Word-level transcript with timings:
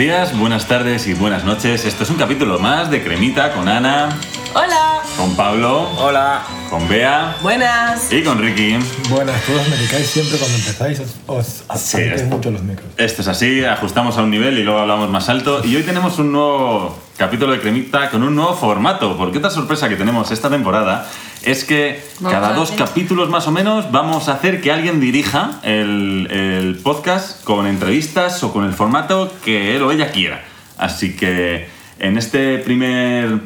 días, 0.00 0.36
buenas 0.38 0.66
tardes 0.66 1.06
y 1.08 1.12
buenas 1.14 1.44
noches. 1.44 1.84
Esto 1.84 2.04
es 2.04 2.10
un 2.10 2.16
capítulo 2.16 2.58
más 2.58 2.90
de 2.90 3.02
Cremita 3.04 3.52
con 3.52 3.68
Ana, 3.68 4.08
Hola. 4.54 5.00
con 5.16 5.36
Pablo, 5.36 5.90
Hola. 5.98 6.40
con 6.70 6.88
Bea 6.88 7.36
Buenas. 7.42 8.10
y 8.10 8.22
con 8.22 8.38
Ricky. 8.40 8.78
Buenas, 9.10 9.42
todos 9.42 9.68
me 9.68 9.76
dedicáis 9.76 10.06
siempre 10.08 10.38
cuando 10.38 10.56
empezáis, 10.56 11.00
os, 11.00 11.16
os 11.26 11.64
acercáis 11.68 12.22
es- 12.22 12.28
mucho 12.28 12.50
los 12.50 12.62
micros. 12.62 12.86
Esto 12.96 13.20
es 13.20 13.28
así, 13.28 13.62
ajustamos 13.62 14.16
a 14.16 14.22
un 14.22 14.30
nivel 14.30 14.58
y 14.58 14.62
luego 14.62 14.80
hablamos 14.80 15.10
más 15.10 15.28
alto. 15.28 15.60
Y 15.64 15.76
hoy 15.76 15.82
tenemos 15.82 16.18
un 16.18 16.32
nuevo 16.32 16.96
capítulo 17.20 17.52
de 17.52 17.60
Cremita 17.60 18.08
con 18.08 18.22
un 18.22 18.34
nuevo 18.34 18.54
formato. 18.54 19.14
Porque 19.18 19.36
otra 19.36 19.50
sorpresa 19.50 19.90
que 19.90 19.96
tenemos 19.96 20.30
esta 20.30 20.48
temporada 20.48 21.06
es 21.42 21.64
que 21.64 22.02
Vamos 22.18 22.32
cada 22.32 22.54
dos 22.54 22.70
capítulos 22.70 23.28
más 23.28 23.46
o 23.46 23.52
menos 23.52 23.92
vamos 23.92 24.30
a 24.30 24.32
hacer 24.32 24.62
que 24.62 24.72
alguien 24.72 25.00
dirija 25.00 25.60
el, 25.62 26.28
el 26.30 26.76
podcast 26.76 27.44
con 27.44 27.66
entrevistas 27.66 28.42
o 28.42 28.54
con 28.54 28.64
el 28.64 28.72
formato 28.72 29.30
que 29.44 29.76
él 29.76 29.82
o 29.82 29.92
ella 29.92 30.12
quiera. 30.12 30.42
Así 30.78 31.14
que 31.14 31.68
en 31.98 32.16
este 32.16 32.56
primer 32.56 33.38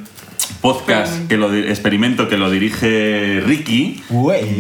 podcast, 0.60 1.26
que 1.26 1.36
lo, 1.36 1.52
experimento 1.52 2.28
que 2.28 2.38
lo 2.38 2.52
dirige 2.52 3.42
Ricky. 3.44 4.04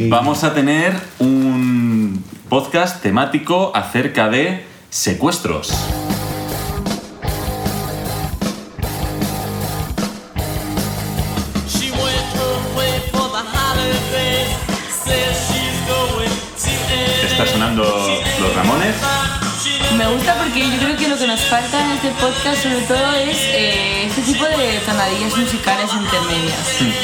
Vamos 0.08 0.42
a 0.42 0.54
tener 0.54 0.92
un 1.20 2.20
podcast 2.48 3.00
temático 3.00 3.70
acerca 3.76 4.28
de 4.28 4.64
secuestros. 4.90 5.72
Me 19.96 20.06
gusta 20.08 20.34
porque 20.38 20.60
yo 20.70 20.76
creo 20.78 20.96
que 20.96 21.08
lo 21.08 21.16
que 21.16 21.26
nos 21.26 21.40
falta 21.42 21.80
en 21.80 21.90
este 21.92 22.10
podcast 22.20 22.62
sobre 22.62 22.80
todo 22.82 23.12
es 23.14 23.38
eh, 23.38 24.06
este 24.06 24.22
tipo 24.22 24.44
de 24.44 24.78
tonadillas 24.84 25.36
musicales 25.36 25.90
intermedias. 25.92 26.58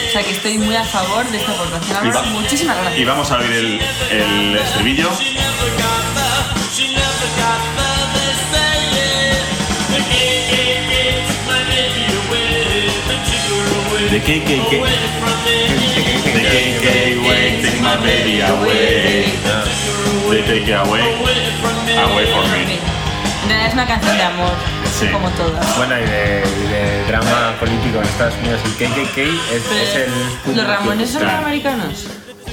O 0.08 0.12
sea 0.12 0.22
que 0.24 0.30
estoy 0.32 0.58
muy 0.58 0.74
a 0.74 0.84
favor 0.84 1.24
de 1.30 1.38
esta 1.38 1.52
aportación. 1.52 2.06
Y 2.06 2.10
va- 2.10 2.22
Muchísimas 2.22 2.76
Y 2.76 2.80
gracias. 2.82 3.06
vamos 3.06 3.30
a 3.30 3.38
oír 3.38 3.52
el, 3.52 3.80
el 4.10 4.56
estribillo. 4.56 5.08
The 14.10 14.18
KKK. 14.18 14.78
Away 14.78 14.90
from 15.20 15.36
me. 15.44 15.58
The 16.34 16.42
KKK 16.50 17.28
way, 17.28 17.62
take 17.62 17.80
my 17.80 17.96
baby 18.02 18.40
away. 18.40 19.30
They 20.30 20.42
take 20.42 20.66
it 20.68 20.74
away, 20.74 21.00
Away 21.00 21.38
from 21.62 21.76
me. 21.86 21.94
away 21.94 22.26
for 22.34 22.42
me. 22.50 22.78
En 23.42 23.48
realidad 23.48 23.66
es 23.68 23.72
una 23.74 23.86
canción 23.86 24.16
de 24.16 24.22
amor, 24.22 24.52
Sí. 24.98 25.06
como 25.12 25.28
todas. 25.30 25.76
Bueno, 25.76 25.94
y 25.98 26.02
de, 26.02 26.42
de 26.70 27.04
drama 27.08 27.54
político 27.58 27.98
en 27.98 28.04
Estados 28.04 28.34
Unidos, 28.42 28.60
el 28.64 28.72
KKK 28.74 29.18
es, 29.18 29.62
es 29.70 29.96
el... 30.46 30.56
¿Los 30.56 30.66
Ramones 30.66 31.10
son 31.10 31.22
Claro. 31.22 31.38
americanos? 31.46 31.94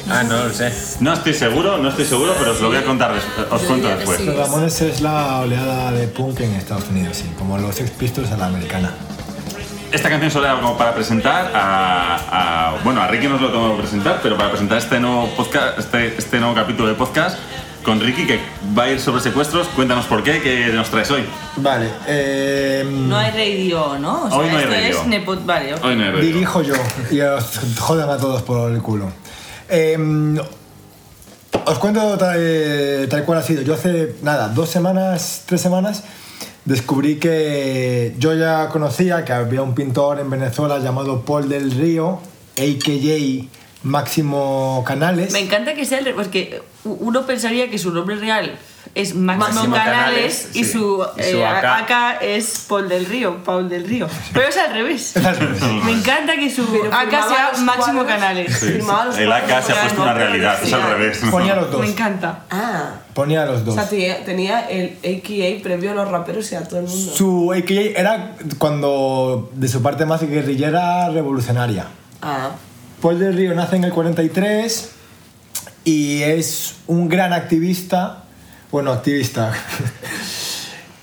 Ah, 0.10 0.24
no 0.24 0.46
lo 0.46 0.54
sé. 0.54 0.72
No 1.02 1.14
estoy 1.14 1.34
seguro, 1.34 1.78
no 1.80 1.90
estoy 1.90 2.06
seguro, 2.06 2.34
pero 2.40 2.52
os 2.52 2.62
lo 2.62 2.70
voy 2.70 2.78
a 2.78 2.84
contar, 2.86 3.12
os 3.52 3.62
cuento 3.64 3.88
después. 3.90 4.22
Los 4.22 4.36
Ramones 4.38 4.82
es 4.82 5.02
la 5.02 5.40
oleada 5.40 5.92
de 5.92 6.08
punk 6.08 6.40
en 6.40 6.54
Estados 6.54 6.86
Unidos, 6.90 7.18
sí, 7.18 7.26
como 7.38 7.58
los 7.58 7.76
Sex 7.76 7.90
Pistols 7.92 8.32
a 8.32 8.38
la 8.38 8.46
americana. 8.48 8.92
Esta 9.92 10.10
canción 10.10 10.30
solo 10.30 10.46
era 10.48 10.56
como 10.60 10.78
para 10.78 10.94
presentar 10.94 11.52
a, 11.56 12.72
a- 12.76 12.76
Bueno, 12.84 13.02
a 13.02 13.08
Ricky 13.08 13.28
nos 13.28 13.42
lo 13.42 13.50
tengo 13.52 13.76
que 13.76 13.82
presentar, 13.84 14.20
pero 14.22 14.36
para 14.38 14.50
presentar 14.50 14.78
este 14.80 15.00
nuevo 15.00 15.28
podcast, 15.36 15.80
este, 15.80 16.08
este 16.18 16.40
nuevo 16.40 16.54
capítulo 16.54 16.90
de 16.90 16.96
podcast 16.96 17.38
con 17.84 18.02
Ricky, 18.02 18.28
que 18.28 18.39
va 18.78 18.84
a 18.84 18.89
ir 18.92 19.00
sobre 19.00 19.22
secuestros. 19.22 19.67
Cuéntanos 19.70 20.06
por 20.06 20.22
qué, 20.22 20.42
qué 20.42 20.67
nos 20.73 20.89
traes 20.89 21.10
hoy. 21.10 21.23
Vale, 21.56 21.89
eh, 22.06 22.86
No 22.86 23.16
hay 23.17 23.32
radio, 23.32 23.98
¿no? 23.98 24.26
O 24.26 24.30
sea, 24.30 24.38
Hoy 24.39 24.48
no 24.50 24.58
hay 24.58 24.64
esto 24.64 24.73
radio. 24.76 25.00
es 25.02 25.08
Nepot... 25.08 25.45
Vale, 25.45 25.73
ok. 25.76 25.84
Hoy 25.86 25.95
no 25.95 26.04
hay 26.04 26.11
radio. 26.11 26.23
dirijo 26.26 26.61
yo 26.64 26.73
y 27.10 27.22
os 27.22 27.60
jodan 27.80 28.10
a 28.10 28.17
todos 28.17 28.42
por 28.42 28.70
el 28.72 28.82
culo. 28.82 29.06
Eh, 29.70 29.98
os 31.66 31.80
cuento 31.80 32.17
tal, 32.17 32.36
eh, 32.38 33.08
tal 33.10 33.23
cual 33.23 33.40
ha 33.40 33.42
sido. 33.42 33.61
Yo 33.61 33.73
hace, 33.76 34.16
nada, 34.22 34.50
dos 34.50 34.70
semanas, 34.70 35.44
tres 35.45 35.61
semanas, 35.61 36.04
descubrí 36.67 37.16
que 37.16 38.14
yo 38.20 38.33
ya 38.33 38.67
conocía 38.67 39.23
que 39.23 39.32
había 39.32 39.61
un 39.61 39.73
pintor 39.73 40.20
en 40.20 40.30
Venezuela 40.30 40.80
llamado 40.80 41.22
Paul 41.22 41.48
del 41.48 41.72
Río, 41.72 42.20
a.k.a. 42.58 43.48
Máximo 43.83 44.83
Canales. 44.86 45.32
Me 45.32 45.39
encanta 45.39 45.73
que 45.73 45.86
sea 45.86 46.00
el... 46.00 46.14
Porque 46.14 46.61
uno 46.83 47.26
pensaría 47.26 47.70
que 47.70 47.78
su 47.78 47.92
nombre 47.92 48.17
real 48.17 48.58
es 48.95 49.16
Máximo, 49.16 49.48
Máximo 49.48 49.76
Canales, 49.76 49.95
Canales, 49.95 50.50
y 50.54 50.64
sí. 50.64 50.72
su, 50.72 51.05
su 51.16 51.38
eh, 51.38 51.45
acá. 51.45 51.78
acá 51.78 52.17
es 52.17 52.66
Paul 52.67 52.89
del 52.89 53.05
Río, 53.05 53.44
Paul 53.44 53.70
del 53.70 53.88
Río. 53.88 54.08
Pero 54.34 54.48
es 54.48 54.58
al 54.58 54.73
revés. 54.73 55.14
Me 55.86 55.92
encanta 55.92 56.36
que 56.36 56.49
su 56.49 56.64
acá 56.92 57.28
sea 57.30 57.52
Máximo 57.64 58.04
cuadros. 58.04 58.08
Canales. 58.08 58.58
Sí, 58.58 58.80
el 59.20 59.32
AK 59.32 59.64
se 59.64 59.73
ha 59.73 59.82
puesto 59.82 60.02
una 60.02 60.14
realidad, 60.14 60.60
es 60.61 60.73
al 60.73 60.84
revés. 60.84 61.22
Ponía 61.32 61.55
los 61.55 61.72
dos. 61.72 61.82
Me 61.82 61.88
encanta. 61.88 62.44
Ah. 62.49 62.77
Ponía 63.14 63.45
los 63.45 63.61
O 63.61 63.65
dos. 63.65 63.75
sea, 63.75 63.87
tenía, 63.89 64.23
tenía 64.25 64.59
el 64.70 64.98
AKA 65.03 65.64
previo 65.64 65.92
a 65.92 65.95
los 65.95 66.09
raperos 66.09 66.52
y 66.52 66.55
a 66.55 66.64
todo 66.64 66.80
el 66.80 66.87
mundo. 66.87 67.11
Su 67.15 67.52
AKA 67.53 67.99
era 67.99 68.36
cuando 68.58 69.49
de 69.55 69.67
su 69.67 69.81
parte 69.81 70.05
más 70.05 70.21
guerrillera 70.21 71.09
revolucionaria. 71.09 71.86
Ah. 72.21 72.52
Paul 73.02 73.20
del 73.20 73.36
Río 73.36 73.53
nace 73.53 73.75
en 73.75 73.83
el 73.83 73.92
43 73.92 74.92
y 75.83 76.23
es 76.23 76.75
un 76.87 77.08
gran 77.09 77.31
activista, 77.33 78.23
bueno, 78.71 78.92
activista. 78.92 79.54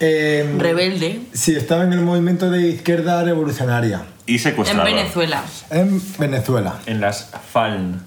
Em, 0.00 0.58
Rebelde. 0.58 1.20
Sí, 1.32 1.54
estaba 1.54 1.84
en 1.84 1.92
el 1.92 2.00
movimiento 2.00 2.50
de 2.50 2.66
izquierda 2.68 3.22
revolucionaria 3.22 4.02
Y 4.26 4.34
En 4.34 4.38
secuestrador. 4.40 4.84
Venezuela. 4.86 5.42
en 5.70 6.02
Venezuela. 6.18 6.74
En 6.86 7.00
las 7.00 7.30
FALN, 7.52 8.02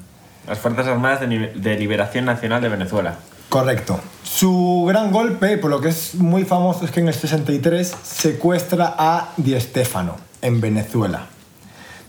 las 0.47 0.59
Fuerzas 0.59 0.85
Armadas 0.87 1.21
de, 1.21 1.27
Ni- 1.27 1.47
de 1.59 1.77
Liberación 1.79 2.25
Nacional 2.25 2.61
de 2.61 2.69
Venezuela. 2.69 3.15
Correcto. 3.49 3.99
Su 4.23 4.85
gran 4.87 5.11
golpe, 5.11 5.57
por 5.57 5.71
lo 5.71 5.79
que 5.79 5.89
es 5.89 6.15
muy 6.15 6.43
famoso, 6.43 6.83
es 6.83 6.91
que 6.91 6.99
en 6.99 7.07
el 7.07 7.13
63 7.13 7.95
secuestra 8.03 8.95
a 8.97 9.29
Di 9.37 9.59
Stéfano 9.59 10.15
en 10.41 10.59
Venezuela. 10.59 11.27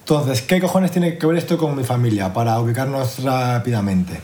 Entonces, 0.01 0.43
¿qué 0.43 0.61
cojones 0.61 0.91
tiene 0.91 1.17
que 1.17 1.27
ver 1.27 1.37
esto 1.37 1.57
con 1.59 1.77
mi 1.77 1.85
familia? 1.85 2.33
Para 2.33 2.59
ubicarnos 2.61 3.23
rápidamente. 3.23 4.21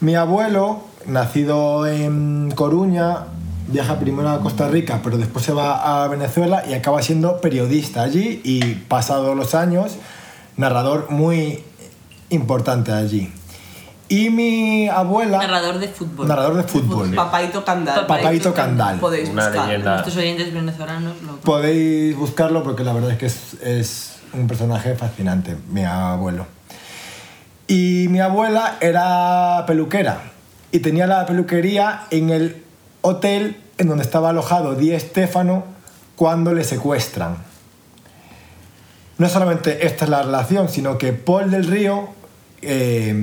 Mi 0.00 0.14
abuelo, 0.14 0.84
nacido 1.06 1.86
en 1.86 2.52
Coruña, 2.54 3.24
viaja 3.68 3.98
primero 3.98 4.28
a 4.30 4.40
Costa 4.40 4.68
Rica, 4.68 5.00
pero 5.02 5.18
después 5.18 5.44
se 5.44 5.52
va 5.52 6.04
a 6.04 6.08
Venezuela 6.08 6.64
y 6.68 6.74
acaba 6.74 7.02
siendo 7.02 7.40
periodista 7.40 8.02
allí 8.02 8.40
y 8.44 8.74
pasados 8.88 9.36
los 9.36 9.54
años, 9.54 9.96
narrador 10.56 11.10
muy 11.10 11.64
importante 12.28 12.92
allí. 12.92 13.32
Y 14.10 14.28
mi 14.28 14.88
abuela... 14.88 15.38
Narrador 15.38 15.78
de 15.78 15.86
fútbol. 15.86 16.26
Narrador 16.26 16.56
de 16.56 16.64
fútbol. 16.64 17.14
Papaito 17.14 17.64
Candal. 17.64 18.06
Papaito 18.06 18.52
Candal. 18.52 18.98
Podéis 18.98 19.28
Una 19.28 19.46
buscar. 19.46 19.66
leyenda. 19.66 19.92
Nuestros 19.92 20.16
oyentes 20.16 20.52
venezolanos 20.52 21.22
lo... 21.22 21.36
Podéis 21.36 22.16
buscarlo 22.16 22.64
porque 22.64 22.82
la 22.82 22.92
verdad 22.92 23.12
es 23.12 23.18
que 23.18 23.26
es, 23.26 23.54
es 23.62 24.16
un 24.32 24.48
personaje 24.48 24.96
fascinante, 24.96 25.56
mi 25.70 25.84
abuelo. 25.84 26.48
Y 27.68 28.08
mi 28.10 28.18
abuela 28.18 28.78
era 28.80 29.64
peluquera 29.64 30.20
y 30.72 30.80
tenía 30.80 31.06
la 31.06 31.24
peluquería 31.24 32.06
en 32.10 32.30
el 32.30 32.64
hotel 33.02 33.60
en 33.78 33.86
donde 33.86 34.02
estaba 34.02 34.30
alojado 34.30 34.74
Di 34.74 34.98
Stéfano 34.98 35.62
cuando 36.16 36.52
le 36.52 36.64
secuestran. 36.64 37.36
No 39.18 39.28
solamente 39.28 39.86
esta 39.86 40.04
es 40.04 40.10
la 40.10 40.22
relación, 40.22 40.68
sino 40.68 40.98
que 40.98 41.12
Paul 41.12 41.52
del 41.52 41.66
Río, 41.66 42.08
eh, 42.60 43.14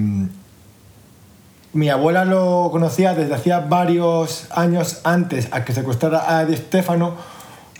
mi 1.77 1.91
abuela 1.91 2.25
lo 2.25 2.69
conocía 2.71 3.13
desde 3.13 3.35
hacía 3.35 3.59
varios 3.59 4.47
años 4.49 4.99
antes 5.03 5.47
a 5.51 5.63
que 5.63 5.73
secuestrara 5.73 6.39
a 6.39 6.43
Di 6.43 6.57
Stéfano, 6.57 7.15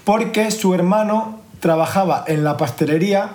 porque 0.04 0.52
su 0.52 0.76
hermano 0.76 1.40
trabajaba 1.62 2.24
en 2.28 2.44
la 2.44 2.58
pastelería 2.58 3.32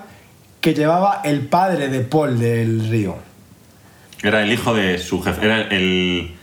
que 0.60 0.72
llevaba 0.72 1.20
el 1.24 1.48
padre 1.48 1.88
de 1.88 2.02
Paul 2.02 2.38
del 2.38 2.88
Río. 2.88 3.16
Era 4.22 4.44
el 4.44 4.52
hijo 4.52 4.72
de 4.72 4.98
su 4.98 5.20
jefe. 5.20 5.44
Era 5.44 5.62
el. 5.62 6.36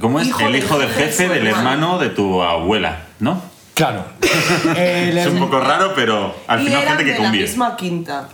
¿Cómo 0.00 0.20
es? 0.20 0.28
Hijo 0.28 0.46
el 0.46 0.54
hijo 0.54 0.78
del 0.78 0.88
jefe 0.88 1.28
del 1.28 1.48
hermano. 1.48 1.98
de 1.98 2.10
tu 2.10 2.40
abuela, 2.44 3.00
¿no? 3.18 3.42
Claro. 3.74 4.04
El 4.76 5.18
Es 5.18 5.26
un 5.26 5.40
poco 5.40 5.58
raro, 5.58 5.92
pero 5.96 6.36
al 6.46 6.60
y 6.60 6.66
final 6.66 6.82
eran 6.82 6.96
gente 6.98 7.04
que 7.04 7.12
de 7.14 7.18
la 7.18 7.24
convive. 7.24 7.44
misma 7.46 7.76
quinta. 7.76 8.28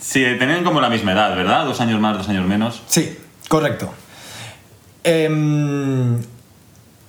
Sí, 0.00 0.24
tenían 0.36 0.64
como 0.64 0.80
la 0.80 0.88
misma 0.88 1.12
edad, 1.12 1.36
¿verdad? 1.36 1.64
Dos 1.64 1.80
años 1.80 2.00
más, 2.00 2.16
dos 2.18 2.28
años 2.28 2.44
menos. 2.44 2.82
Sí, 2.88 3.16
correcto. 3.48 3.92
Em, 5.04 6.18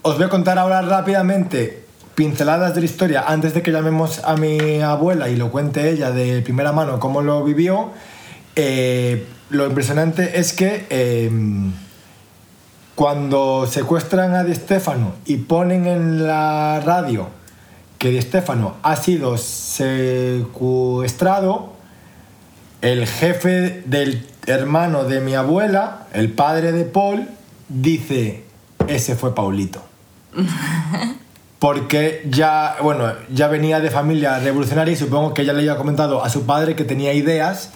os 0.02 0.16
voy 0.16 0.26
a 0.26 0.30
contar 0.30 0.58
ahora 0.58 0.82
rápidamente 0.82 1.84
pinceladas 2.16 2.74
de 2.76 2.82
la 2.82 2.86
historia 2.86 3.24
antes 3.28 3.54
de 3.54 3.62
que 3.62 3.72
llamemos 3.72 4.22
a 4.26 4.36
mi 4.36 4.82
abuela 4.82 5.30
y 5.30 5.36
lo 5.36 5.52
cuente 5.52 5.90
ella 5.90 6.12
de 6.12 6.42
primera 6.42 6.72
mano 6.72 7.00
cómo 7.00 7.22
lo 7.22 7.44
vivió. 7.44 7.92
Eh, 8.56 9.28
lo 9.50 9.66
impresionante 9.66 10.40
es 10.40 10.54
que 10.54 10.86
em, 10.90 11.74
cuando 12.96 13.68
secuestran 13.68 14.36
a 14.36 14.44
Di 14.44 14.54
Stefano 14.54 15.16
y 15.26 15.38
ponen 15.38 15.88
en 15.88 16.28
la 16.28 16.82
radio 16.86 17.30
que 17.98 18.10
Di 18.10 18.22
Stefano 18.22 18.76
ha 18.84 18.98
sido 18.98 19.38
secuestrado, 19.38 21.74
el 22.82 23.08
jefe 23.08 23.82
del 23.86 24.28
hermano 24.46 25.06
de 25.06 25.22
mi 25.22 25.36
abuela, 25.36 26.08
el 26.14 26.32
padre 26.32 26.72
de 26.72 26.86
Paul, 26.86 27.28
dice, 27.70 28.44
ese 28.88 29.16
fue 29.16 29.34
Paulito. 29.34 29.82
Porque 31.60 32.24
ya, 32.30 32.78
bueno, 32.82 33.12
ya 33.34 33.48
venía 33.50 33.80
de 33.82 33.90
familia 33.90 34.40
revolucionaria 34.40 34.94
y 34.94 34.96
supongo 34.96 35.34
que 35.34 35.44
ya 35.44 35.52
le 35.54 35.60
había 35.60 35.76
comentado 35.76 36.24
a 36.24 36.30
su 36.30 36.46
padre 36.46 36.76
que 36.76 36.86
tenía 36.86 37.12
ideas 37.14 37.72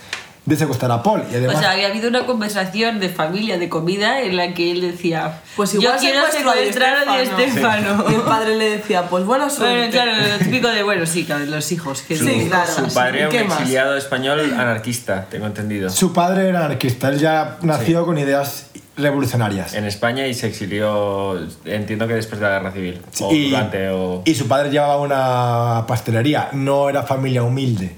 de 0.45 0.55
secuestrar 0.55 0.91
a 0.91 1.03
Paul. 1.03 1.23
Y 1.31 1.35
además, 1.35 1.57
O 1.57 1.59
sea, 1.59 1.71
había 1.71 1.87
habido 1.87 2.07
una 2.09 2.25
conversación 2.25 2.99
de 2.99 3.09
familia, 3.09 3.57
de 3.57 3.67
comida, 3.69 4.21
en 4.21 4.37
la 4.37 4.53
que 4.53 4.71
él 4.71 4.81
decía: 4.81 5.41
Pues 5.57 5.73
igual 5.73 5.95
Yo 5.95 5.99
quiero 5.99 6.21
secuestrar 6.31 7.07
a 7.07 7.17
Di 7.17 7.25
Stefano". 7.25 7.51
Stefano. 7.51 8.05
Y 8.09 8.13
el 8.15 8.21
padre 8.21 8.55
le 8.55 8.69
decía, 8.77 9.03
pues 9.09 9.25
buena 9.25 9.49
suerte. 9.49 9.75
Bueno, 9.75 9.91
claro, 9.91 10.11
lo 10.15 10.37
típico 10.39 10.69
de, 10.69 10.83
bueno, 10.83 11.05
sí, 11.05 11.25
claro, 11.25 11.45
los 11.45 11.71
hijos. 11.73 12.01
Que 12.01 12.17
Sí, 12.17 12.47
claro. 12.47 12.71
Su 12.73 12.93
padre 12.93 13.19
era 13.21 13.29
un 13.29 13.35
exiliado 13.35 13.97
español 13.97 14.39
anarquista, 14.53 15.25
tengo 15.29 15.45
entendido. 15.45 15.89
su 15.89 16.13
padre 16.13 16.47
era 16.47 16.65
anarquista, 16.65 17.09
él 17.09 17.19
ya 17.19 17.57
nació 17.61 18.05
con 18.05 18.17
ideas 18.17 18.67
revolucionarias. 18.97 19.73
En 19.73 19.85
España 19.85 20.27
y 20.27 20.33
se 20.33 20.47
exilió, 20.47 21.37
entiendo 21.65 22.07
que 22.07 22.13
después 22.15 22.39
de 22.39 22.47
la 22.47 22.53
guerra 22.59 22.71
civil. 22.71 23.01
O 23.21 23.33
y, 23.33 23.49
durante 23.49 23.89
o... 23.89 24.21
y 24.25 24.35
su 24.35 24.47
padre 24.47 24.69
llevaba 24.69 24.97
una 24.97 25.85
pastelería, 25.87 26.49
no 26.53 26.89
era 26.89 27.03
familia 27.03 27.43
humilde, 27.43 27.95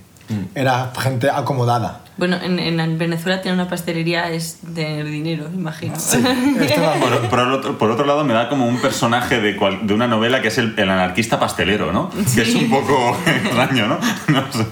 era 0.55 0.91
gente 0.97 1.29
acomodada. 1.29 2.01
Bueno, 2.17 2.37
en, 2.41 2.59
en 2.59 2.97
Venezuela 2.97 3.41
tener 3.41 3.55
una 3.55 3.67
pastelería 3.67 4.29
es 4.31 4.59
tener 4.73 5.05
dinero, 5.05 5.49
imagino. 5.53 5.95
Estaba- 5.95 6.93
Por, 6.99 7.29
por 7.29 7.39
otro, 7.39 7.77
por 7.77 7.91
otro 7.91 8.05
lado, 8.05 8.23
me 8.23 8.33
da 8.33 8.47
como 8.47 8.65
un 8.65 8.79
personaje 8.79 9.41
de, 9.41 9.57
cual- 9.57 9.85
de 9.85 9.93
una 9.93 10.07
novela 10.07 10.41
que 10.41 10.47
es 10.47 10.57
el, 10.57 10.73
el 10.77 10.89
anarquista 10.89 11.37
pastelero, 11.41 11.91
¿no? 11.91 12.09
Que 12.33 12.43
es 12.43 12.55
un 12.55 12.69
poco 12.69 13.17
extraño, 13.25 13.87
¿no? 13.87 13.99
No 14.29 14.49
sé. 14.53 14.65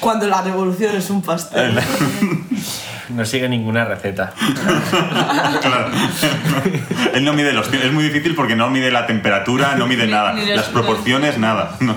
Cuando 0.00 0.26
la 0.26 0.40
revolución 0.40 0.96
es 0.96 1.10
un 1.10 1.20
pastel. 1.22 1.78
No 3.10 3.24
sigue 3.24 3.48
ninguna 3.48 3.84
receta. 3.84 4.32
Claro. 5.60 5.90
Él 7.14 7.24
no 7.24 7.32
mide 7.32 7.52
los 7.52 7.68
tiempos. 7.68 7.88
Es 7.88 7.94
muy 7.94 8.04
difícil 8.04 8.34
porque 8.34 8.54
no 8.54 8.68
mide 8.70 8.90
la 8.90 9.06
temperatura, 9.06 9.76
no 9.76 9.86
mide 9.86 10.06
nada. 10.06 10.34
Las 10.34 10.66
proporciones, 10.66 11.38
nada. 11.38 11.76
No. 11.80 11.94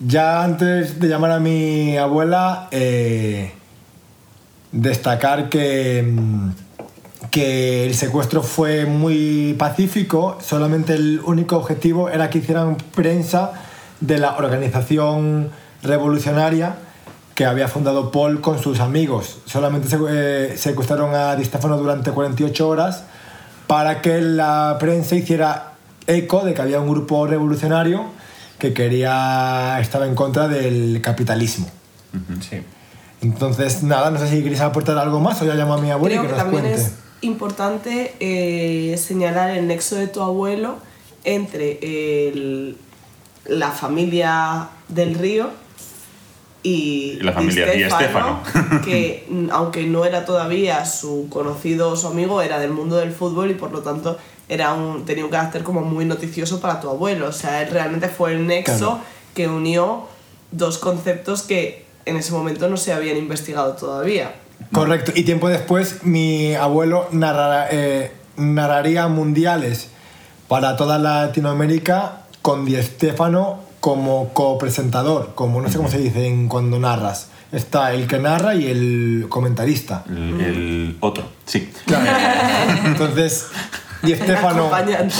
Ya 0.00 0.42
antes 0.42 1.00
de 1.00 1.08
llamar 1.08 1.32
a 1.32 1.40
mi 1.40 1.96
abuela, 1.96 2.68
eh, 2.70 3.52
destacar 4.72 5.48
que, 5.48 6.02
mm, 6.02 6.50
que 7.30 7.86
el 7.86 7.94
secuestro 7.94 8.42
fue 8.42 8.86
muy 8.86 9.54
pacífico, 9.58 10.38
solamente 10.40 10.94
el 10.94 11.20
único 11.24 11.56
objetivo 11.56 12.08
era 12.08 12.30
que 12.30 12.38
hicieran 12.38 12.76
prensa 12.94 13.52
de 14.00 14.18
la 14.18 14.36
organización 14.36 15.50
revolucionaria 15.82 16.76
que 17.38 17.46
había 17.46 17.68
fundado 17.68 18.10
Paul 18.10 18.40
con 18.40 18.60
sus 18.60 18.80
amigos. 18.80 19.36
Solamente 19.46 19.86
se- 19.88 19.96
eh, 20.10 20.56
secuestraron 20.58 21.14
a 21.14 21.36
Di 21.36 21.44
Stefano 21.44 21.76
durante 21.78 22.10
48 22.10 22.68
horas 22.68 23.04
para 23.68 24.02
que 24.02 24.20
la 24.20 24.76
prensa 24.80 25.14
hiciera 25.14 25.74
eco 26.08 26.44
de 26.44 26.52
que 26.52 26.62
había 26.62 26.80
un 26.80 26.90
grupo 26.90 27.28
revolucionario 27.28 28.06
que 28.58 28.74
quería 28.74 29.78
estaba 29.80 30.08
en 30.08 30.16
contra 30.16 30.48
del 30.48 31.00
capitalismo. 31.00 31.68
Sí. 32.40 32.60
Entonces, 33.20 33.84
nada, 33.84 34.10
no 34.10 34.18
sé 34.18 34.28
si 34.28 34.42
queréis 34.42 34.60
aportar 34.60 34.98
algo 34.98 35.20
más 35.20 35.40
o 35.40 35.44
ya 35.44 35.54
llamo 35.54 35.74
a 35.74 35.78
mi 35.78 35.92
abuela 35.92 36.16
Creo 36.16 36.24
y 36.24 36.26
que 36.26 36.32
que 36.32 36.36
nos 36.36 36.42
también 36.44 36.62
cuente. 36.74 36.82
es 36.82 36.92
importante 37.20 38.16
eh, 38.18 38.96
señalar 38.98 39.50
el 39.50 39.68
nexo 39.68 39.94
de 39.94 40.08
tu 40.08 40.22
abuelo 40.22 40.78
entre 41.22 41.78
el- 42.30 42.76
la 43.46 43.70
familia 43.70 44.70
del 44.88 45.14
río 45.14 45.50
y, 46.62 47.18
Y 47.18 47.20
la 47.20 47.32
familia 47.32 47.66
Di 47.70 47.84
Stefano. 47.88 48.40
que 48.84 49.26
mm, 49.28 49.48
aunque 49.52 49.84
no 49.84 50.04
era 50.04 50.24
todavía 50.24 50.84
su 50.84 51.28
conocido 51.30 51.90
o 51.90 51.96
su 51.96 52.08
amigo, 52.08 52.42
era 52.42 52.58
del 52.58 52.70
mundo 52.70 52.96
del 52.96 53.12
fútbol 53.12 53.50
y 53.50 53.54
por 53.54 53.70
lo 53.72 53.80
tanto 53.80 54.18
era 54.48 54.72
un, 54.72 55.04
tenía 55.04 55.24
un 55.24 55.30
carácter 55.30 55.62
como 55.62 55.82
muy 55.82 56.04
noticioso 56.04 56.60
para 56.60 56.80
tu 56.80 56.88
abuelo. 56.88 57.28
O 57.28 57.32
sea, 57.32 57.62
él 57.62 57.68
realmente 57.70 58.08
fue 58.08 58.32
el 58.32 58.46
nexo 58.46 58.76
Claro. 58.78 59.00
que 59.34 59.46
unió 59.48 60.06
dos 60.50 60.78
conceptos 60.78 61.42
que 61.42 61.84
en 62.06 62.16
ese 62.16 62.32
momento 62.32 62.68
no 62.68 62.76
se 62.76 62.92
habían 62.92 63.16
investigado 63.18 63.74
todavía. 63.74 64.34
Correcto. 64.72 65.12
Y 65.14 65.22
tiempo 65.24 65.48
después, 65.48 66.02
mi 66.04 66.54
abuelo 66.54 67.06
narrara- 67.12 67.68
eh, 67.70 68.10
narraría 68.36 69.06
mundiales 69.08 69.90
para 70.48 70.76
toda 70.76 70.98
Latinoamérica 70.98 72.22
con 72.42 72.64
Di 72.64 72.80
Stefano 72.82 73.60
como 73.80 74.30
copresentador, 74.32 75.34
como 75.34 75.60
no 75.60 75.68
sé 75.68 75.76
cómo 75.76 75.88
se 75.88 75.98
dice 75.98 76.26
en 76.26 76.48
cuando 76.48 76.78
narras. 76.78 77.28
Está 77.50 77.94
el 77.94 78.06
que 78.06 78.18
narra 78.18 78.54
y 78.54 78.66
el 78.66 79.26
comentarista. 79.28 80.04
El, 80.08 80.40
el 80.40 80.96
otro, 81.00 81.24
sí. 81.46 81.70
Entonces, 82.84 83.46
Di 84.02 84.14
Stefano, 84.14 84.66
acompañante. 84.66 85.14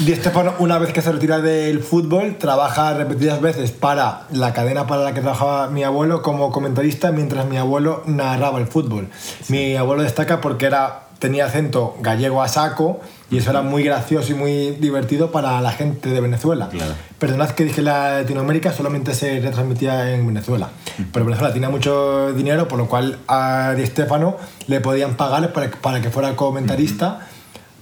Di 0.00 0.14
Stefano, 0.14 0.54
una 0.58 0.78
vez 0.78 0.92
que 0.92 1.02
se 1.02 1.12
retira 1.12 1.40
del 1.40 1.80
fútbol, 1.80 2.36
trabaja 2.36 2.94
repetidas 2.94 3.40
veces 3.40 3.70
para 3.70 4.22
la 4.32 4.52
cadena 4.52 4.86
para 4.86 5.02
la 5.02 5.14
que 5.14 5.20
trabajaba 5.20 5.68
mi 5.68 5.84
abuelo 5.84 6.22
como 6.22 6.50
comentarista, 6.50 7.12
mientras 7.12 7.46
mi 7.46 7.58
abuelo 7.58 8.02
narraba 8.06 8.58
el 8.58 8.66
fútbol. 8.66 9.08
Mi 9.48 9.76
abuelo 9.76 10.02
destaca 10.02 10.40
porque 10.40 10.66
era, 10.66 11.04
tenía 11.20 11.46
acento 11.46 11.96
gallego 12.00 12.42
a 12.42 12.48
saco 12.48 13.00
y 13.34 13.38
eso 13.38 13.50
era 13.50 13.62
muy 13.62 13.82
gracioso 13.82 14.32
y 14.32 14.34
muy 14.34 14.70
divertido 14.72 15.32
para 15.32 15.60
la 15.60 15.72
gente 15.72 16.08
de 16.08 16.20
Venezuela. 16.20 16.68
Claro. 16.68 16.94
Perdonad 17.18 17.50
que 17.50 17.64
dije 17.64 17.82
Latinoamérica, 17.82 18.72
solamente 18.72 19.14
se 19.14 19.40
retransmitía 19.40 20.14
en 20.14 20.26
Venezuela. 20.26 20.70
Pero 21.12 21.24
Venezuela 21.24 21.52
tenía 21.52 21.68
mucho 21.68 22.32
dinero, 22.32 22.68
por 22.68 22.78
lo 22.78 22.86
cual 22.86 23.18
a 23.26 23.74
Di 23.76 23.84
Stefano 23.86 24.36
le 24.68 24.80
podían 24.80 25.16
pagar 25.16 25.52
para, 25.52 25.70
para 25.70 26.00
que 26.00 26.10
fuera 26.10 26.36
comentarista 26.36 27.26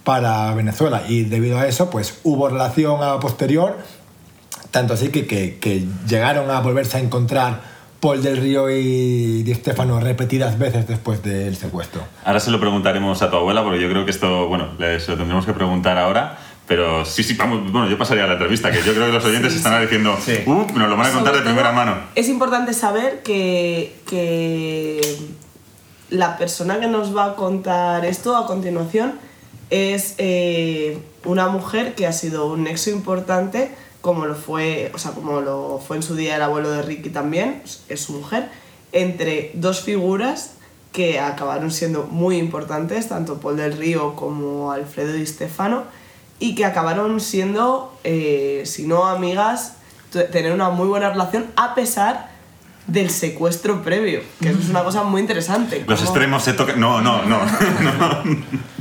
para 0.04 0.54
Venezuela. 0.54 1.02
Y 1.08 1.24
debido 1.24 1.58
a 1.58 1.66
eso, 1.66 1.90
pues 1.90 2.20
hubo 2.22 2.48
relación 2.48 3.02
a 3.02 3.20
posterior, 3.20 3.78
tanto 4.70 4.94
así 4.94 5.08
que, 5.08 5.26
que, 5.26 5.58
que 5.58 5.86
llegaron 6.08 6.50
a 6.50 6.60
volverse 6.60 6.96
a 6.96 7.00
encontrar 7.00 7.71
Paul 8.02 8.20
del 8.20 8.36
Río 8.38 8.68
y 8.68 9.44
Di 9.44 9.54
Stefano 9.54 10.00
repetidas 10.00 10.58
veces 10.58 10.88
después 10.88 11.22
del 11.22 11.54
secuestro. 11.56 12.02
Ahora 12.24 12.40
se 12.40 12.50
lo 12.50 12.58
preguntaremos 12.58 13.22
a 13.22 13.30
tu 13.30 13.36
abuela, 13.36 13.62
porque 13.62 13.80
yo 13.80 13.88
creo 13.88 14.04
que 14.04 14.10
esto, 14.10 14.48
bueno, 14.48 14.70
le- 14.80 14.98
se 14.98 15.12
lo 15.12 15.16
tendremos 15.18 15.46
que 15.46 15.52
preguntar 15.52 15.96
ahora. 15.98 16.36
Pero 16.66 17.04
sí, 17.04 17.22
sí, 17.22 17.34
vamos, 17.34 17.70
bueno, 17.70 17.88
yo 17.88 17.96
pasaría 17.96 18.24
a 18.24 18.26
la 18.26 18.32
entrevista, 18.34 18.72
que 18.72 18.82
yo 18.82 18.92
creo 18.92 19.06
que 19.06 19.12
los 19.12 19.24
oyentes 19.30 19.54
están 19.54 19.80
diciendo, 19.82 20.16
Sí. 20.24 20.32
uh, 20.46 20.66
nos 20.76 20.88
lo 20.88 20.96
van 20.96 21.06
a 21.06 21.12
contar 21.12 21.34
de 21.34 21.42
primera 21.42 21.68
todo, 21.70 21.76
mano. 21.76 21.94
Es 22.16 22.28
importante 22.28 22.72
saber 22.72 23.22
que, 23.22 23.94
que 24.08 25.00
la 26.10 26.36
persona 26.38 26.80
que 26.80 26.88
nos 26.88 27.16
va 27.16 27.26
a 27.26 27.34
contar 27.36 28.04
esto 28.04 28.36
a 28.36 28.46
continuación 28.48 29.14
es 29.70 30.16
eh, 30.18 30.98
una 31.24 31.46
mujer 31.48 31.94
que 31.94 32.06
ha 32.08 32.12
sido 32.12 32.46
un 32.52 32.64
nexo 32.64 32.90
importante, 32.90 33.72
como 34.02 34.26
lo 34.26 34.34
fue, 34.34 34.90
o 34.94 34.98
sea, 34.98 35.12
como 35.12 35.40
lo 35.40 35.80
fue 35.86 35.96
en 35.96 36.02
su 36.02 36.14
día 36.14 36.36
el 36.36 36.42
abuelo 36.42 36.70
de 36.70 36.82
Ricky 36.82 37.08
también, 37.08 37.62
es 37.88 38.00
su 38.02 38.12
mujer, 38.12 38.50
entre 38.92 39.52
dos 39.54 39.80
figuras 39.80 40.54
que 40.92 41.18
acabaron 41.18 41.70
siendo 41.70 42.02
muy 42.04 42.36
importantes, 42.36 43.08
tanto 43.08 43.38
Paul 43.40 43.56
del 43.56 43.78
Río 43.78 44.14
como 44.14 44.70
Alfredo 44.72 45.14
Di 45.14 45.24
Stefano, 45.24 45.84
y 46.38 46.54
que 46.54 46.66
acabaron 46.66 47.18
siendo, 47.20 47.96
eh, 48.04 48.64
si 48.66 48.86
no 48.86 49.06
amigas, 49.06 49.76
tener 50.32 50.52
una 50.52 50.68
muy 50.68 50.88
buena 50.88 51.08
relación 51.08 51.46
a 51.56 51.74
pesar 51.74 52.30
del 52.88 53.08
secuestro 53.10 53.82
previo, 53.82 54.20
que 54.40 54.50
eso 54.50 54.58
es 54.58 54.68
una 54.68 54.82
cosa 54.82 55.04
muy 55.04 55.20
interesante. 55.22 55.84
Los 55.86 56.00
¿Cómo- 56.00 56.10
extremos 56.10 56.42
se 56.42 56.52
tocan. 56.52 56.78
No, 56.80 57.00
no, 57.00 57.22
no. 57.24 57.38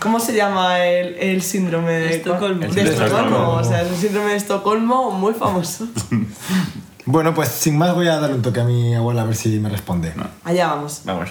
¿Cómo 0.00 0.18
se 0.18 0.32
llama 0.34 0.84
el, 0.86 1.14
el 1.16 1.42
síndrome 1.42 1.92
de 1.92 2.16
Estocolmo. 2.16 2.60
De 2.60 2.66
El 2.66 2.72
síndrome 2.72 2.90
de 2.90 3.04
Estocolmo, 3.04 3.26
Estocolmo. 3.36 3.52
o 3.60 3.64
sea, 3.64 3.82
es 3.82 3.90
un 3.90 3.96
síndrome 3.98 4.30
de 4.30 4.36
Estocolmo 4.36 5.10
muy 5.12 5.34
famoso. 5.34 5.86
Bueno, 7.06 7.34
pues 7.34 7.48
sin 7.48 7.76
más 7.76 7.92
voy 7.94 8.06
a 8.06 8.20
darle 8.20 8.36
un 8.36 8.42
toque 8.42 8.60
a 8.60 8.64
mi 8.64 8.94
abuela 8.94 9.22
a 9.22 9.24
ver 9.24 9.34
si 9.34 9.48
me 9.58 9.68
responde. 9.68 10.12
Allá 10.44 10.68
vamos. 10.68 11.00
Vamos. 11.04 11.30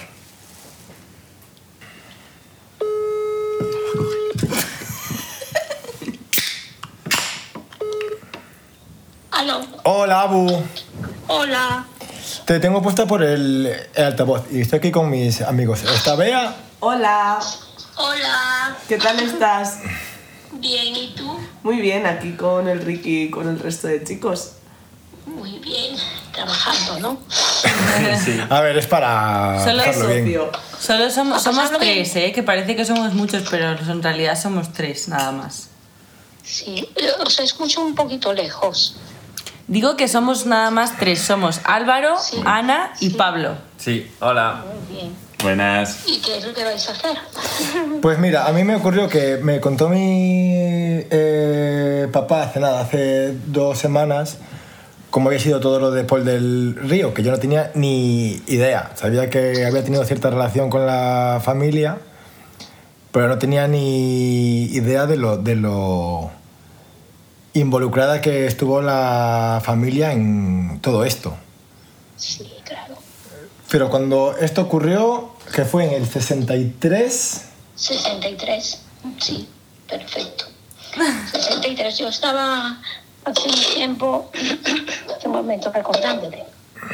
Aló, 9.30 9.60
Hola, 9.84 10.22
Abu. 10.22 10.62
hola. 11.28 11.84
Te 12.44 12.58
tengo 12.58 12.82
puesta 12.82 13.06
por 13.06 13.22
el, 13.22 13.72
el 13.94 14.04
altavoz 14.04 14.42
y 14.50 14.60
estoy 14.60 14.78
aquí 14.78 14.90
con 14.90 15.08
mis 15.08 15.40
amigos. 15.40 15.82
Está 15.84 16.16
Bea. 16.16 16.54
Hola, 16.80 17.38
Hola. 18.02 18.76
¿qué 18.88 18.96
tal 18.96 19.20
estás? 19.20 19.80
Bien, 20.52 20.96
¿y 20.96 21.14
tú? 21.14 21.38
Muy 21.62 21.76
bien, 21.82 22.06
aquí 22.06 22.32
con 22.32 22.66
el 22.66 22.80
Ricky 22.80 23.24
y 23.24 23.30
con 23.30 23.46
el 23.46 23.58
resto 23.58 23.88
de 23.88 24.02
chicos. 24.02 24.52
Muy 25.26 25.58
bien. 25.58 25.96
Trabajando, 26.32 26.98
¿no? 27.00 27.20
Sí. 28.24 28.40
A 28.48 28.60
ver, 28.62 28.78
es 28.78 28.86
para 28.86 29.62
Solo 29.62 29.82
dejarlo 29.82 30.06
bien. 30.08 30.24
Socio. 30.24 30.50
Solo 30.80 31.10
somos, 31.10 31.42
somos 31.42 31.70
bien. 31.78 31.80
tres, 31.80 32.16
¿eh? 32.16 32.32
Que 32.32 32.42
parece 32.42 32.74
que 32.74 32.84
somos 32.86 33.12
muchos, 33.12 33.44
pero 33.50 33.72
en 33.72 34.02
realidad 34.02 34.40
somos 34.40 34.72
tres, 34.72 35.08
nada 35.08 35.32
más. 35.32 35.68
Sí. 36.42 36.88
Os 37.24 37.38
escucho 37.40 37.82
un 37.82 37.94
poquito 37.94 38.32
lejos. 38.32 38.96
Digo 39.66 39.96
que 39.96 40.08
somos 40.08 40.46
nada 40.46 40.70
más 40.70 40.96
tres. 40.98 41.20
Somos 41.20 41.60
Álvaro, 41.64 42.16
Sí. 42.18 42.40
Ana 42.46 42.92
y 43.00 43.10
Sí. 43.10 43.14
Pablo. 43.14 43.56
Sí, 43.76 44.10
hola. 44.20 44.64
Muy 44.88 44.96
bien. 44.96 45.16
Buenas. 45.42 46.06
¿Y 46.06 46.20
qué 46.20 46.38
es 46.38 46.44
lo 46.46 46.52
que 46.52 46.64
vais 46.64 46.88
a 46.88 46.92
hacer? 46.92 47.16
Pues 48.02 48.18
mira, 48.18 48.46
a 48.46 48.52
mí 48.52 48.64
me 48.64 48.76
ocurrió 48.76 49.08
que 49.08 49.38
me 49.38 49.60
contó 49.60 49.88
mi 49.88 50.52
eh, 50.54 52.08
papá 52.12 52.44
hace 52.44 52.60
nada, 52.60 52.80
hace 52.80 53.34
dos 53.46 53.78
semanas, 53.78 54.38
cómo 55.10 55.28
había 55.28 55.38
sido 55.38 55.60
todo 55.60 55.78
lo 55.78 55.90
de 55.90 56.04
Paul 56.04 56.24
del 56.24 56.76
Río, 56.76 57.12
que 57.12 57.22
yo 57.22 57.30
no 57.30 57.38
tenía 57.38 57.70
ni 57.74 58.42
idea. 58.46 58.92
Sabía 58.94 59.28
que 59.28 59.64
había 59.66 59.84
tenido 59.84 60.04
cierta 60.04 60.30
relación 60.30 60.70
con 60.70 60.86
la 60.86 61.40
familia, 61.42 61.98
pero 63.12 63.28
no 63.28 63.38
tenía 63.38 63.68
ni 63.68 64.64
idea 64.64 65.06
de 65.06 65.16
lo, 65.16 65.36
de 65.36 65.56
lo 65.56 66.30
involucrada 67.52 68.20
que 68.20 68.46
estuvo 68.46 68.80
la 68.80 69.60
familia 69.62 70.12
en 70.12 70.80
todo 70.80 71.04
esto. 71.04 71.34
Sí, 72.16 72.50
claro. 72.64 72.94
Pero 73.70 73.88
cuando 73.88 74.36
esto 74.40 74.62
ocurrió, 74.62 75.29
que 75.52 75.64
fue 75.64 75.84
en 75.84 75.92
el 76.02 76.08
63, 76.08 77.44
63. 77.74 78.78
Sí, 79.20 79.48
perfecto. 79.88 80.46
63. 81.32 81.98
Yo 81.98 82.08
estaba 82.08 82.80
hace 83.24 83.48
un 83.48 83.74
tiempo, 83.74 84.30
hace 85.16 85.28
un 85.28 85.34
momento 85.34 85.72
recordándote. 85.72 86.44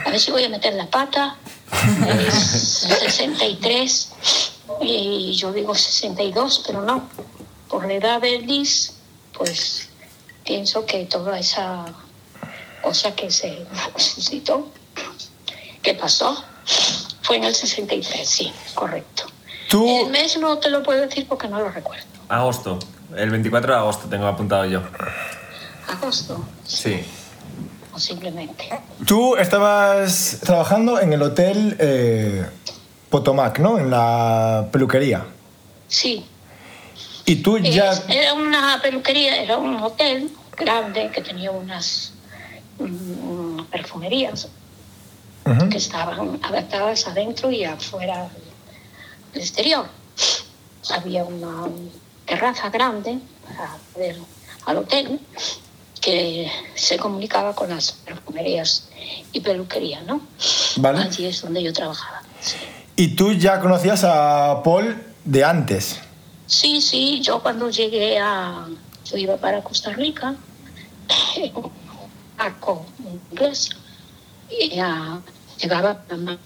A 0.05 0.11
ver 0.11 0.21
si 0.21 0.31
voy 0.31 0.45
a 0.45 0.49
meter 0.49 0.75
la 0.75 0.87
pata. 0.87 1.37
Es 2.09 2.87
63 3.01 4.09
y 4.81 5.33
yo 5.35 5.53
digo 5.53 5.75
62, 5.75 6.63
pero 6.67 6.83
no. 6.83 7.09
Por 7.69 7.87
la 7.87 7.95
edad 7.95 8.21
de 8.21 8.39
Liz, 8.39 8.95
pues 9.33 9.89
pienso 10.45 10.87
que 10.87 11.05
toda 11.05 11.39
esa 11.39 11.85
cosa 12.83 13.15
que 13.15 13.31
se 13.31 13.67
suscitó, 13.97 14.71
que 15.83 15.95
pasó, 15.95 16.45
fue 17.27 17.37
en 17.39 17.45
el 17.45 17.55
63, 17.55 18.29
sí, 18.29 18.53
correcto. 18.75 19.25
tú... 19.69 20.05
El 20.07 20.11
mes 20.13 20.39
no 20.39 20.59
te 20.59 20.71
lo 20.71 20.83
puedo 20.85 21.01
decir 21.01 21.27
porque 21.29 21.49
no 21.49 21.59
lo 21.59 21.69
recuerdo. 21.71 22.05
Agosto. 22.29 22.79
El 23.17 23.31
24 23.31 23.73
de 23.73 23.79
agosto 23.79 24.09
tengo 24.09 24.27
apuntado 24.27 24.65
yo. 24.67 24.81
Agosto, 25.89 26.45
Sí. 26.65 27.05
posiblemente. 27.93 28.69
Tú 29.07 29.37
estabas 29.37 30.39
trabajando 30.45 31.01
en 31.01 31.13
el 31.13 31.23
hotel 31.23 31.77
eh, 31.81 32.47
Potomac, 33.11 33.59
¿no? 33.59 33.79
En 33.79 33.91
la 33.91 34.69
peluquería. 34.71 35.25
Sí, 35.89 36.25
Y 37.25 37.37
tú 37.37 37.59
ya... 37.59 37.93
Era 38.09 38.35
una 38.35 38.81
peluquería, 38.83 39.43
era 39.43 39.57
un 39.59 39.77
hotel 39.83 40.31
grande 40.57 41.11
que 41.13 41.23
tenía 41.23 41.51
unas 41.51 42.13
mm, 42.79 43.63
perfumerías 43.71 44.49
Que 45.71 45.77
estaban 45.77 46.41
adaptadas 46.43 47.07
adentro 47.07 47.51
y 47.53 47.63
afuera 47.65 48.29
del 49.33 49.43
exterior. 49.43 49.87
Había 50.91 51.25
una 51.25 51.69
terraza 52.25 52.69
grande 52.71 53.19
para 53.47 53.77
ver 53.97 54.17
al 54.65 54.79
hotel 54.79 55.21
que 56.01 56.51
se 56.75 56.97
comunicaba 56.99 57.55
con 57.55 57.71
las 57.71 57.93
perfumerías 57.93 58.89
y 59.33 59.41
peluquería, 59.41 60.03
¿no? 60.03 60.21
Vale. 60.77 61.03
Allí 61.03 61.27
es 61.27 61.43
donde 61.43 61.63
yo 61.63 61.73
trabajaba. 61.73 62.23
Sí. 62.41 62.57
Y 62.97 63.09
tú 63.09 63.33
ya 63.33 63.61
conocías 63.61 64.05
a 64.05 64.63
Paul 64.65 65.03
de 65.25 65.45
antes. 65.45 66.01
Sí, 66.47 66.81
sí, 66.81 67.21
yo 67.21 67.43
cuando 67.43 67.69
llegué 67.71 68.19
a... 68.19 68.67
Yo 69.05 69.17
iba 69.17 69.37
para 69.37 69.63
Costa 69.63 69.91
Rica, 69.91 70.35
barco 72.39 72.87
inglés, 73.31 73.71
y 74.51 74.79
ah, 74.81 75.21
llegaba 75.59 75.91
a 75.91 76.03
Panamá. 76.03 76.39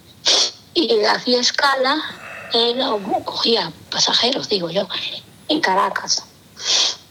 Y 0.75 1.05
hacía 1.05 1.41
escala, 1.41 2.03
él 2.53 2.81
cogía 3.25 3.73
pasajeros, 3.91 4.49
digo 4.49 4.71
yo, 4.71 4.87
en 5.49 5.61
Caracas. 5.61 6.25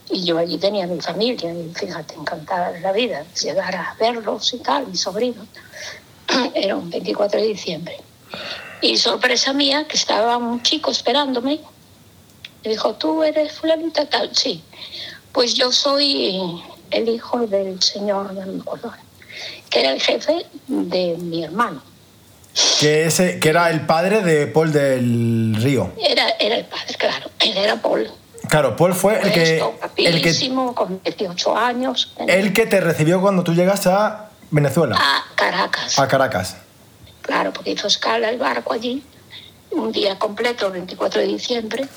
Y 0.10 0.24
yo 0.24 0.38
allí 0.38 0.58
tenía 0.58 0.88
mi 0.88 1.00
familia, 1.01 1.53
y 1.53 1.72
fíjate, 1.74 2.15
encantada 2.15 2.72
de 2.72 2.79
la 2.79 2.91
vida, 2.91 3.25
llegar 3.41 3.75
a 3.75 3.96
verlos 4.00 4.53
y 4.53 4.60
tal, 4.60 4.88
mis 4.88 5.01
sobrinos. 5.01 5.48
Era 6.56 6.75
un 6.75 6.89
24 6.89 7.39
de 7.39 7.48
diciembre. 7.48 7.98
Y 8.82 8.98
sorpresa 8.98 9.53
mía, 9.53 9.86
que 9.88 9.98
estaba 9.98 10.38
un 10.38 10.63
chico 10.63 10.89
esperándome, 10.89 11.60
me 12.63 12.72
dijo, 12.72 12.94
¿tú 12.96 13.24
eres 13.24 13.53
fulanita 13.53 14.10
tal? 14.10 14.36
Sí. 14.36 14.63
Pues 15.32 15.53
yo 15.53 15.72
soy 15.72 16.62
el 16.91 17.10
hijo 17.10 17.46
del 17.48 17.82
señor, 17.82 18.34
no 18.34 18.46
me 18.46 18.62
acuerdo, 18.62 18.94
que 19.69 19.79
era 19.79 19.91
el 19.91 20.01
jefe 20.01 20.45
de 20.67 21.15
mi 21.17 21.43
hermano. 21.43 21.81
Que, 22.79 23.05
ese, 23.05 23.39
que 23.39 23.49
era 23.49 23.69
el 23.69 23.85
padre 23.85 24.21
de 24.21 24.47
Paul 24.47 24.71
del 24.71 25.55
Río. 25.61 25.91
Era, 25.97 26.29
era 26.39 26.55
el 26.55 26.65
padre, 26.65 26.95
claro. 26.97 27.29
Él 27.39 27.57
era 27.57 27.75
Paul. 27.81 28.09
Claro, 28.49 28.75
Paul 28.75 28.95
fue 28.95 29.21
el 29.21 29.31
que, 29.31 29.63
el 29.97 30.21
que, 30.21 30.53
con 30.73 31.01
18 31.03 31.57
años. 31.57 32.13
el 32.27 32.51
que 32.53 32.65
te 32.65 32.81
recibió 32.81 33.21
cuando 33.21 33.43
tú 33.43 33.53
llegas 33.53 33.85
a 33.85 34.29
Venezuela, 34.49 34.97
A 34.97 35.35
Caracas. 35.35 35.99
a 35.99 36.07
Caracas. 36.07 36.55
Claro, 37.21 37.53
porque 37.53 37.71
hizo 37.71 37.85
escala 37.85 38.29
el 38.29 38.39
barco 38.39 38.73
allí, 38.73 39.03
un 39.69 39.91
día 39.91 40.17
completo, 40.17 40.67
el 40.67 40.73
24 40.73 41.21
de 41.21 41.27
diciembre, 41.27 41.88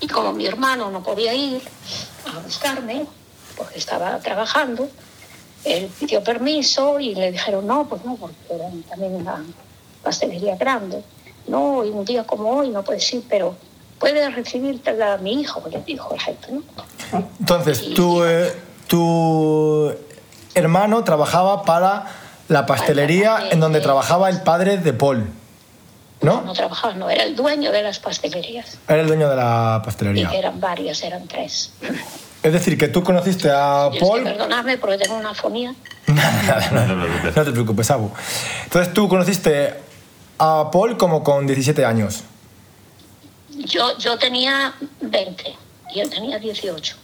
y 0.00 0.06
como 0.06 0.34
mi 0.34 0.46
hermano 0.46 0.90
no 0.90 1.02
podía 1.02 1.32
ir 1.32 1.62
a 2.26 2.40
buscarme, 2.40 3.06
porque 3.56 3.78
estaba 3.78 4.18
trabajando, 4.18 4.90
él 5.66 5.90
pidió 5.98 6.22
permiso 6.22 6.98
y 7.00 7.14
le 7.14 7.32
dijeron, 7.32 7.66
no, 7.66 7.88
pues 7.88 8.04
no, 8.04 8.16
porque 8.16 8.36
era 8.50 8.68
también 8.88 9.14
una 9.16 9.44
pastelería 10.02 10.56
grande. 10.56 11.02
No, 11.48 11.84
y 11.84 11.90
un 11.90 12.04
día 12.04 12.24
como 12.24 12.50
hoy 12.50 12.70
no 12.70 12.82
puedes 12.82 13.12
ir, 13.14 13.24
pero 13.28 13.54
puede 13.98 14.28
recibirte 14.30 15.00
a 15.02 15.16
mi 15.18 15.40
hijo, 15.40 15.62
le 15.70 15.80
dijo 15.82 16.12
el 16.14 16.20
jefe, 16.20 16.52
¿no? 16.52 16.62
Entonces, 17.40 17.94
tu, 17.94 18.22
eh, 18.24 18.52
tu 18.88 19.92
hermano 20.54 21.04
trabajaba 21.04 21.62
para 21.62 22.06
la 22.48 22.66
pastelería 22.66 23.48
en 23.50 23.60
donde 23.60 23.80
trabajaba 23.80 24.28
el 24.28 24.40
padre 24.42 24.78
de 24.78 24.92
Paul, 24.92 25.26
No 26.20 26.42
¿no? 26.42 26.52
trabajaba, 26.52 26.94
no, 26.94 27.10
era 27.10 27.24
el 27.24 27.34
dueño 27.36 27.72
de 27.72 27.82
las 27.82 27.98
pastelerías. 27.98 28.78
Era 28.88 29.00
el 29.02 29.06
dueño 29.08 29.28
de 29.28 29.36
la 29.36 29.80
Y 29.82 29.84
pastelería. 29.84 30.30
eran 30.32 30.60
varias, 30.60 31.02
eran 31.02 31.26
tres. 31.26 31.72
Es 32.42 32.52
decir, 32.52 32.78
que 32.78 32.88
tú 32.88 33.02
conociste 33.02 33.50
a 33.50 33.90
que 33.92 33.98
Paul... 33.98 34.22
perdonarme 34.22 34.78
porque 34.78 34.98
tengo 34.98 35.16
una 35.16 35.34
fonía. 35.34 35.74
Nada, 36.06 36.70
No 36.72 36.86
te 36.86 36.94
preocupes. 36.94 37.36
No 37.36 37.44
te 37.44 37.52
preocupes, 37.52 37.90
Abu. 37.90 38.10
Entonces 38.64 38.94
tú 38.94 39.08
conociste 39.08 39.74
a 40.38 40.70
Paul 40.70 40.96
como 40.96 41.24
con 41.24 41.46
17 41.46 41.84
años. 41.84 42.22
Yo, 43.50 43.98
yo 43.98 44.18
tenía 44.18 44.74
20 45.00 45.54
y 45.94 46.00
él 46.00 46.10
tenía 46.10 46.38
18. 46.38 46.96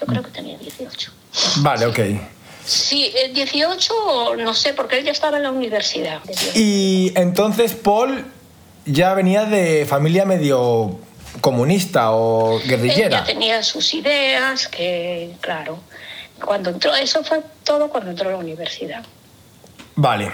Yo 0.00 0.06
creo 0.06 0.22
que 0.22 0.30
tenía 0.30 0.58
18. 0.58 1.12
Vale, 1.58 1.86
ok. 1.86 1.98
Sí, 2.64 3.10
el 3.24 3.32
18 3.32 4.36
no 4.36 4.54
sé, 4.54 4.74
porque 4.74 4.98
él 4.98 5.04
ya 5.04 5.12
estaba 5.12 5.38
en 5.38 5.44
la 5.44 5.50
universidad. 5.50 6.20
Y 6.54 7.12
entonces 7.14 7.74
Paul 7.74 8.26
ya 8.84 9.14
venía 9.14 9.44
de 9.44 9.86
familia 9.86 10.26
medio 10.26 10.98
comunista 11.40 12.10
o 12.12 12.58
guerrillera. 12.60 13.24
tenía 13.24 13.62
sus 13.62 13.94
ideas, 13.94 14.68
que 14.68 15.32
claro, 15.40 15.78
cuando 16.44 16.70
entró, 16.70 16.94
eso 16.94 17.22
fue 17.24 17.42
todo 17.64 17.88
cuando 17.88 18.10
entró 18.10 18.28
a 18.28 18.32
la 18.32 18.38
universidad. 18.38 19.04
Vale. 19.96 20.30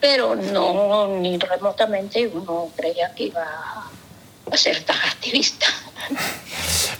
Pero 0.00 0.34
no, 0.36 1.08
ni 1.08 1.38
remotamente 1.38 2.26
uno 2.26 2.70
creía 2.76 3.12
que 3.14 3.24
iba 3.24 3.44
a 4.52 4.56
ser 4.56 4.82
tan 4.84 4.96
activista. 4.98 5.66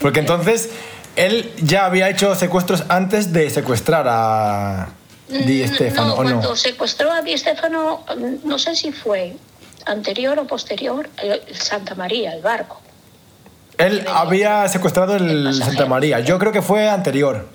Porque 0.01 0.21
entonces 0.21 0.71
él 1.15 1.53
ya 1.59 1.87
había 1.87 2.09
hecho 2.09 2.35
secuestros 2.35 2.85
antes 2.89 3.33
de 3.33 3.51
secuestrar 3.51 4.07
a 4.09 4.89
Di 5.29 5.63
Mm, 5.65 5.75
Stefano, 5.75 6.09
no, 6.09 6.15
¿o 6.15 6.25
no? 6.25 6.57
secuestró 6.57 7.13
a 7.13 7.21
Di 7.23 7.37
Stefano, 7.37 8.05
no 8.45 8.59
sé 8.59 8.75
si 8.77 8.93
fue 8.93 9.37
anterior 9.85 10.39
o 10.39 10.47
posterior, 10.47 11.09
el 11.23 11.43
Santa 11.57 11.95
María, 11.95 12.33
el 12.33 12.43
barco. 12.43 12.81
Él 13.79 14.07
había 14.09 14.69
secuestrado 14.69 15.17
El. 15.17 15.53
Santa 15.55 15.87
María. 15.87 16.21
Yo 16.21 16.39
creo 16.39 16.53
que 16.53 16.63
fue 16.63 16.89
anterior. 16.89 17.47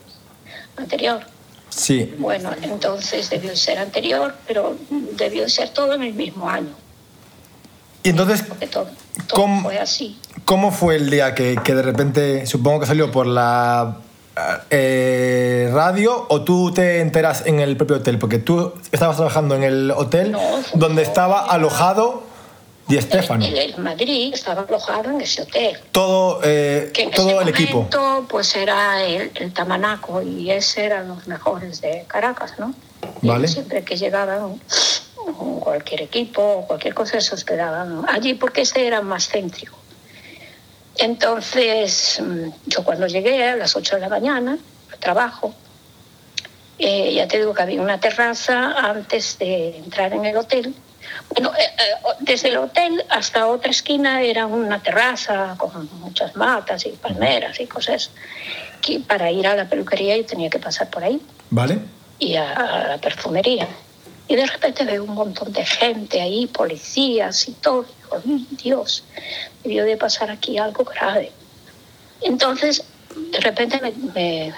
Anterior. 0.78 1.22
Sí. 1.70 2.14
Bueno, 2.18 2.52
entonces 2.62 3.30
debió 3.30 3.56
ser 3.56 3.80
anterior, 3.80 4.36
pero 4.48 4.76
debió 5.18 5.48
ser 5.50 5.70
todo 5.70 5.94
en 5.94 6.04
el 6.04 6.14
mismo 6.14 6.50
año, 6.50 6.76
Y 8.04 8.10
entonces, 8.10 8.44
todo, 8.70 8.88
todo 9.28 9.42
¿Cómo? 9.42 9.62
fue 9.64 9.80
así. 9.80 10.20
¿cómo 10.44 10.72
fue 10.72 10.98
el 10.98 11.10
día 11.10 11.34
que, 11.34 11.58
que 11.64 11.74
de 11.74 11.82
repente, 11.82 12.46
supongo 12.46 12.82
que 12.82 12.88
salió 12.88 13.10
por 13.10 13.26
la 13.26 13.98
eh, 14.70 15.70
radio 15.74 16.26
o 16.30 16.42
tú 16.42 16.74
te 16.74 17.00
enteras 17.00 17.44
en 17.46 17.62
el 17.62 17.78
propio 17.78 17.98
hotel? 17.98 18.18
Porque 18.20 18.38
tú 18.38 18.74
estabas 18.92 19.16
trabajando 19.16 19.56
en 19.56 19.64
el 19.64 19.92
hotel 19.92 20.34
No, 20.34 20.40
donde 20.74 21.04
estaba 21.04 21.46
alojado 21.46 22.24
Di 22.92 23.02
Stefano. 23.02 23.46
En, 23.46 23.56
en 23.56 23.82
Madrid 23.82 24.34
estaba 24.34 24.64
alojado 24.64 25.12
en 25.12 25.22
ese 25.22 25.44
hotel. 25.44 25.78
Todo, 25.94 26.42
eh, 26.44 26.92
Que 26.94 27.04
en 27.04 27.12
todo 27.12 27.30
ese 27.30 27.44
el 27.44 27.50
equipo. 27.50 27.88
pues 28.28 28.54
era 28.58 29.02
el, 29.02 29.32
el 29.36 29.54
Tamanaco 29.54 30.22
y 30.22 30.52
ese 30.52 30.84
eran 30.86 31.08
los 31.08 31.26
mejores 31.26 31.80
de 31.80 32.04
Caracas, 32.08 32.56
¿no? 32.60 32.74
Y 33.22 33.48
siempre 33.48 33.84
que 33.84 33.96
llegaban 33.96 34.60
cualquier 35.62 36.02
equipo 36.02 36.42
o 36.42 36.68
cualquier 36.68 36.94
cosa, 36.94 37.22
se 37.22 37.34
hospedaban 37.34 38.04
allí 38.10 38.34
porque 38.34 38.62
ese 38.62 38.86
era 38.86 39.02
más 39.02 39.30
céntrico. 39.30 39.78
Entonces, 40.98 42.22
mm, 42.22 42.50
yo 42.66 42.84
cuando 42.84 43.08
llegué 43.08 43.48
a 43.48 43.56
las 43.56 43.74
8 43.76 43.96
de 43.96 44.02
la 44.02 44.10
mañana 44.10 44.58
al 44.92 45.00
trabajo, 45.00 45.54
eh, 46.78 47.14
ya 47.14 47.28
te 47.28 47.38
digo 47.38 47.54
que 47.54 47.62
había 47.62 47.82
una 47.82 48.00
terraza 48.02 48.74
antes 48.78 49.38
de 49.40 49.78
entrar 49.78 50.12
en 50.12 50.26
el 50.26 50.36
hotel. 50.36 50.76
Bueno, 51.30 51.52
eh, 51.58 51.62
eh, 51.64 51.94
desde 52.20 52.50
el 52.50 52.58
hotel 52.58 53.04
hasta 53.10 53.48
otra 53.48 53.72
esquina 53.72 54.22
era 54.22 54.46
una 54.46 54.82
terraza 54.82 55.56
con 55.58 55.90
muchas 56.00 56.36
matas 56.36 56.86
y 56.86 56.90
palmeras 56.90 57.60
y 57.60 57.68
cosas. 57.68 58.12
Que 58.82 59.00
para 59.00 59.32
ir 59.32 59.46
a 59.48 59.56
la 59.56 59.66
peluquería 59.70 60.18
yo 60.18 60.26
tenía 60.26 60.50
que 60.50 60.60
pasar 60.60 60.90
por 60.90 61.04
ahí 61.04 61.22
¿Vale? 61.50 61.80
y 62.20 62.36
a, 62.36 62.52
a 62.54 62.88
la 62.88 62.98
perfumería. 62.98 63.68
Y 64.28 64.36
de 64.36 64.46
repente 64.46 64.86
veo 64.86 65.04
un 65.04 65.14
montón 65.14 65.52
de 65.52 65.66
gente 65.66 66.22
ahí, 66.22 66.48
policías 66.48 67.48
y 67.48 67.52
todo. 67.54 67.84
Digo, 67.84 68.22
"Mm, 68.24 68.56
Dios, 68.64 69.04
debió 69.64 69.84
de 69.86 69.98
pasar 69.98 70.32
aquí 70.32 70.58
algo 70.58 70.84
grave. 70.86 71.32
Entonces, 72.22 72.84
de 73.32 73.40
repente 73.40 73.80
me- 73.82 73.92
me- 74.14 74.54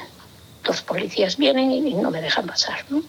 los 0.63 0.81
policías 0.81 1.38
vienen 1.38 1.72
y 1.72 1.93
no 1.95 2.12
me 2.12 2.22
dejan 2.22 2.45
pasar, 2.45 2.86
¿no? 2.89 3.01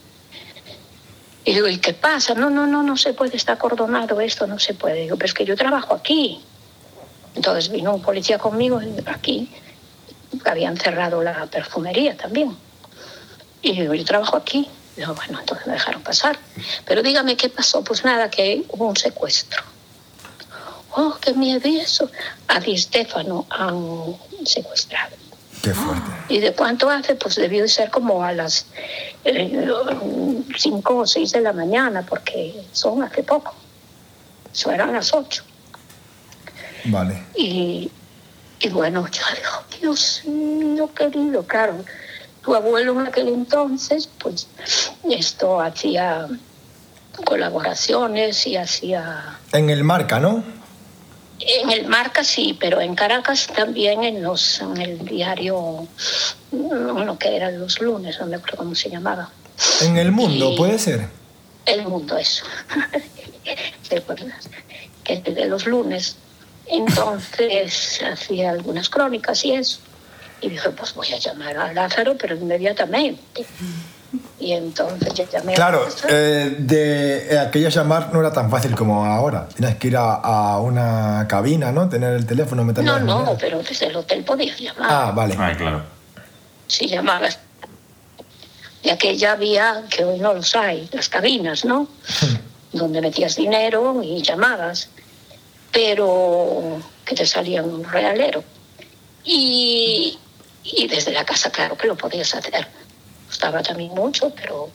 Y 1.45 1.55
digo, 1.55 1.69
¿y 1.69 1.79
qué 1.79 1.93
pasa? 1.93 2.35
No, 2.35 2.49
no, 2.49 2.67
no, 2.67 2.83
no 2.83 2.97
se 2.97 3.13
puede, 3.13 3.37
está 3.37 3.53
acordonado 3.53 4.21
esto, 4.21 4.47
no 4.47 4.59
se 4.59 4.75
puede. 4.75 5.03
Digo, 5.03 5.17
pero 5.17 5.27
es 5.27 5.35
que 5.35 5.45
yo 5.45 5.57
trabajo 5.57 5.95
aquí. 5.95 6.41
Entonces 7.35 7.71
vino 7.71 7.95
un 7.95 8.03
policía 8.03 8.39
conmigo 8.39 8.81
aquí 9.07 9.51
habían 10.45 10.77
cerrado 10.77 11.23
la 11.23 11.47
perfumería 11.47 12.17
también. 12.17 12.57
Y 13.63 13.81
digo, 13.81 13.95
yo 13.95 14.05
trabajo 14.05 14.37
aquí. 14.37 14.69
Digo, 14.97 15.15
bueno, 15.15 15.41
entonces 15.41 15.67
me 15.67 15.75
dejaron 15.75 16.03
pasar. 16.03 16.39
Pero 16.85 17.03
dígame 17.03 17.37
qué 17.37 17.49
pasó. 17.49 17.83
Pues 17.83 18.05
nada, 18.05 18.31
que 18.31 18.65
hubo 18.69 18.87
un 18.87 18.97
secuestro. 18.97 19.63
Oh, 20.93 21.17
qué 21.21 21.33
miedo 21.33 21.63
eso. 21.65 22.11
A 22.49 22.61
Di 22.61 22.77
Stefano 22.77 23.47
han 23.51 24.17
secuestrado. 24.47 25.17
Qué 25.65 25.73
fuerte. 25.73 26.11
¿Y 26.29 26.41
de 26.41 26.53
cuánto 26.53 26.91
hace? 26.91 27.15
Pues 27.15 27.37
debió 27.37 27.63
de 27.63 27.69
ser 27.69 27.91
como 27.91 28.23
a 28.23 28.33
las 28.33 28.67
5 29.25 30.95
o 30.95 31.07
6 31.07 31.33
de 31.33 31.41
la 31.41 31.55
mañana, 31.55 32.05
porque 32.07 32.55
son 32.73 33.03
hace 33.03 33.23
poco. 33.23 33.55
Eso 34.53 34.71
eran 34.71 34.93
las 34.93 35.15
8. 35.15 35.43
Vale. 36.85 37.23
Y, 37.35 37.91
y 38.61 38.69
bueno, 38.69 39.07
yo 39.09 39.23
digo, 39.35 39.81
Dios 39.81 40.23
mío 40.27 40.91
querido, 40.95 41.47
claro, 41.47 41.83
tu 42.43 42.55
abuelo 42.55 43.01
en 43.01 43.07
aquel 43.07 43.29
entonces, 43.29 44.07
pues 44.19 44.47
esto 45.09 45.63
hacía 45.63 46.29
colaboraciones 47.25 48.47
y 48.47 48.57
hacía 48.57 49.39
En 49.53 49.71
el 49.71 49.83
marca, 49.83 50.21
¿no? 50.21 50.45
En 51.41 51.71
el 51.71 51.87
Marca 51.87 52.25
sí, 52.25 52.57
pero 52.59 52.81
en 52.81 52.95
Caracas 52.95 53.49
también 53.55 54.05
en 54.05 54.23
los 54.23 54.61
en 54.61 54.77
el 54.81 55.05
diario 55.05 55.87
uno 56.53 57.19
que 57.19 57.37
era 57.37 57.51
los 57.51 57.81
lunes, 57.81 58.19
no 58.21 58.27
me 58.27 58.37
acuerdo 58.37 58.59
cómo 58.59 58.75
se 58.75 58.91
llamaba. 58.91 59.31
En 59.83 59.97
el 59.97 60.13
mundo, 60.13 60.53
Y- 60.53 60.57
puede 60.57 60.79
ser. 60.79 61.09
El 61.67 61.83
mundo, 61.83 62.17
eso. 62.19 62.45
¿Te 63.89 63.99
acuerdas? 63.99 64.49
Que 65.03 65.15
es 65.15 65.25
de 65.25 65.47
los 65.47 65.67
lunes. 65.67 66.17
Entonces 66.67 68.01
hacía 68.03 68.51
algunas 68.51 68.89
crónicas 68.89 69.45
y 69.45 69.53
eso. 69.53 69.79
Y 70.41 70.51
dije, 70.51 70.71
pues 70.71 70.95
voy 70.95 71.13
a 71.13 71.19
llamar 71.19 71.57
a 71.57 71.73
Lázaro, 71.73 72.17
pero 72.19 72.37
inmediatamente. 72.37 73.47
Y 74.39 74.53
entonces 74.53 75.15
yo 75.15 75.25
llamé 75.31 75.53
a 75.53 75.57
Claro, 75.57 75.87
eh, 76.09 76.57
de 76.59 77.35
eh, 77.35 77.39
aquella 77.39 77.69
llamar 77.69 78.13
no 78.13 78.21
era 78.21 78.33
tan 78.33 78.51
fácil 78.51 78.75
como 78.75 79.05
ahora. 79.05 79.49
Tienes 79.49 79.77
que 79.77 79.89
ir 79.89 79.97
a, 79.97 80.15
a 80.15 80.61
una 80.61 81.27
cabina, 81.29 81.73
¿no? 81.73 81.89
Tener 81.89 82.13
el 82.13 82.27
teléfono, 82.27 82.65
meterlo 82.65 82.99
no, 83.01 83.25
no, 83.25 83.37
pero 83.39 83.63
desde 83.63 83.87
el 83.87 83.97
hotel 83.97 84.25
podías 84.25 84.59
llamar. 84.59 84.89
Ah, 84.91 85.13
vale. 85.15 85.37
Ay, 85.39 85.55
claro. 85.57 85.83
si 86.67 86.89
llamabas. 86.89 87.39
De 88.83 88.91
aquella 88.91 89.33
había, 89.33 89.85
que 89.89 90.05
hoy 90.05 90.19
no 90.19 90.35
los 90.35 90.55
hay, 90.55 90.89
las 90.93 91.09
cabinas, 91.09 91.65
¿no? 91.65 91.89
Donde 92.73 93.01
metías 93.01 93.37
dinero 93.37 94.03
y 94.03 94.21
llamabas, 94.23 94.91
pero 95.73 96.83
que 97.05 97.15
te 97.15 97.25
salía 97.25 97.63
un 97.63 97.83
realero. 97.85 98.45
Y, 99.25 100.19
y 100.65 100.87
desde 100.87 101.13
la 101.13 101.25
casa, 101.25 101.51
claro 101.51 101.79
que 101.79 101.87
lo 101.87 101.97
podías 101.97 102.35
hacer. 102.35 102.67
Costaba 103.35 103.65
también 103.65 103.93
mucho, 103.93 104.31
pero 104.31 104.71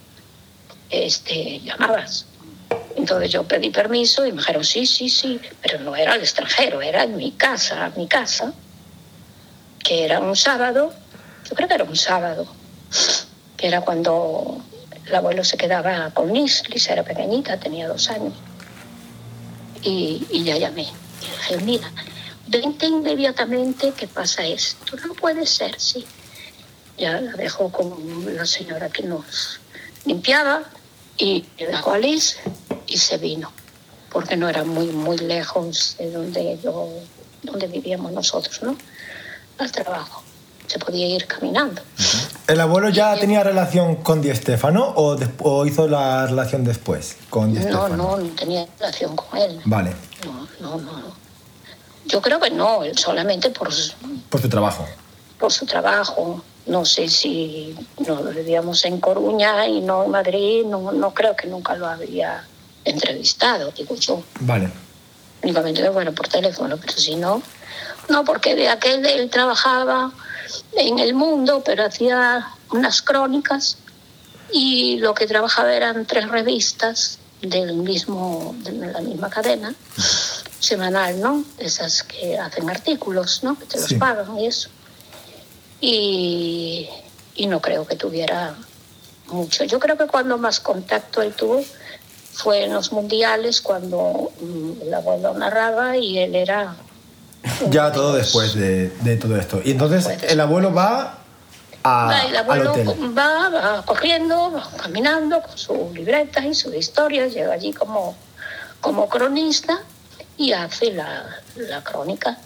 este, 0.90 1.62
llamabas. 1.62 2.26
Entonces 2.98 3.32
yo 3.32 3.46
pedí 3.46 3.70
permiso 3.70 4.26
y 4.26 4.34
me 4.34 4.40
dijeron, 4.40 4.66
sí, 4.66 4.86
sí, 4.86 5.10
sí, 5.10 5.40
pero 5.62 5.80
no 5.80 5.96
era 5.96 6.12
al 6.12 6.20
extranjero, 6.20 6.82
era 6.82 7.04
en 7.04 7.16
mi 7.16 7.32
casa, 7.32 7.90
mi 7.96 8.06
casa, 8.06 8.52
que 9.82 10.04
era 10.04 10.20
un 10.20 10.36
sábado, 10.36 10.92
yo 11.50 11.56
creo 11.56 11.70
que 11.70 11.76
era 11.76 11.86
un 11.86 11.96
sábado, 11.96 12.48
que 13.56 13.68
era 13.68 13.80
cuando 13.80 14.62
el 15.06 15.16
abuelo 15.16 15.46
se 15.46 15.56
quedaba 15.56 16.12
con 16.12 16.34
Lis, 16.34 16.64
Lis 16.68 16.90
era 16.90 17.04
pequeñita, 17.04 17.58
tenía 17.62 17.88
dos 17.88 18.10
años, 18.10 18.34
y, 19.84 20.28
y 20.32 20.44
ya 20.44 20.58
llamé. 20.58 20.82
Y 20.82 21.26
dije, 21.32 21.58
mira, 21.64 21.90
vente 22.48 22.88
inmediatamente 22.88 23.94
que 23.94 24.06
pasa 24.06 24.46
esto. 24.46 24.98
No 25.08 25.14
puede 25.14 25.46
ser, 25.46 25.80
sí. 25.80 26.06
Ya 27.00 27.22
la 27.22 27.32
dejó 27.34 27.72
con 27.72 27.94
la 28.36 28.46
señora 28.46 28.90
que 28.90 29.04
nos 29.04 29.60
limpiaba 30.06 30.64
y 31.18 31.46
dejó 31.58 31.92
a 31.94 31.98
Liz 31.98 32.38
y 32.88 32.98
se 32.98 33.18
vino, 33.18 33.52
porque 34.12 34.36
no 34.36 34.50
era 34.50 34.64
muy, 34.64 34.88
muy 34.88 35.18
lejos 35.18 35.96
de 35.98 36.12
donde, 36.12 36.60
yo, 36.64 36.90
donde 37.44 37.68
vivíamos 37.68 38.12
nosotros, 38.12 38.62
¿no? 38.64 38.76
Al 39.58 39.72
trabajo. 39.72 40.24
Se 40.68 40.78
podía 40.78 41.08
ir 41.08 41.26
caminando. 41.26 41.82
¿El 42.48 42.60
abuelo 42.62 42.90
ya 42.90 43.16
tenía 43.20 43.44
relación 43.44 43.96
con 43.98 44.22
Di 44.22 44.34
Stefano 44.36 44.94
o, 44.96 45.18
o 45.40 45.66
hizo 45.66 45.88
la 45.88 46.28
relación 46.28 46.64
después 46.64 47.18
con 47.30 47.54
Di 47.54 47.60
No, 47.60 47.64
Stefano? 47.88 47.96
no, 47.98 48.18
no 48.18 48.30
tenía 48.36 48.68
relación 48.78 49.16
con 49.16 49.38
él. 49.40 49.60
Vale, 49.66 49.96
No, 50.26 50.48
no, 50.60 50.78
no. 50.80 50.92
no. 51.00 51.14
Yo 52.06 52.22
creo 52.22 52.40
que 52.40 52.52
no, 52.52 52.84
él 52.84 52.98
solamente 52.98 53.50
por, 53.50 53.72
su- 53.74 53.94
por 54.30 54.42
tu 54.42 54.50
trabajo. 54.50 54.86
por 55.40 55.52
su 55.52 55.66
trabajo. 55.66 56.44
No 56.70 56.86
sé 56.86 57.10
si 57.10 57.76
no 58.08 58.22
vivíamos 58.24 58.86
en 58.86 59.00
Coruña 59.00 59.68
y 59.68 59.82
no 59.82 60.04
en 60.06 60.12
Madrid, 60.12 60.64
no, 60.66 60.92
no 60.92 61.14
creo 61.16 61.36
que 61.36 61.48
nunca 61.48 61.76
lo 61.76 61.88
había 61.88 62.46
entrevistado, 62.86 63.72
digo 63.72 63.96
yo. 63.96 64.22
Vale. 64.42 64.70
Únicamente, 65.42 65.90
bueno, 65.90 66.12
por 66.14 66.28
teléfono, 66.28 66.78
pero 66.78 66.94
si 66.94 67.16
no, 67.16 67.42
no, 68.08 68.24
porque 68.24 68.56
de 68.56 68.70
aquel 68.70 69.04
él 69.04 69.32
trabajaba 69.32 70.12
en 70.74 71.00
el 71.00 71.16
mundo, 71.16 71.64
pero 71.66 71.86
hacía 71.86 72.48
unas 72.72 73.02
crónicas 73.02 73.78
y 74.52 74.98
lo 74.98 75.16
que 75.16 75.26
trabajaba 75.26 75.74
eran 75.74 76.06
tres 76.06 76.28
revistas 76.30 77.18
del 77.42 77.74
mismo, 77.74 78.54
de 78.60 78.74
la 78.92 79.00
misma 79.00 79.30
cadena, 79.32 79.74
semanal, 80.60 81.20
¿no? 81.20 81.44
Esas 81.58 82.04
que 82.04 82.38
hacen 82.38 82.70
artículos, 82.70 83.44
¿no? 83.44 83.58
Que 83.58 83.66
te 83.66 83.80
los 83.80 83.88
Sí. 83.90 83.96
pagan 83.96 84.38
y 84.38 84.46
eso. 84.46 84.70
Y, 85.82 86.90
y 87.36 87.48
no 87.48 87.62
creo 87.62 87.86
que 87.88 87.96
tuviera 87.96 88.56
mucho. 89.28 89.64
Yo 89.64 89.80
creo 89.80 89.98
que 89.98 90.08
cuando 90.08 90.38
más 90.38 90.60
contacto 90.60 91.22
él 91.22 91.34
tuvo 91.34 91.64
fue 92.34 92.64
en 92.66 92.74
los 92.74 92.92
mundiales, 92.92 93.62
cuando 93.62 94.32
mm, 94.42 94.82
el 94.84 94.94
abuelo 94.94 95.34
narraba 95.34 95.98
y 95.98 96.18
él 96.20 96.36
era... 96.36 96.76
Ya 97.70 97.92
todo 97.92 98.14
después 98.16 98.54
de, 98.56 98.90
de 98.90 99.16
todo 99.18 99.38
esto. 99.38 99.62
Y 99.64 99.72
entonces 99.72 100.04
Pues 100.06 100.24
el 100.24 100.40
abuelo 100.40 100.74
va 100.74 101.20
a- 101.84 102.24
el 102.28 102.36
abuelo 102.36 102.74
va, 103.18 103.50
va 103.50 103.86
corriendo, 103.86 104.52
va 104.52 104.70
caminando 104.82 105.42
con 105.42 105.58
su 105.58 105.92
libreta 105.94 106.46
y 106.46 106.54
su 106.54 106.74
historia, 106.74 107.28
llega 107.28 107.54
allí 107.54 107.72
como, 107.74 108.16
como 108.82 109.08
cronista 109.08 109.80
y 110.38 110.52
hace 110.52 110.92
la, 110.92 111.26
la 111.56 111.82
crónica. 111.84 112.38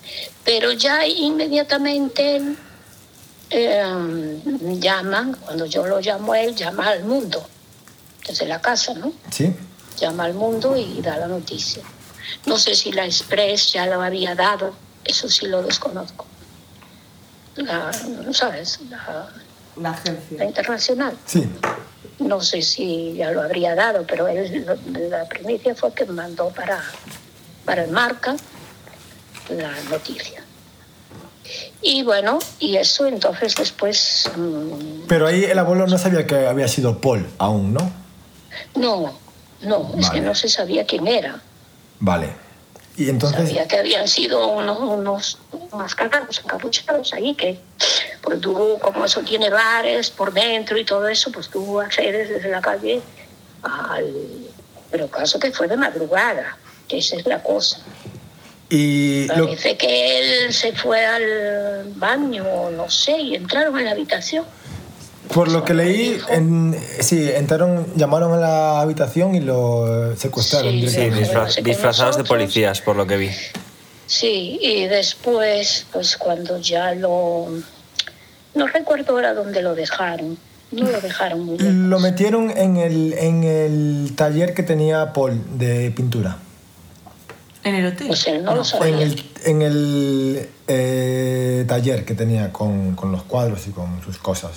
Pero 0.44 0.72
ya 0.72 1.06
inmediatamente 1.08 2.36
él, 2.38 2.58
eh, 3.54 4.42
llama, 4.80 5.32
cuando 5.46 5.66
yo 5.66 5.86
lo 5.86 6.00
llamo 6.00 6.34
a 6.34 6.42
él, 6.42 6.56
llama 6.56 6.90
al 6.90 7.04
mundo, 7.04 7.46
desde 8.28 8.46
la 8.46 8.60
casa, 8.62 8.94
¿no? 8.96 9.14
¿Sí? 9.32 9.54
llama 9.96 10.24
al 10.26 10.34
mundo 10.34 10.76
y 10.76 11.02
da 11.02 11.18
la 11.18 11.28
noticia. 11.28 11.84
No 12.48 12.58
sé 12.58 12.74
si 12.74 12.92
la 12.92 13.06
Express 13.06 13.74
ya 13.74 13.86
lo 13.86 14.02
había 14.02 14.34
dado, 14.34 14.74
eso 15.06 15.30
sí 15.30 15.46
lo 15.46 15.62
desconozco. 15.62 16.26
La, 17.56 17.92
¿sabes? 18.32 18.80
La, 18.90 19.30
La 19.76 19.92
agencia. 19.92 20.38
la 20.40 20.46
internacional. 20.46 21.16
Sí. 21.26 21.48
No 22.20 22.42
sé 22.42 22.64
si 22.64 23.14
ya 23.14 23.32
lo 23.32 23.42
habría 23.44 23.76
dado, 23.76 24.06
pero 24.08 24.28
él, 24.28 24.66
la 25.10 25.26
primicia 25.26 25.76
fue 25.76 25.94
que 25.94 26.06
mandó 26.06 26.50
para, 26.50 26.82
para 27.66 27.84
el 27.84 27.92
marca 27.92 28.36
la 29.50 29.72
noticia. 29.90 30.43
Y 31.82 32.04
bueno, 32.04 32.40
y 32.60 32.78
eso 32.78 33.06
entonces 33.06 33.56
después... 33.56 34.30
mm, 34.36 35.06
Pero 35.08 35.28
ahí 35.28 35.44
el 35.44 35.60
abuelo 35.60 35.88
no 35.88 35.98
sabía 35.98 36.26
que 36.26 36.48
había 36.48 36.68
sido 36.68 37.00
Paul 37.00 37.28
aún, 37.38 37.74
¿no? 37.74 37.92
No, 38.76 39.14
no, 39.62 39.92
es 39.98 40.10
que 40.10 40.22
no 40.22 40.34
se 40.36 40.50
sabía 40.50 40.86
quién 40.86 41.08
era. 41.08 41.42
Vale. 42.00 42.30
Y 42.96 43.10
entonces, 43.10 43.48
Sabía 43.48 43.68
que 43.68 43.78
habían 43.78 44.08
sido 44.08 44.48
unos, 44.50 44.80
unos 44.80 45.40
mascarados, 45.72 46.40
encapuchados 46.44 47.12
ahí, 47.14 47.34
que 47.34 47.60
pues 48.22 48.40
tuvo, 48.40 48.78
como 48.80 49.06
eso 49.06 49.22
tiene 49.22 49.50
bares 49.50 50.12
por 50.12 50.32
dentro 50.32 50.78
y 50.78 50.86
todo 50.86 51.08
eso, 51.08 51.32
pues 51.32 51.50
tuvo 51.50 51.82
accedes 51.82 52.30
desde 52.30 52.50
la 52.50 52.62
calle 52.62 53.02
al... 53.64 54.14
Pero 54.92 55.08
caso 55.08 55.40
que 55.40 55.52
fue 55.52 55.68
de 55.68 55.76
madrugada, 55.76 56.56
que 56.88 57.00
esa 57.00 57.16
es 57.16 57.26
la 57.26 57.42
cosa. 57.42 57.80
Y 58.76 59.28
lo, 59.28 59.46
Parece 59.46 59.78
que 59.78 60.20
él 60.48 60.54
se 60.54 60.74
fue 60.74 61.06
al 61.06 61.92
baño, 61.96 62.44
no 62.76 62.90
sé, 62.90 63.18
y 63.20 63.36
entraron 63.36 63.78
en 63.78 63.86
la 63.86 63.92
habitación. 63.92 64.46
por 65.34 65.48
lo 65.52 65.64
que 65.64 65.74
leí, 65.74 66.20
en, 66.30 66.76
sí, 67.00 67.30
entraron, 67.36 67.86
llamaron 67.96 68.34
a 68.34 68.38
la 68.38 68.82
habitación 68.82 69.36
y 69.36 69.42
lo 69.42 70.16
secuestraron 70.18 70.72
Sí, 70.72 70.88
Sí, 70.90 71.02
disfra- 71.12 71.62
disfrazados 71.64 72.18
de 72.18 72.24
policías, 72.24 72.82
por 72.82 72.96
lo 72.96 73.06
que 73.06 73.18
vi. 73.18 73.30
Sí, 74.08 74.58
y 74.62 74.86
después, 74.88 75.86
pues 75.94 76.18
cuando 76.18 76.60
ya 76.60 76.94
lo... 76.94 77.48
No 78.56 78.68
recuerdo 78.68 79.14
ahora 79.14 79.34
dónde 79.34 79.62
lo 79.62 79.76
dejaron. 79.76 80.38
No 80.72 80.90
lo 80.90 81.00
dejaron 81.02 81.42
muy 81.46 81.58
bien. 81.58 81.90
Lo 81.90 82.00
metieron 82.00 82.50
en 82.50 82.78
el, 82.78 83.14
en 83.14 83.44
el 83.44 84.14
taller 84.16 84.54
que 84.56 84.64
tenía 84.64 85.14
Paul 85.14 85.40
de 85.60 85.92
pintura. 85.92 86.38
¿En 87.64 87.76
el 87.76 87.86
hotel? 87.88 88.08
Pues 88.08 88.28
él 88.28 88.44
no 88.44 88.54
lo 88.56 88.62
En 88.62 88.66
sabía. 88.66 89.02
el, 89.02 89.24
en 89.46 89.62
el 89.62 90.50
eh, 90.68 91.66
taller 91.68 92.04
que 92.06 92.14
tenía 92.14 92.52
con, 92.52 92.96
con 92.96 93.12
los 93.12 93.24
cuadros 93.24 93.66
y 93.68 93.72
con 93.72 94.02
sus 94.04 94.18
cosas. 94.18 94.52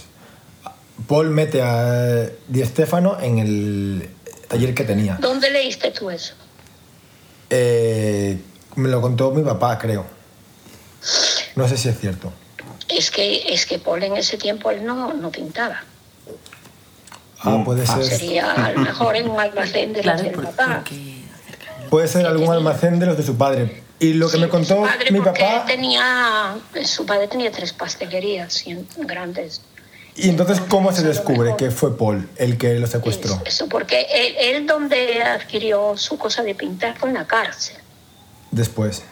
Paul 1.07 1.31
mete 1.31 1.62
a 1.62 2.27
Di 2.49 2.64
Stefano 2.64 3.19
en 3.21 3.38
el 3.38 4.11
taller 4.49 4.75
que 4.75 4.85
tenía. 4.85 5.19
¿Dónde 5.21 5.51
leíste 5.51 5.90
tú 5.92 6.11
eso? 6.11 6.35
Eh, 7.51 8.40
me 8.77 8.88
lo 8.88 9.01
contó 9.01 9.31
mi 9.31 9.42
papá, 9.42 9.79
creo. 9.79 10.05
No 11.55 11.69
sé 11.69 11.77
si 11.77 11.88
es 11.88 11.99
cierto. 12.01 12.33
Es 12.88 13.11
que, 13.11 13.53
es 13.53 13.66
que 13.66 13.79
Paul 13.79 14.03
en 14.03 14.16
ese 14.16 14.37
tiempo 14.37 14.71
él 14.71 14.85
no, 14.85 15.12
no 15.14 15.31
pintaba. 15.31 15.83
Ah, 17.40 17.62
puede 17.64 17.87
ser. 17.87 18.03
Sería 18.03 18.53
a 18.53 18.73
lo 18.73 18.81
mejor 18.81 19.14
en 19.16 19.29
un 19.29 19.38
almacén 19.38 19.92
de 19.92 20.03
los 20.03 20.21
Claro, 20.21 20.23
del 20.23 20.33
papá. 20.49 20.83
porque... 20.85 21.16
Puede 21.90 22.09
ser 22.09 22.27
algún 22.27 22.53
almacén 22.53 22.99
de 22.99 23.07
los 23.07 23.16
de 23.16 23.22
su 23.22 23.37
padre. 23.37 23.83
Y 23.99 24.12
lo 24.12 24.27
que 24.27 24.37
Sí, 24.37 24.42
me 24.42 24.49
contó 24.49 24.83
padre, 24.83 25.11
mi 25.11 25.20
papá. 25.20 25.64
tenía, 25.66 26.57
su 26.85 27.07
padre 27.07 27.29
tenía 27.29 27.51
tres 27.51 27.72
pastelerías 27.72 28.64
grandes. 28.99 29.62
Y 30.14 30.29
entonces, 30.31 30.61
¿cómo 30.68 30.92
se 30.92 31.03
descubre 31.03 31.57
que 31.57 31.70
fue 31.70 31.96
Paul 31.96 32.29
el 32.37 32.57
que 32.57 32.75
lo 32.79 32.87
secuestró? 32.87 33.40
Eso, 33.44 33.68
porque 33.68 34.07
él, 34.11 34.35
él 34.38 34.66
donde 34.66 35.22
adquirió 35.22 35.96
su 35.96 36.16
cosa 36.18 36.42
de 36.42 36.55
pintar 36.55 36.96
fue 36.99 37.11
en 37.11 37.16
la 37.16 37.27
cárcel. 37.27 37.77
Después. 38.51 39.03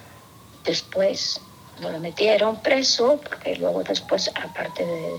Después 0.64 1.40
lo 1.80 1.98
metieron 1.98 2.62
preso, 2.62 3.20
porque 3.28 3.56
luego 3.56 3.82
después, 3.82 4.30
aparte 4.34 4.84
de, 4.86 5.12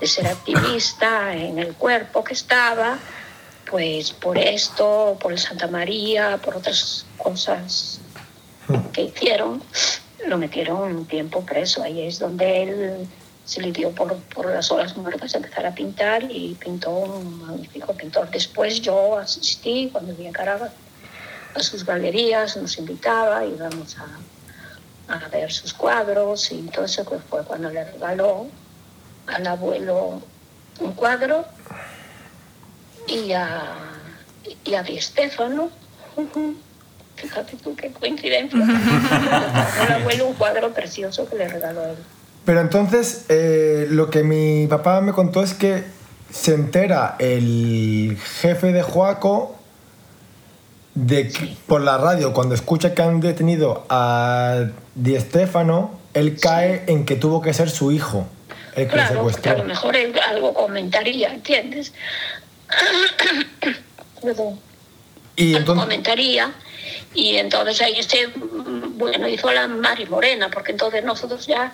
de 0.00 0.06
ser 0.06 0.26
activista 0.26 1.34
en 1.36 1.58
el 1.58 1.74
cuerpo 1.74 2.24
que 2.24 2.34
estaba, 2.34 2.98
pues 3.72 4.12
por 4.12 4.36
esto, 4.36 5.16
por 5.18 5.32
el 5.32 5.38
Santa 5.38 5.66
María, 5.66 6.36
por 6.36 6.56
otras 6.56 7.06
cosas 7.16 8.00
que 8.92 9.04
hicieron, 9.04 9.62
lo 10.26 10.36
metieron 10.36 10.94
un 10.94 11.06
tiempo 11.06 11.40
preso. 11.40 11.82
Ahí 11.82 12.02
es 12.02 12.18
donde 12.18 12.62
él 12.62 13.08
se 13.46 13.62
le 13.62 13.72
dio 13.72 13.90
por, 13.92 14.14
por 14.34 14.50
las 14.50 14.70
horas 14.70 14.94
muertas 14.94 15.32
a 15.32 15.38
empezar 15.38 15.64
a 15.64 15.74
pintar 15.74 16.30
y 16.30 16.54
pintó 16.60 16.90
un 16.90 17.46
magnífico 17.46 17.94
pintor. 17.94 18.30
Después 18.30 18.82
yo 18.82 19.16
asistí, 19.16 19.88
cuando 19.90 20.14
vine 20.14 20.28
a 20.28 20.32
Caracas, 20.32 20.72
a 21.54 21.60
sus 21.60 21.86
galerías, 21.86 22.58
nos 22.58 22.76
invitaba, 22.76 23.46
íbamos 23.46 23.96
a, 23.96 25.14
a 25.14 25.28
ver 25.28 25.50
sus 25.50 25.72
cuadros 25.72 26.52
y 26.52 26.58
entonces 26.58 27.06
pues, 27.08 27.22
fue 27.30 27.42
cuando 27.42 27.70
le 27.70 27.90
regaló 27.90 28.48
al 29.28 29.46
abuelo 29.46 30.20
un 30.78 30.92
cuadro 30.92 31.46
y 33.08 33.32
a, 33.32 33.62
y 34.64 34.74
a 34.74 34.82
Di 34.82 35.00
Stefano. 35.00 35.70
Fíjate 37.16 37.56
tú 37.62 37.74
qué 37.76 37.90
coincidencia. 37.92 38.58
al 39.80 39.92
abuelo 39.92 40.26
un 40.28 40.34
cuadro 40.34 40.72
precioso 40.72 41.28
que 41.28 41.36
le 41.36 41.48
regaló 41.48 41.84
él. 41.84 41.96
Pero 42.44 42.60
entonces, 42.60 43.26
eh, 43.28 43.86
lo 43.90 44.10
que 44.10 44.22
mi 44.24 44.66
papá 44.66 45.00
me 45.00 45.12
contó 45.12 45.42
es 45.42 45.54
que 45.54 45.84
se 46.30 46.54
entera 46.54 47.14
el 47.18 48.18
jefe 48.40 48.72
de 48.72 48.82
Joaco 48.82 49.56
de 50.94 51.28
que- 51.28 51.56
por 51.66 51.80
la 51.82 51.98
radio, 51.98 52.32
cuando 52.32 52.54
escucha 52.54 52.94
que 52.94 53.02
han 53.02 53.20
detenido 53.20 53.86
a 53.88 54.64
Di 54.94 55.18
Stefano, 55.20 55.98
él 56.14 56.38
cae 56.40 56.82
en 56.88 57.04
que 57.04 57.16
tuvo 57.16 57.40
que 57.40 57.54
ser 57.54 57.70
su 57.70 57.92
hijo 57.92 58.26
el 58.74 58.86
que 58.86 58.94
Claro, 58.94 59.22
porque 59.22 59.30
a 59.30 59.34
secuestró. 59.36 59.58
lo 59.58 59.64
mejor 59.64 59.96
él 59.96 60.14
algo 60.28 60.52
comentaría, 60.54 61.32
¿entiendes? 61.32 61.92
Y 65.36 65.54
entonces, 65.56 65.82
comentaría 65.84 66.52
y 67.14 67.36
entonces 67.36 67.80
ahí 67.80 68.02
se 68.02 68.28
mm, 68.28 68.98
bueno 68.98 69.28
hizo 69.28 69.50
la 69.50 69.66
Mari 69.66 70.06
Morena 70.06 70.48
porque 70.50 70.72
entonces 70.72 71.04
nosotros 71.04 71.46
ya 71.46 71.72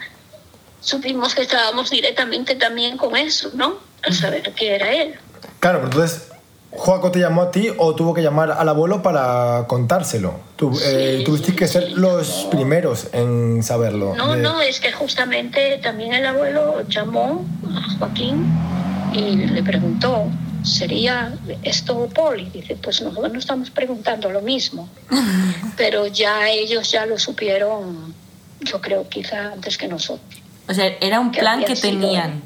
supimos 0.80 1.34
que 1.34 1.42
estábamos 1.42 1.90
directamente 1.90 2.54
también 2.54 2.96
con 2.96 3.16
eso 3.16 3.50
no 3.54 3.76
al 4.02 4.14
saber 4.14 4.52
que 4.54 4.74
era 4.76 4.90
él 4.92 5.14
claro, 5.60 5.78
pero 5.80 5.90
entonces, 5.92 6.28
Joaco 6.70 7.10
te 7.10 7.18
llamó 7.18 7.42
a 7.42 7.50
ti 7.50 7.70
o 7.78 7.94
tuvo 7.94 8.14
que 8.14 8.22
llamar 8.22 8.52
al 8.52 8.68
abuelo 8.68 9.02
para 9.02 9.64
contárselo. 9.68 10.34
Tú, 10.56 10.78
eh, 10.84 11.16
Sí, 11.18 11.24
tuviste 11.24 11.56
que 11.56 11.66
ser 11.66 11.86
sí, 11.88 11.94
los 11.96 12.44
no. 12.44 12.50
primeros 12.50 13.08
en 13.12 13.62
saberlo. 13.62 14.14
no 14.14 14.34
de- 14.34 14.42
no 14.42 14.60
es 14.60 14.78
que 14.78 14.92
justamente 14.92 15.78
también 15.82 16.12
el 16.14 16.26
abuelo 16.26 16.82
llamó 16.88 17.44
a 17.74 17.98
Joaquín 17.98 18.44
y 19.14 19.36
le 19.36 19.62
preguntó 19.62 20.26
sería 20.64 21.32
esto 21.62 22.08
Paul 22.14 22.40
y 22.40 22.50
dice 22.50 22.76
pues 22.76 23.00
nosotros 23.02 23.32
no 23.32 23.38
estamos 23.38 23.70
preguntando 23.70 24.30
lo 24.30 24.40
mismo 24.40 24.88
pero 25.76 26.06
ya 26.06 26.48
ellos 26.50 26.90
ya 26.90 27.06
lo 27.06 27.18
supieron 27.18 28.14
yo 28.60 28.80
creo 28.80 29.08
quizá 29.08 29.52
antes 29.52 29.78
que 29.78 29.88
nosotros 29.88 30.42
O 30.68 30.74
sea, 30.74 30.86
era 31.00 31.20
un 31.20 31.30
Que 31.30 31.40
plan 31.40 31.64
que 31.64 31.74
tenían. 31.74 32.42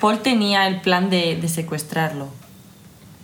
Paul 0.00 0.20
tenía 0.20 0.66
el 0.66 0.82
plan 0.82 1.08
de, 1.08 1.36
de 1.36 1.48
secuestrarlo. 1.48 2.28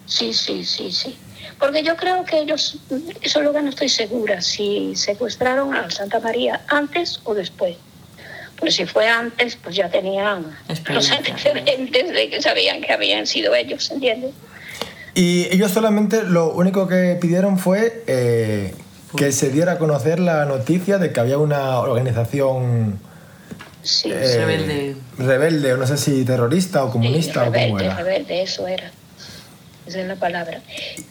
Sí, 0.07 0.33
sí, 0.33 0.65
sí, 0.65 0.91
sí. 0.93 1.15
Porque 1.59 1.83
yo 1.83 1.95
creo 1.97 2.25
que 2.25 2.41
ellos, 2.41 2.79
eso 3.21 3.39
es 3.39 3.45
lo 3.45 3.53
que 3.53 3.63
no 3.63 3.69
estoy 3.69 3.91
segura, 3.91 4.41
si 4.41 4.97
secuestraron 4.97 5.75
a 5.75 5.91
Santa 5.91 6.19
María 6.19 6.63
antes 6.69 7.21
o 7.25 7.35
después. 7.35 7.77
Pues 8.61 8.75
si 8.77 8.87
fue 8.87 9.09
antes, 9.09 9.57
pues 9.57 9.75
ya 9.75 9.89
tenían 9.89 10.45
los 10.89 11.11
antecedentes 11.11 12.13
de 12.13 12.29
que 12.31 12.43
sabían 12.43 12.81
que 12.83 12.93
habían 12.93 13.27
sido 13.27 13.55
ellos, 13.55 13.91
¿entiendes? 13.91 14.33
Y 15.15 15.47
ellos 15.51 15.73
solamente 15.73 16.23
lo 16.23 16.53
único 16.53 16.87
que 16.87 17.17
pidieron 17.21 17.59
fue 17.59 18.05
eh, 18.07 18.75
que 19.17 19.33
se 19.33 19.51
diera 19.51 19.73
a 19.73 19.79
conocer 19.79 20.21
la 20.21 20.45
noticia 20.45 20.99
de 20.99 21.13
que 21.13 21.21
había 21.21 21.39
una 21.39 21.79
organización 21.81 23.01
Sí, 23.83 24.11
eh, 24.13 24.35
Rebelde. 24.37 24.97
rebelde, 25.17 25.73
o 25.73 25.77
no 25.79 25.87
sé 25.87 25.97
si 25.97 26.23
terrorista 26.27 26.85
o 26.85 26.89
sí, 26.89 26.93
comunista 26.93 27.49
o 27.49 27.53
cómo 27.53 27.81
era. 27.81 27.97
rebelde, 27.97 28.43
eso 28.43 28.69
era. 28.69 28.93
Esa 29.91 30.03
es 30.03 30.07
la 30.07 30.15
palabra. 30.15 30.63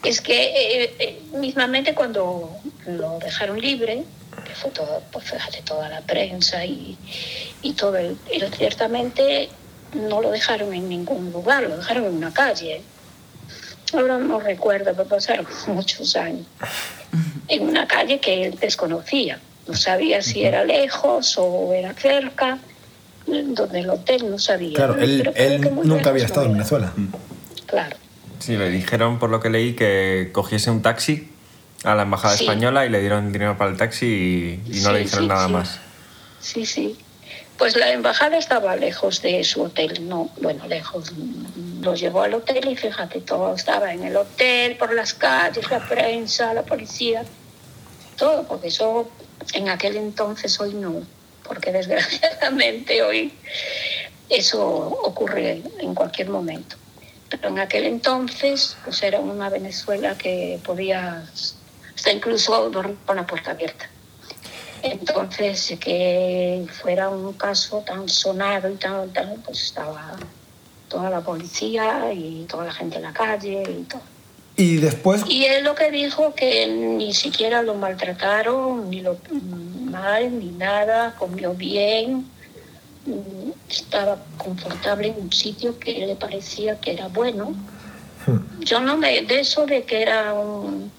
Es 0.05 0.21
que 0.21 0.83
eh, 0.83 0.95
eh, 0.99 1.21
mismamente 1.33 1.93
cuando 1.93 2.49
lo 2.87 3.19
dejaron 3.19 3.59
libre, 3.59 4.05
que 4.45 4.55
fue 4.55 4.71
todo, 4.71 5.03
pues 5.11 5.25
fíjate, 5.25 5.61
toda 5.63 5.89
la 5.89 5.99
prensa 5.99 6.63
y, 6.63 6.97
y 7.61 7.73
todo, 7.73 7.97
el, 7.97 8.17
ciertamente 8.57 9.49
no 9.93 10.21
lo 10.21 10.31
dejaron 10.31 10.73
en 10.73 10.87
ningún 10.87 11.29
lugar, 11.33 11.63
lo 11.63 11.75
dejaron 11.75 12.05
en 12.05 12.13
una 12.13 12.33
calle. 12.33 12.81
Ahora 13.91 14.17
no 14.17 14.39
recuerdo, 14.39 14.93
pero 14.95 15.09
pasaron 15.09 15.45
muchos 15.67 16.15
años. 16.15 16.45
En 17.49 17.67
una 17.67 17.85
calle 17.85 18.21
que 18.21 18.45
él 18.45 18.57
desconocía. 18.61 19.41
No 19.67 19.73
sabía 19.73 20.21
si 20.21 20.45
era 20.45 20.63
lejos 20.63 21.37
o 21.37 21.73
era 21.73 21.93
cerca, 21.95 22.59
donde 23.27 23.81
el 23.81 23.89
hotel 23.89 24.31
no 24.31 24.39
sabía. 24.39 24.75
Claro, 24.75 24.97
él, 24.97 25.29
él 25.35 25.69
nunca 25.83 26.11
había 26.11 26.23
estado 26.23 26.45
en 26.45 26.53
no. 26.53 26.57
Venezuela. 26.59 26.93
Claro. 27.65 27.97
Sí, 28.39 28.57
le 28.57 28.69
dijeron, 28.69 29.19
por 29.19 29.29
lo 29.29 29.39
que 29.39 29.49
leí, 29.49 29.73
que 29.73 30.29
cogiese 30.31 30.71
un 30.71 30.81
taxi 30.81 31.29
a 31.83 31.95
la 31.95 32.03
embajada 32.03 32.35
Sí. 32.37 32.43
española 32.45 32.85
y 32.85 32.89
le 32.89 32.99
dieron 33.01 33.31
dinero 33.31 33.57
para 33.57 33.71
el 33.71 33.77
taxi 33.77 34.05
y, 34.05 34.77
y 34.77 34.79
no 34.81 34.87
Sí, 34.87 34.93
le 34.93 34.99
dijeron 34.99 35.23
sí, 35.25 35.27
nada 35.27 35.47
más. 35.47 35.79
Sí, 36.39 36.65
sí. 36.65 36.97
Pues 37.57 37.75
la 37.75 37.91
embajada 37.91 38.37
estaba 38.37 38.75
lejos 38.77 39.21
de 39.21 39.43
su 39.43 39.61
hotel, 39.63 40.07
no, 40.07 40.29
bueno, 40.41 40.65
lejos. 40.67 41.11
Lo 41.81 41.93
llevó 41.93 42.21
al 42.21 42.33
hotel 42.33 42.65
y 42.69 42.75
fíjate, 42.77 43.19
todo 43.19 43.53
estaba 43.53 43.93
en 43.93 44.03
el 44.05 44.15
hotel, 44.15 44.77
por 44.77 44.93
las 44.93 45.13
calles, 45.13 45.69
la 45.69 45.85
prensa, 45.85 46.53
la 46.53 46.63
policía, 46.63 47.25
todo, 48.17 48.43
porque 48.47 48.69
eso 48.69 49.09
en 49.53 49.67
aquel 49.67 49.97
entonces 49.97 50.57
hoy 50.61 50.73
no, 50.73 51.01
porque 51.45 51.71
desgraciadamente 51.73 53.01
hoy 53.01 53.33
eso 54.29 54.61
ocurre 55.03 55.61
en 55.79 55.93
cualquier 55.95 56.29
momento. 56.29 56.77
Pero 57.29 57.49
en 57.49 57.59
aquel 57.59 57.85
entonces 57.85 58.77
pues 58.83 59.01
era 59.03 59.19
una 59.19 59.49
Venezuela 59.49 60.17
que 60.17 60.59
podías 60.63 61.55
hasta 61.95 62.11
incluso 62.11 62.69
dormir 62.69 62.97
con 63.05 63.17
la 63.17 63.27
puerta 63.27 63.51
abierta. 63.51 63.89
Entonces, 64.81 65.75
que 65.79 66.65
fuera 66.81 67.09
un 67.09 67.33
caso 67.33 67.83
tan 67.85 68.07
sonado 68.07 68.69
y 68.69 68.75
tan, 68.75 69.11
tan, 69.11 69.41
pues 69.41 69.63
estaba 69.63 70.15
toda 70.87 71.09
la 71.09 71.19
policía 71.19 72.13
y 72.13 72.45
toda 72.47 72.65
la 72.65 72.71
gente 72.71 72.95
en 72.95 73.03
la 73.03 73.13
calle 73.13 73.63
y 73.63 73.83
todo. 73.83 74.01
Y 74.55 74.77
después, 74.77 75.23
Y 75.27 75.45
él 75.45 75.63
lo 75.63 75.75
que 75.75 75.91
dijo 75.91 76.33
que 76.33 76.67
ni 76.67 77.13
siquiera 77.13 77.61
lo 77.61 77.75
maltrataron, 77.75 78.89
ni 78.89 79.01
lo 79.01 79.17
mal, 79.89 80.39
ni 80.39 80.51
nada, 80.51 81.15
comió 81.17 81.53
bien, 81.53 82.29
estaba 83.69 84.17
confortable 84.37 85.07
en 85.09 85.15
un 85.23 85.31
sitio 85.31 85.77
que 85.79 86.05
le 86.05 86.15
parecía 86.15 86.79
que 86.79 86.91
era 86.93 87.07
bueno. 87.07 87.53
Yo 88.59 88.79
no 88.81 88.97
me, 88.97 89.21
de 89.21 89.39
eso 89.39 89.65
de 89.65 89.83
que 89.83 90.01
era 90.01 90.33
un, 90.33 90.91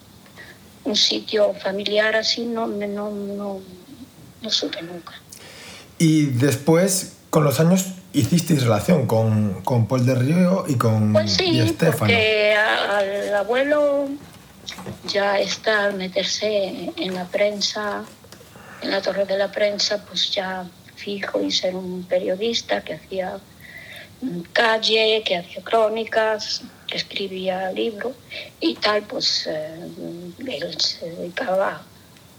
un 0.84 0.96
sitio 0.96 1.54
familiar 1.54 2.16
así, 2.16 2.44
no, 2.46 2.66
me- 2.66 2.88
no, 2.88 3.10
no, 3.10 3.60
no 4.42 4.50
supe 4.50 4.82
nunca. 4.82 5.12
y 5.98 6.26
después, 6.26 7.16
con 7.30 7.44
los 7.44 7.60
años, 7.60 7.86
hicisteis 8.12 8.62
relación 8.64 9.06
con, 9.06 9.60
con 9.62 9.86
Paul 9.86 10.04
de 10.06 10.14
Río 10.16 10.64
y 10.66 10.74
con 10.74 11.12
Pues 11.12 11.34
sí, 11.34 11.50
Di 11.60 11.68
Stéfano. 11.68 11.98
porque 11.98 12.54
a- 12.56 12.98
al 12.98 13.34
abuelo 13.36 14.08
ya 15.06 15.38
está 15.38 15.84
al 15.84 15.94
meterse 15.94 16.90
en 16.96 17.14
la 17.14 17.26
prensa, 17.26 18.02
en 18.82 18.90
la 18.90 19.00
torre 19.02 19.26
de 19.26 19.36
la 19.38 19.52
prensa, 19.52 20.04
pues 20.06 20.30
ya 20.30 20.64
fijo 21.00 21.40
y 21.40 21.50
ser 21.50 21.74
un 21.74 22.04
periodista 22.04 22.82
que 22.82 22.94
hacía 22.94 23.38
mm, 24.20 24.40
calle, 24.52 25.22
que 25.24 25.36
hacía 25.36 25.62
crónicas, 25.62 26.62
que 26.86 26.96
escribía 26.98 27.72
libros 27.72 28.14
y 28.60 28.74
tal, 28.74 29.02
pues 29.02 29.46
eh, 29.46 29.88
él 30.46 30.80
se 30.80 31.10
dedicaba 31.10 31.82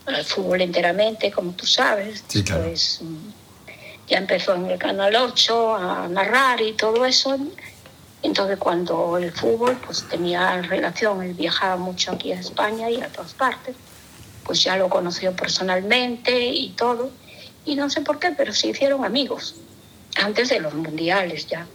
al 0.06 0.26
fútbol 0.26 0.62
enteramente, 0.62 1.32
como 1.32 1.52
tú 1.54 1.66
sabes. 1.66 2.24
Sí, 2.28 2.44
claro. 2.44 2.64
Después, 2.64 3.00
mm, 3.02 3.30
ya 4.08 4.18
empezó 4.18 4.56
en 4.56 4.66
el 4.66 4.78
Canal 4.78 5.16
8 5.16 5.76
a 5.76 6.08
narrar 6.10 6.62
y 6.62 6.74
todo 6.74 7.06
eso. 7.06 7.38
Entonces 8.24 8.58
cuando 8.60 9.18
el 9.18 9.32
fútbol 9.32 9.78
pues 9.86 10.08
tenía 10.10 10.62
relación, 10.62 11.24
él 11.24 11.34
viajaba 11.34 11.78
mucho 11.78 12.12
aquí 12.12 12.32
a 12.34 12.40
España 12.40 12.90
y 12.90 13.02
a 13.02 13.08
todas 13.08 13.34
partes, 13.34 13.76
pues 14.44 14.64
ya 14.64 14.76
lo 14.76 14.90
conoció 14.90 15.34
personalmente 15.34 16.46
y 16.46 16.70
todo. 16.72 17.10
Y 17.66 17.76
no 17.76 17.90
sé 17.90 18.02
por 18.02 18.20
qué, 18.20 18.32
pero 18.32 18.54
se 18.54 18.68
hicieron 18.70 19.06
amigos, 19.06 19.56
antes 20.18 20.50
de 20.50 20.60
los 20.60 20.74
mundiales 20.74 21.48
ya. 21.48 21.68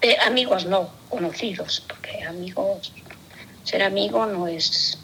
Eh, 0.00 0.16
amigos 0.26 0.66
no, 0.66 0.90
conocidos, 1.08 1.84
porque 1.88 2.24
amigos, 2.24 2.92
ser 3.64 3.82
amigo 3.82 4.26
no 4.26 4.48
es... 4.48 4.98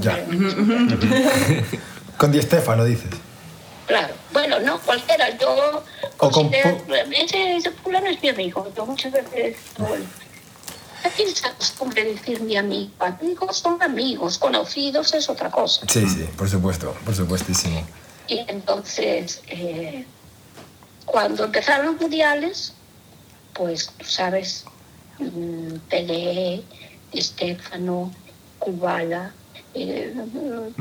Ya. 0.00 0.24
Con 2.18 2.32
Di 2.32 2.40
Stéfano, 2.42 2.84
dices. 2.84 3.10
Claro, 3.86 4.14
bueno, 4.32 4.58
no, 4.60 4.78
cualquiera. 4.80 5.36
Yo 5.38 5.82
O 6.18 6.30
con 6.30 6.48
considero, 6.48 6.84
pu- 6.86 7.12
ese, 7.12 7.56
ese 7.56 7.70
fulano 7.70 8.06
es 8.08 8.20
mi 8.22 8.28
amigo. 8.30 8.66
Yo 8.76 8.84
muchas 8.86 9.12
veces, 9.12 9.56
bueno, 9.78 10.04
aquí 11.04 11.24
se 11.32 11.46
acostumbra 11.46 12.02
decir 12.02 12.40
mi 12.40 12.56
amigo. 12.56 12.90
Amigos 12.98 13.58
son 13.58 13.80
amigos, 13.82 14.38
conocidos 14.38 15.14
es 15.14 15.28
otra 15.28 15.50
cosa. 15.50 15.86
Sí, 15.88 16.04
sí, 16.08 16.26
por 16.36 16.48
supuesto, 16.50 16.94
por 17.04 17.14
supuestísimo. 17.14 17.86
Y 18.28 18.44
entonces, 18.48 19.42
eh, 19.48 20.04
cuando 21.04 21.44
empezaron 21.44 21.86
los 21.86 22.00
mundiales, 22.00 22.72
pues, 23.52 23.90
tú 23.96 24.04
sabes, 24.04 24.64
mm, 25.18 25.76
Pelé, 25.88 26.62
Estefano, 27.12 28.12
Kubala, 28.58 29.32
eh, 29.74 30.14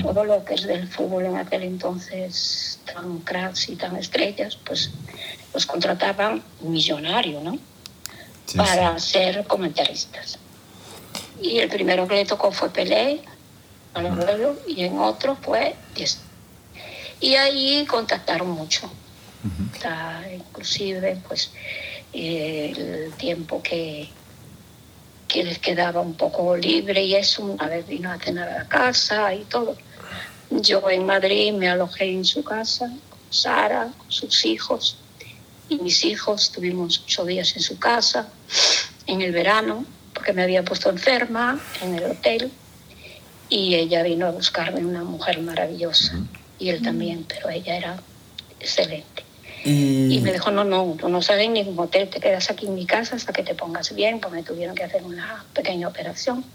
todo 0.01 0.23
lo 0.23 0.43
que 0.43 0.55
es 0.55 0.63
del 0.63 0.87
fútbol 0.87 1.25
en 1.25 1.37
aquel 1.37 1.63
entonces, 1.63 2.79
tan 2.91 3.19
cracks 3.19 3.69
y 3.69 3.75
tan 3.75 3.95
estrellas, 3.97 4.57
pues 4.65 4.91
los 5.53 5.65
contrataban 5.65 6.43
millonario, 6.61 7.41
¿no? 7.41 7.57
Sí, 8.45 8.57
para 8.57 8.97
ser 8.99 9.45
comentaristas. 9.47 10.39
Y 11.41 11.59
el 11.59 11.69
primero 11.69 12.07
que 12.07 12.15
le 12.15 12.25
tocó 12.25 12.51
fue 12.51 12.69
Pelé, 12.69 13.21
al 13.93 14.07
abuelo, 14.07 14.57
y 14.67 14.83
en 14.83 14.99
otro 14.99 15.35
fue. 15.35 15.75
Y 17.19 17.35
ahí 17.35 17.85
contactaron 17.85 18.49
mucho. 18.49 18.91
Inclusive, 20.33 21.21
pues, 21.27 21.51
eh, 22.13 22.73
el 22.75 23.13
tiempo 23.13 23.61
que, 23.61 24.09
que 25.27 25.43
les 25.43 25.59
quedaba 25.59 26.01
un 26.01 26.15
poco 26.15 26.55
libre 26.57 27.03
y 27.03 27.15
eso, 27.15 27.43
una 27.43 27.67
vez 27.67 27.87
vino 27.87 28.11
a 28.11 28.17
cenar 28.17 28.49
a 28.49 28.57
la 28.59 28.67
casa 28.67 29.33
y 29.33 29.43
todo. 29.43 29.77
Yo 30.49 30.89
en 30.89 31.05
Madrid 31.05 31.53
me 31.53 31.69
alojé 31.69 32.11
en 32.11 32.25
su 32.25 32.43
casa, 32.43 32.87
con 33.09 33.19
Sara, 33.29 33.91
con 33.97 34.11
sus 34.11 34.45
hijos 34.45 34.97
y 35.69 35.77
mis 35.77 36.03
hijos. 36.05 36.45
Estuvimos 36.45 37.03
ocho 37.03 37.25
días 37.25 37.55
en 37.55 37.61
su 37.61 37.77
casa 37.77 38.29
en 39.07 39.21
el 39.21 39.31
verano 39.31 39.85
porque 40.13 40.33
me 40.33 40.43
había 40.43 40.63
puesto 40.63 40.89
enferma 40.89 41.59
en 41.81 41.95
el 41.95 42.11
hotel 42.11 42.51
y 43.49 43.75
ella 43.75 44.01
vino 44.01 44.25
a 44.25 44.31
buscarme 44.31 44.79
una 44.79 45.03
mujer 45.03 45.39
maravillosa 45.41 46.15
y 46.59 46.69
él 46.69 46.81
también, 46.81 47.25
pero 47.27 47.49
ella 47.49 47.75
era 47.77 47.99
excelente. 48.59 49.23
Y, 49.63 50.15
Y 50.17 50.19
me 50.21 50.31
dijo, 50.31 50.51
no, 50.51 50.63
no, 50.63 50.95
tú 50.99 51.09
no 51.09 51.21
sales 51.21 51.45
en 51.47 51.53
ningún 51.53 51.77
hotel, 51.79 52.07
te 52.09 52.19
quedas 52.19 52.49
aquí 52.51 52.67
en 52.67 52.75
mi 52.75 52.85
casa 52.85 53.15
hasta 53.15 53.33
que 53.33 53.43
te 53.43 53.55
pongas 53.55 53.93
bien, 53.95 54.19
porque 54.19 54.37
me 54.37 54.43
tuvieron 54.43 54.75
que 54.75 54.83
hacer 54.83 55.03
una 55.03 55.43
pequeña 55.53 55.87
operación. 55.87 56.45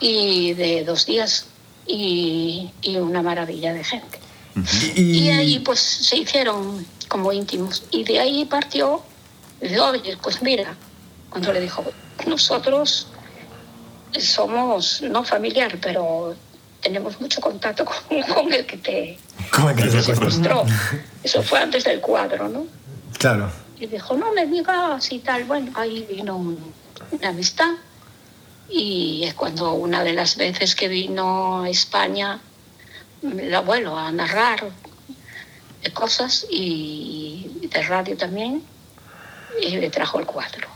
Y 0.00 0.52
de 0.54 0.84
dos 0.84 1.06
días 1.06 1.46
y, 1.86 2.70
y 2.82 2.96
una 2.96 3.22
maravilla 3.22 3.72
de 3.72 3.84
gente. 3.84 4.18
y- 4.96 5.18
Y 5.26 5.28
ahí 5.30 5.58
pues 5.60 5.78
se 5.80 6.16
hicieron 6.16 6.84
como 7.08 7.32
íntimos. 7.32 7.84
Y 7.90 8.04
de 8.04 8.18
ahí 8.20 8.44
partió, 8.46 9.02
pues 10.22 10.42
mira, 10.42 10.74
cuando 11.30 11.52
le 11.52 11.60
dijo, 11.60 11.84
nosotros 12.26 13.06
somos 14.18 15.02
no 15.02 15.24
familiar, 15.24 15.78
pero 15.80 16.34
tenemos 16.82 17.20
mucho 17.20 17.40
contacto 17.40 17.84
con, 17.84 18.22
con 18.34 18.52
el 18.52 18.66
que 18.66 18.76
te 18.76 19.18
¿Cómo 19.52 19.68
que 19.74 19.84
te 19.84 20.02
secuestró? 20.02 20.64
Eso 21.22 21.42
fue 21.42 21.58
antes 21.60 21.84
del 21.84 22.00
cuadro, 22.00 22.48
¿no? 22.48 22.66
Claro. 23.18 23.50
Y 23.78 23.86
dijo, 23.86 24.16
no 24.16 24.32
me 24.32 24.46
digas 24.46 25.12
y 25.12 25.18
tal. 25.20 25.44
Bueno, 25.44 25.70
ahí 25.74 26.06
vino 26.10 26.36
un- 26.36 26.72
una 27.10 27.28
amistad. 27.28 27.72
Y 28.68 29.22
es 29.24 29.34
cuando 29.34 29.74
una 29.74 30.02
de 30.02 30.12
las 30.12 30.36
veces 30.36 30.74
que 30.74 30.88
vino 30.88 31.62
a 31.62 31.68
España 31.70 32.40
el 33.22 33.54
abuelo 33.54 33.96
a 33.96 34.10
narrar 34.12 34.68
de 35.82 35.92
cosas 35.92 36.46
y 36.50 37.68
de 37.70 37.82
radio 37.82 38.16
también, 38.16 38.62
y 39.62 39.76
le 39.76 39.88
trajo 39.90 40.18
el 40.18 40.26
cuadro 40.26 40.68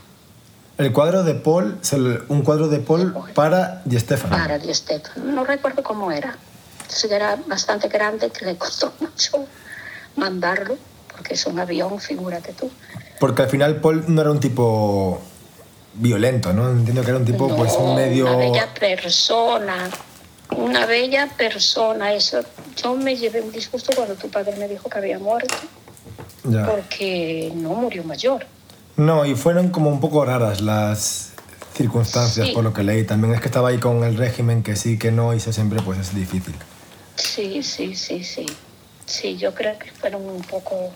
El 0.77 0.91
cuadro 0.93 1.23
de 1.23 1.35
Paul, 1.35 1.77
un 2.29 2.41
cuadro 2.41 2.67
de 2.67 2.79
Paul 2.79 3.13
para 3.35 3.81
Di 3.85 3.99
Stéfano. 3.99 4.35
para 4.35 4.57
Di 4.57 4.73
Stéfano. 4.73 5.25
No 5.31 5.43
recuerdo 5.43 5.83
cómo 5.83 6.11
era. 6.11 6.35
Sí, 6.87 7.07
era 7.09 7.37
bastante 7.47 7.87
grande, 7.87 8.29
que 8.31 8.45
le 8.45 8.57
costó 8.57 8.91
mucho 8.99 9.45
mandarlo, 10.15 10.77
porque 11.15 11.35
es 11.35 11.45
un 11.45 11.59
avión, 11.59 11.99
figúrate 11.99 12.53
tú. 12.53 12.69
Porque 13.19 13.43
al 13.43 13.49
final 13.49 13.75
Paul 13.77 14.05
no 14.07 14.21
era 14.21 14.31
un 14.31 14.39
tipo 14.39 15.21
violento, 15.93 16.51
¿no? 16.53 16.69
Entiendo 16.69 17.01
que 17.03 17.09
era 17.09 17.17
un 17.19 17.25
tipo, 17.25 17.47
No, 17.47 17.55
pues, 17.55 17.73
un 17.73 17.95
medio... 17.95 18.25
Una 18.25 18.35
bella 18.37 18.73
persona, 18.73 19.89
una 20.57 20.85
bella 20.85 21.27
persona. 21.37 22.13
Eso, 22.13 22.41
yo 22.81 22.95
me 22.95 23.15
llevé 23.15 23.41
un 23.41 23.51
disgusto 23.51 23.93
cuando 23.95 24.15
tu 24.15 24.29
padre 24.29 24.55
me 24.57 24.67
dijo 24.67 24.89
que 24.89 24.97
había 24.97 25.19
muerto, 25.19 25.53
Ya. 26.45 26.65
porque 26.65 27.51
no 27.55 27.69
murió 27.75 28.03
mayor. 28.03 28.45
No, 29.01 29.25
y 29.25 29.33
fueron 29.33 29.69
como 29.69 29.89
un 29.89 29.99
poco 29.99 30.23
raras 30.25 30.61
las 30.61 31.31
circunstancias, 31.75 32.47
Sí. 32.49 32.53
por 32.53 32.63
lo 32.63 32.71
que 32.71 32.83
leí. 32.83 33.03
También 33.03 33.33
es 33.33 33.41
que 33.41 33.47
estaba 33.47 33.69
ahí 33.69 33.79
con 33.79 34.03
el 34.03 34.15
régimen 34.15 34.61
que 34.61 34.75
sí, 34.75 34.99
que 34.99 35.11
no, 35.11 35.33
y 35.33 35.37
eso 35.37 35.51
siempre 35.51 35.81
pues 35.81 35.97
es 35.97 36.13
difícil. 36.13 36.53
Sí, 37.15 37.63
sí, 37.63 37.95
sí, 37.95 38.23
sí. 38.23 38.45
Sí, 39.07 39.37
yo 39.37 39.55
creo 39.55 39.77
que 39.79 39.89
fueron 39.91 40.21
un 40.29 40.43
poco 40.43 40.91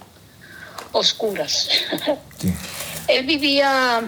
oscuras. 0.91 1.67
Sí. 2.37 2.53
Él 3.07 3.25
vivía 3.25 4.03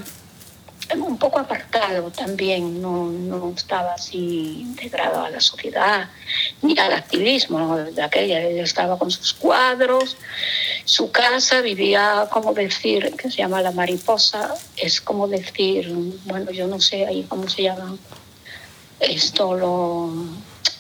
un 0.96 1.18
poco 1.18 1.40
apartado 1.40 2.10
también, 2.12 2.82
no, 2.82 3.06
no 3.10 3.54
estaba 3.56 3.94
así 3.94 4.62
integrado 4.62 5.26
a 5.26 5.30
la 5.30 5.40
sociedad 5.40 6.10
ni 6.62 6.78
al 6.78 6.94
activismo 6.94 7.78
de 7.78 8.02
aquella. 8.02 8.42
Él 8.42 8.60
estaba 8.60 8.98
con 8.98 9.12
sus 9.12 9.34
cuadros, 9.34 10.18
su 10.86 11.12
casa, 11.12 11.62
vivía, 11.62 12.28
como 12.32 12.54
decir, 12.54 13.14
que 13.18 13.30
se 13.30 13.38
llama 13.38 13.62
la 13.62 13.72
mariposa, 13.72 14.56
es 14.76 15.02
como 15.02 15.28
decir, 15.28 15.92
bueno, 16.26 16.52
yo 16.52 16.68
no 16.68 16.80
sé 16.80 17.06
ahí 17.06 17.26
cómo 17.28 17.50
se 17.50 17.64
llama 17.64 17.96
esto, 19.00 19.56
lo, 19.56 20.12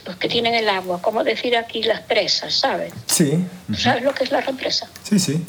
los 0.05 0.15
que 0.17 0.27
tienen 0.29 0.55
el 0.55 0.69
agua, 0.69 1.01
como 1.01 1.23
decir 1.23 1.55
aquí 1.57 1.83
las 1.83 2.01
presas, 2.01 2.53
¿sabes? 2.53 2.93
Sí, 3.07 3.45
¿Sabes 3.77 4.03
lo 4.03 4.13
que 4.13 4.23
es 4.23 4.31
la 4.31 4.41
represa? 4.41 4.89
sí, 5.03 5.19
sí. 5.19 5.45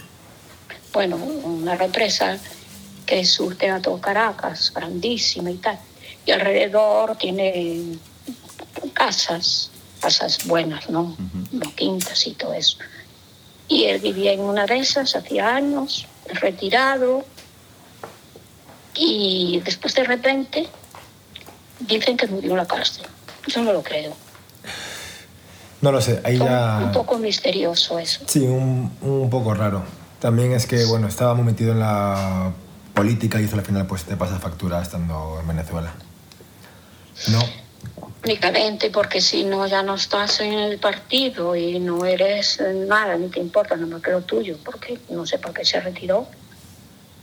bueno, 0.92 1.16
una 1.16 1.76
represa 1.76 2.38
que 3.08 3.24
surte 3.24 3.70
a 3.70 3.80
todo 3.80 3.98
Caracas, 4.00 4.70
grandísima 4.74 5.50
y 5.50 5.56
tal. 5.56 5.78
Y 6.26 6.30
alrededor 6.30 7.16
tiene 7.16 7.96
casas, 8.92 9.70
casas 9.98 10.46
buenas, 10.46 10.90
¿no? 10.90 11.16
No 11.50 11.74
quintas 11.74 12.26
y 12.26 12.32
todo 12.32 12.52
eso. 12.52 12.76
Y 13.66 13.84
él 13.84 14.00
vivía 14.00 14.32
en 14.32 14.40
una 14.40 14.66
de 14.66 14.76
esas 14.76 15.16
hacía 15.16 15.56
años, 15.56 16.06
retirado, 16.34 17.24
y 18.94 19.62
después 19.64 19.94
de 19.94 20.04
repente 20.04 20.68
dicen 21.80 22.16
que 22.18 22.26
murió 22.26 22.50
en 22.50 22.56
la 22.58 22.66
cárcel. 22.66 23.06
Yo 23.46 23.62
no 23.62 23.72
lo 23.72 23.82
creo. 23.82 24.14
No 25.80 25.92
lo 25.92 26.02
sé, 26.02 26.20
ahí 26.24 26.36
Fue 26.36 26.46
ya... 26.46 26.80
Un 26.82 26.92
poco 26.92 27.16
misterioso 27.16 27.98
eso. 27.98 28.20
Sí, 28.26 28.40
un, 28.40 28.92
un 29.00 29.30
poco 29.30 29.54
raro. 29.54 29.82
También 30.18 30.52
es 30.52 30.66
que, 30.66 30.84
bueno, 30.84 31.06
estaba 31.06 31.32
muy 31.34 31.44
metido 31.44 31.72
en 31.72 31.78
la 31.78 32.52
política 32.98 33.40
y 33.40 33.44
eso 33.44 33.56
al 33.56 33.64
final 33.64 33.86
pues 33.86 34.04
te 34.04 34.16
pasa 34.16 34.38
factura 34.38 34.82
estando 34.82 35.38
en 35.40 35.48
Venezuela. 35.48 35.92
No, 37.28 37.40
Únicamente 38.24 38.90
porque 38.90 39.20
si 39.20 39.44
no 39.44 39.66
ya 39.66 39.82
no 39.82 39.94
estás 39.94 40.40
en 40.40 40.52
el 40.52 40.78
partido 40.78 41.54
y 41.54 41.78
no 41.78 42.04
eres 42.04 42.58
eh, 42.60 42.84
nada, 42.86 43.16
ni 43.16 43.28
te 43.28 43.40
importa 43.40 43.76
nada 43.76 43.86
más 43.86 44.02
que 44.02 44.10
lo 44.10 44.22
tuyo, 44.22 44.58
porque 44.64 44.98
no 45.08 45.24
sé 45.24 45.38
por 45.38 45.52
qué 45.52 45.64
se 45.64 45.80
retiró. 45.80 46.26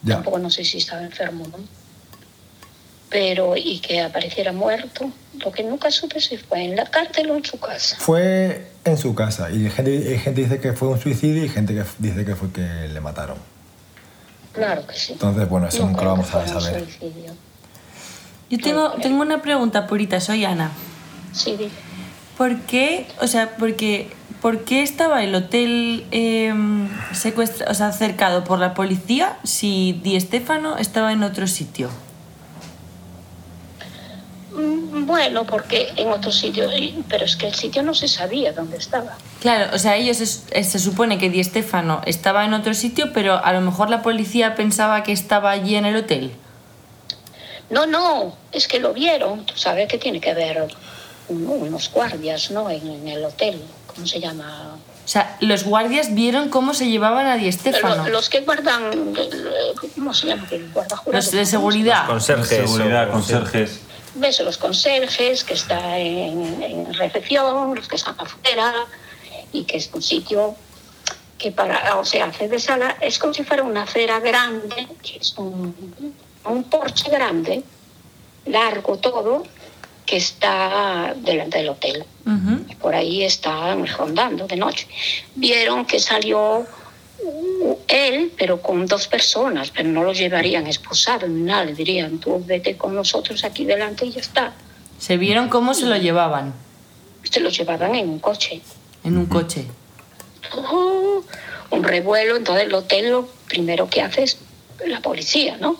ya. 0.03 0.15
Tampoco 0.15 0.39
no 0.39 0.49
sé 0.49 0.63
si 0.63 0.77
estaba 0.77 1.03
enfermo, 1.03 1.45
¿no? 1.47 1.59
Pero, 3.09 3.55
y 3.55 3.79
que 3.79 4.01
apareciera 4.01 4.51
muerto, 4.51 5.11
lo 5.43 5.51
que 5.51 5.63
nunca 5.63 5.91
supe 5.91 6.19
si 6.19 6.37
fue 6.37 6.63
en 6.63 6.75
la 6.75 6.85
cárcel 6.85 7.29
o 7.29 7.35
en 7.35 7.45
su 7.45 7.59
casa. 7.59 7.97
Fue 7.99 8.71
en 8.83 8.97
su 8.97 9.13
casa 9.13 9.51
y 9.51 9.69
gente, 9.69 10.17
gente 10.17 10.41
dice 10.41 10.59
que 10.59 10.73
fue 10.73 10.87
un 10.87 10.99
suicidio 10.99 11.45
y 11.45 11.49
gente 11.49 11.75
que 11.75 11.83
dice 11.99 12.25
que 12.25 12.35
fue 12.35 12.51
que 12.51 12.87
le 12.91 13.01
mataron. 13.01 13.37
Claro 14.55 14.87
que 14.87 14.95
sí. 14.95 15.13
Entonces, 15.13 15.47
bueno, 15.49 15.67
eso 15.67 15.79
No 15.83 15.87
nunca 15.87 16.01
lo 16.03 16.09
vamos 16.11 16.33
a 16.33 16.47
saber. 16.47 16.83
suicidio. 16.85 17.33
Yo 18.49 18.59
tengo, 18.59 18.91
tengo 19.01 19.21
una 19.21 19.41
pregunta, 19.41 19.85
Purita, 19.87 20.19
soy 20.19 20.45
Ana. 20.45 20.71
Sí, 21.33 21.51
dime. 21.57 21.71
¿Por 22.37 22.59
qué, 22.61 23.07
o 23.21 23.27
sea, 23.27 23.55
porque, 23.57 24.11
¿por 24.41 24.59
qué 24.65 24.81
estaba 24.83 25.23
el 25.23 25.33
hotel 25.35 26.05
eh, 26.11 26.53
secuestra- 27.13 27.69
o 27.69 27.73
sea, 27.73 27.91
cercado 27.91 28.43
por 28.43 28.59
la 28.59 28.73
policía 28.73 29.37
si 29.43 29.99
Di 30.03 30.19
Stefano 30.19 30.77
estaba 30.77 31.11
en 31.13 31.23
otro 31.23 31.47
sitio? 31.47 31.89
Bueno, 34.91 35.43
porque 35.45 35.91
en 35.95 36.09
otro 36.09 36.31
sitio, 36.31 36.69
pero 37.09 37.25
es 37.25 37.35
que 37.35 37.47
el 37.47 37.55
sitio 37.55 37.83
no 37.83 37.93
se 37.93 38.07
sabía 38.07 38.53
dónde 38.53 38.77
estaba. 38.77 39.17
Claro, 39.41 39.71
o 39.75 39.79
sea, 39.79 39.95
ellos 39.95 40.21
es- 40.21 40.43
eh, 40.51 40.63
se 40.63 40.79
supone 40.79 41.17
que 41.17 41.29
Di 41.29 41.43
Stefano 41.43 42.01
estaba 42.05 42.45
en 42.45 42.53
otro 42.53 42.73
sitio, 42.73 43.11
pero 43.13 43.43
a 43.43 43.51
lo 43.53 43.61
mejor 43.61 43.89
la 43.89 44.01
policía 44.01 44.55
pensaba 44.55 45.03
que 45.03 45.11
estaba 45.11 45.51
allí 45.51 45.75
en 45.75 45.85
el 45.85 45.95
hotel. 45.95 46.31
No, 47.69 47.85
no, 47.87 48.35
es 48.51 48.67
que 48.67 48.79
lo 48.79 48.93
vieron. 48.93 49.45
Tú 49.45 49.55
sabes 49.57 49.87
que 49.87 49.97
tiene 49.97 50.19
que 50.21 50.31
haber 50.31 50.67
un- 51.29 51.47
unos 51.47 51.91
guardias, 51.91 52.51
¿no? 52.51 52.69
En, 52.69 52.85
en 52.87 53.07
el 53.07 53.23
hotel, 53.25 53.61
¿cómo 53.87 54.05
se 54.05 54.19
llama? 54.19 54.75
O 55.03 55.07
sea, 55.07 55.37
los 55.39 55.63
guardias 55.63 56.13
vieron 56.15 56.49
cómo 56.49 56.73
se 56.73 56.87
llevaban 56.87 57.27
a 57.27 57.35
Di 57.37 57.51
Stefano. 57.51 58.05
Lo- 58.05 58.09
Los 58.09 58.29
que 58.29 58.41
guardan, 58.41 58.91
eh, 59.17 59.73
¿cómo 59.95 60.13
se 60.13 60.27
llama? 60.27 60.47
Los 61.11 61.31
de 61.31 61.45
seguridad. 61.45 62.07
Conserjes. 62.07 62.69
Seguridad, 62.71 63.11
conserjes. 63.11 63.79
Ves 64.15 64.39
los 64.39 64.57
conserjes 64.57 65.43
que 65.43 65.53
están 65.53 65.93
en, 65.93 66.63
en 66.63 66.93
recepción, 66.93 67.75
los 67.75 67.87
que 67.87 67.97
están 67.97 68.15
afuera, 68.17 68.85
y 69.51 69.63
que 69.63 69.77
es 69.77 69.89
un 69.93 70.01
sitio 70.01 70.55
que 71.37 71.51
para, 71.51 71.97
o 71.97 72.05
sea, 72.05 72.25
hace 72.25 72.47
de 72.47 72.59
sala, 72.59 72.97
es 73.01 73.19
como 73.19 73.33
si 73.33 73.43
fuera 73.43 73.63
una 73.63 73.83
acera 73.83 74.19
grande, 74.19 74.87
que 75.03 75.17
es 75.17 75.37
un, 75.37 76.15
un 76.45 76.63
porche 76.63 77.09
grande, 77.09 77.63
largo 78.45 78.97
todo, 78.97 79.43
que 80.05 80.17
está 80.17 81.13
delante 81.17 81.57
del 81.57 81.69
hotel. 81.69 82.05
Por 82.79 82.93
ahí 82.95 83.23
estaban 83.23 83.87
rondando 83.87 84.47
de 84.47 84.55
noche. 84.55 84.87
Vieron 85.35 85.85
que 85.85 85.99
salió 85.99 86.65
él, 87.87 88.31
pero 88.37 88.61
con 88.61 88.85
dos 88.85 89.07
personas, 89.07 89.71
pero 89.71 89.89
no 89.89 90.03
lo 90.03 90.13
llevarían 90.13 90.67
esposado 90.67 91.27
ni 91.27 91.41
nada, 91.43 91.65
le 91.65 91.73
dirían, 91.73 92.19
tú 92.19 92.43
vete 92.45 92.77
con 92.77 92.93
nosotros 92.95 93.43
aquí 93.43 93.65
delante 93.65 94.05
y 94.05 94.11
ya 94.11 94.21
está. 94.21 94.53
Se 94.99 95.17
vieron 95.17 95.49
cómo 95.49 95.73
se 95.73 95.85
lo 95.85 95.97
llevaban 95.97 96.53
Se 97.29 97.39
lo 97.39 97.49
llevaban 97.49 97.95
en 97.95 98.09
un 98.09 98.19
coche. 98.19 98.61
en 99.03 99.17
un 99.17 99.25
coche. 99.25 99.65
Uh, 100.55 101.21
un 101.71 101.83
revuelo, 101.83 102.35
entonces 102.37 102.65
el 102.65 102.73
hotel 102.73 103.09
lo 103.09 103.27
primero 103.47 103.89
que 103.89 104.01
hace 104.01 104.23
es 104.23 104.37
la 104.85 105.01
policía, 105.01 105.57
¿no? 105.59 105.77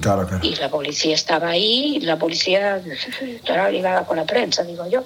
Claro, 0.00 0.26
claro. 0.26 0.46
Y 0.46 0.54
la 0.56 0.70
policía 0.70 1.14
estaba 1.14 1.48
ahí, 1.48 1.96
y 1.96 2.00
la 2.00 2.16
policía 2.16 2.80
estará 3.20 3.70
ligada 3.70 4.06
con 4.06 4.16
la 4.16 4.24
prensa, 4.24 4.62
digo 4.62 4.88
yo. 4.88 5.02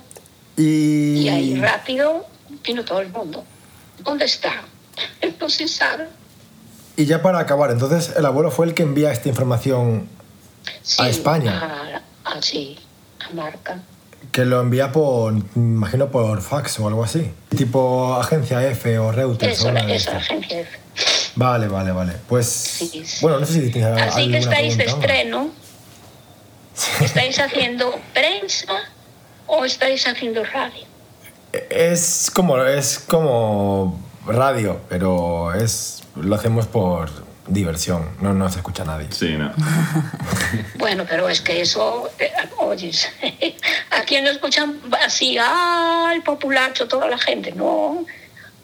Y, 0.57 1.23
Y 1.23 1.29
ahí 1.29 1.55
rápido 1.57 2.27
vino 2.65 2.85
todo 2.85 3.01
el 3.01 3.09
mundo. 3.09 3.45
¿Dónde 4.01 4.27
está? 4.27 4.63
No 5.41 5.49
se 5.49 5.69
sabe. 5.69 6.09
y 6.97 7.05
ya 7.05 7.21
para 7.23 7.39
acabar, 7.41 7.71
entonces 7.71 8.13
el 8.17 8.25
abuelo 8.27 8.51
fue 8.51 8.67
el 8.67 8.75
que 8.75 8.83
envía 8.83 9.13
esta 9.13 9.29
información 9.29 10.09
Sí, 10.83 11.03
¿A 11.03 11.09
España? 11.09 12.03
A, 12.25 12.31
a- 12.39 12.43
sí, 12.43 12.79
a 13.29 13.33
Marca. 13.35 13.79
que 14.33 14.45
lo 14.45 14.61
envía 14.61 14.91
por, 14.93 15.35
imagino 15.55 16.11
por 16.11 16.41
fax 16.43 16.81
o 16.81 16.89
algo 16.89 17.05
así. 17.05 17.31
Tipo 17.57 18.17
agencia 18.17 18.67
F 18.69 18.99
o 18.99 19.13
Reuters. 19.13 19.53
Eso, 19.59 19.69
o 19.69 19.71
una 19.71 19.85
de 19.85 19.95
estas. 19.97 20.17
agencia. 20.17 20.61
F. 20.61 20.79
Vale, 21.37 21.69
vale, 21.69 21.93
vale. 21.93 22.15
Pues, 22.29 22.47
Sí, 22.47 23.03
sí. 23.07 23.19
bueno, 23.23 23.39
no 23.41 23.47
sé 23.47 23.53
si 23.55 23.71
tienes 23.71 24.03
Así 24.03 24.31
que 24.31 24.39
estáis 24.39 24.77
de 24.77 24.85
pregunta, 24.85 25.07
¿no? 25.07 25.13
estreno. 25.15 25.51
¿Estáis 27.01 27.39
haciendo 27.41 27.95
prensa 28.13 28.73
o 29.47 29.65
estáis 29.65 30.07
haciendo 30.07 30.43
radio? 30.45 30.85
Es 31.71 32.31
como, 32.35 32.59
es 32.65 32.99
como 32.99 33.99
radio, 34.27 34.81
pero 34.89 35.55
es, 35.55 36.03
lo 36.17 36.35
hacemos 36.35 36.67
por 36.67 37.11
diversión, 37.49 38.09
no 38.21 38.35
nos 38.35 38.57
escucha 38.57 38.85
nadie. 38.85 39.07
Sí, 39.11 39.37
no. 39.37 39.53
Bueno, 40.79 41.05
pero 41.09 41.29
es 41.29 41.41
que 41.41 41.61
eso, 41.61 42.09
eh, 42.19 42.33
oyes, 42.59 43.09
¿a 43.91 44.03
quién 44.03 44.25
lo 44.25 44.31
escuchan 44.31 44.81
así? 45.05 45.37
¡Ah, 45.41 46.13
el 46.15 46.23
populacho, 46.23 46.87
toda 46.87 47.09
la 47.09 47.19
gente! 47.19 47.51
No, 47.53 48.05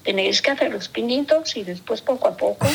tenéis 0.05 0.43
que 0.43 0.53
hacer 0.53 0.71
los 0.71 0.89
pinitos 0.89 1.57
y 1.57 1.65
después 1.65 2.01
poco 2.01 2.29
a 2.29 2.37
poco. 2.37 2.67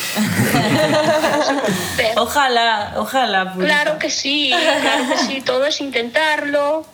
Ojalá, 2.17 2.93
ojalá. 2.97 3.53
Purita. 3.53 3.73
Claro 3.73 3.99
que 3.99 4.09
sí, 4.09 4.51
claro 4.51 5.09
que 5.09 5.17
sí, 5.17 5.41
todo 5.41 5.65
es 5.65 5.79
intentarlo 5.81 6.85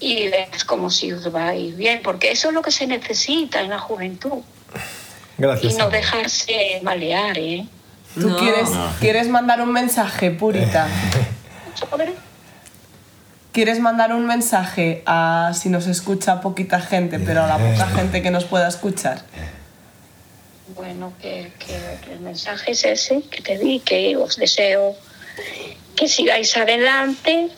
y 0.00 0.24
es 0.24 0.64
como 0.64 0.90
si 0.90 1.12
os 1.12 1.32
va 1.34 1.48
a 1.48 1.54
ir 1.54 1.74
bien, 1.76 2.00
porque 2.02 2.32
eso 2.32 2.48
es 2.48 2.54
lo 2.54 2.62
que 2.62 2.70
se 2.70 2.86
necesita 2.86 3.60
en 3.60 3.70
la 3.70 3.78
juventud 3.78 4.42
y 5.38 5.42
Gracias. 5.42 5.76
no 5.76 5.90
dejarse 5.90 6.80
malear, 6.82 7.38
¿eh? 7.38 7.66
¿Tú 8.14 8.28
No. 8.28 8.36
quieres, 8.36 8.68
quieres 9.00 9.28
mandar 9.28 9.60
un 9.62 9.72
mensaje, 9.72 10.30
Purita? 10.30 10.86
¿Quieres 13.52 13.80
mandar 13.80 14.14
un 14.14 14.26
mensaje 14.26 15.02
a 15.04 15.52
si 15.54 15.68
nos 15.68 15.86
escucha 15.86 16.40
poquita 16.40 16.80
gente, 16.80 17.18
pero 17.18 17.42
a 17.44 17.46
la 17.46 17.58
poca 17.58 17.86
gente 17.88 18.22
que 18.22 18.30
nos 18.30 18.44
pueda 18.44 18.66
escuchar? 18.68 19.22
Bueno, 20.74 21.12
que, 21.20 21.52
que- 21.58 21.98
que 22.06 22.12
el 22.14 22.20
mensaje 22.20 22.70
es 22.72 22.84
ese 22.84 23.22
que 23.30 23.42
te 23.42 23.58
di, 23.58 23.80
que 23.80 24.16
os 24.16 24.36
deseo 24.36 24.94
que 25.96 26.08
sigáis 26.08 26.56
adelante 26.56 27.48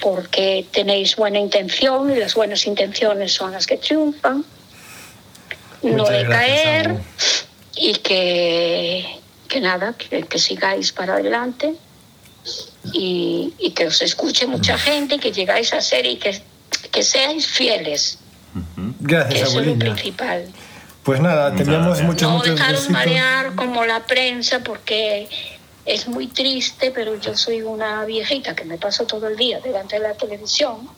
porque 0.00 0.66
tenéis 0.72 1.16
buena 1.16 1.38
intención 1.38 2.10
y 2.10 2.16
las 2.16 2.34
buenas 2.34 2.66
intenciones 2.66 3.32
son 3.34 3.52
las 3.52 3.66
que 3.66 3.76
triunfan. 3.76 4.44
No 5.82 6.04
Muchas 6.04 6.10
de 6.10 6.24
gracias, 6.24 7.46
y 7.76 7.94
que, 7.94 9.20
que 9.48 9.60
nada, 9.60 9.94
que, 9.94 10.22
que 10.22 10.38
sigáis 10.38 10.92
para 10.92 11.14
adelante 11.14 11.74
y, 12.92 13.52
y 13.58 13.70
que 13.70 13.86
os 13.86 14.02
escuche 14.02 14.46
mucha 14.46 14.78
gente, 14.78 15.18
que 15.18 15.32
llegáis 15.32 15.72
a 15.72 15.80
ser 15.80 16.06
y 16.06 16.16
que, 16.16 16.40
que 16.90 17.02
seáis 17.02 17.46
fieles, 17.46 18.18
Gracias, 19.00 19.48
eso 19.48 19.60
es 19.60 19.66
lo 19.66 19.78
principal. 19.78 20.46
Pues 21.02 21.20
nada, 21.20 21.54
teníamos 21.54 22.00
muchos, 22.02 22.28
no 22.28 22.36
muchos 22.36 22.54
dejaros 22.54 22.80
besitos. 22.82 22.92
marear 22.92 23.54
como 23.54 23.84
la 23.84 24.04
prensa 24.04 24.60
porque 24.60 25.28
es 25.84 26.06
muy 26.06 26.28
triste, 26.28 26.92
pero 26.92 27.18
yo 27.18 27.36
soy 27.36 27.62
una 27.62 28.04
viejita 28.04 28.54
que 28.54 28.64
me 28.64 28.78
paso 28.78 29.04
todo 29.04 29.26
el 29.28 29.36
día 29.36 29.58
delante 29.60 29.96
de 29.96 30.02
la 30.02 30.14
televisión 30.14 30.88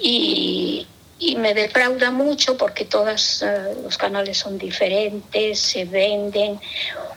y, 0.00 0.86
y 1.18 1.36
me 1.36 1.54
defrauda 1.54 2.10
mucho 2.10 2.56
porque 2.56 2.84
todos 2.84 3.42
eh, 3.42 3.74
los 3.82 3.96
canales 3.96 4.38
son 4.38 4.58
diferentes, 4.58 5.60
se 5.60 5.84
venden, 5.84 6.58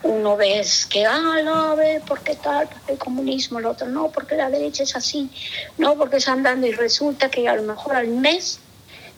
uno 0.03 0.37
ves 0.37 0.85
que, 0.85 1.05
ah, 1.05 1.41
no, 1.43 1.75
ve, 1.75 2.01
porque 2.07 2.35
tal, 2.35 2.67
porque 2.67 2.93
el 2.93 2.97
comunismo, 2.99 3.59
el 3.59 3.65
otro 3.65 3.87
no, 3.87 4.09
porque 4.09 4.35
la 4.35 4.49
derecha 4.49 4.83
es 4.83 4.95
así, 4.95 5.29
no, 5.77 5.95
porque 5.95 6.17
están 6.17 6.43
dando 6.43 6.67
y 6.67 6.71
resulta 6.71 7.29
que 7.29 7.47
a 7.47 7.55
lo 7.55 7.63
mejor 7.63 7.95
al 7.95 8.07
mes 8.07 8.59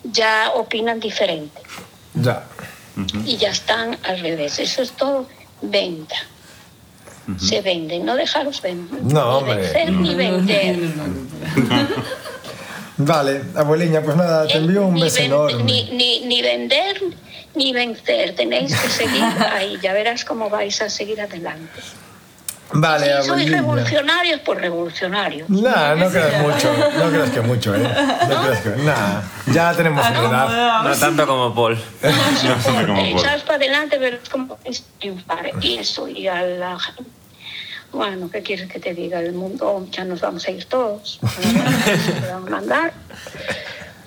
ya 0.03 0.51
opinan 0.55 0.99
diferente 1.01 1.61
Ya. 2.13 2.45
y 3.25 3.36
ya 3.38 3.49
están 3.49 3.97
al 4.03 4.19
revés. 4.21 4.59
Eso 4.59 4.82
es 4.82 4.91
todo 4.93 5.27
venta. 5.61 6.15
se 7.38 7.61
venden, 7.61 8.05
no 8.05 8.15
dejaros 8.15 8.61
vender. 8.61 9.03
No, 9.03 9.41
ni 9.41 9.51
hombre. 9.51 9.55
vencer 9.57 9.91
ni 9.91 10.15
vender. 10.15 10.77
Vale, 12.99 13.41
abueliña, 13.55 14.01
pues 14.01 14.15
nada, 14.17 14.45
te 14.45 14.57
envío 14.57 14.85
un 14.85 14.93
Ni 14.95 15.01
beso 15.03 15.15
ven- 15.17 15.25
enorme. 15.25 15.63
Ni, 15.63 15.89
ni, 15.91 16.19
ni 16.25 16.41
vender 16.41 17.01
ni 17.55 17.73
vencer, 17.73 18.35
tenéis 18.35 18.75
que 18.79 18.89
seguir 18.89 19.23
ahí, 19.53 19.77
ya 19.81 19.93
verás 19.93 20.23
cómo 20.25 20.49
vais 20.49 20.81
a 20.81 20.89
seguir 20.89 21.19
adelante. 21.21 21.81
Vale, 22.71 23.05
si 23.05 23.11
sois 23.11 23.27
abueliña. 23.29 23.57
revolucionarios, 23.57 24.41
pues 24.45 24.61
revolucionarios. 24.61 25.49
Nah, 25.49 25.95
no 25.95 26.07
creas 26.09 26.39
mucho, 26.43 26.71
no 26.99 27.09
creas 27.09 27.29
que 27.31 27.41
mucho, 27.41 27.73
¿eh? 27.73 27.79
No 28.29 28.41
creas 28.43 28.61
que... 28.61 28.69
Nah, 28.83 29.21
ya 29.47 29.73
tenemos 29.73 30.07
una 30.07 30.19
edad. 30.19 30.83
No 30.83 30.95
tanto 30.95 31.25
como 31.25 31.55
Paul. 31.55 31.75
No 32.03 32.85
cómo. 32.85 32.99
Echas 33.01 33.41
para 33.41 33.55
adelante, 33.55 33.97
pero 33.99 34.17
es 34.21 34.29
como 34.29 34.59
es 34.63 34.83
triunfar. 34.99 35.49
Y 35.61 35.77
eso, 35.79 36.07
y 36.07 36.27
a 36.27 36.41
la 36.43 36.77
gente. 36.79 37.03
Bueno, 37.91 38.29
¿qué 38.31 38.41
quieres 38.41 38.69
que 38.71 38.79
te 38.79 38.93
diga? 38.93 39.19
El 39.19 39.33
mundo 39.33 39.85
ya 39.91 40.03
nos 40.05 40.21
vamos 40.21 40.47
a 40.47 40.51
ir 40.51 40.65
todos. 40.65 41.19
Nos 41.21 42.21
van 42.21 42.31
a 42.31 42.49
mandar. 42.49 42.93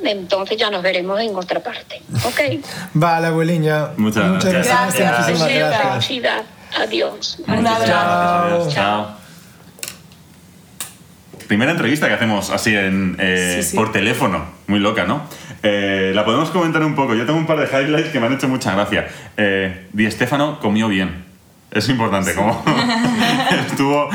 Entonces 0.04 0.56
ya 0.56 0.68
nos 0.70 0.82
veremos 0.82 1.20
en 1.20 1.34
otra 1.36 1.60
parte. 1.60 2.02
¿Ok? 2.24 2.64
Vale, 2.94 3.28
abueliña. 3.28 3.90
Muchas 3.96 4.30
gracias. 4.32 4.64
gracias. 4.66 4.98
Gracias. 4.98 5.38
Muchísimas 5.40 5.68
gracias. 5.70 5.92
felicidad. 6.06 6.42
Adiós. 6.80 7.38
Un 7.46 7.66
abrazo. 7.66 7.86
Chao. 7.86 8.68
Chao. 8.70 9.06
Primera 11.46 11.70
entrevista 11.72 12.08
que 12.08 12.14
hacemos 12.14 12.50
así 12.50 12.74
en, 12.74 13.16
eh, 13.20 13.58
Sí, 13.62 13.70
sí. 13.70 13.76
por 13.76 13.92
teléfono, 13.92 14.44
muy 14.68 14.80
loca, 14.80 15.04
¿no? 15.04 15.22
Eh, 15.62 16.12
la 16.14 16.24
podemos 16.24 16.50
comentar 16.50 16.82
un 16.82 16.94
poco. 16.94 17.14
Yo 17.14 17.26
tengo 17.26 17.38
un 17.38 17.46
par 17.46 17.58
de 17.58 17.66
highlights 17.66 18.08
que 18.10 18.18
me 18.20 18.26
han 18.26 18.32
hecho 18.32 18.48
mucha 18.48 18.72
gracia. 18.74 19.06
Eh, 19.36 19.86
Di 19.92 20.10
Stefano 20.10 20.58
comió 20.60 20.88
bien. 20.88 21.31
Es 21.72 21.88
importante, 21.88 22.34
como 22.34 22.62
estuvo, 23.66 24.10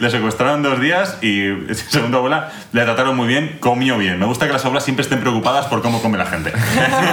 le 0.00 0.10
secuestraron 0.10 0.62
dos 0.62 0.80
días 0.80 1.18
y 1.22 1.52
según 1.72 2.10
tu 2.10 2.16
abuela 2.16 2.50
le 2.72 2.82
trataron 2.82 3.14
muy 3.16 3.28
bien, 3.28 3.58
comió 3.60 3.96
bien. 3.96 4.18
Me 4.18 4.26
gusta 4.26 4.46
que 4.46 4.52
las 4.52 4.64
abuelas 4.64 4.82
siempre 4.84 5.04
estén 5.04 5.20
preocupadas 5.20 5.66
por 5.66 5.82
cómo 5.82 6.02
come 6.02 6.18
la 6.18 6.26
gente. 6.26 6.52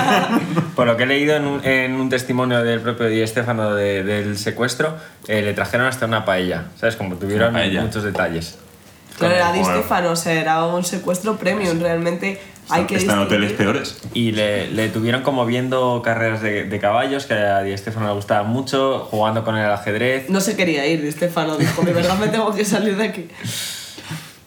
Por 0.75 0.87
lo 0.87 0.97
que 0.97 1.03
he 1.03 1.05
leído 1.05 1.35
en 1.35 1.45
un, 1.45 1.63
en 1.65 1.93
un 1.93 2.09
testimonio 2.09 2.63
del 2.63 2.79
propio 2.79 3.05
Di 3.07 3.25
Stefano 3.27 3.75
de- 3.75 4.03
del 4.03 4.37
secuestro, 4.37 4.97
eh, 5.27 5.41
le 5.43 5.53
trajeron 5.53 5.85
hasta 5.85 6.05
una 6.07 6.25
paella. 6.25 6.65
¿Sabes? 6.79 6.95
Como 6.95 7.15
tuvieron 7.15 7.53
muchos 7.83 8.03
detalles. 8.03 8.57
Claro, 9.17 9.35
era 9.35 9.51
Di. 9.51 9.63
Stefano, 9.63 10.11
o 10.11 10.15
sea, 10.15 10.33
era 10.33 10.65
un 10.65 10.83
secuestro 10.83 11.35
premium, 11.37 11.79
realmente 11.79 12.41
hay 12.71 12.85
que 12.85 12.95
Están 12.95 13.19
hoteles 13.19 13.51
peores. 13.53 13.97
Y 14.13 14.31
le, 14.31 14.69
le 14.71 14.89
tuvieron 14.89 15.21
como 15.23 15.45
viendo 15.45 16.01
carreras 16.03 16.41
de, 16.41 16.63
de 16.65 16.79
caballos, 16.79 17.25
que 17.25 17.33
a 17.33 17.61
Di 17.61 17.77
Stefano 17.77 18.07
le 18.07 18.13
gustaba 18.13 18.43
mucho, 18.43 19.07
jugando 19.11 19.43
con 19.43 19.57
el 19.57 19.69
ajedrez. 19.69 20.29
No 20.29 20.41
se 20.41 20.55
quería 20.55 20.85
ir, 20.87 21.01
Di 21.01 21.11
Stefano 21.11 21.57
dijo, 21.57 21.81
de 21.83 21.93
verdad 21.93 22.17
me 22.19 22.27
tengo 22.27 22.53
que 22.53 22.65
salir 22.65 22.95
de 22.97 23.03
aquí. 23.05 23.27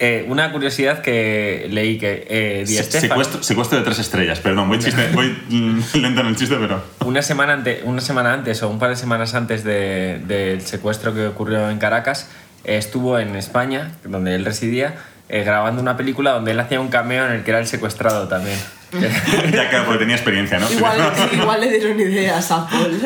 Eh, 0.00 0.26
una 0.28 0.50
curiosidad 0.50 1.02
que 1.02 1.68
leí 1.70 1.98
que 1.98 2.26
eh, 2.28 2.64
Di 2.66 2.74
Stefano, 2.76 3.00
Secuestro, 3.22 3.42
secuestro 3.44 3.78
de 3.78 3.84
tres 3.84 4.00
estrellas, 4.00 4.40
perdón, 4.40 4.68
voy, 4.68 4.80
chiste, 4.80 5.08
voy 5.14 5.28
mm, 5.48 5.80
lento 6.02 6.20
en 6.20 6.26
el 6.26 6.36
chiste, 6.36 6.56
pero... 6.58 6.82
una, 7.04 7.22
semana 7.22 7.52
ante- 7.52 7.80
una 7.84 8.00
semana 8.00 8.32
antes 8.32 8.60
o 8.64 8.68
un 8.68 8.80
par 8.80 8.90
de 8.90 8.96
semanas 8.96 9.34
antes 9.34 9.62
de- 9.62 10.20
del 10.26 10.60
secuestro 10.62 11.14
que 11.14 11.28
ocurrió 11.28 11.70
en 11.70 11.78
Caracas, 11.78 12.28
eh, 12.64 12.76
estuvo 12.76 13.20
en 13.20 13.36
España, 13.36 13.92
donde 14.04 14.34
él 14.34 14.44
residía, 14.44 14.96
eh, 15.28 15.42
grabando 15.42 15.80
una 15.80 15.96
película 15.96 16.32
donde 16.32 16.50
él 16.52 16.60
hacía 16.60 16.80
un 16.80 16.88
cameo 16.88 17.26
en 17.26 17.32
el 17.32 17.44
que 17.44 17.50
era 17.50 17.60
el 17.60 17.66
secuestrado 17.66 18.28
también. 18.28 18.58
ya 19.52 19.68
claro, 19.68 19.86
porque 19.86 20.00
tenía 20.00 20.16
experiencia, 20.16 20.58
¿no? 20.58 20.70
Igual, 20.70 20.98
igual 21.32 21.60
le 21.60 21.70
dieron 21.70 21.98
ideas 21.98 22.50
a 22.50 22.68
Paul. 22.68 23.00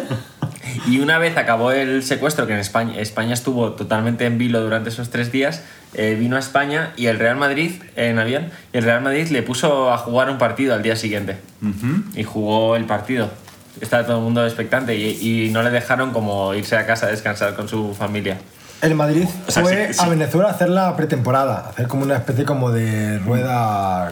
Y 0.87 1.01
una 1.01 1.19
vez 1.19 1.37
acabó 1.37 1.73
el 1.73 2.03
secuestro, 2.03 2.47
que 2.47 2.55
en 2.55 2.59
España, 2.59 2.99
España 2.99 3.35
estuvo 3.35 3.73
totalmente 3.73 4.27
en 4.27 4.39
vilo 4.39 4.61
durante 4.61 4.91
esos 4.91 5.11
tres 5.11 5.33
días, 5.33 5.63
eh, 5.95 6.17
vino 6.19 6.37
a 6.37 6.39
España 6.39 6.93
y 6.97 7.07
el 7.07 7.19
Real 7.19 7.37
Madrid, 7.37 7.73
en 7.97 8.19
avión, 8.19 8.51
y 8.73 8.79
el 8.79 8.85
Real 8.85 9.03
Madrid 9.03 9.29
le 9.29 9.43
puso 9.43 9.93
a 9.93 9.99
jugar 9.99 10.31
un 10.31 10.39
partido 10.39 10.75
al 10.75 10.83
día 10.83 10.97
siguiente. 10.97 11.39
Ujú. 11.63 12.05
Y 12.15 12.25
jugó 12.25 12.77
el 12.77 12.85
partido. 12.85 13.31
Estaba 13.81 14.05
todo 14.05 14.19
el 14.19 14.25
mundo 14.25 14.45
expectante 14.45 14.97
y, 14.97 15.47
y 15.47 15.51
no 15.51 15.63
le 15.63 15.71
dejaron 15.71 16.13
como 16.13 16.55
irse 16.55 16.77
a 16.77 16.87
casa 16.87 17.07
a 17.07 17.11
descansar 17.11 17.55
con 17.55 17.69
su 17.69 17.95
familia. 17.95 18.39
El 18.81 18.95
Madrid 18.95 19.27
O 19.47 19.51
sea, 19.51 19.63
fue 19.63 19.89
sí, 19.89 19.95
sí. 19.95 20.01
a 20.05 20.09
Venezuela 20.09 20.49
a 20.49 20.53
hacer 20.53 20.69
la 20.69 20.97
pretemporada, 20.97 21.65
a 21.67 21.69
hacer 21.71 21.89
como 21.89 22.05
una 22.05 22.17
especie 22.17 22.45
como 22.45 22.71
de 22.71 23.19
rueda 23.19 24.11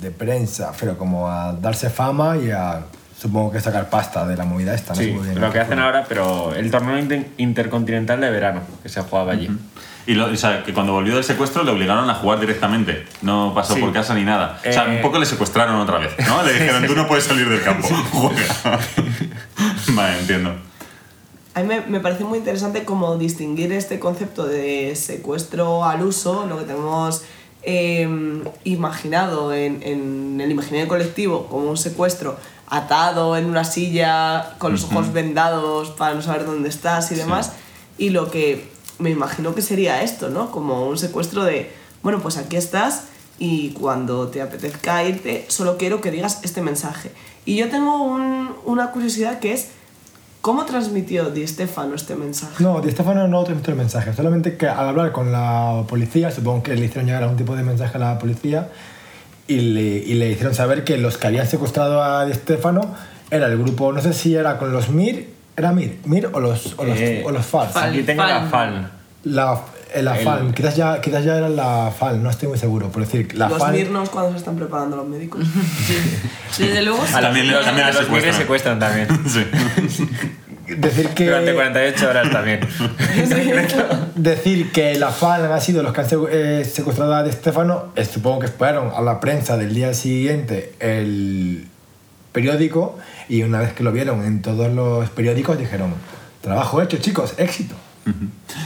de 0.00 0.10
prensa, 0.10 0.72
pero 0.80 0.98
como 0.98 1.28
a 1.30 1.52
darse 1.52 1.88
fama 1.88 2.36
y 2.36 2.50
a, 2.50 2.80
supongo 3.16 3.52
que 3.52 3.60
sacar 3.60 3.88
pasta 3.88 4.26
de 4.26 4.36
la 4.36 4.44
movida 4.44 4.74
esta. 4.74 4.94
no 4.94 5.00
Sí, 5.00 5.16
lo 5.36 5.52
que 5.52 5.60
hacen 5.60 5.74
fue. 5.78 5.84
ahora, 5.86 6.04
pero 6.08 6.52
el 6.54 6.70
torneo 6.72 6.98
inter- 6.98 7.28
intercontinental 7.38 8.20
de 8.20 8.30
verano, 8.30 8.60
que 8.82 8.88
se 8.88 9.00
jugaba 9.02 9.32
allí. 9.32 9.48
Y 10.04 10.14
lo- 10.14 10.26
o 10.32 10.36
sea, 10.36 10.64
que 10.64 10.74
cuando 10.74 10.92
volvió 10.92 11.14
del 11.14 11.22
secuestro 11.22 11.62
le 11.62 11.70
obligaron 11.70 12.10
a 12.10 12.14
jugar 12.14 12.40
directamente. 12.40 13.04
No 13.22 13.52
pasó 13.54 13.74
Sí. 13.76 13.80
por 13.80 13.92
casa 13.92 14.14
ni 14.14 14.24
nada. 14.24 14.58
O 14.68 14.72
sea, 14.72 14.92
Eh, 14.92 14.96
un 14.96 15.02
poco 15.02 15.20
le 15.20 15.26
secuestraron 15.26 15.76
otra 15.76 15.98
vez, 15.98 16.10
¿no? 16.26 16.42
Le 16.42 16.52
dijeron, 16.58 16.84
tú 16.88 16.96
no 16.96 17.06
puedes 17.06 17.22
salir 17.22 17.48
del 17.48 17.62
campo. 17.62 17.86
Juega. 18.10 18.80
vale, 19.94 20.18
entiendo. 20.18 20.56
A 21.54 21.60
mí 21.60 21.68
me, 21.68 21.80
me 21.82 22.00
parece 22.00 22.24
muy 22.24 22.38
interesante 22.38 22.84
como 22.84 23.16
distinguir 23.18 23.72
este 23.72 23.98
concepto 23.98 24.46
de 24.46 24.96
secuestro 24.96 25.84
al 25.84 26.02
uso, 26.02 26.46
lo 26.46 26.58
que 26.58 26.64
tenemos 26.64 27.22
eh, 27.62 28.08
imaginado 28.64 29.52
en, 29.52 29.82
en 29.82 30.40
el 30.40 30.50
imaginario 30.50 30.88
colectivo 30.88 31.46
como 31.48 31.68
un 31.70 31.76
secuestro 31.76 32.36
atado 32.68 33.36
en 33.36 33.44
una 33.44 33.64
silla 33.64 34.54
con 34.58 34.72
los 34.72 34.84
ojos 34.84 35.12
vendados 35.12 35.90
para 35.90 36.14
no 36.14 36.22
saber 36.22 36.46
dónde 36.46 36.70
estás 36.70 37.12
y 37.12 37.16
demás, 37.16 37.52
y 37.98 38.10
lo 38.10 38.30
que 38.30 38.66
me 38.98 39.10
imagino 39.10 39.54
que 39.54 39.60
sería 39.60 40.02
esto, 40.02 40.30
¿no? 40.30 40.50
Como 40.50 40.86
un 40.88 40.96
secuestro 40.96 41.44
de, 41.44 41.70
bueno, 42.02 42.20
pues 42.20 42.38
aquí 42.38 42.56
estás 42.56 43.04
y 43.38 43.70
cuando 43.72 44.28
te 44.28 44.40
apetezca 44.40 45.04
irte, 45.04 45.44
solo 45.48 45.76
quiero 45.76 46.00
que 46.00 46.10
digas 46.10 46.38
este 46.44 46.62
mensaje. 46.62 47.10
Y 47.44 47.56
yo 47.56 47.68
tengo 47.68 48.02
un- 48.02 48.52
una 48.64 48.90
curiosidad 48.92 49.38
que 49.40 49.52
es, 49.52 49.68
¿Cómo 50.42 50.64
transmitió 50.66 51.30
Di 51.30 51.46
Stefano 51.46 51.94
este 51.94 52.14
mensaje? 52.16 52.62
No, 52.62 52.80
Di 52.80 52.90
Stefano 52.90 53.26
no 53.28 53.42
transmitió 53.44 53.72
el 53.72 53.78
mensaje, 53.78 54.12
solamente 54.12 54.56
que 54.56 54.66
al 54.68 54.88
hablar 54.88 55.12
con 55.12 55.32
la 55.32 55.84
policía, 55.88 56.30
supongo 56.30 56.62
que 56.64 56.74
le 56.74 56.84
hicieron 56.84 57.06
llegar 57.06 57.22
algún 57.22 57.38
tipo 57.38 57.56
de 57.56 57.62
mensaje 57.62 57.96
a 57.96 58.00
la 58.00 58.18
policía 58.18 58.68
y 59.46 59.60
le, 59.60 59.80
y 59.82 60.14
le 60.14 60.30
hicieron 60.32 60.54
saber 60.54 60.82
que 60.84 60.98
los 60.98 61.16
que 61.16 61.28
habían 61.28 61.46
secuestrado 61.46 62.02
a 62.02 62.26
Di 62.26 62.34
Stefano 62.34 62.94
era 63.30 63.46
el 63.46 63.56
grupo, 63.56 63.92
no 63.92 64.02
sé 64.02 64.12
si 64.12 64.34
era 64.34 64.58
con 64.58 64.72
los 64.72 64.88
MIR, 64.90 65.28
¿era 65.56 65.70
MIR? 65.72 65.98
¿MIR 66.06 66.30
o 66.32 66.40
los, 66.40 66.74
o 66.76 66.84
los, 66.84 66.98
Eh, 66.98 67.22
o 67.24 67.30
los 67.30 67.46
FARC? 67.46 67.70
Fal- 67.72 67.90
Aquí 67.90 68.02
tengo 68.02 68.24
la 68.24 68.42
Fan. 68.46 68.90
La, 69.24 69.60
la 70.00 70.16
El- 70.18 70.24
FAN, 70.24 70.52
quizás 70.54 70.76
ya, 70.76 71.00
quizás 71.00 71.24
ya 71.24 71.36
era 71.36 71.48
la 71.48 71.90
FAN, 71.96 72.22
no 72.22 72.30
estoy 72.30 72.48
muy 72.48 72.58
seguro, 72.58 72.88
por 72.90 73.04
decir, 73.04 73.34
la 73.36 73.48
Los 73.48 73.58
FAN... 73.58 73.72
mirnos 73.72 74.08
cuando 74.10 74.30
se 74.32 74.38
están 74.38 74.56
preparando 74.56 74.96
los 74.96 75.06
médicos. 75.06 75.44
Desde 76.58 76.82
luego, 76.82 77.04
sí. 77.06 77.12
A 77.14 77.20
También 77.20 77.46
le- 77.48 77.52
los, 77.54 77.64
también 77.64 77.86
a 77.88 77.92
los 77.92 78.08
MIR 78.08 78.22
le 78.22 78.32
secuestran 78.32 78.78
también. 78.78 79.08
Sí. 79.28 80.08
Decir 80.76 81.08
que, 81.08 81.26
Durante 81.26 81.52
48 81.54 82.08
horas 82.08 82.30
también. 82.30 82.60
decir 84.14 84.72
que 84.72 84.94
la 84.98 85.10
FAN 85.10 85.44
ha 85.52 85.60
sido 85.60 85.82
los 85.82 85.92
que 85.92 86.00
han 86.00 86.06
eh, 86.30 86.64
secuestrado 86.70 87.14
a 87.14 87.22
Di 87.22 87.32
Stefano, 87.32 87.92
eh, 87.96 88.04
supongo 88.04 88.40
que 88.40 88.46
esperaron 88.46 88.90
a 88.94 89.00
la 89.02 89.20
prensa 89.20 89.56
del 89.56 89.74
día 89.74 89.92
siguiente 89.92 90.72
el 90.80 91.66
periódico 92.32 92.96
y 93.28 93.42
una 93.42 93.58
vez 93.60 93.72
que 93.74 93.82
lo 93.82 93.92
vieron 93.92 94.24
en 94.24 94.40
todos 94.40 94.72
los 94.72 95.10
periódicos 95.10 95.58
dijeron, 95.58 95.92
trabajo 96.40 96.80
hecho 96.80 96.96
chicos, 96.98 97.34
éxito. 97.36 97.74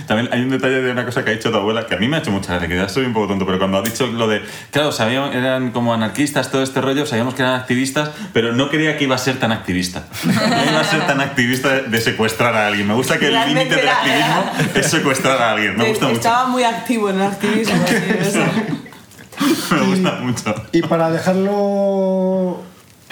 También 0.07 0.29
hay 0.33 0.41
un 0.43 0.51
detalle 0.51 0.81
de 0.81 0.91
una 0.93 1.05
cosa 1.05 1.25
que 1.25 1.31
ha 1.31 1.33
dicho 1.35 1.51
tu 1.51 1.57
abuela 1.59 1.87
que 1.87 1.95
a 1.95 1.99
mí 1.99 2.09
me 2.09 2.17
ha 2.17 2.21
hecho 2.21 2.31
mucha 2.31 2.53
gracia, 2.53 2.69
que 2.69 2.77
ya 2.77 2.89
soy 2.89 3.05
un 3.05 3.13
poco 3.13 3.29
tonto, 3.29 3.45
pero 3.45 3.59
cuando 3.59 3.79
ha 3.79 3.83
dicho 3.83 4.07
lo 4.07 4.27
de, 4.29 4.41
claro, 4.71 4.93
sabíamos, 4.93 5.35
eran 5.35 5.73
como 5.73 5.93
anarquistas, 5.93 6.51
todo 6.51 6.63
este 6.63 6.81
rollo, 6.81 7.05
sabíamos 7.07 7.35
que 7.35 7.43
eran 7.43 7.55
activistas, 7.55 8.11
pero 8.33 8.53
no 8.53 8.71
creía 8.71 8.97
que 8.97 9.05
iba 9.05 9.15
a 9.15 9.19
ser 9.19 9.39
tan 9.39 9.53
activista. 9.53 10.05
No 10.25 10.33
iba 10.33 10.81
a 10.81 10.85
ser 10.85 11.07
tan 11.07 11.21
activista 11.21 11.69
de, 11.75 11.83
de 11.83 12.01
secuestrar 12.01 12.55
a 12.57 12.67
alguien. 12.69 12.87
Me 12.89 12.95
gusta 12.95 13.19
que 13.19 13.29
el 13.29 13.35
límite 13.35 13.75
del 13.77 13.79
era- 13.85 13.99
activismo 14.01 14.53
es 14.75 14.87
secuestrar 14.91 15.43
a 15.43 15.53
alguien. 15.53 15.77
Me 15.77 15.89
gusta 15.89 16.07
mucho. 16.07 16.17
Estaba 16.19 16.47
muy 16.49 16.63
activo 16.65 17.11
en 17.11 17.17
el 17.17 17.23
activismo. 17.27 17.75
Me 19.71 19.81
gusta 19.87 20.13
mucho. 20.23 20.55
Y 20.73 20.83
para 20.83 21.11
dejarlo, 21.11 22.63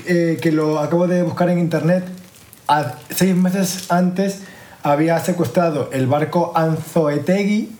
eh, 0.06 0.38
que 0.40 0.52
lo 0.52 0.78
acabo 0.78 1.06
de 1.06 1.22
buscar 1.22 1.50
en 1.50 1.58
internet, 1.58 2.04
a- 2.68 2.94
seis 3.10 3.34
meses 3.36 3.90
antes 3.90 4.40
había 4.85 5.18
secuestrado 5.18 5.89
el 5.93 6.07
barco 6.07 6.53
Anzoetegui, 6.55 7.70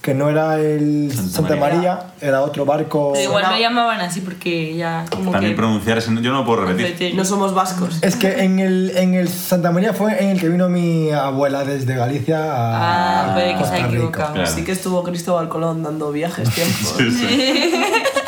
que 0.00 0.14
no 0.14 0.28
era 0.30 0.58
el 0.58 1.12
Santa 1.14 1.30
Santa, 1.30 1.56
María. 1.56 1.76
María. 1.94 2.06
era 2.20 2.42
otro 2.42 2.64
barco... 2.64 3.10
Pero 3.12 3.24
igual 3.24 3.44
lo 3.52 3.56
llamaban 3.58 4.00
así 4.00 4.20
porque 4.20 4.74
ya 4.76 5.04
como 5.10 5.30
También 5.30 5.52
que... 5.52 5.56
pronunciar 5.56 5.98
ese, 5.98 6.10
yo 6.20 6.32
no 6.32 6.38
lo 6.38 6.44
puedo 6.44 6.64
repetir. 6.66 7.14
No 7.14 7.24
somos 7.24 7.54
vascos. 7.54 8.02
Es 8.02 8.16
que 8.16 8.42
en 8.42 8.58
el, 8.58 8.92
en 8.96 9.14
el 9.14 9.28
Santa 9.28 9.70
María 9.70 9.92
fue 9.92 10.20
en 10.22 10.30
el 10.30 10.40
que 10.40 10.48
vino 10.48 10.68
mi 10.68 11.12
abuela 11.12 11.64
desde 11.64 11.94
Galicia 11.94 12.38
a, 12.42 13.30
Ah, 13.30 13.34
puede 13.34 13.46
que 13.48 13.52
se 13.52 13.58
Costa 13.60 13.74
haya 13.76 13.84
Rica. 13.86 13.96
equivocado. 13.96 14.34
Claro. 14.34 14.50
Sí 14.50 14.64
que 14.64 14.72
estuvo 14.72 15.02
Cristóbal 15.04 15.48
Colón 15.48 15.82
dando 15.84 16.10
viajes 16.10 16.50
tiempo. 16.54 16.88
Sí, 16.96 17.10
sí. 17.12 17.72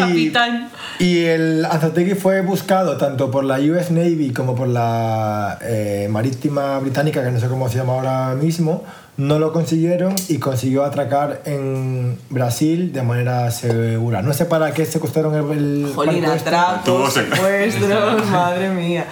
Capitán. 0.00 0.70
Y 0.98 1.24
el 1.24 1.64
Anzoátegui 1.64 2.14
fue 2.14 2.40
buscado 2.40 2.96
tanto 2.96 3.30
por 3.30 3.44
la 3.44 3.58
US 3.58 3.90
Navy 3.90 4.32
como 4.32 4.54
por 4.54 4.68
la 4.68 5.58
eh, 5.62 6.08
Marítima 6.10 6.78
Británica, 6.78 7.22
que 7.22 7.30
no 7.30 7.40
sé 7.40 7.48
cómo 7.48 7.68
se 7.68 7.78
llama 7.78 7.94
ahora 7.94 8.34
mismo. 8.34 8.84
No 9.16 9.38
lo 9.38 9.52
consiguieron 9.52 10.14
y 10.28 10.38
consiguió 10.38 10.84
atracar 10.84 11.40
en 11.46 12.18
Brasil 12.28 12.92
de 12.92 13.02
manera 13.02 13.50
segura. 13.50 14.20
No 14.20 14.32
sé 14.34 14.44
para 14.44 14.72
qué 14.74 14.84
secuestraron 14.84 15.34
el, 15.34 15.86
el 15.86 15.92
Jolín, 15.94 16.24
este. 16.24 16.48
atracos, 16.48 17.14
secuestros, 17.14 18.26
madre 18.30 18.68
mía. 18.70 19.06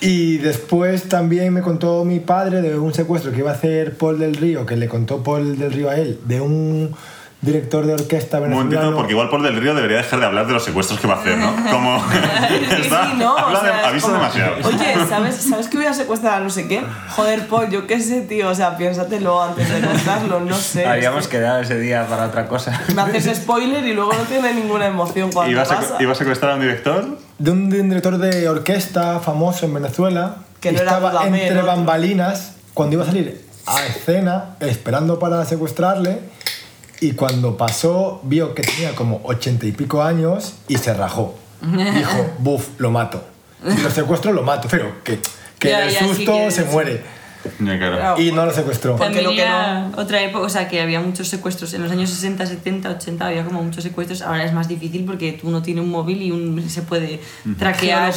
Y 0.00 0.36
después 0.38 1.08
también 1.08 1.54
me 1.54 1.62
contó 1.62 2.04
mi 2.04 2.20
padre 2.20 2.60
de 2.60 2.78
un 2.78 2.92
secuestro 2.92 3.32
que 3.32 3.38
iba 3.38 3.50
a 3.50 3.54
hacer 3.54 3.96
Paul 3.96 4.18
del 4.18 4.34
Río, 4.34 4.66
que 4.66 4.76
le 4.76 4.88
contó 4.88 5.22
Paul 5.22 5.58
del 5.58 5.72
Río 5.72 5.88
a 5.88 5.96
él, 5.96 6.20
de 6.26 6.40
un 6.42 6.94
director 7.42 7.86
de 7.86 7.92
orquesta 7.94 8.38
Un 8.38 8.44
momentito, 8.50 8.70
venezolano. 8.80 8.96
porque 8.96 9.12
igual 9.12 9.28
por 9.28 9.42
del 9.42 9.56
Río 9.60 9.74
debería 9.74 9.98
dejar 9.98 10.18
de 10.20 10.26
hablar 10.26 10.46
de 10.46 10.54
los 10.54 10.64
secuestros 10.64 10.98
que 10.98 11.06
va 11.06 11.14
a 11.14 11.20
hacer, 11.20 11.36
¿no? 11.38 11.54
Como. 11.70 11.98
Sí, 12.00 12.16
está, 12.82 13.10
sí, 13.10 13.16
no, 13.18 13.34
o 13.34 13.38
habla 13.38 13.60
de- 13.62 13.66
sea, 13.68 13.88
avisa 13.88 14.06
como, 14.06 14.18
demasiado. 14.18 14.54
Oye, 14.64 14.94
¿sabes, 15.08 15.36
¿sabes 15.36 15.68
que 15.68 15.76
voy 15.76 15.86
a 15.86 15.92
secuestrar 15.94 16.40
a 16.40 16.40
no 16.40 16.50
sé 16.50 16.66
qué? 16.66 16.82
Joder, 17.14 17.46
Paul, 17.46 17.70
yo 17.70 17.86
qué 17.86 18.00
sé, 18.00 18.22
tío. 18.22 18.48
O 18.48 18.54
sea, 18.54 18.76
piénsatelo 18.76 19.42
antes 19.42 19.68
de 19.72 19.86
contarlo, 19.86 20.40
no 20.40 20.56
sé. 20.56 20.86
Habíamos 20.86 21.20
es 21.24 21.28
que 21.28 21.36
quedado 21.36 21.60
ese 21.60 21.78
día 21.78 22.06
para 22.08 22.26
otra 22.26 22.48
cosa. 22.48 22.80
Me 22.94 23.02
haces 23.02 23.36
spoiler 23.36 23.84
y 23.86 23.92
luego 23.92 24.12
no 24.14 24.22
tiene 24.24 24.52
ninguna 24.54 24.86
emoción 24.86 25.30
cuando 25.30 25.52
¿Iba 25.52 25.64
pasa. 25.64 25.96
iba 26.00 26.12
a 26.12 26.14
secuestrar 26.16 26.52
a 26.52 26.54
un 26.54 26.60
director? 26.62 27.18
de 27.38 27.50
un, 27.50 27.68
de 27.68 27.80
un 27.82 27.88
director 27.90 28.16
de 28.16 28.48
orquesta 28.48 29.20
famoso 29.20 29.66
en 29.66 29.74
Venezuela 29.74 30.36
Que 30.58 30.72
no 30.72 30.78
era 30.80 30.90
estaba 30.92 31.10
Dudamel, 31.10 31.40
entre 31.42 31.60
bambalinas 31.62 32.52
cuando 32.72 32.94
iba 32.94 33.02
a 33.04 33.06
salir 33.06 33.44
a 33.66 33.84
escena 33.84 34.56
esperando 34.60 35.18
para 35.18 35.44
secuestrarle 35.44 36.20
y 37.00 37.12
cuando 37.12 37.56
pasó 37.56 38.20
vio 38.24 38.54
que 38.54 38.62
tenía 38.62 38.94
como 38.94 39.20
ochenta 39.24 39.66
y 39.66 39.72
pico 39.72 40.02
años 40.02 40.54
y 40.68 40.76
se 40.76 40.94
rajó. 40.94 41.34
Dijo, 41.62 42.26
buf, 42.38 42.68
lo 42.78 42.90
mato. 42.90 43.22
Si 43.68 43.80
lo 43.82 43.90
secuestro, 43.90 44.32
lo 44.32 44.42
mato, 44.42 44.68
pero 44.70 45.02
que, 45.02 45.18
que 45.58 45.68
Ya, 45.70 45.84
el 45.86 45.92
ya, 45.92 46.00
sí 46.00 46.06
susto 46.08 46.32
que- 46.32 46.50
se 46.50 46.64
muere. 46.64 47.02
Ya, 47.60 47.78
claro. 47.78 47.96
Claro. 47.96 48.20
Y 48.20 48.32
no 48.32 48.44
lo 48.46 48.52
secuestró. 48.52 48.96
Porque 48.96 49.22
lo 49.22 49.30
que 49.30 49.42
era 49.42 49.90
otra 49.96 50.20
época, 50.22 50.44
o 50.44 50.48
sea, 50.48 50.68
que 50.68 50.80
había 50.80 51.00
muchos 51.00 51.28
secuestros. 51.28 51.72
En 51.74 51.82
los 51.82 51.90
años 51.92 52.10
60, 52.10 52.44
70, 52.46 52.90
80 52.90 53.26
había 53.26 53.44
como 53.44 53.62
muchos 53.62 53.82
secuestros. 53.84 54.22
Ahora 54.22 54.44
es 54.44 54.52
más 54.52 54.68
difícil 54.68 55.04
porque 55.04 55.32
tú 55.32 55.50
no 55.50 55.62
tienes 55.62 55.84
un 55.84 55.90
móvil 55.90 56.22
y 56.22 56.30
un, 56.32 56.68
se 56.68 56.82
puede 56.82 57.20
traquear 57.58 58.12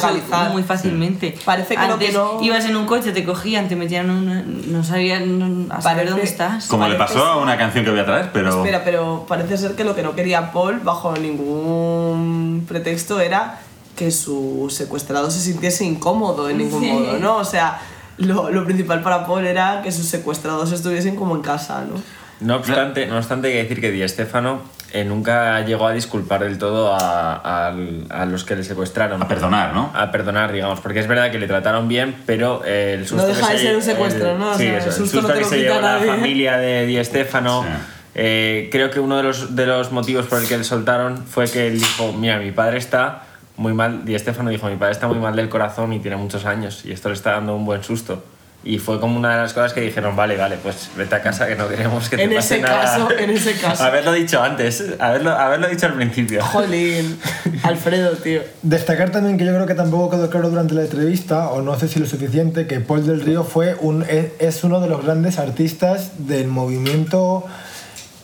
muy 0.52 0.62
fácilmente. 0.62 1.34
Parece 1.44 1.76
que 1.76 1.86
lo 1.86 1.94
Antes 1.94 2.08
que 2.10 2.14
no- 2.14 2.38
ibas 2.42 2.64
en 2.64 2.76
un 2.76 2.86
coche, 2.86 3.12
te 3.12 3.24
cogían, 3.24 3.68
te 3.68 3.76
metían 3.76 4.10
un, 4.10 4.72
no 4.72 4.82
sabían 4.84 5.68
a 5.70 5.80
saber 5.80 5.96
Parece- 6.06 6.10
dónde 6.10 6.24
estás. 6.24 6.66
Como 6.66 6.88
le 6.88 6.96
parece 6.96 7.14
pasó 7.18 7.26
a 7.26 7.36
una 7.36 7.56
canción 7.56 7.84
que 7.84 7.90
voy 7.90 8.00
a 8.00 8.04
traer, 8.06 8.30
pero. 8.32 8.50
Espera, 8.50 8.82
pero 8.84 9.26
parece 9.28 9.56
ser 9.58 9.74
que 9.74 9.84
lo 9.84 9.94
que 9.94 10.02
no 10.02 10.14
quería 10.14 10.52
Paul, 10.52 10.80
bajo 10.80 11.14
ningún 11.16 12.64
pretexto, 12.66 13.20
era 13.20 13.60
que 13.96 14.10
su 14.10 14.68
secuestrado 14.70 15.30
se 15.30 15.40
sintiese 15.40 15.84
incómodo 15.84 16.48
en 16.48 16.58
ningún 16.58 16.80
Sí. 16.82 16.90
modo, 16.90 17.18
¿no? 17.18 17.36
O 17.36 17.44
sea, 17.44 17.80
lo, 18.20 18.50
lo 18.50 18.64
principal 18.64 19.02
para 19.02 19.26
Paul 19.26 19.46
era 19.46 19.80
que 19.82 19.90
sus 19.92 20.06
secuestrados 20.06 20.72
estuviesen 20.72 21.16
como 21.16 21.34
en 21.36 21.42
casa, 21.42 21.84
¿no? 21.88 22.00
No 22.40 22.56
obstante, 22.56 23.06
no 23.06 23.18
obstante, 23.18 23.48
hay 23.48 23.54
que 23.54 23.62
decir 23.64 23.80
que 23.82 23.90
Di 23.90 24.08
Stéfano 24.08 24.62
eh, 24.92 25.04
nunca 25.04 25.60
llegó 25.60 25.86
a 25.86 25.92
disculpar 25.92 26.40
del 26.42 26.56
todo 26.56 26.94
a, 26.94 27.34
a- 27.34 27.74
a 28.08 28.24
los 28.24 28.44
que 28.44 28.56
le 28.56 28.64
secuestraron. 28.64 29.22
A 29.22 29.28
perdonar, 29.28 29.74
¿no? 29.74 29.90
A 29.94 30.10
perdonar, 30.10 30.50
digamos, 30.50 30.80
porque 30.80 31.00
es 31.00 31.06
verdad 31.06 31.30
que 31.30 31.38
le 31.38 31.46
trataron 31.46 31.86
bien, 31.86 32.16
pero 32.24 32.62
eh, 32.64 32.94
el 32.98 33.06
susto 33.06 33.26
No 33.26 33.28
deja 33.34 33.46
que 33.48 33.52
de 33.52 33.58
se- 33.58 33.66
ser 33.66 33.76
un 33.76 33.82
secuestro, 33.82 34.30
el- 34.32 34.38
¿no? 34.38 34.50
O 34.52 34.54
Sí, 34.54 34.64
sea, 34.64 34.78
eso, 34.78 34.86
el 34.86 34.92
el 34.92 34.98
susto 34.98 35.18
susto, 35.20 35.28
no 35.28 35.34
te 35.34 35.38
que 35.40 35.44
se 35.44 35.58
llevó 35.58 35.80
la 35.82 35.98
familia 35.98 36.56
de 36.56 36.86
Di 36.86 37.04
Stéfano. 37.04 37.62
Sí. 37.62 37.68
eh, 38.14 38.68
creo 38.72 38.90
que 38.90 39.00
uno 39.00 39.18
de 39.18 39.22
los, 39.22 39.54
de 39.54 39.66
los 39.66 39.92
motivos 39.92 40.26
por 40.26 40.40
el 40.40 40.48
que 40.48 40.56
le 40.58 40.64
soltaron 40.64 41.18
fue 41.26 41.44
que 41.48 41.68
él 41.68 41.78
dijo, 41.78 42.12
mira, 42.14 42.38
mi 42.38 42.50
padre 42.52 42.78
está 42.78 43.24
muy 43.60 43.74
mal, 43.74 44.06
Di 44.06 44.18
Stéfano 44.18 44.48
dijo, 44.48 44.66
mi 44.68 44.76
padre 44.76 44.92
está 44.92 45.06
muy 45.06 45.18
mal 45.18 45.36
del 45.36 45.50
corazón 45.50 45.92
y 45.92 45.98
tiene 45.98 46.16
muchos 46.16 46.46
años 46.46 46.82
y 46.86 46.92
esto 46.92 47.10
le 47.10 47.14
está 47.14 47.32
dando 47.32 47.54
un 47.54 47.66
buen 47.66 47.82
susto. 47.84 48.24
Y 48.64 48.78
fue 48.78 48.98
como 49.00 49.18
una 49.18 49.34
de 49.34 49.42
las 49.42 49.52
cosas 49.52 49.74
que 49.74 49.82
dijeron, 49.82 50.16
vale, 50.16 50.36
vale, 50.38 50.56
pues 50.62 50.88
vete 50.96 51.14
a 51.14 51.20
casa 51.22 51.46
que 51.46 51.56
no 51.56 51.68
queremos 51.68 52.08
que 52.08 52.16
te 52.16 52.22
En 52.24 52.34
pase 52.34 52.54
ese 52.56 52.62
nada. 52.62 52.82
caso, 52.82 53.10
en 53.18 53.30
ese 53.30 53.52
caso. 53.60 53.84
haberlo 53.84 54.12
dicho 54.12 54.42
antes, 54.42 54.82
haberlo, 54.98 55.30
haberlo 55.32 55.68
dicho 55.68 55.84
al 55.86 55.92
principio. 55.94 56.42
Jolín, 56.42 57.18
Alfredo, 57.62 58.12
tío. 58.16 58.40
Destacar 58.62 59.10
también 59.10 59.36
que 59.36 59.44
yo 59.44 59.52
creo 59.52 59.66
que 59.66 59.74
tampoco 59.74 60.08
quedó 60.10 60.30
claro 60.30 60.48
durante 60.48 60.72
la 60.74 60.82
entrevista, 60.82 61.50
o 61.50 61.60
no 61.60 61.78
sé 61.78 61.88
si 61.88 62.00
lo 62.00 62.06
suficiente, 62.06 62.66
que 62.66 62.80
Paul 62.80 63.06
del 63.06 63.20
Río 63.20 63.44
fue 63.44 63.76
un, 63.80 64.04
es, 64.08 64.32
es 64.38 64.64
uno 64.64 64.80
de 64.80 64.88
los 64.88 65.04
grandes 65.04 65.38
artistas 65.38 66.12
del 66.26 66.48
movimiento 66.48 67.44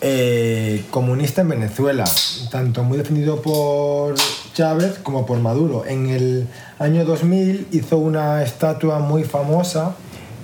eh, 0.00 0.84
comunista 0.90 1.42
en 1.42 1.48
Venezuela, 1.50 2.04
tanto 2.50 2.82
muy 2.84 2.98
defendido 2.98 3.40
por 3.42 4.14
Chávez 4.56 4.98
como 5.02 5.26
por 5.26 5.38
Maduro. 5.38 5.84
En 5.86 6.08
el 6.08 6.48
año 6.78 7.04
2000 7.04 7.68
hizo 7.72 7.98
una 7.98 8.42
estatua 8.42 9.00
muy 9.00 9.22
famosa, 9.22 9.94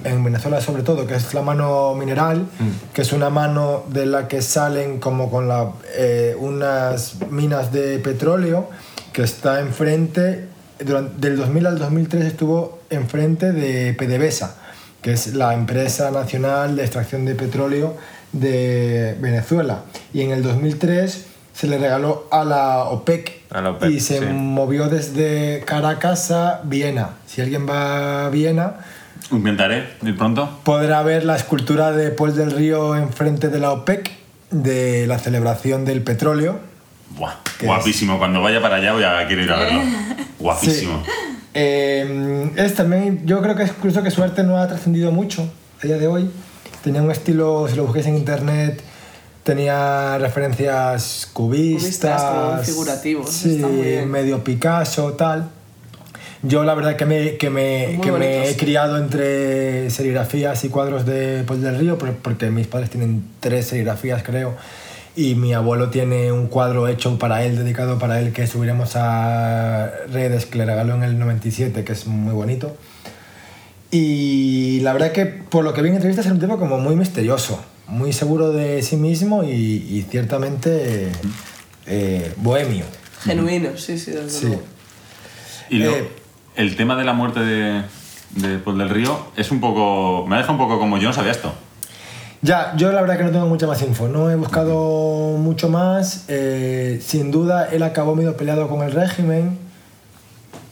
en 0.04 0.22
Venezuela 0.22 0.60
sobre 0.60 0.82
todo, 0.82 1.06
que 1.06 1.14
es 1.14 1.32
la 1.32 1.40
mano 1.40 1.94
mineral, 1.94 2.46
que 2.92 3.00
es 3.00 3.12
una 3.14 3.30
mano 3.30 3.84
de 3.88 4.04
la 4.04 4.28
que 4.28 4.42
salen 4.42 5.00
como 5.00 5.30
con 5.30 5.48
la, 5.48 5.72
eh, 5.96 6.36
unas 6.38 7.22
minas 7.30 7.72
de 7.72 7.98
petróleo, 8.00 8.68
que 9.14 9.22
está 9.22 9.60
enfrente, 9.60 10.46
durante, 10.78 11.18
del 11.18 11.38
2000 11.38 11.66
al 11.66 11.78
2003 11.78 12.26
estuvo 12.26 12.80
enfrente 12.90 13.52
de 13.52 13.94
PDVSA, 13.94 14.56
que 15.00 15.12
es 15.12 15.32
la 15.34 15.54
empresa 15.54 16.10
nacional 16.10 16.76
de 16.76 16.82
extracción 16.82 17.24
de 17.24 17.34
petróleo 17.34 17.96
de 18.32 19.16
Venezuela. 19.20 19.84
Y 20.12 20.20
en 20.20 20.32
el 20.32 20.42
2003 20.42 21.31
se 21.52 21.66
le 21.66 21.78
regaló 21.78 22.26
a 22.30 22.44
la 22.44 22.84
OPEC, 22.84 23.42
A 23.50 23.60
la 23.60 23.70
OPEC, 23.70 23.90
y 23.90 24.00
se 24.00 24.18
sí. 24.18 24.24
movió 24.26 24.88
desde 24.88 25.62
Caracas 25.66 26.30
a 26.30 26.60
Viena. 26.64 27.10
Si 27.26 27.40
alguien 27.40 27.68
va 27.68 28.26
a 28.26 28.30
Viena, 28.30 28.74
Intentaré 29.30 29.88
ir 30.02 30.16
pronto. 30.16 30.58
podrá 30.64 31.02
ver 31.02 31.24
la 31.24 31.36
escultura 31.36 31.92
de 31.92 32.10
Paul 32.10 32.34
del 32.34 32.50
Río 32.50 32.94
enfrente 32.96 33.48
de 33.48 33.58
la 33.60 33.72
OPEC 33.72 34.10
de 34.50 35.06
la 35.06 35.18
celebración 35.18 35.84
del 35.84 36.02
petróleo. 36.02 36.58
Buah, 37.16 37.34
¿Qué 37.58 37.66
guapísimo. 37.66 38.18
Cuando 38.18 38.42
vaya 38.42 38.60
para 38.60 38.76
allá 38.76 38.92
voy 38.92 39.04
a 39.04 39.26
quiero 39.26 39.42
ir 39.42 39.52
a 39.52 39.56
verlo. 39.58 39.80
Guapísimo. 40.38 41.02
Eh, 41.54 42.50
es 42.56 42.74
también, 42.74 43.22
yo 43.26 43.40
creo 43.42 43.54
que 43.54 43.62
es 43.62 43.72
curioso 43.72 44.02
que 44.02 44.10
su 44.10 44.22
arte 44.22 44.42
no 44.42 44.56
ha 44.58 44.66
trascendido 44.66 45.12
mucho 45.12 45.48
a 45.82 45.86
día 45.86 45.98
de 45.98 46.06
hoy. 46.06 46.30
Tenía 46.82 47.02
un 47.02 47.10
estilo, 47.10 47.66
si 47.68 47.76
lo 47.76 47.84
busquéis 47.84 48.06
en 48.06 48.16
internet, 48.16 48.82
tenía 49.44 50.18
referencias 50.18 51.28
cubistas, 51.32 52.22
Cubistas, 52.22 52.66
figurativos, 52.66 53.30
sí, 53.30 53.56
está 53.56 53.68
muy 53.68 53.82
bien. 53.86 54.10
medio 54.10 54.44
Picasso, 54.44 55.12
tal. 55.14 55.48
Yo 56.44 56.64
la 56.64 56.74
verdad 56.74 56.96
que 56.96 57.06
me, 57.06 57.36
que 57.36 57.50
me, 57.50 58.00
que 58.02 58.10
me 58.10 58.48
he 58.50 58.56
criado 58.56 58.98
entre 58.98 59.88
serigrafías 59.90 60.64
y 60.64 60.68
cuadros 60.70 61.06
de 61.06 61.44
Paul 61.46 61.62
del 61.62 61.78
Río, 61.78 61.98
por- 61.98 62.14
porque 62.14 62.50
mis 62.50 62.66
padres 62.66 62.90
tienen 62.90 63.24
tres 63.38 63.66
serigrafías, 63.68 64.24
creo, 64.24 64.54
y 65.14 65.36
mi 65.36 65.54
abuelo 65.54 65.90
tiene 65.90 66.32
un 66.32 66.48
cuadro 66.48 66.88
hecho 66.88 67.16
para 67.18 67.44
él, 67.44 67.56
dedicado 67.56 67.98
para 68.00 68.18
él, 68.18 68.32
que 68.32 68.48
subiremos 68.48 68.96
a 68.96 69.92
redes, 70.12 70.46
que 70.46 70.58
le 70.58 70.66
regaló 70.66 70.94
en 70.96 71.04
el 71.04 71.16
97, 71.18 71.84
que 71.84 71.92
es 71.92 72.06
muy 72.08 72.32
bonito. 72.34 72.76
Y 73.90 74.80
la 74.80 74.92
verdad 74.94 75.12
que 75.12 75.26
por 75.26 75.64
lo 75.64 75.74
que 75.74 75.82
vi 75.82 75.90
en 75.90 75.96
entrevistas 75.96 76.24
era 76.26 76.34
un 76.34 76.40
tipo 76.40 76.58
como 76.58 76.78
muy 76.78 76.96
misterioso, 76.96 77.62
muy 77.86 78.12
seguro 78.12 78.52
de 78.52 78.82
sí 78.82 78.96
mismo 78.96 79.42
y, 79.44 79.50
y 79.50 80.06
ciertamente 80.10 81.10
eh, 81.86 82.32
bohemio. 82.36 82.84
Genuino, 83.22 83.76
sí, 83.76 83.98
sí, 83.98 84.10
desde 84.12 84.30
Sí. 84.30 84.46
luego. 84.46 84.62
Y 85.70 85.78
lo- 85.78 85.90
Eh, 85.96 86.08
el 86.56 86.76
tema 86.76 86.96
de 86.96 87.04
la 87.04 87.12
muerte 87.12 87.40
de, 87.40 87.82
de 88.36 88.58
Paul 88.58 88.78
del 88.78 88.88
Río 88.90 89.26
es 89.36 89.50
un 89.50 89.60
poco. 89.60 90.26
Me 90.26 90.36
deja 90.36 90.52
un 90.52 90.58
poco 90.58 90.78
como 90.78 90.98
yo 90.98 91.08
no 91.08 91.14
sabía 91.14 91.32
esto. 91.32 91.52
Ya, 92.44 92.74
yo 92.76 92.90
la 92.92 93.00
verdad 93.02 93.18
que 93.18 93.22
no 93.24 93.30
tengo 93.30 93.46
mucha 93.46 93.68
más 93.68 93.80
info, 93.82 94.08
no 94.08 94.28
he 94.30 94.34
buscado 94.34 95.36
mucho 95.38 95.68
más. 95.68 96.24
eh, 96.28 97.00
sin 97.04 97.30
duda, 97.30 97.68
él 97.70 97.82
acabó 97.84 98.16
medio 98.16 98.36
peleado 98.36 98.68
con 98.68 98.82
el 98.82 98.90
régimen, 98.90 99.58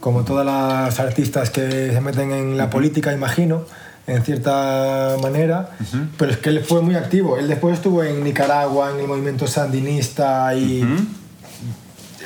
como 0.00 0.24
todas 0.24 0.44
las 0.44 0.98
artistas 0.98 1.50
que 1.50 1.92
se 1.92 2.00
meten 2.00 2.32
en 2.32 2.56
la 2.56 2.70
política, 2.70 3.12
imagino, 3.12 3.64
en 4.10 4.22
cierta 4.24 5.16
manera. 5.22 5.70
Pero 6.18 6.30
es 6.32 6.38
que 6.38 6.50
él 6.50 6.60
fue 6.64 6.82
muy 6.82 6.94
activo. 6.96 7.36
Él 7.38 7.48
después 7.48 7.74
estuvo 7.76 8.02
en 8.02 8.22
Nicaragua, 8.24 8.90
en 8.92 9.00
el 9.00 9.06
movimiento 9.06 9.46
sandinista 9.46 10.54
y 10.54 10.82
Ujú. 10.82 10.94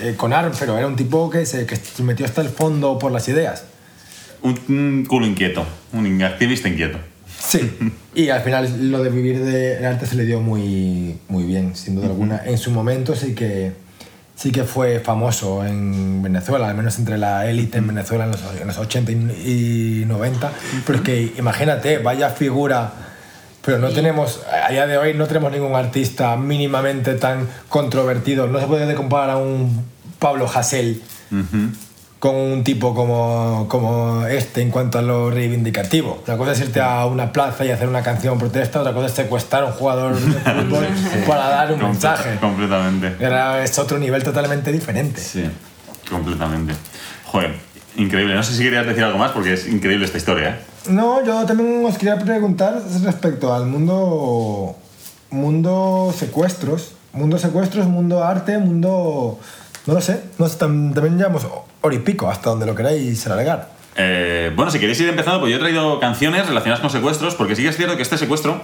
eh, 0.03 0.14
con 0.16 0.32
armas, 0.32 0.57
pero 0.59 0.76
era 0.78 0.87
un 0.87 0.97
tipo 0.97 1.28
que 1.30 1.47
se, 1.47 1.66
que 1.66 1.76
se 1.76 2.03
metió 2.03 2.26
hasta 2.26 2.41
el 2.41 2.49
fondo 2.49 2.99
por 2.99 3.12
las 3.12 3.28
ideas. 3.28 3.64
Un, 4.43 4.59
un 4.68 5.05
culo 5.07 5.26
inquieto, 5.26 5.64
un 5.93 6.22
activista 6.22 6.68
inquieto. 6.68 6.99
Sí, 7.39 7.61
y 8.14 8.28
al 8.30 8.43
final 8.43 8.91
lo 8.91 9.03
de 9.03 9.11
vivir 9.11 9.45
de 9.45 9.87
arte 9.87 10.07
se 10.07 10.16
le 10.16 10.24
dio 10.24 10.41
muy, 10.41 11.18
muy 11.28 11.45
bien, 11.45 11.74
sin 11.76 11.95
duda 11.97 12.07
alguna. 12.07 12.43
En 12.45 12.59
su 12.59 12.70
momento 12.70 13.14
sí 13.14 13.35
que, 13.35 13.72
sí 14.37 14.51
que 14.53 14.64
fue 14.64 15.01
famoso 15.01 15.64
en 15.64 16.22
Venezuela, 16.22 16.68
al 16.68 16.76
menos 16.76 16.99
entre 16.99 17.18
la 17.18 17.47
élite 17.47 17.78
en 17.78 17.87
Venezuela 17.87 18.24
en 18.24 18.32
los, 18.32 18.43
en 18.61 18.66
los 18.66 18.78
80 18.78 19.12
y 19.12 20.03
y 20.03 20.05
90. 20.07 20.53
Pero 20.87 20.99
es 20.99 21.05
que 21.05 21.32
imagínate, 21.39 21.99
vaya 21.99 22.30
figura. 22.30 22.93
Pero 23.64 23.78
no 23.78 23.89
tenemos, 23.91 24.43
a 24.62 24.70
día 24.70 24.87
de 24.87 24.99
hoy 24.99 25.14
no 25.14 25.26
tenemos 25.26 25.51
ningún 25.51 25.74
artista 25.74 26.37
mínimamente 26.37 27.14
tan 27.14 27.49
controvertido. 27.70 28.47
No 28.47 28.61
se 28.61 28.66
puede 28.66 28.95
comparar 28.95 29.30
a 29.30 29.37
un 29.39 29.87
Pablo 30.18 30.51
Hasél 30.53 31.03
con 32.24 32.36
un 32.36 32.64
tipo 32.64 32.94
como, 32.94 33.66
como 33.68 34.24
este 34.26 34.62
en 34.62 34.70
cuanto 34.70 34.98
a 34.98 35.02
lo 35.02 35.30
reivindicativo. 35.30 36.22
Una 36.26 36.38
cosa 36.38 36.52
es 36.52 36.60
irte 36.60 36.80
a 36.80 37.04
una 37.04 37.30
plaza 37.30 37.66
y 37.66 37.70
hacer 37.70 37.86
una 37.86 38.02
canción 38.02 38.38
protesta, 38.38 38.80
otra 38.80 38.94
cosa 38.94 39.08
es 39.08 39.12
secuestrar 39.12 39.62
a 39.64 39.66
un 39.66 39.72
jugador 39.72 40.14
de 40.18 40.20
fútbol 40.40 40.86
para 41.26 41.48
dar 41.50 41.70
un 41.72 41.80
Comple- 41.80 41.88
mensaje. 41.90 42.36
Completamente. 42.40 43.12
Era, 43.22 43.62
es 43.62 43.78
otro 43.78 43.98
nivel 43.98 44.22
totalmente 44.22 44.72
diferente. 44.72 45.20
Sí, 45.20 45.44
completamente. 46.08 46.72
Joder, 47.26 47.56
increíble. 47.98 48.34
No 48.34 48.42
sé 48.42 48.54
si 48.54 48.62
querías 48.62 48.86
decir 48.86 49.04
algo 49.04 49.18
más 49.18 49.32
porque 49.32 49.52
es 49.52 49.68
increíble 49.68 50.06
esta 50.06 50.16
historia, 50.16 50.48
¿eh? 50.48 50.56
No, 50.88 51.22
yo 51.22 51.44
también 51.44 51.84
os 51.84 51.98
quería 51.98 52.16
preguntar 52.18 52.80
respecto 53.02 53.52
al 53.52 53.66
mundo 53.66 54.76
mundo 55.28 56.14
secuestros, 56.18 56.92
mundo 57.12 57.36
secuestros, 57.36 57.86
mundo 57.86 58.24
arte, 58.24 58.56
mundo 58.56 59.38
no 59.87 59.95
lo 59.95 60.01
sé, 60.01 60.22
no 60.39 60.49
sé, 60.49 60.59
tam- 60.59 60.93
también 60.95 61.18
llevamos 61.18 61.47
hora 61.80 61.95
y 61.95 61.99
pico 61.99 62.30
hasta 62.30 62.51
donde 62.51 62.66
lo 62.66 62.74
queráis 62.74 63.26
alargar. 63.26 63.70
Eh, 63.97 64.53
bueno, 64.57 64.70
si 64.70 64.78
queréis 64.80 64.99
ir 65.01 65.09
empezando, 65.09 65.39
pues 65.41 65.51
yo 65.51 65.57
he 65.57 65.61
traído 65.61 66.01
canciones 66.01 66.47
relacionadas 66.47 66.80
con 66.80 66.91
secuestros, 66.91 67.35
porque 67.35 67.55
sí 67.55 67.62
que 67.62 67.68
es 67.68 67.76
cierto 67.76 67.97
que 67.97 68.03
este 68.03 68.18
secuestro 68.18 68.61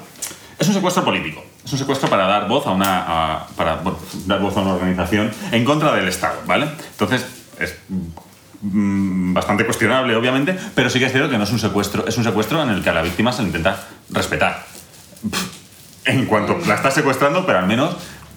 es 0.58 0.66
un 0.68 0.74
secuestro 0.74 1.04
político. 1.04 1.42
Es 1.64 1.72
un 1.72 1.78
secuestro 1.78 2.08
para 2.10 2.26
dar 2.26 2.48
voz 2.48 2.66
a 2.66 2.70
una, 2.70 3.46
para 3.56 3.80
dar 4.26 4.40
voz 4.40 4.56
a 4.56 4.60
una 4.60 4.74
organización 4.74 5.30
en 5.52 5.64
contra 5.64 5.94
del 5.94 6.08
Estado, 6.08 6.34
¿vale? 6.46 6.66
Entonces, 6.92 7.24
es 7.58 7.74
mm, 8.62 9.32
bastante 9.34 9.64
cuestionable, 9.64 10.16
obviamente, 10.16 10.58
pero 10.74 10.90
sí 10.90 10.98
que 10.98 11.06
es 11.06 11.12
cierto 11.12 11.30
que 11.30 11.38
no 11.38 11.44
es 11.44 11.50
un 11.52 11.58
secuestro, 11.58 12.06
es 12.08 12.16
un 12.18 12.24
secuestro 12.24 12.62
en 12.62 12.70
el 12.70 12.82
que 12.82 12.90
a 12.90 12.94
la 12.94 13.02
víctima 13.02 13.32
se 13.32 13.42
le 13.42 13.48
intenta 13.48 13.86
respetar. 14.10 14.64
En 16.06 16.24
cuanto 16.26 16.58
la 16.66 16.74
está 16.74 16.90
secuestrando, 16.90 17.44
pero 17.46 17.58
al 17.58 17.66
menos 17.66 17.94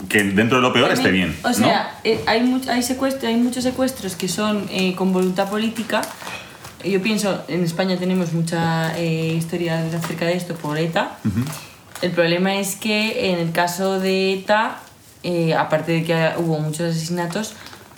que 0.10 0.24
dentro 0.24 0.58
de 0.58 0.62
lo 0.64 0.74
peor 0.74 0.92
esté 0.92 1.12
bien. 1.12 1.36
O 1.44 1.48
¿no? 1.50 1.54
sea, 1.54 2.00
eh, 2.04 2.22
hay, 2.26 2.42
much- 2.42 2.68
hay, 2.68 2.84
secuestro, 2.84 3.28
hay 3.30 3.36
muchos 3.36 3.64
secuestros 3.64 4.16
que 4.16 4.28
son 4.28 4.66
eh, 4.70 4.96
con 4.96 5.14
voluntad 5.14 5.50
política. 5.50 6.02
Yo 6.84 7.02
pienso, 7.02 7.44
en 7.48 7.64
España 7.64 7.98
tenemos 7.98 8.34
mucha 8.34 8.98
eh, 8.98 9.34
historia 9.38 9.84
acerca 9.96 10.26
de 10.26 10.34
esto 10.36 10.56
por 10.56 10.78
ETA. 10.78 11.18
El 12.02 12.12
problema 12.12 12.56
es 12.56 12.76
que 12.76 13.32
en 13.32 13.40
el 13.40 13.52
caso 13.54 14.00
de 14.02 14.34
ETA, 14.34 14.80
aparte 15.58 15.94
de 15.94 16.04
que 16.04 16.32
hubo 16.38 16.60
muchos 16.60 16.92
asesinatos, 16.96 17.54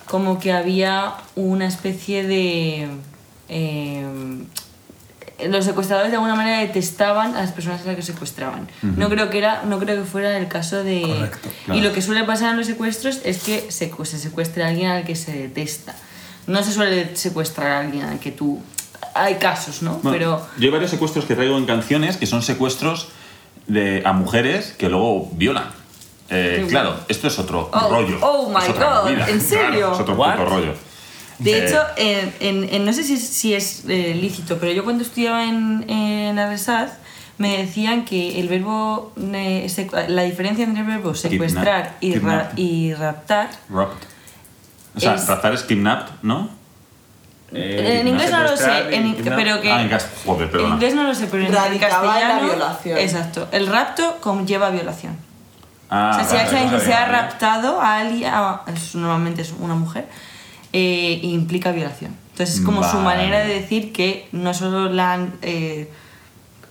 como 0.05 0.39
que 0.39 0.51
había 0.53 1.13
una 1.35 1.65
especie 1.67 2.23
de... 2.27 2.87
los 5.49 5.65
secuestradores 5.65 6.11
de 6.11 6.15
alguna 6.17 6.35
manera 6.35 6.59
detestaban 6.59 7.35
a 7.35 7.41
las 7.41 7.51
personas 7.51 7.81
a 7.81 7.85
las 7.87 7.95
que 7.95 8.01
secuestraban. 8.01 8.67
No 8.81 9.09
creo 9.09 9.29
que 9.29 9.37
era, 9.37 9.63
no 9.63 9.79
creo 9.79 9.97
que 10.03 10.09
fuera 10.09 10.37
el 10.37 10.47
caso 10.47 10.83
de. 10.83 11.01
Correcto, 11.01 11.49
Y 11.73 11.81
lo 11.81 11.91
que 11.93 12.01
suele 12.01 12.23
pasar 12.23 12.51
en 12.51 12.57
los 12.57 12.67
secuestros 12.67 13.19
es 13.25 13.43
que 13.43 13.69
se, 13.71 13.91
se 14.05 14.19
secuestra 14.19 14.65
a 14.65 14.69
alguien 14.69 14.89
al 14.91 15.03
que 15.03 15.15
se 15.15 15.33
detesta. 15.33 15.93
No 16.47 16.63
se 16.63 16.71
suele 16.71 17.15
secuestrar 17.15 17.67
a 17.71 17.79
alguien 17.79 18.03
al 18.05 18.19
que 18.19 18.31
tú. 18.31 18.61
Hay 19.13 19.35
casos, 19.35 19.81
¿no? 19.81 19.99
Bueno, 20.03 20.11
Pero 20.11 20.47
Yo 20.57 20.65
hay 20.65 20.69
varios 20.71 20.91
secuestros 20.91 21.25
que 21.25 21.35
traigo 21.35 21.57
en 21.57 21.65
canciones 21.65 22.17
que 22.17 22.25
son 22.25 22.41
secuestros 22.41 23.07
de, 23.67 24.03
a 24.05 24.13
mujeres 24.13 24.73
que 24.77 24.89
luego 24.89 25.29
violan. 25.33 25.65
Eh, 26.29 26.65
claro, 26.69 26.95
esto 27.07 27.27
es 27.27 27.37
otro 27.39 27.69
Oh, 27.71 27.89
rollo. 27.89 28.17
oh 28.21 28.49
my 28.49 28.55
God, 28.73 29.03
movida. 29.11 29.29
¿en 29.29 29.39
serio? 29.41 29.69
Claro, 29.69 29.93
es 29.95 29.99
otro 30.01 30.15
puto 30.15 30.45
rollo. 30.45 30.73
De 31.39 31.51
Eh, 31.57 31.67
hecho, 31.67 31.81
en, 31.97 32.33
en- 32.39 32.73
en- 32.73 32.85
no 32.85 32.93
sé 32.93 33.03
si 33.03 33.13
es, 33.15 33.27
si 33.27 33.53
es 33.53 33.83
eh, 33.87 34.15
lícito, 34.15 34.57
pero 34.57 34.71
yo 34.71 34.83
cuando 34.83 35.03
estudiaba 35.03 35.43
en, 35.43 35.89
en 35.89 36.39
Arresaz 36.39 36.93
me 37.37 37.57
decían 37.57 38.05
que 38.05 38.39
el 38.39 38.47
verbo, 38.47 39.11
eh, 39.17 39.67
la 40.07 40.23
diferencia 40.23 40.63
entre 40.63 40.81
el 40.81 40.87
verbo 40.87 41.13
secuestrar 41.15 41.97
y, 41.99 42.15
ra- 42.19 42.51
y 42.55 42.93
raptar, 42.93 43.49
Robbed. 43.69 43.97
O 44.95 44.99
sea, 44.99 45.15
Es- 45.15 45.27
raptar 45.27 45.53
es 45.53 45.63
kidnapped, 45.63 46.13
¿no? 46.21 46.49
Eh, 47.51 47.99
en 48.01 48.07
inglés 48.07 48.31
no 48.31 48.41
lo 48.43 48.57
sé, 48.57 48.95
en- 48.95 49.15
pero 49.23 49.61
que... 49.61 49.71
Ah, 49.71 49.81
en 49.81 49.89
cas- 49.89 50.07
joder, 50.25 50.49
en 50.55 50.65
inglés 50.67 50.95
no 50.95 51.03
lo 51.03 51.13
sé, 51.13 51.27
pero 51.27 51.45
en, 51.45 51.53
Radicaba 51.53 52.03
la 52.05 52.11
castellano... 52.13 52.45
violación. 52.47 52.97
Exacto. 52.97 53.47
El 53.51 53.67
rapto 53.67 54.17
conlleva 54.21 54.69
violación. 54.71 55.15
Ah, 55.89 56.11
o 56.21 56.27
sea, 56.27 56.47
si 56.47 56.55
alguien 56.55 56.71
que 56.71 56.79
se 56.85 56.93
ha 56.93 57.05
raptado 57.05 57.79
a 57.81 57.97
alguien, 57.99 58.31
a- 58.33 58.61
es- 58.73 58.95
normalmente 58.95 59.41
es 59.43 59.53
una 59.59 59.75
mujer, 59.75 60.07
eh, 60.77 61.19
implica 61.23 61.71
violación. 61.71 62.11
Entonces 62.31 62.57
es 62.57 62.61
como 62.65 62.83
su 62.83 62.97
Vale. 62.97 63.03
manera 63.05 63.39
de 63.45 63.53
decir 63.53 63.93
que 63.93 64.27
no 64.33 64.53
solo 64.53 64.89
la 64.89 65.13
han 65.13 65.33
eh, 65.41 65.89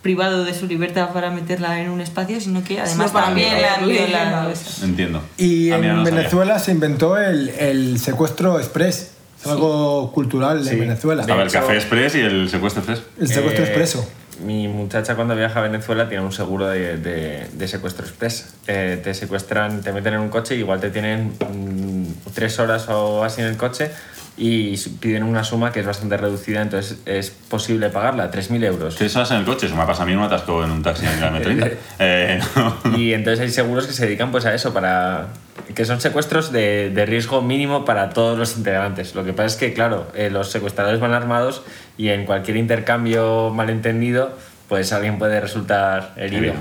privado 0.03 0.45
de 0.45 0.53
su 0.53 0.67
libertad 0.67 1.11
para 1.15 1.31
meterla 1.31 1.81
en 1.81 1.89
un 1.89 2.03
espacio, 2.03 2.39
sino 2.39 2.63
que 2.63 2.79
además 2.81 3.13
también 3.15 3.63
la 3.63 3.75
han 3.77 3.89
violado. 3.89 4.53
Entiendo. 4.83 5.23
Y 5.39 5.71
Ah, 5.71 5.77
en 5.77 5.89
no 5.89 6.05
sabía. 6.05 6.19
Venezuela 6.19 6.59
se 6.59 6.73
inventó 6.73 7.17
el, 7.17 7.49
el 7.49 7.99
secuestro 7.99 8.59
express. 8.61 9.13
Es 9.41 9.47
algo 9.51 10.13
cultural 10.13 10.63
Sí. 10.65 10.71
en 10.75 10.81
Venezuela. 10.81 11.23
Estaba 11.23 11.43
el 11.43 11.51
Café 11.51 11.77
Express 11.77 12.15
y 12.15 12.21
el 12.21 12.49
secuestro 12.51 12.83
express. 12.83 13.03
El 13.19 13.29
secuestro 13.29 13.65
Eh, 13.65 13.67
expreso. 13.69 14.07
Mi 14.41 14.67
muchacha 14.69 15.15
cuando 15.15 15.37
viaja 15.37 15.61
a 15.61 15.63
Venezuela 15.63 16.09
tiene 16.09 16.25
un 16.25 16.33
seguro 16.33 16.69
de, 16.69 16.97
de- 16.97 17.69
secuestro 17.69 18.05
express. 18.05 18.55
Eh, 18.67 19.01
te 19.03 19.15
secuestran, 19.15 19.83
te 19.83 19.93
meten 19.93 20.15
en 20.15 20.21
un 20.21 20.29
coche, 20.29 20.57
igual 20.57 20.81
te 20.81 20.91
tienen 20.91 21.33
mm, 21.39 22.33
tres 22.35 22.59
horas 22.59 22.89
o 22.89 23.23
así 23.25 23.41
en 23.43 23.47
el 23.49 23.57
coche 23.57 23.91
y 24.37 24.77
piden 25.01 25.23
una 25.23 25.45
suma 25.45 25.71
que 25.71 25.81
es 25.81 25.87
bastante 25.87 26.17
reducida, 26.17 26.61
entonces 26.63 26.99
es 27.07 27.31
posible 27.31 27.91
pagarla, 27.91 28.31
3.000 28.31 28.65
euros. 28.65 28.97
¿Tres 28.97 29.15
horas 29.15 29.31
en 29.31 29.39
el 29.39 29.45
coche? 29.45 29.67
Eso 29.67 29.77
me 29.77 29.87
pasa 29.87 30.03
a 30.03 30.07
mí, 30.07 30.17
me 30.17 30.25
atasco 30.25 30.65
en 30.65 30.71
un 30.71 30.83
taxi 30.83 31.07
en 31.07 31.21
la 31.21 31.33
M30. 31.41 31.73
Eh, 32.01 32.41
no. 32.57 32.97
Y 32.97 33.13
entonces 33.13 33.41
hay 33.41 33.51
seguros 33.51 33.87
que 33.87 33.93
se 33.93 34.07
dedican 34.07 34.33
pues 34.33 34.45
a 34.47 34.55
eso, 34.55 34.75
para 34.75 35.29
que 35.75 35.85
son 35.85 36.01
secuestros 36.01 36.51
de, 36.51 36.91
de 36.91 37.07
riesgo 37.07 37.43
mínimo 37.43 37.85
para 37.85 38.11
todos 38.11 38.37
los 38.37 38.57
integrantes. 38.57 39.15
Lo 39.15 39.25
que 39.25 39.33
pasa 39.33 39.47
es 39.47 39.57
que, 39.57 39.73
claro, 39.73 40.09
eh, 40.15 40.31
los 40.31 40.51
secuestradores 40.51 41.01
van 41.01 41.13
armados 41.13 41.63
y 41.97 42.09
en 42.09 42.27
cualquier 42.27 42.57
intercambio 42.57 43.51
malentendido, 43.51 44.37
pues 44.69 44.93
alguien 44.93 45.19
puede 45.19 45.41
resultar. 45.41 46.13
Herido. 46.17 46.55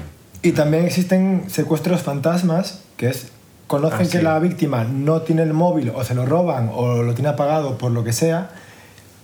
Y 0.43 0.51
también 0.51 0.85
existen 0.85 1.45
secuestros 1.49 2.01
fantasmas, 2.01 2.83
que 2.97 3.07
es 3.07 3.31
conocen 3.73 3.99
Ah, 4.07 4.11
que 4.11 4.17
sí. 4.19 4.23
la 4.23 4.37
víctima 4.39 4.83
no 4.83 5.21
tiene 5.21 5.41
el 5.43 5.53
móvil 5.53 5.91
o 5.95 6.03
se 6.03 6.13
lo 6.13 6.25
roban 6.25 6.69
o 6.73 7.01
lo 7.01 7.13
tiene 7.15 7.29
apagado 7.29 7.77
por 7.77 7.91
lo 7.91 8.03
que 8.03 8.13
sea 8.13 8.49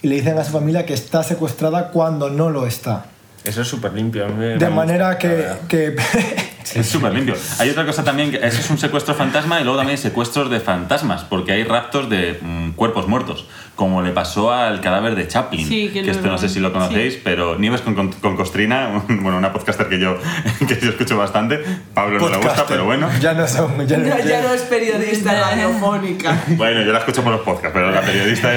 y 0.02 0.08
le 0.08 0.16
dicen 0.16 0.38
a 0.40 0.44
su 0.44 0.52
familia 0.52 0.86
que 0.86 0.94
está 0.96 1.22
secuestrada 1.24 1.90
cuando 1.92 2.30
no 2.30 2.50
lo 2.50 2.66
está. 2.66 3.06
Eso 3.44 3.62
es 3.62 3.68
súper 3.68 3.94
limpio. 3.94 4.28
De 4.28 4.70
manera 4.70 5.18
que, 5.18 5.46
que 5.68 5.96
Es 6.76 6.88
súper 6.88 7.14
limpio. 7.14 7.36
Hay 7.60 7.70
otra 7.70 7.86
cosa 7.86 8.04
también, 8.04 8.32
que 8.32 8.38
eso 8.38 8.60
es 8.60 8.70
un 8.70 8.78
secuestro 8.78 9.14
fantasma 9.16 9.60
y 9.60 9.64
luego 9.64 9.78
también 9.78 9.98
hay 9.98 10.02
secuestros 10.02 10.50
de 10.50 10.60
fantasmas, 10.60 11.24
porque 11.24 11.52
hay 11.54 11.64
raptos 11.64 12.10
de 12.10 12.38
mm, 12.42 12.59
cuerpos 12.80 13.08
muertos, 13.08 13.46
como 13.76 14.02
le 14.02 14.12
pasó 14.12 14.52
al 14.52 14.82
cadáver 14.82 15.14
de 15.16 15.28
Chaplin, 15.28 15.68
Sí, 15.68 15.90
que 15.94 16.02
lo- 16.02 16.12
esto 16.12 16.28
no 16.28 16.38
sé 16.40 16.50
si 16.50 16.60
lo 16.60 16.74
conocéis, 16.74 17.20
pero 17.24 17.60
Nieves 17.60 17.82
con, 17.82 17.94
con, 17.94 18.12
con 18.14 18.36
Costrina, 18.36 19.04
un- 19.08 19.22
bueno, 19.24 19.38
una 19.38 19.54
podcaster 19.54 19.88
que 19.90 20.00
yo, 20.00 20.18
que 20.68 20.80
yo 20.82 20.90
escucho 20.90 21.18
bastante, 21.18 21.64
Pablo 21.94 22.20
no 22.20 22.30
le 22.30 22.38
gusta, 22.38 22.40
podcaster. 22.40 22.66
pero 22.68 22.86
bueno. 22.86 23.08
Ya 23.20 23.34
no 23.34 23.48
son. 23.48 23.86
Ya 23.88 23.98
no, 23.98 24.08
Ya, 24.08 24.20
ya 24.26 24.42
no 24.42 24.54
es 24.54 24.62
periodista 24.64 25.34
radiofónica. 25.40 26.36
Bueno, 26.58 26.82
yo 26.82 26.92
la 26.92 27.00
escucho 27.00 27.22
por 27.24 27.34
los 27.34 27.42
podcasts, 27.42 27.72
pero 27.74 27.92
la 27.92 28.02
periodista, 28.02 28.50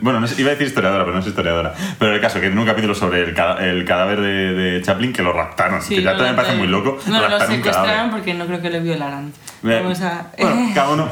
bueno, 0.00 0.18
no 0.20 0.26
sé- 0.26 0.40
iba 0.40 0.48
a 0.48 0.52
decir 0.52 0.66
historiadora, 0.66 1.04
pero 1.04 1.14
no 1.14 1.20
es 1.20 1.26
historiadora. 1.28 1.74
Pero 1.98 2.14
el 2.14 2.20
caso, 2.20 2.40
que 2.40 2.46
en 2.46 2.58
un 2.58 2.66
capítulo 2.66 2.94
sobre 2.94 3.22
el, 3.22 3.36
el 3.60 3.84
cadáver 3.84 4.20
de, 4.20 4.54
de 4.54 4.82
Chaplin 4.82 5.12
que 5.12 5.22
lo 5.22 5.32
raptaron, 5.32 5.82
Sí, 5.82 5.96
que 5.96 6.02
ya 6.02 6.12
también 6.12 6.30
me 6.32 6.36
parece 6.42 6.56
muy 6.56 6.66
loco, 6.68 6.98
No, 7.06 7.20
lo 7.20 7.28
raptar 7.28 7.48
un 7.50 7.54
secuestraron 7.56 7.90
cadáver. 7.90 8.10
porque 8.12 8.34
no 8.34 8.46
creo 8.46 8.62
que 8.62 8.70
le 8.70 8.80
violaran. 8.80 9.32
Eh, 9.64 9.80
Vamos 9.82 10.00
a... 10.02 10.28
Bueno, 10.38 10.70
cada 10.74 10.90
uno. 10.90 11.08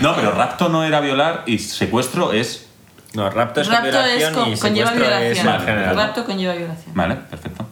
no, 0.00 0.14
pero 0.16 0.32
rapto 0.32 0.68
no 0.70 0.84
era 0.84 1.00
violar 1.00 1.42
y 1.46 1.58
secuestro 1.68 2.32
es. 2.32 2.66
No, 3.14 3.28
rapto 3.30 3.60
es 3.62 3.68
con 3.68 3.76
Rapto 3.76 3.88
es 4.00 4.04
violación 4.18 4.34
con- 4.34 4.52
y 4.52 4.56
conlleva 4.56 4.92
violación. 4.92 5.46
Rapto 5.96 6.24
conlleva 6.24 6.54
violación. 6.54 6.94
Vale, 6.94 7.14
perfecto. 7.30 7.66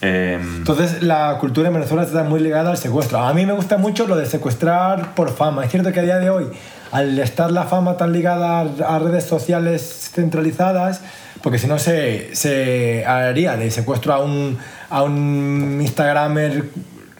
Eh, 0.00 0.38
Entonces 0.56 1.02
la 1.02 1.36
cultura 1.38 1.68
en 1.68 1.74
Venezuela 1.74 2.02
está 2.02 2.24
muy 2.24 2.40
ligada 2.40 2.70
al 2.70 2.76
secuestro. 2.78 3.18
A 3.20 3.32
mí 3.34 3.46
me 3.46 3.52
gusta 3.52 3.76
mucho 3.78 4.06
lo 4.08 4.16
de 4.16 4.26
secuestrar 4.26 5.14
por 5.14 5.32
fama. 5.34 5.64
Es 5.64 5.70
cierto 5.70 5.92
que 5.92 6.00
a 6.00 6.02
día 6.02 6.18
de 6.18 6.28
hoy, 6.30 6.46
al 6.90 7.16
estar 7.20 7.52
la 7.52 7.64
fama 7.64 7.96
tan 7.96 8.12
ligada 8.12 8.60
a 8.62 8.96
a 8.96 8.98
redes 8.98 9.24
sociales 9.24 10.10
centralizadas, 10.12 11.02
porque 11.42 11.58
si 11.58 11.66
no 11.68 11.78
se, 11.78 12.34
se 12.34 13.04
haría 13.06 13.56
de 13.56 13.70
secuestro 13.70 14.12
a 14.14 14.18
un, 14.20 14.58
a 14.90 15.02
un 15.02 15.78
Instagramer 15.80 16.64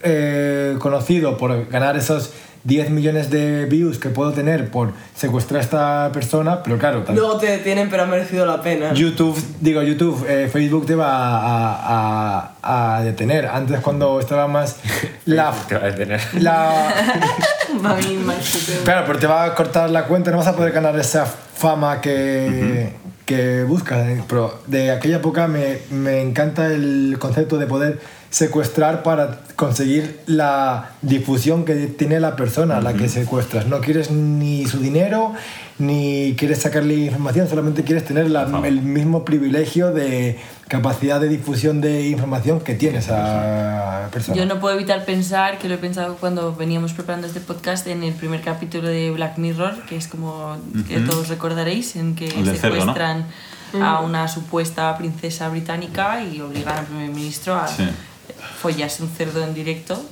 eh, 0.03 0.75
conocido 0.81 1.37
por 1.37 1.69
ganar 1.69 1.97
esos 1.97 2.33
10 2.65 2.91
millones 2.91 3.31
de 3.31 3.67
views 3.67 3.99
que 3.99 4.09
puedo 4.09 4.33
tener 4.33 4.71
por 4.71 4.93
secuestrar 5.17 5.61
a 5.61 5.65
esta 5.65 6.11
persona, 6.13 6.63
pero 6.63 6.79
claro, 6.79 7.03
también... 7.03 7.25
Luego 7.25 7.39
te 7.41 7.47
detienen, 7.47 7.91
pero 7.91 8.05
ha 8.05 8.07
merecido 8.07 8.47
la 8.47 8.63
pena. 8.63 8.93
YouTube, 8.93 9.37
digo 9.61 9.83
YouTube, 9.83 10.25
eh, 10.29 10.49
Facebook 10.53 10.87
te 10.87 10.95
va 10.95 11.11
a, 11.11 12.53
a- 12.63 12.97
a 12.99 13.03
detener. 13.03 13.47
Antes 13.47 13.81
cuando 13.81 14.21
estaba 14.21 14.47
más 14.47 14.77
la... 15.27 15.53
Te 15.69 15.75
va 15.77 15.83
a 15.87 15.91
detener. 15.91 16.21
la 16.41 16.95
claro, 18.85 19.05
pero 19.07 19.19
te 19.19 19.27
va 19.27 19.45
a 19.45 19.55
cortar 19.55 19.91
la 19.91 20.05
cuenta, 20.05 20.31
no 20.31 20.37
vas 20.39 20.47
a 20.47 20.57
poder 20.57 20.73
ganar 20.73 20.99
esa 20.99 21.27
fama 21.27 22.01
que, 22.01 22.93
que 23.25 23.65
busca. 23.65 24.05
Pero 24.29 24.61
de 24.67 24.91
aquella 24.91 25.17
época 25.17 25.47
me, 25.49 25.79
me 25.91 26.21
encanta 26.21 26.67
el 26.67 27.17
concepto 27.19 27.59
de 27.59 27.67
poder 27.67 28.01
secuestrar 28.33 29.03
para 29.03 29.41
conseguir 29.57 30.21
la 30.27 30.93
difusión 31.03 31.67
que 31.67 31.75
tiene 31.87 32.19
la 32.19 32.35
persona 32.35 32.79
a 32.79 32.81
la 32.81 32.95
que 32.95 33.09
secuestras. 33.11 33.67
No 33.67 33.81
quieres 33.81 34.11
ni 34.11 34.65
su 34.65 34.79
dinero, 34.79 35.35
ni 35.79 36.35
quieres 36.39 36.63
sacarle 36.63 36.95
información, 36.95 37.47
solamente 37.47 37.85
quieres 37.85 38.07
tener 38.07 38.31
la- 38.31 38.49
el 38.65 38.81
mismo 38.81 39.27
privilegio 39.27 39.93
de 39.93 40.39
capacidad 40.67 41.21
de 41.21 41.29
difusión 41.29 41.83
de 41.83 42.09
información 42.09 42.61
que 42.61 42.75
tiene 42.75 42.99
esa 42.99 44.09
persona. 44.11 44.35
Yo 44.39 44.47
no 44.47 44.59
puedo 44.61 44.77
evitar 44.77 45.05
pensar, 45.05 45.59
que 45.59 45.69
lo 45.69 45.75
he 45.75 45.79
pensado 45.79 46.17
cuando 46.17 46.55
veníamos 46.57 46.95
preparando 46.95 47.27
este 47.27 47.41
podcast, 47.41 47.87
en 47.87 48.03
el 48.03 48.15
primer 48.15 48.41
capítulo 48.41 48.89
de 48.89 49.11
Black 49.11 49.37
Mirror, 49.37 49.83
que 49.87 49.97
es 49.97 50.09
como 50.09 50.57
que 50.89 51.01
todos 51.01 51.29
recordaréis, 51.29 51.97
en 51.97 52.15
que 52.15 52.29
El 52.29 52.47
del 52.47 52.57
cerdo, 52.57 52.77
¿no? 52.77 52.81
secuestran 52.95 53.27
a 53.83 54.01
una 54.01 54.27
supuesta 54.29 54.97
princesa 54.97 55.51
británica 55.51 56.23
y 56.25 56.41
obligan 56.41 56.79
al 56.79 56.87
primer 56.87 57.11
ministro 57.11 57.55
a 57.55 57.69
Sí. 57.69 57.85
Follarse 58.61 59.03
un 59.03 59.11
cerdo 59.11 59.43
en 59.45 59.55
directo. 59.55 60.03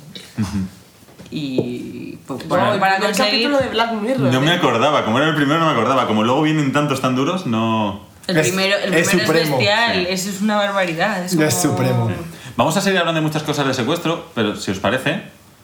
Y 1.29 2.17
pues, 2.27 2.47
Bueno, 2.47 2.65
bueno, 2.65 2.73
el 2.73 2.79
para 2.79 2.99
conseguir... 2.99 3.31
capítulo 3.31 3.57
de 3.59 3.67
Black 3.69 3.93
Mirror. 3.93 4.33
No 4.33 4.41
me 4.41 4.51
¿eh? 4.51 4.55
acordaba, 4.55 5.05
como 5.05 5.17
era 5.19 5.29
el 5.29 5.35
primero 5.35 5.59
no 5.59 5.67
me 5.67 5.71
acordaba. 5.71 6.07
Como 6.07 6.23
luego 6.23 6.41
vienen 6.41 6.71
tantos 6.73 7.01
tan 7.01 7.15
duros, 7.15 7.45
no... 7.45 8.05
El 8.27 8.37
Es- 8.37 8.47
primero, 8.49 8.77
el 8.77 8.93
es 8.93 9.07
primero 9.07 9.31
es, 9.33 9.47
supremo, 9.47 9.57
bestial, 9.57 9.93
sí. 9.95 10.05
eso 10.09 10.29
es 10.29 10.41
una 10.41 10.57
barbaridad. 10.57 11.23
Es, 11.23 11.33
Es 11.33 11.55
como- 11.55 11.73
supremo. 11.75 12.11
Vamos 12.57 12.75
a 12.77 12.81
seguir 12.81 12.99
hablando 12.99 13.21
de 13.21 13.25
muchas 13.27 13.43
cosas 13.43 13.65
de 13.65 13.73
secuestro, 13.73 14.29
pero 14.35 14.55
si 14.55 14.71
os 14.71 14.79
parece... 14.79 15.23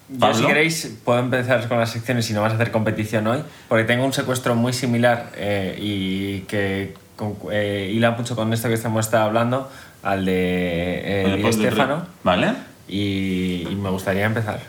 Yo, 0.09 0.33
si 0.33 0.45
queréis, 0.45 0.95
puedo 1.03 1.19
empezar 1.19 1.67
con 1.67 1.79
las 1.79 1.89
secciones 1.91 2.29
y 2.29 2.33
no 2.33 2.41
vas 2.41 2.53
a 2.53 2.55
hacer 2.55 2.71
competición 2.71 3.27
hoy, 3.27 3.39
porque 3.67 3.83
tengo 3.83 4.05
un 4.05 4.13
secuestro 4.13 4.55
muy 4.55 4.71
similar 4.71 5.31
eh, 5.35 5.77
y 5.81 6.39
que 6.47 6.93
con- 7.17 7.35
eh, 7.51 7.91
hila 7.93 8.11
mucho 8.11 8.33
con 8.37 8.53
esto 8.53 8.69
que 8.69 8.75
estamos 8.75 9.13
hablando, 9.13 9.69
al 10.03 10.25
de 10.25 10.33
eh, 10.33 11.23
el 11.25 11.41
de 11.43 11.53
Stéfano, 11.53 11.97
Tre- 11.97 12.05
¿Vale? 12.23 12.53
y, 12.87 13.67
y 13.69 13.75
me 13.75 13.89
gustaría 13.89 14.25
empezar. 14.25 14.59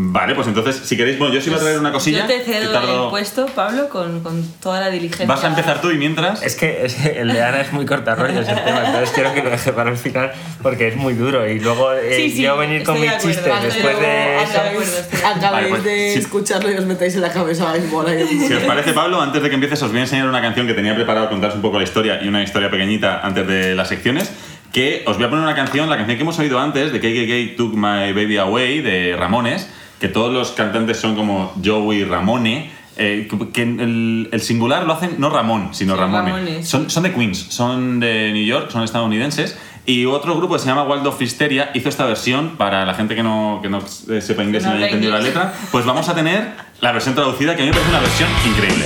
Vale, 0.00 0.36
pues 0.36 0.46
entonces, 0.46 0.76
si 0.84 0.96
queréis... 0.96 1.18
Bueno, 1.18 1.34
yo 1.34 1.40
sí 1.40 1.48
iba 1.50 1.56
a 1.56 1.60
traer 1.60 1.80
una 1.80 1.90
cosilla. 1.90 2.20
Yo 2.20 2.26
te 2.28 2.40
cedo 2.44 2.72
tardo- 2.72 3.04
el 3.06 3.10
puesto, 3.10 3.46
Pablo, 3.46 3.88
con, 3.88 4.20
con 4.20 4.44
toda 4.60 4.78
la 4.78 4.90
diligencia. 4.90 5.26
Vas 5.26 5.42
a 5.42 5.48
empezar 5.48 5.80
tú 5.80 5.90
y 5.90 5.96
mientras... 5.98 6.40
Es 6.44 6.54
que, 6.54 6.86
es 6.86 6.94
que 6.94 7.20
el 7.22 7.32
de 7.32 7.42
Ana 7.42 7.62
es 7.62 7.72
muy 7.72 7.84
cortarrollo 7.84 8.38
ese 8.40 8.54
tema, 8.54 8.84
entonces 8.86 9.10
quiero 9.10 9.34
que 9.34 9.42
lo 9.42 9.50
deje 9.50 9.72
para 9.72 9.90
el 9.90 9.96
final 9.96 10.30
porque 10.62 10.86
es 10.86 10.94
muy 10.96 11.14
duro 11.14 11.48
y 11.50 11.58
luego 11.58 11.92
eh, 11.94 12.14
Sí, 12.14 12.30
sí, 12.30 12.42
yo 12.42 12.56
venir 12.56 12.84
con 12.84 12.94
mis 12.94 13.10
de 13.10 13.16
acuerdo, 13.16 13.28
chistes 13.28 13.52
estoy 13.54 13.70
después 13.70 13.98
de 13.98 14.06
de 14.06 14.36
acuerdo, 14.36 14.42
eso. 14.44 14.52
de 14.52 14.68
acuerdo, 14.68 14.92
acuerdo. 15.00 15.26
Acabéis 15.26 15.50
Vale, 15.50 15.68
pues, 15.70 15.84
de 15.84 16.10
sí. 16.12 16.18
escucharlo 16.20 16.70
y 16.70 16.74
os 16.74 16.86
metéis 16.86 17.14
en 17.16 17.20
la 17.22 17.32
cabeza 17.32 17.74
bola 17.90 18.10
de- 18.12 18.26
Si 18.28 18.52
os 18.54 18.62
parece, 18.62 18.92
Pablo, 18.92 19.20
antes 19.20 19.42
de 19.42 19.48
que 19.48 19.54
empieces 19.56 19.82
os 19.82 19.90
voy 19.90 19.98
a 19.98 20.02
enseñar 20.02 20.28
una 20.28 20.40
canción 20.40 20.68
que 20.68 20.74
tenía 20.74 20.94
preparado 20.94 21.28
contaros 21.28 21.56
un 21.56 21.62
poco 21.62 21.78
la 21.78 21.82
historia 21.84 22.22
y 22.22 22.28
una 22.28 22.44
historia 22.44 22.70
pequeñita 22.70 23.18
antes 23.20 23.44
de 23.48 23.74
las 23.74 23.88
secciones. 23.88 24.30
Que 24.72 25.02
os 25.06 25.16
voy 25.16 25.26
a 25.26 25.30
poner 25.30 25.44
una 25.44 25.54
canción, 25.54 25.88
la 25.88 25.96
canción 25.96 26.16
que 26.18 26.22
hemos 26.22 26.38
oído 26.38 26.58
antes, 26.58 26.92
de 26.92 27.00
KKK 27.00 27.56
Took 27.56 27.74
My 27.74 28.12
Baby 28.12 28.36
Away, 28.36 28.80
de 28.80 29.16
Ramones, 29.16 29.68
que 30.00 30.08
todos 30.08 30.32
los 30.32 30.50
cantantes 30.52 30.98
son 30.98 31.14
como 31.16 31.52
Joey 31.64 32.04
Ramone. 32.04 32.70
eh, 32.96 33.28
que 33.54 33.62
el, 33.62 34.28
el 34.32 34.40
singular 34.40 34.84
lo 34.84 34.92
hacen 34.92 35.16
no 35.18 35.30
Ramón, 35.30 35.68
sino 35.72 35.94
Sí, 35.94 36.00
Ramone. 36.00 36.30
Ramones. 36.32 36.68
Son, 36.68 36.90
son 36.90 37.04
de 37.04 37.12
Queens, 37.14 37.38
son 37.38 38.00
de 38.00 38.32
New 38.32 38.44
York, 38.44 38.70
son 38.70 38.82
estadounidenses. 38.82 39.56
Y 39.86 40.04
otro 40.04 40.36
grupo 40.36 40.54
que 40.54 40.60
se 40.60 40.66
llama 40.66 40.82
Waldorf 40.82 41.22
Hysteria 41.22 41.70
hizo 41.74 41.88
esta 41.88 42.04
versión 42.04 42.56
para 42.58 42.84
la 42.84 42.92
gente 42.94 43.14
que 43.14 43.22
no, 43.22 43.60
que 43.62 43.70
no 43.70 43.80
sepa 43.80 44.42
inglés 44.44 44.64
y 44.64 44.66
No 44.66 44.72
no 44.72 44.76
haya 44.78 44.86
entendido 44.86 45.12
la 45.14 45.20
letra. 45.20 45.54
Pues 45.72 45.86
vamos 45.86 46.08
a 46.10 46.14
tener 46.14 46.46
la 46.82 46.92
versión 46.92 47.14
traducida, 47.14 47.56
que 47.56 47.62
a 47.62 47.64
mí 47.64 47.70
me 47.70 47.76
parece 47.76 47.90
una 47.90 48.00
versión 48.00 48.28
increíble. 48.46 48.84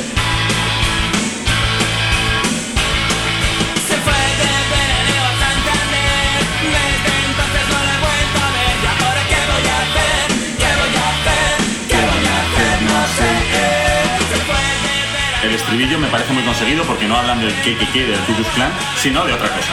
Parece 16.12 16.32
muy 16.34 16.42
conseguido 16.44 16.84
porque 16.84 17.08
no 17.08 17.16
hablan 17.16 17.40
del 17.40 17.52
KKK, 17.54 17.94
del 17.94 18.20
Ku 18.26 18.34
Klan, 18.54 18.70
sino 18.96 19.24
de 19.24 19.32
otra 19.32 19.48
cosa. 19.48 19.72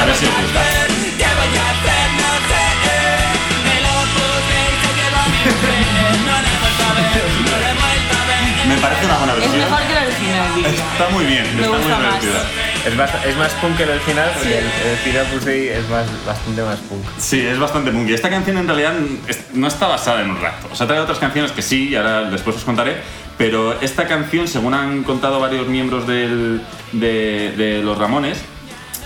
A 0.00 0.04
ver 0.06 0.14
si 0.16 0.24
os 0.26 0.30
gusta. 0.40 0.60
Me 8.68 8.76
parece 8.78 9.04
una 9.06 9.16
buena 9.18 9.32
Es 9.34 9.38
versión. 9.40 9.58
mejor 9.58 9.82
que 9.86 9.94
la 9.94 10.02
original, 10.02 10.54
diría. 10.54 10.70
Está 10.70 11.08
muy 11.10 11.24
bien, 11.26 11.44
Me 11.56 11.62
está 11.62 11.76
gusta 11.76 11.96
muy 11.96 12.06
más. 12.06 12.20
divertida. 12.22 12.73
Es, 12.86 12.96
bast- 12.96 13.24
es 13.26 13.36
más 13.36 13.50
punk 13.54 13.76
que 13.78 13.84
el 13.84 13.98
final, 14.00 14.30
porque 14.34 14.58
el, 14.58 14.64
el 14.64 14.96
final 14.98 15.26
Pussy 15.32 15.68
es 15.68 15.88
más, 15.88 16.06
bastante 16.26 16.62
más 16.62 16.78
punk. 16.80 17.02
Sí, 17.18 17.40
es 17.40 17.58
bastante 17.58 17.90
punky. 17.90 18.12
Esta 18.12 18.28
canción 18.28 18.58
en 18.58 18.66
realidad 18.66 18.92
es- 19.26 19.44
no 19.54 19.66
está 19.68 19.86
basada 19.86 20.20
en 20.22 20.30
un 20.30 20.40
rap. 20.40 20.54
O 20.70 20.74
sea, 20.76 20.86
trae 20.86 21.00
otras 21.00 21.18
canciones 21.18 21.50
que 21.52 21.62
sí, 21.62 21.88
y 21.90 21.96
ahora 21.96 22.24
después 22.30 22.56
os 22.56 22.64
contaré. 22.64 22.96
Pero 23.38 23.80
esta 23.80 24.06
canción, 24.06 24.46
según 24.46 24.74
han 24.74 25.02
contado 25.02 25.40
varios 25.40 25.66
miembros 25.66 26.06
del- 26.06 26.62
de, 26.92 27.52
de 27.56 27.82
los 27.82 27.96
Ramones. 27.98 28.38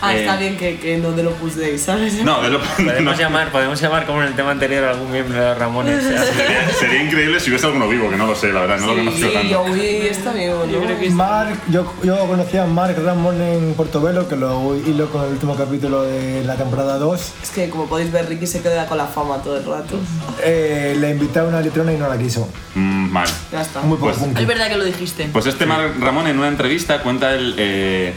Ah, 0.00 0.14
eh, 0.14 0.20
está 0.20 0.36
bien 0.36 0.56
que, 0.56 0.78
que 0.78 0.96
no 0.98 1.08
te 1.10 1.22
lo 1.22 1.32
puséis, 1.32 1.82
¿sabes? 1.82 2.22
No, 2.22 2.40
de 2.40 2.50
lo, 2.50 2.60
Podemos, 2.60 3.02
no, 3.02 3.14
llamar, 3.14 3.50
podemos 3.50 3.80
llamar 3.80 4.06
como 4.06 4.22
en 4.22 4.28
el 4.28 4.34
tema 4.34 4.52
anterior 4.52 4.84
a 4.84 4.90
algún 4.90 5.10
miembro 5.10 5.40
de 5.40 5.54
Ramones. 5.54 6.02
sería, 6.36 6.68
sería 6.78 7.02
increíble 7.02 7.40
si 7.40 7.50
hubiese 7.50 7.66
alguno 7.66 7.88
vivo, 7.88 8.08
que 8.08 8.16
no 8.16 8.26
lo 8.26 8.34
sé, 8.36 8.52
la 8.52 8.60
verdad, 8.60 8.78
no 8.78 8.86
lo 8.86 8.92
Sí, 8.94 8.98
conozco 8.98 9.26
sí, 9.26 9.32
tanto. 9.34 9.58
Joey 9.58 10.06
está 10.06 10.32
vivo, 10.32 10.64
¿no? 10.66 10.72
Yo 10.72 10.80
creo 10.84 10.98
que 10.98 11.06
sí. 11.06 11.10
Mark, 11.10 11.58
yo, 11.68 11.92
yo 12.04 12.16
conocí 12.28 12.56
a 12.56 12.66
Mark 12.66 12.96
Ramón 13.04 13.40
en 13.42 13.74
Portobelo, 13.74 14.28
que 14.28 14.36
lo 14.36 14.76
hilo 14.76 15.10
con 15.10 15.24
el 15.24 15.32
último 15.32 15.56
capítulo 15.56 16.04
de 16.04 16.44
la 16.44 16.54
temporada 16.56 16.98
2. 16.98 17.32
Es 17.42 17.50
que 17.50 17.68
como 17.68 17.86
podéis 17.86 18.12
ver, 18.12 18.28
Ricky 18.28 18.46
se 18.46 18.62
queda 18.62 18.86
con 18.86 18.98
la 18.98 19.06
fama 19.06 19.38
todo 19.42 19.56
el 19.56 19.64
rato. 19.64 19.98
Eh, 20.44 20.96
le 20.98 21.10
invité 21.10 21.40
a 21.40 21.44
una 21.44 21.60
litrona 21.60 21.92
y 21.92 21.96
no 21.96 22.08
la 22.08 22.16
quiso. 22.16 22.48
Mm, 22.74 23.12
vale. 23.12 23.30
Ya 23.50 23.62
está. 23.62 23.80
Muy 23.80 23.98
poco 23.98 24.12
Pues-. 24.12 24.38
Es 24.40 24.46
verdad 24.46 24.68
que 24.68 24.76
lo 24.76 24.84
dijiste. 24.84 25.28
Pues 25.32 25.46
este 25.46 25.66
Mark 25.66 25.94
Ramón 25.98 26.28
en 26.28 26.38
una 26.38 26.48
entrevista 26.48 27.00
cuenta 27.02 27.34
el, 27.34 27.54
eh, 27.58 28.12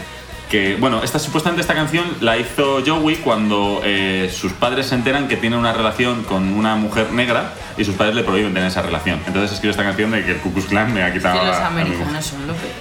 que, 0.51 0.75
bueno, 0.75 1.01
esta, 1.01 1.17
supuestamente 1.17 1.61
esta 1.61 1.73
canción 1.73 2.05
la 2.19 2.37
hizo 2.37 2.83
Joey 2.85 3.15
cuando 3.15 3.81
eh, 3.85 4.29
sus 4.31 4.51
padres 4.51 4.87
se 4.87 4.95
enteran 4.95 5.27
que 5.29 5.37
tiene 5.37 5.55
una 5.57 5.71
relación 5.71 6.23
con 6.23 6.53
una 6.53 6.75
mujer 6.75 7.11
negra 7.13 7.53
y 7.77 7.85
sus 7.85 7.95
padres 7.95 8.15
le 8.15 8.23
prohíben 8.23 8.53
tener 8.53 8.67
esa 8.67 8.81
relación. 8.81 9.19
Entonces 9.25 9.53
escribe 9.53 9.71
esta 9.71 9.83
canción 9.83 10.11
de 10.11 10.23
que 10.25 10.31
el 10.31 10.37
Ku 10.39 10.51
Klux 10.53 10.67
Klan 10.67 10.93
me 10.93 11.01
ha 11.03 11.07
que 11.11 11.19
quitado 11.19 11.43
los 11.43 11.55
a- 11.55 11.67
a 11.67 11.69
mi 11.69 11.77
mujer. 11.83 11.93
americanos 11.93 12.25
son 12.25 12.47
lo 12.47 12.53
peor. 12.53 12.71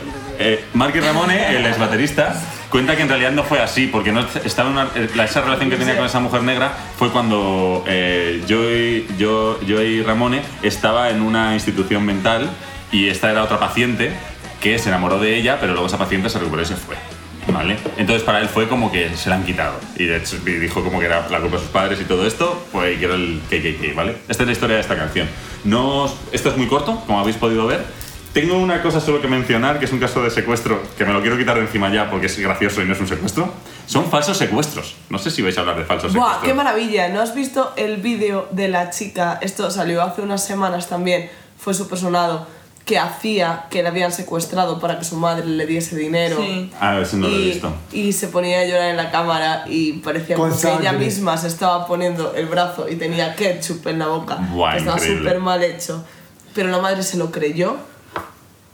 Eh, 0.43 0.65
Marky 0.75 1.01
Ramone, 1.01 1.55
el 1.57 1.65
ex 1.67 1.79
baterista, 1.79 2.35
cuenta 2.71 2.97
que 2.97 3.03
en 3.03 3.09
realidad 3.09 3.31
no 3.31 3.45
fue 3.45 3.61
así, 3.61 3.87
porque 3.87 4.11
no 4.11 4.25
estaba 4.45 4.69
una- 4.71 4.89
eh, 4.97 5.09
esa 5.23 5.43
relación 5.43 5.71
que 5.71 5.77
tenía 5.77 5.97
con 5.97 6.07
esa 6.07 6.19
mujer 6.19 6.43
negra 6.43 6.73
fue 6.99 7.11
cuando 7.11 7.85
eh, 7.87 8.43
Joey, 8.49 9.07
yo, 9.19 9.61
Joey 9.69 10.03
Ramone 10.03 10.43
estaba 10.63 11.11
en 11.11 11.21
una 11.23 11.55
institución 11.55 12.05
mental 12.05 12.49
y 12.91 13.09
esta 13.11 13.31
era 13.31 13.45
otra 13.45 13.61
paciente 13.61 14.11
que 14.61 14.79
se 14.79 14.89
enamoró 14.89 15.19
de 15.21 15.37
ella, 15.37 15.59
pero 15.61 15.73
luego 15.73 15.87
esa 15.87 15.99
paciente 15.99 16.29
se 16.31 16.39
recuperó 16.39 16.63
y 16.63 16.67
se 16.67 16.75
fue. 16.77 16.97
¿Vale? 17.53 17.77
Entonces 17.97 18.23
para 18.23 18.41
él 18.41 18.49
fue 18.49 18.69
como 18.69 18.91
que 18.93 19.15
se 19.17 19.29
la 19.29 19.37
han 19.37 19.45
quitado. 19.45 19.75
Y 19.97 20.05
de 20.05 20.17
hecho 20.19 20.39
dijo 20.39 20.83
como 20.85 21.01
que 21.01 21.07
era 21.07 21.29
la 21.29 21.41
culpa 21.41 21.57
de 21.57 21.63
sus 21.63 21.71
padres 21.71 22.01
y 22.01 22.05
todo 22.05 22.27
esto, 22.27 22.67
pues 22.73 22.99
que 22.99 23.05
era 23.05 23.15
el 23.15 23.41
KKK, 23.49 23.95
¿vale? 23.95 24.17
Esta 24.29 24.43
es 24.43 24.47
la 24.47 24.53
historia 24.53 24.77
de 24.77 24.83
esta 24.83 24.97
canción. 24.97 25.29
No, 25.65 26.11
esto 26.33 26.51
es 26.51 26.57
muy 26.57 26.67
corto, 26.67 27.03
como 27.07 27.21
habéis 27.21 27.37
podido 27.37 27.67
ver. 27.67 27.85
Tengo 28.33 28.57
una 28.59 28.81
cosa 28.81 29.01
solo 29.01 29.21
que 29.21 29.27
mencionar, 29.27 29.81
que 29.81 29.87
es 29.87 29.93
un 29.93 29.99
caso 29.99 30.23
de 30.23 30.31
secuestro, 30.31 30.81
que 30.97 31.05
me 31.05 31.13
lo 31.13 31.21
quiero 31.21 31.37
quitar 31.37 31.57
de 31.57 31.63
encima 31.63 31.93
ya 31.93 32.09
porque 32.09 32.27
es 32.27 32.39
gracioso 32.39 32.81
y 32.81 32.85
no 32.85 32.93
es 32.93 33.01
un 33.01 33.09
secuestro. 33.09 33.53
Son 33.87 34.09
falsos 34.09 34.39
secuestros. 34.39 34.95
No 35.09 35.19
sé 35.19 35.33
si 35.33 35.43
vais 35.43 35.59
a 35.59 35.63
hablar 35.63 35.77
de 35.77 35.85
falsos 35.85 36.13
¡Buah, 36.15 36.27
secuestros. 36.35 36.49
qué 36.49 36.55
maravilla! 36.55 37.09
¿No 37.09 37.21
has 37.21 37.35
visto 37.35 37.73
el 37.77 37.97
vídeo 37.97 38.47
de 38.53 38.69
la 38.69 38.91
chica? 38.91 39.39
Esto 39.43 39.69
salió 39.73 40.01
hace 40.03 40.23
unas 40.23 40.45
semanas 40.47 40.89
también, 40.89 41.29
fue 41.59 41.75
súper 41.75 41.99
sonado, 41.99 42.47
que 42.85 42.99
hacía 42.99 43.67
que 43.71 43.83
la 43.83 43.91
habían 43.91 44.13
secuestrado 44.13 44.81
para 44.81 44.99
que 44.99 45.05
su 45.05 45.17
madre 45.17 45.47
le 45.47 45.67
diese 45.67 45.97
dinero. 45.97 46.39
Sí. 46.41 46.71
Ah, 46.81 46.99
eso 47.01 47.17
no 47.17 47.29
lo 47.29 47.37
he 47.37 47.39
y, 47.41 47.45
visto. 47.51 47.73
y 47.93 48.13
se 48.13 48.29
ponía 48.29 48.61
a 48.61 48.65
llorar 48.65 48.91
en 48.91 48.97
la 48.97 49.11
cámara 49.11 49.65
y 49.69 49.95
parecía 49.95 50.37
Con 50.37 50.51
como 50.51 50.61
que 50.61 50.75
ella 50.81 50.93
misma 50.93 51.37
se 51.37 51.49
estaba 51.49 51.87
poniendo 51.87 52.35
el 52.35 52.47
brazo 52.47 52.89
y 52.89 52.97
tenía 52.97 53.35
ketchup 53.37 53.87
en 53.87 54.01
la 54.01 54.09
boca. 54.09 54.37
Buah, 54.37 54.73
que 54.73 54.79
estaba 54.79 54.99
súper 54.99 55.39
mal 55.39 55.63
hecho. 55.63 56.05
Pero 56.55 56.69
la 56.69 56.79
madre 56.79 57.03
se 57.03 57.17
lo 57.17 57.31
creyó 57.31 57.77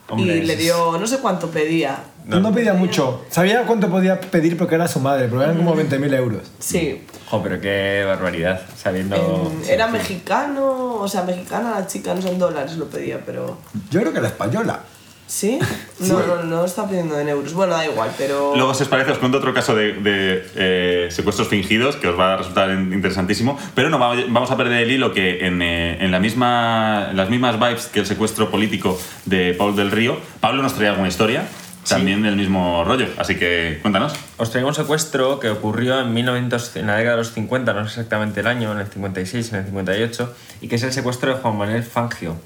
Hombre, 0.09 0.37
y 0.37 0.43
le 0.43 0.57
dio, 0.57 0.97
no 0.99 1.07
sé 1.07 1.19
cuánto 1.19 1.51
pedía. 1.51 1.99
No, 2.25 2.53
pedía 2.53 2.75
mucho. 2.75 3.25
Sabía 3.29 3.65
cuánto 3.65 3.89
podía 3.91 4.21
pedir 4.21 4.57
porque 4.57 4.77
era 4.77 4.89
su 4.89 5.01
madre, 5.01 5.27
pero 5.29 5.43
eran 5.43 5.57
como 5.57 5.77
20.000 5.77 6.15
euros. 6.15 6.43
Sí. 6.59 7.03
Jo, 7.29 7.43
pero 7.43 7.61
qué 7.61 8.05
barbaridad, 8.07 8.61
sabiendo... 8.77 9.17
En- 9.65 9.69
era 9.69 9.87
sí. 9.87 9.93
mexicano, 9.93 10.95
o 11.01 11.09
sea, 11.09 11.23
mexicana 11.23 11.73
la 11.81 11.87
chica, 11.87 12.15
no 12.15 12.23
sé 12.23 12.29
en 12.31 12.39
dólares 12.39 12.77
lo 12.77 12.87
pedía, 12.87 13.21
pero. 13.27 13.59
Yo 13.91 14.01
creo 14.01 14.13
que 14.13 14.19
era 14.21 14.29
española. 14.29 14.81
¿Sí? 15.29 15.59
No, 15.99 16.21
no, 16.25 16.43
no 16.45 16.65
está 16.65 16.87
pidiendo 16.89 17.19
en 17.19 17.29
euros. 17.29 17.53
Bueno, 17.53 17.73
da 17.73 17.85
igual, 17.85 18.11
pero. 18.17 18.55
Luego, 18.55 18.73
si 18.75 18.85
os 18.85 18.89
parece, 18.89 19.11
os 19.11 19.19
cuento 19.19 19.39
otro 19.39 19.53
caso 19.53 19.75
de, 19.75 19.95
de, 19.95 20.47
eh, 20.55 21.09
secuestros 21.11 21.49
fingidos 21.49 21.97
que 21.97 22.07
os 22.07 22.17
va 22.17 22.35
a 22.35 22.37
resultar 22.37 22.71
in- 22.71 22.93
interesantísimo. 22.93 23.59
Pero 23.75 23.91
no, 23.91 23.99
va- 23.99 24.15
vamos 24.29 24.53
a 24.53 24.57
perder 24.57 24.83
el 24.85 24.91
hilo 24.93 25.13
que 25.13 25.45
en, 25.45 25.63
eh, 25.63 25.99
en 26.05 26.13
la 26.13 26.21
misma, 26.21 27.09
en 27.11 27.17
las 27.17 27.29
mismas 27.29 27.59
vibes 27.59 27.87
que 27.87 27.99
el 27.99 28.07
secuestro 28.07 28.53
político 28.53 28.97
de 29.25 29.53
Paul 29.55 29.75
del 29.75 29.91
Río, 29.91 30.17
Pablo 30.39 30.63
nos 30.63 30.75
traía 30.75 30.91
alguna 30.91 31.09
historia. 31.09 31.43
También 31.89 32.23
del 32.23 32.37
mismo 32.37 32.85
rollo. 32.85 33.07
Así 33.19 33.37
que 33.37 33.79
cuéntanos. 33.83 34.15
Os 34.37 34.51
traigo 34.51 34.69
un 34.69 34.75
secuestro 34.75 35.41
que 35.41 35.49
ocurrió 35.51 36.01
en, 36.01 36.13
1900, 36.13 36.77
en 36.77 36.87
la 36.87 36.97
década 36.97 37.17
de 37.17 37.23
los 37.23 37.33
50, 37.33 37.73
no 37.73 37.81
sé 37.85 38.01
exactamente 38.01 38.41
el 38.41 38.47
año, 38.47 38.73
en 38.73 38.79
el 38.79 38.87
56, 38.87 39.53
en 39.53 39.59
el 39.61 39.65
58, 39.67 40.35
y 40.61 40.69
que 40.69 40.77
es 40.77 40.83
el 40.83 40.93
secuestro 40.93 41.35
de 41.35 41.41
Juan 41.41 41.57
Manuel 41.57 41.83
Fangio, 41.83 42.37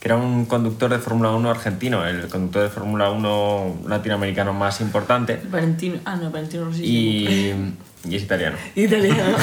que 0.00 0.08
era 0.08 0.16
un 0.16 0.46
conductor 0.46 0.90
de 0.90 0.98
Fórmula 0.98 1.30
1 1.30 1.50
argentino, 1.50 2.06
el 2.06 2.28
conductor 2.28 2.62
de 2.62 2.68
Fórmula 2.68 3.10
1 3.10 3.82
latinoamericano 3.88 4.52
más 4.52 4.80
importante, 4.80 5.40
Valentino. 5.50 5.98
Ah, 6.04 6.16
no, 6.16 6.30
Valentino 6.30 6.64
Rossi. 6.64 6.84
y, 6.84 7.74
y 8.08 8.16
es 8.16 8.22
italiano. 8.22 8.56
Italiano. 8.74 9.22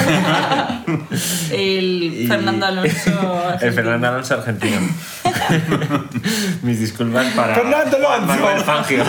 el 1.52 2.26
Fernando 2.28 2.66
Alonso. 2.66 3.10
El 3.10 3.16
argentino. 3.16 3.72
Fernando 3.72 4.08
Alonso 4.08 4.34
argentino. 4.34 4.78
Mis 6.62 6.80
disculpas 6.80 7.26
para 7.34 7.54
Fernando 7.54 7.96
Alonso. 7.96 8.26
Manuel 8.26 8.60
Fangio. 8.60 9.04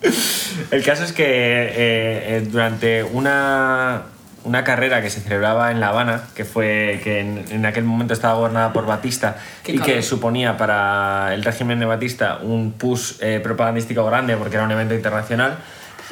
El 0.70 0.82
caso 0.84 1.04
es 1.04 1.12
que 1.12 1.24
eh, 1.24 2.36
eh, 2.36 2.48
durante 2.50 3.02
una, 3.02 4.02
una 4.44 4.64
carrera 4.64 5.02
que 5.02 5.10
se 5.10 5.20
celebraba 5.20 5.70
en 5.72 5.80
La 5.80 5.88
Habana, 5.88 6.22
que 6.34 6.44
fue 6.44 7.00
que 7.04 7.20
en, 7.20 7.44
en 7.50 7.66
aquel 7.66 7.84
momento 7.84 8.14
estaba 8.14 8.34
gobernada 8.34 8.72
por 8.72 8.86
Batista 8.86 9.36
Qué 9.62 9.72
y 9.72 9.78
que 9.78 10.02
suponía 10.02 10.56
para 10.56 11.34
el 11.34 11.42
régimen 11.42 11.80
de 11.80 11.86
Batista 11.86 12.38
un 12.42 12.72
push 12.72 13.14
eh, 13.20 13.40
propagandístico 13.42 14.04
grande 14.06 14.36
porque 14.36 14.56
era 14.56 14.64
un 14.64 14.70
evento 14.70 14.94
internacional, 14.94 15.58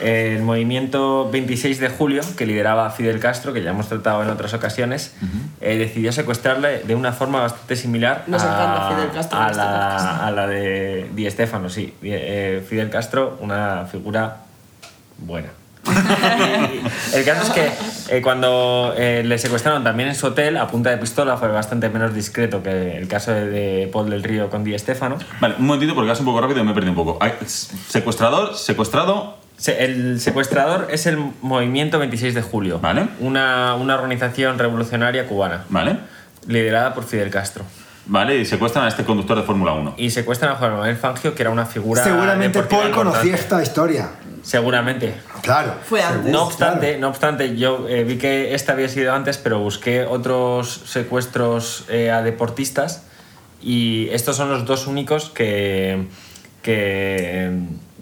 el 0.00 0.42
movimiento 0.42 1.28
26 1.30 1.80
de 1.80 1.88
julio, 1.88 2.22
que 2.36 2.46
lideraba 2.46 2.90
Fidel 2.90 3.20
Castro, 3.20 3.52
que 3.52 3.62
ya 3.62 3.70
hemos 3.70 3.88
tratado 3.88 4.22
en 4.22 4.30
otras 4.30 4.54
ocasiones, 4.54 5.14
eh, 5.60 5.76
decidió 5.76 6.12
secuestrarle 6.12 6.80
de 6.84 6.94
una 6.94 7.12
forma 7.12 7.40
bastante 7.40 7.76
similar 7.76 8.24
Nos 8.26 8.42
a, 8.42 8.90
Fidel 8.94 9.10
Castro 9.12 9.38
a 9.38 9.46
este 9.46 9.56
la, 9.58 10.26
a 10.26 10.30
la 10.30 10.46
de 10.46 11.08
Di 11.14 11.30
Stéfano, 11.30 11.68
sí. 11.68 11.94
Di- 12.00 12.10
eh, 12.12 12.64
Fidel 12.68 12.90
Castro, 12.90 13.38
una 13.40 13.86
figura 13.90 14.38
buena. 15.18 15.48
el 17.14 17.24
caso 17.24 17.42
es 17.44 17.50
que 17.50 18.16
eh, 18.16 18.20
cuando 18.20 18.92
eh, 18.96 19.22
le 19.24 19.38
secuestraron 19.38 19.82
también 19.84 20.08
en 20.10 20.14
su 20.14 20.26
hotel 20.26 20.58
a 20.58 20.66
punta 20.66 20.90
de 20.90 20.98
pistola 20.98 21.36
fue 21.38 21.48
bastante 21.48 21.88
menos 21.88 22.14
discreto 22.14 22.62
que 22.62 22.98
el 22.98 23.08
caso 23.08 23.32
de, 23.32 23.46
de 23.48 23.86
Paul 23.90 24.10
del 24.10 24.22
Río 24.22 24.50
con 24.50 24.64
Di 24.64 24.78
Stéfano. 24.78 25.16
Vale, 25.40 25.54
un 25.58 25.66
momentito 25.66 25.94
porque 25.94 26.10
vas 26.10 26.20
un 26.20 26.26
poco 26.26 26.40
rápido 26.40 26.60
y 26.60 26.64
me 26.64 26.72
he 26.72 26.74
perdido 26.74 26.92
un 26.92 26.96
poco. 26.96 27.18
Secuestrador, 27.88 28.54
secuestrado. 28.56 29.36
El 29.66 30.20
secuestrador 30.20 30.86
es 30.90 31.06
el 31.06 31.16
Movimiento 31.42 31.98
26 31.98 32.34
de 32.34 32.42
Julio, 32.42 32.78
Vale. 32.80 33.08
una, 33.20 33.74
una 33.74 33.94
organización 33.96 34.58
revolucionaria 34.58 35.26
cubana, 35.26 35.64
Vale. 35.68 35.96
liderada 36.46 36.94
por 36.94 37.04
Fidel 37.04 37.30
Castro. 37.30 37.64
Vale, 38.06 38.38
y 38.38 38.46
secuestran 38.46 38.84
a 38.86 38.88
este 38.88 39.04
conductor 39.04 39.36
de 39.36 39.42
Fórmula 39.42 39.72
1. 39.74 39.94
Y 39.98 40.10
secuestran 40.10 40.52
a 40.52 40.54
Juan 40.54 40.70
Manuel 40.72 40.96
Fangio, 40.96 41.34
que 41.34 41.42
era 41.42 41.50
una 41.50 41.66
figura. 41.66 42.02
Seguramente 42.02 42.62
Paul 42.62 42.90
conocía 42.90 43.34
esta 43.34 43.62
historia. 43.62 44.08
Seguramente. 44.42 45.14
Claro. 45.42 45.74
Fue 45.84 46.00
antes. 46.02 46.32
No 46.32 46.44
obstante, 46.44 46.86
Claro. 46.86 47.00
no 47.00 47.08
obstante, 47.08 47.56
yo 47.56 47.86
eh, 47.86 48.04
vi 48.04 48.16
que 48.16 48.54
esta 48.54 48.72
había 48.72 48.88
sido 48.88 49.12
antes, 49.12 49.36
pero 49.36 49.58
busqué 49.58 50.06
otros 50.06 50.80
secuestros 50.86 51.84
eh, 51.90 52.10
a 52.10 52.22
deportistas 52.22 53.02
y 53.60 54.08
estos 54.10 54.36
son 54.36 54.48
los 54.48 54.64
dos 54.64 54.86
únicos 54.86 55.28
que, 55.28 56.06
que, 56.62 57.50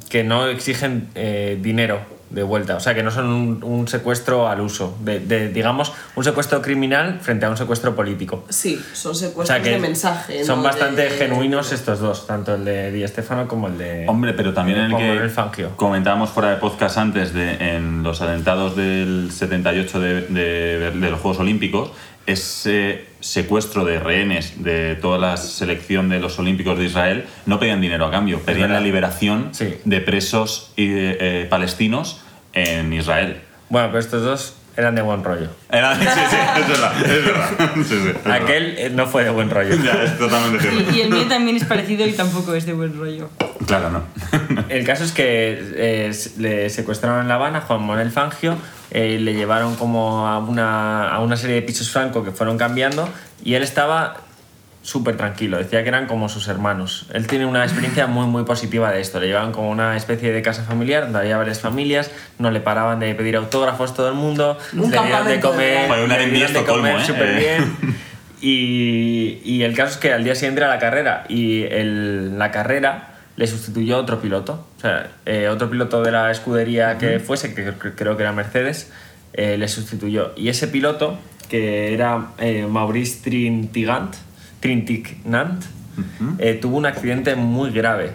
que 0.08 0.24
no 0.24 0.46
exigen 0.48 1.08
eh, 1.14 1.58
dinero 1.60 2.00
de 2.30 2.42
vuelta, 2.42 2.74
o 2.76 2.80
sea 2.80 2.92
que 2.92 3.04
no 3.04 3.12
son 3.12 3.26
un, 3.28 3.62
un 3.62 3.86
secuestro 3.86 4.48
al 4.48 4.60
uso, 4.60 4.96
de, 5.00 5.20
de, 5.20 5.48
digamos 5.48 5.92
un 6.16 6.24
secuestro 6.24 6.60
criminal 6.60 7.20
frente 7.20 7.46
a 7.46 7.50
un 7.50 7.56
secuestro 7.56 7.94
político. 7.94 8.44
Sí, 8.48 8.82
son 8.94 9.12
O 9.12 9.14
secuestros 9.14 9.46
sea 9.46 9.62
que 9.62 9.70
de 9.70 9.78
mensaje. 9.78 10.44
son 10.44 10.58
¿no? 10.58 10.64
bastante 10.64 11.02
De- 11.02 11.10
genuinos 11.10 11.70
estos 11.72 12.00
dos, 12.00 12.26
tanto 12.26 12.56
el 12.56 12.64
de 12.64 12.90
Di 12.90 13.06
Stéfano 13.06 13.46
como 13.46 13.68
el 13.68 13.78
de 13.78 14.06
Hombre, 14.08 14.32
pero 14.34 14.52
también 14.52 14.78
en 14.78 14.84
el 14.86 14.90
Juan 14.92 15.18
que 15.22 15.28
Fangio. 15.28 15.70
comentábamos 15.76 16.30
fuera 16.30 16.50
de 16.50 16.56
podcast 16.56 16.98
antes 16.98 17.32
de 17.32 17.76
en 17.76 18.02
los 18.02 18.20
atentados 18.20 18.74
del 18.74 19.30
78 19.30 20.00
de, 20.00 20.20
de- 20.22 20.90
de 20.90 21.10
los 21.10 21.20
Juegos 21.20 21.38
Olímpicos, 21.38 21.90
ese 22.26 23.04
secuestro 23.26 23.84
de 23.84 23.98
rehenes 23.98 24.62
de 24.62 24.94
toda 24.94 25.18
la 25.18 25.36
selección 25.36 26.08
de 26.08 26.20
los 26.20 26.38
Olímpicos 26.38 26.78
de 26.78 26.84
Israel 26.84 27.24
no 27.44 27.58
pedían 27.58 27.80
dinero 27.80 28.06
a 28.06 28.10
cambio, 28.10 28.40
pedían 28.40 28.68
la 28.68 28.74
verdad. 28.74 28.82
liberación 28.84 29.48
Sí. 29.52 29.74
de 29.84 30.00
presos 30.00 30.72
y 30.76 30.88
de, 30.88 31.16
eh, 31.20 31.46
palestinos 31.50 32.20
en 32.52 32.92
Israel. 32.92 33.40
Bueno, 33.68 33.88
pero 33.88 33.98
estos 33.98 34.22
dos 34.22 34.54
eran 34.76 34.94
de 34.94 35.02
buen 35.02 35.24
rollo. 35.24 35.48
Era- 35.72 35.96
sí, 35.96 36.02
sí, 36.04 36.36
es 36.60 36.68
verdad, 36.68 36.92
es 37.04 37.24
verdad. 37.24 37.50
Sí, 37.74 37.84
sí, 37.84 37.94
es 37.94 38.04
verdad. 38.04 38.32
Aquel 38.32 38.74
eh, 38.78 38.90
no 38.94 39.06
fue 39.06 39.24
de 39.24 39.30
buen 39.30 39.50
rollo. 39.50 39.74
Ya, 39.82 40.02
es 40.04 40.18
totalmente 40.18 40.60
cierto. 40.60 40.92
Y, 40.92 40.98
y 40.98 41.00
el 41.00 41.10
mío 41.10 41.26
también 41.28 41.56
es 41.56 41.64
parecido 41.64 42.06
y 42.06 42.12
tampoco 42.12 42.54
es 42.54 42.64
de 42.66 42.74
buen 42.74 42.96
rollo. 42.96 43.28
Claro, 43.66 43.90
no. 43.90 44.02
El 44.68 44.84
caso 44.84 45.02
es 45.02 45.12
que 45.12 45.58
eh, 45.74 46.12
le 46.38 46.70
secuestraron 46.70 47.22
en 47.22 47.28
La 47.28 47.34
Habana, 47.34 47.62
Juan 47.62 47.82
Manuel 47.84 48.10
Fangio, 48.12 48.56
eh, 48.96 49.18
le 49.20 49.34
llevaron 49.34 49.76
como 49.76 50.26
a 50.26 50.38
una, 50.38 51.08
a 51.14 51.20
una 51.20 51.36
serie 51.36 51.56
de 51.56 51.62
pisos 51.62 51.90
franco 51.90 52.24
que 52.24 52.30
fueron 52.32 52.56
cambiando 52.56 53.08
y 53.44 53.54
él 53.54 53.62
estaba 53.62 54.16
súper 54.82 55.16
tranquilo, 55.16 55.58
decía 55.58 55.82
que 55.82 55.88
eran 55.88 56.06
como 56.06 56.28
sus 56.28 56.46
hermanos. 56.48 57.06
Él 57.12 57.26
tiene 57.26 57.44
una 57.44 57.64
experiencia 57.64 58.06
muy 58.06 58.26
muy 58.26 58.44
positiva 58.44 58.92
de 58.92 59.00
esto, 59.00 59.18
le 59.20 59.26
llevaban 59.26 59.50
como 59.52 59.68
una 59.70 59.96
especie 59.96 60.30
de 60.32 60.40
casa 60.42 60.62
familiar 60.62 61.02
donde 61.04 61.18
había 61.18 61.36
varias 61.36 61.58
familias, 61.60 62.10
no 62.38 62.50
le 62.52 62.60
paraban 62.60 63.00
de 63.00 63.12
pedir 63.16 63.34
autógrafos 63.36 63.94
todo 63.94 64.08
el 64.08 64.14
mundo, 64.14 64.56
Un 64.72 64.90
le 64.92 64.98
dieron 65.02 65.26
de 65.26 65.40
comer, 65.40 65.90
le 66.08 66.26
dieron 66.30 66.52
de 66.54 66.64
comer 66.64 67.00
súper 67.04 67.30
Eh. 67.30 67.38
bien. 67.38 67.96
Y, 68.40 69.40
y 69.44 69.62
el 69.62 69.74
caso 69.74 69.92
es 69.92 69.96
que 69.96 70.12
al 70.12 70.22
día 70.22 70.34
siguiente 70.34 70.60
era 70.60 70.68
la 70.68 70.78
carrera 70.78 71.24
y 71.28 71.62
el- 71.64 72.38
la 72.38 72.50
carrera 72.50 73.14
le 73.36 73.46
sustituyó 73.46 73.98
otro 73.98 74.20
piloto. 74.20 74.66
Eh, 75.26 75.48
otro 75.48 75.68
piloto 75.70 76.02
de 76.02 76.12
la 76.12 76.30
escudería 76.30 76.98
que 76.98 77.18
fuese, 77.20 77.54
que 77.54 77.66
cre- 77.76 77.92
creo 77.96 78.16
que 78.16 78.22
era 78.22 78.32
Mercedes, 78.32 78.90
eh, 79.32 79.56
le 79.58 79.68
sustituyó. 79.68 80.32
Y 80.36 80.48
ese 80.48 80.68
piloto, 80.68 81.18
que 81.48 81.92
era 81.94 82.28
eh, 82.38 82.66
Maurice 82.68 83.20
Trintignant, 83.22 84.14
Trintignant 84.60 85.64
eh, 86.38 86.54
tuvo 86.60 86.76
un 86.76 86.86
accidente 86.86 87.34
muy 87.36 87.70
grave. 87.70 88.12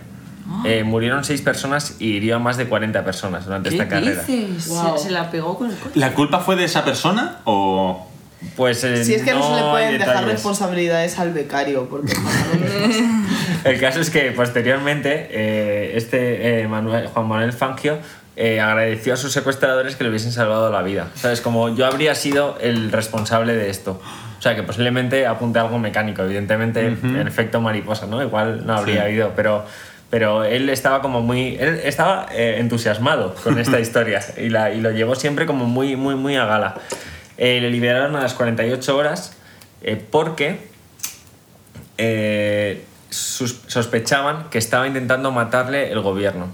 Eh, 0.65 0.83
murieron 0.83 1.23
seis 1.23 1.41
personas 1.41 1.95
y 1.99 2.07
hirió 2.17 2.35
a 2.35 2.39
más 2.39 2.57
de 2.57 2.65
40 2.67 3.05
personas 3.05 3.45
durante 3.45 3.69
¿Qué 3.69 3.75
esta 3.75 3.87
carrera. 3.87 4.21
dices? 4.23 4.67
Guau. 4.67 4.97
Se, 4.97 5.05
se 5.05 5.11
la 5.11 5.31
pegó 5.31 5.57
con 5.57 5.69
el 5.71 5.77
coche. 5.77 5.97
¿La 5.97 6.13
culpa 6.13 6.39
fue 6.39 6.55
de 6.57 6.65
esa 6.65 6.83
persona 6.83 7.37
o...? 7.45 8.10
Pues 8.55 8.83
eh, 8.83 9.03
Si 9.05 9.13
es 9.13 9.21
que 9.23 9.33
no, 9.33 9.47
se 9.55 9.61
le 9.63 9.69
pueden 9.69 9.91
dejar 9.97 10.07
detalles. 10.15 10.31
responsabilidades 10.33 11.19
al 11.19 11.31
becario, 11.33 11.87
porque 11.89 12.13
El 13.63 13.79
caso 13.79 13.99
es 14.01 14.09
que 14.09 14.31
posteriormente 14.31 15.27
eh, 15.31 15.91
este 15.95 16.61
eh, 16.61 16.67
Manuel- 16.67 17.07
Juan 17.07 17.27
Manuel 17.27 17.53
Fangio 17.53 17.97
eh, 18.35 18.59
agradeció 18.59 19.13
a 19.13 19.17
sus 19.17 19.31
secuestradores 19.31 19.95
que 19.95 20.03
le 20.03 20.09
hubiesen 20.09 20.31
salvado 20.31 20.71
la 20.71 20.81
vida. 20.81 21.09
¿Sabes? 21.15 21.41
Como 21.41 21.75
yo 21.75 21.85
habría 21.85 22.15
sido 22.15 22.57
el 22.61 22.91
responsable 22.91 23.53
de 23.55 23.69
esto. 23.69 24.01
O 24.39 24.41
sea, 24.41 24.55
que 24.55 24.63
posiblemente 24.63 25.27
apunte 25.27 25.59
a 25.59 25.61
algo 25.61 25.77
mecánico, 25.77 26.23
evidentemente, 26.23 26.87
el 26.87 27.27
efecto 27.27 27.61
mariposa, 27.61 28.07
¿no? 28.07 28.23
Igual 28.23 28.65
no 28.65 28.73
habría 28.75 28.95
Sí. 28.95 29.01
habido, 29.01 29.33
pero, 29.35 29.63
pero 30.09 30.43
él 30.43 30.67
estaba 30.69 31.03
como 31.03 31.21
muy. 31.21 31.57
Él 31.59 31.79
estaba 31.83 32.25
eh, 32.31 32.55
entusiasmado 32.57 33.35
con 33.35 33.59
esta 33.59 33.79
historia 33.85 34.19
y, 34.37 34.49
la, 34.49 34.71
y 34.73 34.81
lo 34.81 34.89
llevó 34.89 35.13
siempre 35.13 35.45
como 35.45 35.65
muy, 35.65 35.95
muy, 35.95 36.15
muy 36.15 36.37
a 36.37 36.45
gala. 36.45 36.73
Eh, 37.43 37.59
le 37.59 37.71
liberaron 37.71 38.15
a 38.15 38.21
las 38.21 38.35
48 38.35 38.95
horas 38.95 39.35
eh, 39.81 39.95
porque 39.95 40.69
eh, 41.97 42.85
sospechaban 43.09 44.51
que 44.51 44.59
estaba 44.59 44.85
intentando 44.85 45.31
matarle 45.31 45.91
el 45.91 46.01
gobierno 46.01 46.49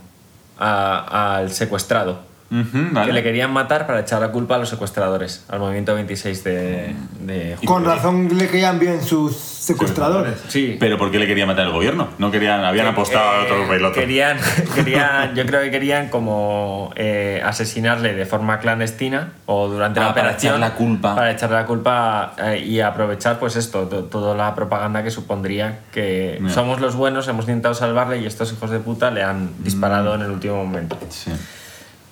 al 0.57 1.51
secuestrado. 1.51 2.21
Ujú, 2.49 2.87
vale. 2.93 3.07
Que 3.07 3.13
le 3.13 3.23
querían 3.23 3.51
matar 3.51 3.85
para 3.87 3.99
echar 3.99 4.21
la 4.21 4.31
culpa 4.31 4.55
a 4.55 4.57
los 4.57 4.69
secuestradores, 4.69 5.43
al 5.49 5.59
movimiento 5.59 5.93
26 5.95 6.43
de, 6.43 6.95
de 7.21 7.57
Con 7.65 7.83
razón 7.83 8.29
le 8.37 8.47
caían 8.47 8.79
bien 8.79 9.01
sus 9.03 9.35
secuestradores. 9.35 10.35
Sí. 10.47 10.77
¿Pero 10.79 10.97
por 10.97 11.11
qué 11.11 11.19
le 11.19 11.27
quería 11.27 11.45
matar 11.45 11.65
el 11.65 11.71
gobierno? 11.73 12.07
No 12.17 12.31
querían, 12.31 12.63
habían 12.63 12.87
apostado 12.87 13.29
a 13.29 13.43
otro 13.43 13.63
Eh, 13.63 13.67
piloto. 13.75 13.99
Querían, 13.99 14.37
querían, 14.75 15.35
yo 15.35 15.45
creo 15.45 15.61
que 15.61 15.71
querían 15.71 16.07
como 16.09 16.91
eh, 16.95 17.41
asesinarle 17.45 18.13
de 18.13 18.25
forma 18.25 18.59
clandestina 18.59 19.33
o 19.45 19.67
durante 19.67 19.99
la 19.99 20.07
Ah, 20.07 20.13
para 20.13 20.27
operación. 20.29 20.53
echar 20.55 20.59
la 20.69 20.75
culpa. 20.75 21.15
Para 21.15 21.31
echarle 21.31 21.55
la 21.57 21.65
culpa 21.65 22.33
eh, 22.37 22.63
y 22.65 22.79
aprovechar, 22.79 23.39
pues 23.39 23.55
esto, 23.57 23.87
to- 23.87 24.05
toda 24.05 24.35
la 24.35 24.55
propaganda 24.55 25.03
que 25.03 25.11
supondría 25.11 25.79
que 25.91 26.41
somos 26.53 26.79
los 26.79 26.95
buenos, 26.95 27.27
hemos 27.27 27.43
intentado 27.45 27.73
salvarle 27.75 28.19
y 28.19 28.25
estos 28.25 28.53
hijos 28.53 28.69
de 28.71 28.79
puta 28.79 29.11
le 29.11 29.21
han 29.23 29.49
disparado 29.63 30.15
en 30.15 30.21
el 30.21 30.31
último 30.31 30.63
momento. 30.63 30.97
Sí. 31.09 31.31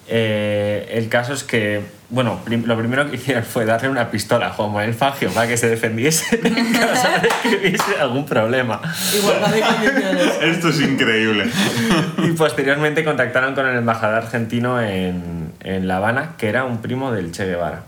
Eh, 0.08 0.88
el 0.92 1.10
caso 1.10 1.34
es 1.34 1.44
que, 1.44 1.82
bueno, 2.10 2.40
prim- 2.46 2.66
lo 2.66 2.78
primero 2.78 3.10
que 3.10 3.16
hicieron 3.16 3.44
fue 3.44 3.66
darle 3.66 3.90
una 3.90 4.12
pistola 4.12 4.48
a 4.48 4.50
Juan 4.52 4.70
Manuel 4.72 4.94
Fangio 4.94 5.32
para 5.32 5.48
que 5.48 5.58
se 5.58 5.68
defendiese 5.68 6.40
en 6.44 6.74
caso 6.74 7.08
de 7.22 7.30
que 7.42 7.56
hubiese 7.58 7.98
algún 8.00 8.26
problema. 8.26 8.82
igualdad 9.18 9.50
de 9.52 9.62
condiciones. 9.62 10.34
Esto 10.44 10.70
es 10.70 10.82
increíble. 10.82 11.50
Y 12.20 12.32
posteriormente 12.34 13.04
contactaron 13.04 13.56
con 13.56 13.66
el 13.68 13.78
embajador 13.78 14.16
argentino 14.24 14.80
en, 14.80 15.52
en 15.62 15.88
La 15.88 15.98
Habana, 15.98 16.36
que 16.38 16.50
era 16.50 16.66
un 16.66 16.82
primo 16.84 17.12
del 17.12 17.32
Che 17.32 17.46
Guevara. 17.46 17.84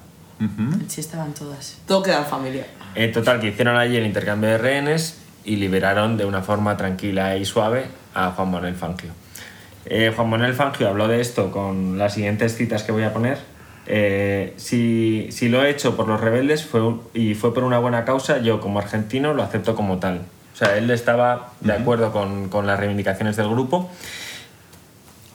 Sí, 0.88 1.02
estaban 1.02 1.34
todas. 1.34 1.78
Todo 1.88 2.04
queda 2.04 2.24
familia. 2.24 2.66
En 2.96 3.12
total, 3.12 3.40
que 3.40 3.48
hicieron 3.50 3.76
allí 3.78 3.96
el 3.98 4.06
intercambio 4.06 4.50
de 4.50 4.58
rehenes 4.58 5.20
y 5.44 5.56
liberaron 5.58 6.18
de 6.18 6.26
una 6.26 6.42
forma 6.42 6.78
tranquila 6.78 7.36
y 7.38 7.46
suave 7.46 7.86
a 8.16 8.32
Juan 8.32 8.50
Manuel 8.52 8.76
Fangio. 8.76 9.12
Eh, 9.90 10.12
Juan 10.16 10.30
Manuel 10.30 10.54
Fangio 10.54 10.90
habló 10.90 11.08
de 11.08 11.22
esto 11.22 11.50
con 11.52 11.98
las 11.98 12.14
siguientes 12.14 12.56
citas 12.56 12.84
que 12.84 12.92
voy 12.92 13.04
a 13.04 13.14
poner. 13.14 13.38
Eh, 13.86 14.54
si, 14.58 15.30
si 15.32 15.48
lo 15.48 15.64
he 15.64 15.70
hecho 15.70 15.96
por 15.96 16.08
los 16.10 16.20
rebeldes 16.20 16.66
fue 16.66 16.82
un- 16.82 17.02
y 17.14 17.36
fue 17.36 17.54
por 17.54 17.64
una 17.64 17.80
buena 17.80 18.04
causa, 18.04 18.40
yo 18.40 18.60
como 18.60 18.80
argentino 18.80 19.34
lo 19.34 19.44
acepto 19.44 19.76
como 19.76 19.98
tal. 19.98 20.22
O 20.54 20.58
sea, 20.58 20.76
él 20.78 20.90
estaba 20.92 21.52
de 21.62 21.72
acuerdo 21.74 22.12
con, 22.12 22.50
con 22.50 22.68
las 22.68 22.80
reivindicaciones 22.80 23.38
del 23.38 23.48
grupo. 23.50 23.90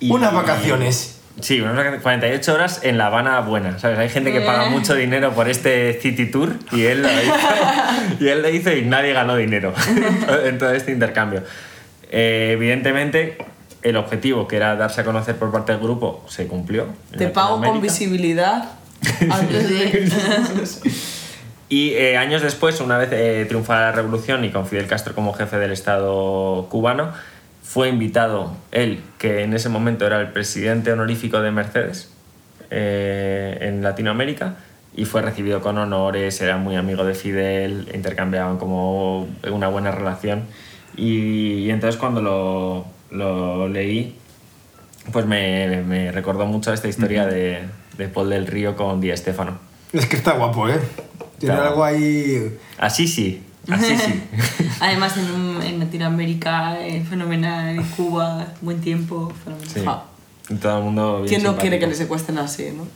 Y- 0.01 0.11
Unas 0.11 0.35
vacaciones. 0.35 1.19
Sí, 1.41 1.61
unas 1.63 1.77
vacaciones- 1.77 2.03
48 2.03 2.53
horas 2.55 2.81
en 2.83 2.99
La 2.99 3.07
Habana 3.07 3.41
buena, 3.41 3.79
¿sabes? 3.79 3.99
Hay 3.99 4.11
gente 4.11 4.33
que 4.33 4.43
paga 4.43 4.69
mucho 4.69 4.95
dinero 4.95 5.33
por 5.33 5.49
este 5.49 5.99
City 6.03 6.27
Tour 6.27 6.57
y 6.73 6.83
él 6.85 7.01
lo 7.03 7.09
hizo 7.09 7.35
y, 8.21 8.29
él 8.29 8.43
lo 8.43 8.51
hizo 8.51 8.71
y 8.71 8.83
nadie 8.83 9.15
ganó 9.15 9.35
dinero 9.37 9.73
en 10.45 10.59
todo 10.59 10.73
este 10.73 10.93
intercambio. 10.93 11.43
Eh, 12.11 12.51
evidentemente, 12.53 13.39
el 13.83 13.97
objetivo, 13.97 14.47
que 14.47 14.57
era 14.57 14.77
darse 14.77 15.01
a 15.01 15.05
conocer 15.05 15.37
por 15.37 15.51
parte 15.51 15.73
del 15.73 15.81
grupo, 15.81 16.25
se 16.29 16.47
cumplió. 16.47 16.87
Te 17.17 17.29
pago 17.29 17.61
con 17.61 17.81
visibilidad. 17.81 18.71
Antes 19.31 19.69
de... 19.69 20.11
Y 21.73 21.95
eh, 21.95 22.19
años 22.19 22.43
después, 22.43 22.83
una 22.83 22.99
vez 22.99 23.09
eh, 23.13 23.47
triunfada 23.49 23.87
la 23.87 23.93
revolución 23.93 24.45
y 24.45 24.51
con 24.51 24.67
Fidel 24.67 24.87
Castro 24.87 25.15
como 25.15 25.33
jefe 25.33 25.57
del 25.57 25.73
Estado 25.73 26.67
cubano, 26.69 27.13
fue 27.63 27.89
invitado 27.89 28.55
él, 28.73 29.01
que 29.17 29.43
en 29.43 29.55
ese 29.55 29.71
momento 29.71 30.07
era 30.07 30.21
el 30.21 30.33
presidente 30.33 30.93
honorífico 30.93 31.41
de 31.41 31.51
Mercedes 31.51 32.13
eh, 32.71 33.57
en 33.63 33.83
Latinoamérica, 33.83 34.57
y 34.95 35.07
fue 35.07 35.23
recibido 35.23 35.63
con 35.63 35.79
honores, 35.79 36.39
era 36.43 36.59
muy 36.59 36.77
amigo 36.77 37.07
de 37.07 37.15
Fidel, 37.15 37.89
intercambiaban 37.95 38.59
como 38.59 39.27
una 39.51 39.69
buena 39.69 39.93
relación. 39.93 40.43
Y, 40.95 41.61
y 41.61 41.71
entonces 41.71 41.99
cuando 41.99 42.21
lo, 42.21 42.85
lo 43.13 43.69
leí, 43.69 44.17
pues 45.13 45.27
me, 45.27 45.83
me 45.83 46.11
recordó 46.13 46.47
mucho 46.47 46.73
esta 46.73 46.89
historia 46.89 47.27
de, 47.27 47.61
de 47.99 48.09
Paul 48.09 48.31
del 48.31 48.47
Río 48.47 48.77
con 48.77 49.01
Di 49.01 49.17
Stefano. 49.17 49.59
Es 49.93 50.07
que 50.07 50.17
está 50.17 50.33
guapo, 50.33 50.69
¿eh? 50.69 50.81
Tiene 51.39 51.55
Está 51.55 51.69
algo 51.69 51.85
ahí... 51.85 52.57
Así 52.79 53.07
sí, 53.07 53.43
así 53.71 53.97
sí. 53.97 54.23
Además, 54.81 55.17
en, 55.17 55.31
un- 55.31 55.63
en 55.63 55.79
Latinoamérica, 55.81 56.81
eh, 56.81 57.05
fenomenal. 57.09 57.77
En 57.77 57.83
Cuba, 57.83 58.47
buen 58.61 58.81
tiempo, 58.81 59.33
fenomenal. 59.45 60.03
Sí. 60.49 60.55
Y 60.55 60.57
Todo 60.59 60.79
el 60.79 60.85
mundo 60.85 61.17
bien 61.23 61.29
¿Quién 61.29 61.43
no 61.43 61.57
quiere 61.57 61.79
que 61.79 61.87
le 61.87 61.95
secuestren 61.95 62.39
así, 62.39 62.73
no? 62.77 62.87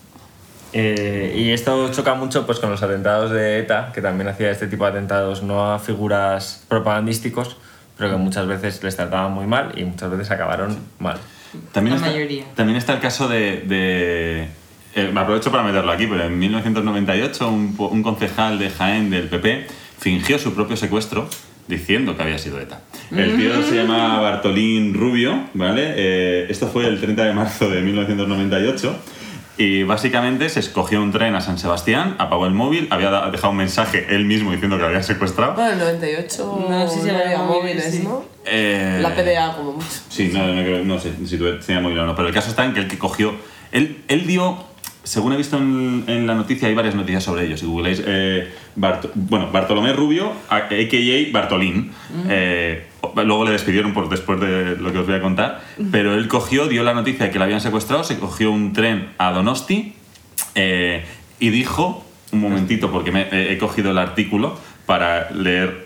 Eh, 0.72 1.34
y 1.36 1.50
esto 1.52 1.90
choca 1.92 2.14
mucho 2.14 2.44
pues, 2.46 2.58
con 2.58 2.70
los 2.70 2.82
atentados 2.82 3.30
de 3.30 3.58
ETA, 3.60 3.92
que 3.94 4.00
también 4.02 4.28
hacía 4.28 4.50
este 4.50 4.66
tipo 4.66 4.84
de 4.84 4.90
atentados 4.90 5.42
no 5.42 5.72
a 5.72 5.78
figuras 5.78 6.64
propagandísticos, 6.68 7.56
pero 7.96 8.10
que 8.10 8.16
muchas 8.16 8.46
veces 8.46 8.82
les 8.82 8.96
trataban 8.96 9.32
muy 9.32 9.46
mal 9.46 9.72
y 9.76 9.84
muchas 9.84 10.10
veces 10.10 10.30
acabaron 10.30 10.76
mal. 10.98 11.18
También 11.72 11.94
La 11.94 11.96
está, 12.06 12.10
mayoría. 12.16 12.44
También 12.54 12.76
está 12.76 12.92
el 12.94 13.00
caso 13.00 13.28
de... 13.28 13.62
de- 13.62 14.48
eh, 14.94 15.10
me 15.12 15.20
aprovecho 15.20 15.50
para 15.50 15.62
meterlo 15.62 15.92
aquí, 15.92 16.06
pero 16.06 16.24
en 16.24 16.38
1998 16.38 17.48
un, 17.50 17.74
un 17.78 18.02
concejal 18.02 18.58
de 18.58 18.70
Jaén 18.70 19.10
del 19.10 19.28
PP 19.28 19.66
fingió 19.98 20.38
su 20.38 20.54
propio 20.54 20.74
secuestro 20.76 21.28
diciendo 21.68 22.16
que 22.16 22.22
había 22.22 22.38
sido 22.38 22.58
ETA. 22.60 22.80
El 23.10 23.36
tío 23.36 23.62
se 23.62 23.74
llama 23.76 24.20
Bartolín 24.20 24.94
Rubio, 24.94 25.48
¿vale? 25.52 25.92
Eh, 25.96 26.46
esto 26.48 26.68
fue 26.68 26.86
el 26.86 26.98
30 27.00 27.24
de 27.24 27.32
marzo 27.34 27.68
de 27.68 27.82
1998. 27.82 28.96
Y 29.58 29.84
básicamente 29.84 30.48
se 30.50 30.60
escogió 30.60 31.00
un 31.02 31.12
tren 31.12 31.34
a 31.34 31.40
San 31.40 31.58
Sebastián, 31.58 32.16
apagó 32.18 32.46
el 32.46 32.52
móvil, 32.52 32.88
había 32.90 33.10
dejado 33.30 33.50
un 33.52 33.56
mensaje 33.56 34.06
él 34.10 34.26
mismo 34.26 34.52
diciendo 34.52 34.76
que 34.76 34.82
lo 34.82 34.88
había 34.88 35.02
secuestrado. 35.02 35.54
Bueno, 35.54 35.70
en 35.70 35.74
el 35.74 35.78
98 36.00 36.66
No 36.68 36.88
sé 36.88 37.00
si 37.00 37.06
no 37.10 37.18
había 37.18 37.38
móviles, 37.42 37.84
sí. 37.90 38.02
¿no? 38.04 38.22
Eh, 38.44 38.98
La 39.00 39.14
PDA 39.14 39.56
como 39.56 39.72
mucho. 39.72 39.86
Sí, 40.10 40.30
no, 40.32 40.46
no, 40.46 40.62
creo- 40.62 40.84
no 40.84 40.98
sé 41.00 41.12
si 41.26 41.38
tenía 41.38 41.80
móvil 41.80 41.98
o 42.00 42.06
no, 42.06 42.14
pero 42.14 42.28
el 42.28 42.34
caso 42.34 42.50
está 42.50 42.64
en 42.66 42.74
que 42.74 42.80
el 42.80 42.88
que 42.88 42.98
cogió. 42.98 43.34
Él, 43.72 44.02
él 44.08 44.26
dio, 44.26 44.58
según 45.06 45.32
he 45.32 45.36
visto 45.36 45.56
en, 45.56 46.02
en 46.08 46.26
la 46.26 46.34
noticia, 46.34 46.66
hay 46.68 46.74
varias 46.74 46.94
noticias 46.96 47.22
sobre 47.22 47.46
ellos. 47.46 47.60
Si 47.60 47.66
googleáis, 47.66 48.02
eh, 48.04 48.52
Bart- 48.74 49.06
bueno, 49.14 49.50
Bartolomé 49.52 49.92
Rubio, 49.92 50.32
a.k.a. 50.48 51.32
Bartolín. 51.32 51.92
Eh, 52.28 52.84
luego 53.14 53.44
le 53.44 53.52
despidieron 53.52 53.94
por 53.94 54.08
después 54.08 54.40
de 54.40 54.76
lo 54.76 54.92
que 54.92 54.98
os 54.98 55.06
voy 55.06 55.14
a 55.14 55.20
contar. 55.22 55.62
Pero 55.92 56.14
él 56.14 56.26
cogió, 56.28 56.66
dio 56.66 56.82
la 56.82 56.92
noticia 56.92 57.26
de 57.26 57.32
que 57.32 57.38
la 57.38 57.44
habían 57.44 57.60
secuestrado, 57.60 58.02
se 58.04 58.18
cogió 58.18 58.50
un 58.50 58.72
tren 58.72 59.10
a 59.18 59.30
Donosti 59.32 59.94
eh, 60.56 61.04
y 61.38 61.50
dijo, 61.50 62.04
un 62.32 62.40
momentito, 62.40 62.90
porque 62.90 63.12
me, 63.12 63.28
he 63.52 63.56
cogido 63.58 63.92
el 63.92 63.98
artículo 63.98 64.58
para 64.86 65.30
leer 65.30 65.85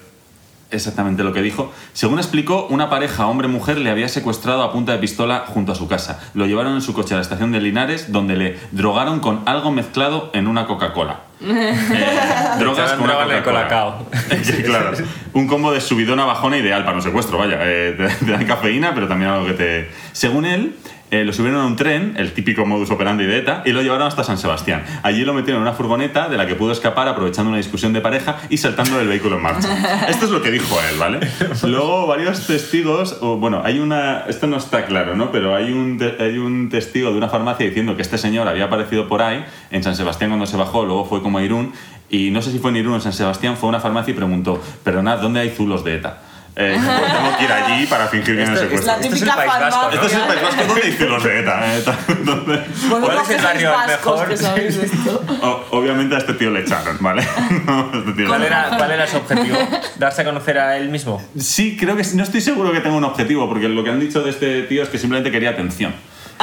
exactamente 0.71 1.25
lo 1.25 1.33
que 1.33 1.43
dijo. 1.43 1.73
Según 1.93 2.19
explicó, 2.19 2.67
una 2.69 2.91
pareja 2.91 3.27
hombre-mujer 3.27 3.79
le 3.79 3.91
había 3.91 4.09
secuestrado 4.09 4.63
a 4.63 4.73
punta 4.73 4.93
de 4.93 4.99
pistola 4.99 5.45
junto 5.47 5.73
a 5.73 5.75
su 5.75 5.89
casa. 5.89 6.21
Lo 6.35 6.47
llevaron 6.47 6.75
en 6.75 6.83
su 6.83 6.93
coche 6.95 7.15
a 7.15 7.17
la 7.17 7.23
estación 7.23 7.53
de 7.53 7.61
Linares, 7.61 8.13
donde 8.13 8.37
le 8.37 8.59
drogaron 8.73 9.21
con 9.21 9.43
algo 9.47 9.71
mezclado 9.71 10.31
en 10.33 10.47
una 10.47 10.67
Coca-Cola. 10.67 11.21
Eh, 11.43 12.59
drogas 12.59 12.93
con 12.93 13.05
una 13.05 13.15
Coca-Cola. 13.15 13.43
Colacao. 13.43 14.07
Sí, 14.43 14.63
claro. 14.63 14.93
Un 15.33 15.47
combo 15.47 15.73
de 15.73 15.81
subidón 15.81 16.21
a 16.21 16.25
bajona 16.25 16.59
ideal 16.59 16.85
para 16.85 16.97
un 16.97 17.03
secuestro, 17.03 17.39
vaya. 17.39 17.59
Eh, 17.63 17.95
te, 17.97 18.27
te 18.27 18.33
dan 18.33 18.45
cafeína, 18.45 18.95
pero 18.95 19.09
también 19.09 19.31
algo 19.31 19.47
que 19.47 19.55
te... 19.55 19.91
Según 20.13 20.45
él, 20.45 20.77
eh, 21.11 21.25
lo 21.25 21.33
subieron 21.33 21.61
a 21.61 21.67
un 21.67 21.77
tren, 21.77 22.15
el 22.17 22.33
típico 22.33 22.65
modus 22.65 22.91
operandi 22.91 23.25
de 23.25 23.39
ETA, 23.39 23.63
y 23.65 23.73
lo 23.73 23.83
llevaron 23.83 24.07
hasta 24.07 24.23
San 24.23 24.39
Sebastián. 24.39 24.85
Allí 25.03 25.25
lo 25.25 25.35
metieron 25.35 25.63
en 25.63 25.69
una 25.69 25.73
furgoneta 25.73 26.29
de 26.29 26.37
la 26.37 26.47
que 26.47 26.55
pudo 26.55 26.73
escapar 26.73 27.09
aprovechando 27.09 27.49
una 27.49 27.59
discusión 27.59 27.93
de 27.93 28.01
pareja 28.01 28.39
y 28.49 28.59
saltando 28.59 28.97
del 28.99 29.09
vehículo 29.09 29.37
en 29.37 29.43
marcha. 29.43 30.07
Esto 30.09 30.27
es 30.27 30.31
lo 30.31 30.41
que 30.41 30.51
dijo 30.51 30.79
él, 30.91 30.99
¿vale? 30.99 31.21
Luego 31.65 32.07
varios 32.07 32.47
testigos, 32.47 33.19
o, 33.21 33.39
bueno, 33.39 33.63
hay 33.65 33.81
una... 33.81 34.21
Esto 34.29 34.47
no 34.47 34.57
está 34.57 34.87
claro, 34.87 35.17
¿no? 35.17 35.33
Pero 35.33 35.57
hay 35.57 35.73
un, 35.73 36.01
hay 36.19 36.39
un 36.39 36.69
testigo 36.69 37.11
de 37.11 37.19
una 37.19 37.29
farmacia 37.29 37.67
diciendo 37.67 37.97
que 37.97 38.03
este 38.03 38.17
señor 38.17 38.47
había 38.47 38.67
aparecido 38.67 39.09
por 39.09 39.23
ahí, 39.23 39.45
en 39.71 39.83
San 39.83 39.97
Sebastián 39.97 40.31
cuando 40.31 40.47
se 40.47 40.57
bajó, 40.57 40.85
luego 40.85 41.05
fue 41.05 41.23
como 41.23 41.39
a 41.39 41.43
Irún, 41.43 41.73
y 42.09 42.31
no 42.31 42.43
sé 42.43 42.53
si 42.53 42.59
fue 42.59 42.71
en 42.71 42.77
Irún 42.77 42.93
o 42.93 42.97
en 42.97 43.03
San 43.03 43.13
Sebastián, 43.13 43.57
fue 43.57 43.69
a 43.69 43.71
una 43.71 43.81
farmacia 43.81 44.13
y 44.13 44.15
preguntó, 44.15 44.63
perdonad, 44.85 45.19
¿dónde 45.19 45.41
hay 45.41 45.51
zulos 45.51 45.85
de 45.85 45.97
ETA? 45.97 46.23
Eh, 46.57 46.77
pues 46.77 47.13
tengo 47.13 47.39
que 47.39 47.45
ir 47.45 47.53
allí 47.53 47.87
para 47.87 48.07
fingir 48.09 48.37
que 48.37 48.45
me 48.45 48.53
Esto- 48.55 48.59
secuestro. 48.61 48.87
La 48.87 48.93
Esto 49.01 49.07
es 49.07 49.13
el 49.13 49.19
típica 49.21 49.37
País 49.37 49.51
Vasco, 49.61 49.71
farmacia. 49.81 49.95
Esto 49.95 50.07
es 50.07 50.13
el 50.13 50.21
País 50.29 50.43
Vasco, 50.43 50.65
¿dónde 50.67 50.83
hay 50.83 50.93
zulos 50.93 51.25
de 51.25 51.41
ETA? 51.41 51.61
Eh, 51.77 51.85
¿Cuál 52.91 53.19
es 53.23 53.31
el 53.31 53.43
barrio 53.43 53.73
mejor? 53.87 54.29
que 54.29 54.37
sabéis 54.37 54.77
esto. 54.83 55.25
O- 55.43 55.79
obviamente 55.79 56.15
a 56.15 56.19
este 56.19 56.35
tío 56.35 56.51
le 56.51 56.61
echaron, 56.61 56.97
¿vale? 57.01 57.27
No, 57.67 57.91
este 57.95 58.13
tío 58.13 58.27
¿Cuál 58.27 58.41
le- 58.41 58.47
era, 58.49 58.69
¿Cuál 58.77 58.91
era 58.91 59.07
su 59.07 59.17
objetivo? 59.19 59.57
¿Darse 59.97 60.23
a 60.23 60.25
conocer 60.25 60.59
a 60.59 60.77
él 60.77 60.89
mismo? 60.89 61.23
Sí, 61.39 61.77
creo 61.79 61.97
que 61.97 62.03
no 62.15 62.23
estoy 62.25 62.41
seguro 62.41 62.73
que 62.73 62.81
tenga 62.81 62.97
un 62.97 63.05
objetivo, 63.05 63.49
porque 63.49 63.69
lo 63.69 63.83
que 63.85 63.91
han 63.91 64.01
dicho 64.01 64.21
de 64.23 64.31
este 64.31 64.63
tío 64.65 64.83
es 64.83 64.89
que 64.89 64.99
simplemente 64.99 65.31
quería 65.31 65.51
atención. 65.51 65.95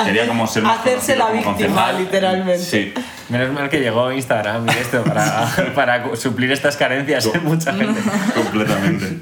Quería 0.05 0.27
como 0.27 0.45
ser 0.47 0.61
más 0.63 0.79
Hacerse 0.79 1.15
la 1.15 1.31
víctima, 1.31 1.53
concejal. 1.53 1.97
literalmente. 1.97 2.59
Sí. 2.59 2.93
Menos 3.29 3.51
mal 3.51 3.67
que 3.67 3.79
llegó 3.79 4.11
Instagram 4.11 4.67
y 4.67 4.71
esto 4.71 5.03
para, 5.03 5.47
para 5.73 6.15
suplir 6.15 6.51
estas 6.51 6.77
carencias 6.77 7.25
en 7.33 7.43
mucha 7.43 7.73
gente. 7.73 7.99
Completamente. 8.35 9.17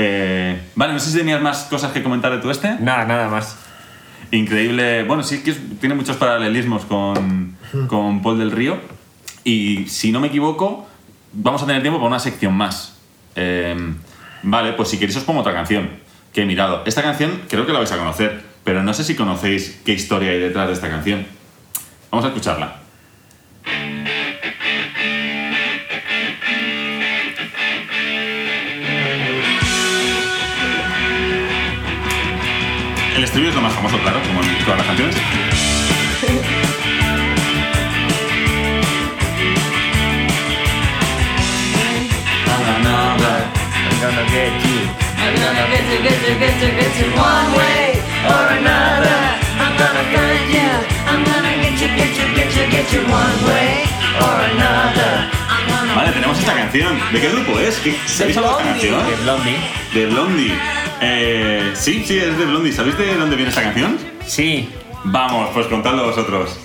Eh, 0.00 0.56
vale, 0.76 0.92
no 0.92 1.00
sé 1.00 1.10
si 1.10 1.18
tenías 1.18 1.40
más 1.42 1.64
cosas 1.64 1.90
que 1.90 2.04
comentar 2.04 2.30
de 2.30 2.38
tu 2.38 2.50
este. 2.50 2.76
Nada, 2.78 3.04
nada 3.04 3.28
más. 3.28 3.56
Increíble. 4.30 5.02
Bueno, 5.02 5.24
sí 5.24 5.42
que 5.42 5.50
es- 5.50 5.80
tiene 5.80 5.96
muchos 5.96 6.16
paralelismos 6.16 6.84
con, 6.84 7.56
con 7.88 8.22
Paul 8.22 8.38
del 8.38 8.52
Río. 8.52 8.78
Y 9.42 9.86
si 9.88 10.12
no 10.12 10.20
me 10.20 10.28
equivoco, 10.28 10.86
vamos 11.32 11.62
a 11.62 11.66
tener 11.66 11.82
tiempo 11.82 11.98
para 11.98 12.08
una 12.08 12.20
sección 12.20 12.54
más. 12.54 12.96
Eh, 13.34 13.76
vale, 14.44 14.72
pues 14.74 14.88
si 14.90 14.98
queréis 14.98 15.16
os 15.16 15.24
pongo 15.24 15.40
otra 15.40 15.52
canción 15.52 15.90
que 16.32 16.42
he 16.42 16.46
mirado. 16.46 16.82
Esta 16.86 17.02
canción 17.02 17.40
creo 17.48 17.66
que 17.66 17.72
la 17.72 17.78
vais 17.80 17.90
a 17.90 17.96
conocer, 17.98 18.40
pero 18.62 18.82
no 18.84 18.94
sé 18.94 19.02
si 19.02 19.16
conocéis 19.16 19.80
qué 19.84 19.94
historia 19.94 20.30
hay 20.30 20.38
detrás 20.38 20.68
de 20.68 20.74
esta 20.74 20.88
canción. 20.88 21.26
Vamos 22.12 22.24
a 22.24 22.28
escucharla. 22.28 22.76
El 33.28 33.44
estribillo 33.44 33.50
es 33.50 33.56
lo 33.56 33.60
más 33.60 33.74
famoso, 33.74 33.98
claro, 33.98 34.20
como 34.22 34.40
en 34.42 34.58
todas 34.64 34.78
las 34.78 34.86
canciones. 34.86 35.16
I'm 42.58 43.96
gonna 44.00 44.24
get 44.30 44.52
you. 44.64 44.78
I'm 45.18 45.34
gonna 45.34 45.64
get 45.72 45.84
you, 45.90 45.98
get 46.02 46.18
you, 46.26 46.34
get 46.38 46.54
you, 46.62 46.70
get 46.78 46.92
you 47.00 47.08
one 47.16 47.48
way 47.56 48.00
or 48.26 48.44
another. 48.58 49.18
I'm 49.62 49.74
gonna 49.78 50.04
find 50.12 50.46
you. 50.52 50.70
I'm 51.08 51.20
gonna 51.24 51.52
get 51.62 51.76
you, 51.80 51.88
get 51.96 52.12
you, 52.18 52.26
get 52.36 52.50
you, 52.56 52.64
get 52.70 52.86
you 52.92 53.00
one 53.10 53.38
way 53.48 53.86
or 54.22 54.34
another. 54.52 55.12
I'm 55.48 55.64
gonna 55.68 55.94
Vale, 55.94 56.12
tenemos 56.12 56.38
esta 56.38 56.54
canción. 56.54 56.98
¿De 57.12 57.20
qué 57.20 57.28
grupo 57.30 57.58
es? 57.60 57.76
¿Qué- 57.78 57.96
¿Sabéis 58.06 58.36
esta 58.36 58.48
Blondie. 58.48 58.64
canción? 58.72 59.06
De 59.06 59.16
Blondie. 59.22 59.58
De 59.94 60.06
Blondie. 60.06 60.77
Eh, 61.00 61.72
sí, 61.74 62.04
sí, 62.06 62.18
es 62.18 62.38
de 62.38 62.44
Blondie. 62.44 62.72
¿Sabéis 62.72 62.98
de 62.98 63.14
dónde 63.16 63.36
viene 63.36 63.50
esta 63.50 63.62
canción? 63.62 63.98
Sí. 64.26 64.68
Vamos, 65.04 65.50
pues 65.54 65.66
contadlo 65.66 66.06
vosotros. 66.06 66.58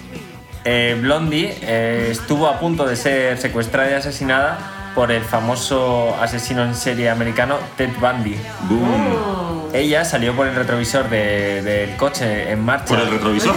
Eh, 0.66 0.98
Blondie 1.02 1.56
eh, 1.62 2.08
estuvo 2.12 2.48
a 2.48 2.60
punto 2.60 2.86
de 2.86 2.96
ser 2.96 3.38
secuestrada 3.38 3.92
y 3.92 3.94
asesinada 3.94 4.73
por 4.96 5.12
el 5.12 5.24
famoso 5.24 6.16
asesino 6.22 6.64
en 6.64 6.76
serie 6.76 7.10
americano 7.10 7.58
Ted 7.78 7.90
Bundy. 8.00 8.36
Boom. 8.70 9.70
Ella 9.74 10.06
salió 10.06 10.36
por 10.36 10.46
el 10.48 10.54
retrovisor 10.56 11.10
de- 11.10 11.62
del 11.64 11.96
coche 11.98 12.52
en 12.52 12.64
marcha. 12.64 12.86
Por 12.86 13.00
el 13.00 13.10
retrovisor. 13.10 13.56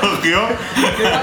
Cogió. 0.00 0.40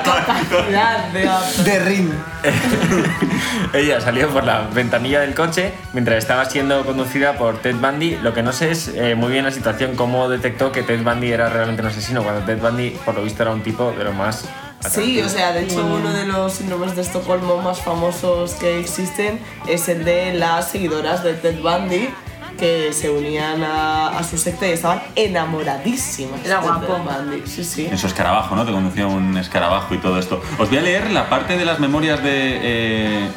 Capacidad 0.04 1.08
de 1.14 1.28
hacer. 1.30 1.64
De 1.66 1.80
ring. 1.86 2.10
Ella 3.74 4.02
salió 4.02 4.30
por 4.30 4.44
la 4.44 4.68
ventanilla 4.74 5.22
del 5.22 5.34
coche 5.34 5.74
mientras 5.94 6.18
estaba 6.18 6.44
siendo 6.46 6.86
conducida 6.86 7.34
por 7.38 7.60
Ted 7.60 7.76
Bundy. 7.76 8.18
Lo 8.22 8.34
que 8.34 8.44
no 8.44 8.52
sé 8.52 8.72
es 8.72 8.90
eh, 8.90 9.16
muy 9.16 9.32
bien 9.32 9.46
la 9.46 9.52
situación, 9.52 9.96
cómo 9.96 10.28
detectó 10.30 10.72
que 10.72 10.84
Ted 10.84 11.02
Bundy 11.04 11.32
era 11.32 11.48
realmente 11.50 11.82
un 11.82 11.88
asesino, 11.88 12.24
cuando 12.24 12.42
Ted 12.46 12.58
Bundy, 12.60 12.90
por 13.06 13.16
lo 13.16 13.24
visto, 13.24 13.44
era 13.44 13.52
un 13.54 13.62
tipo 13.64 13.94
de 13.98 14.04
lo 14.04 14.12
más. 14.14 14.46
Sí, 14.90 15.22
o 15.22 15.30
sea, 15.30 15.54
de 15.54 15.64
hecho 15.64 15.86
uno 15.86 16.12
de 16.12 16.26
los 16.26 16.54
síndromes 16.54 16.96
de 16.96 17.02
Estocolmo 17.02 17.62
más 17.62 17.82
famosos 17.82 18.54
que 18.54 18.80
existen 18.80 19.40
es 19.68 19.88
el 19.90 20.04
de 20.06 20.34
las 20.34 20.70
seguidoras 20.70 21.24
de 21.24 21.34
Ted 21.34 21.62
Bundy 21.62 22.10
que 22.58 22.94
se 22.94 23.10
unían 23.10 23.64
a, 23.64 24.10
a 24.10 24.24
su 24.24 24.38
secta 24.38 24.68
y 24.68 24.72
estaban 24.72 25.02
enamoradísimas 25.16 26.46
Era 26.46 26.60
guapo. 26.60 26.86
Ted 26.86 27.02
Bundy. 27.04 27.44
Sí, 27.48 27.64
sí. 27.64 27.88
En 27.90 27.98
su 27.98 28.08
escarabajo, 28.08 28.56
¿no? 28.56 28.66
Te 28.66 28.72
conducía 28.72 29.08
un 29.08 29.38
escarabajo 29.38 29.94
y 29.96 29.98
todo 29.98 30.20
esto. 30.20 30.42
Os 30.60 30.70
voy 30.70 30.78
a 30.78 30.82
leer 30.82 31.12
la 31.12 31.30
parte 31.30 31.58
de 31.58 31.66
las 31.66 31.80
memorias 31.80 32.22
de. 32.24 32.60
eh, 32.62 33.28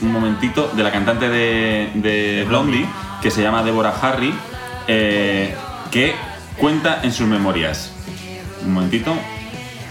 un 0.00 0.12
momentito, 0.12 0.70
de 0.74 0.82
la 0.82 0.92
cantante 0.92 1.28
de, 1.28 1.90
de 1.94 2.44
Blondie, 2.46 2.86
que 3.22 3.30
se 3.30 3.42
llama 3.42 3.62
Deborah 3.62 3.94
Harry, 4.02 4.34
eh, 4.86 5.54
que 5.90 6.14
cuenta 6.58 7.00
en 7.02 7.12
sus 7.12 7.26
memorias. 7.26 7.90
Un 8.64 8.74
momentito, 8.74 9.14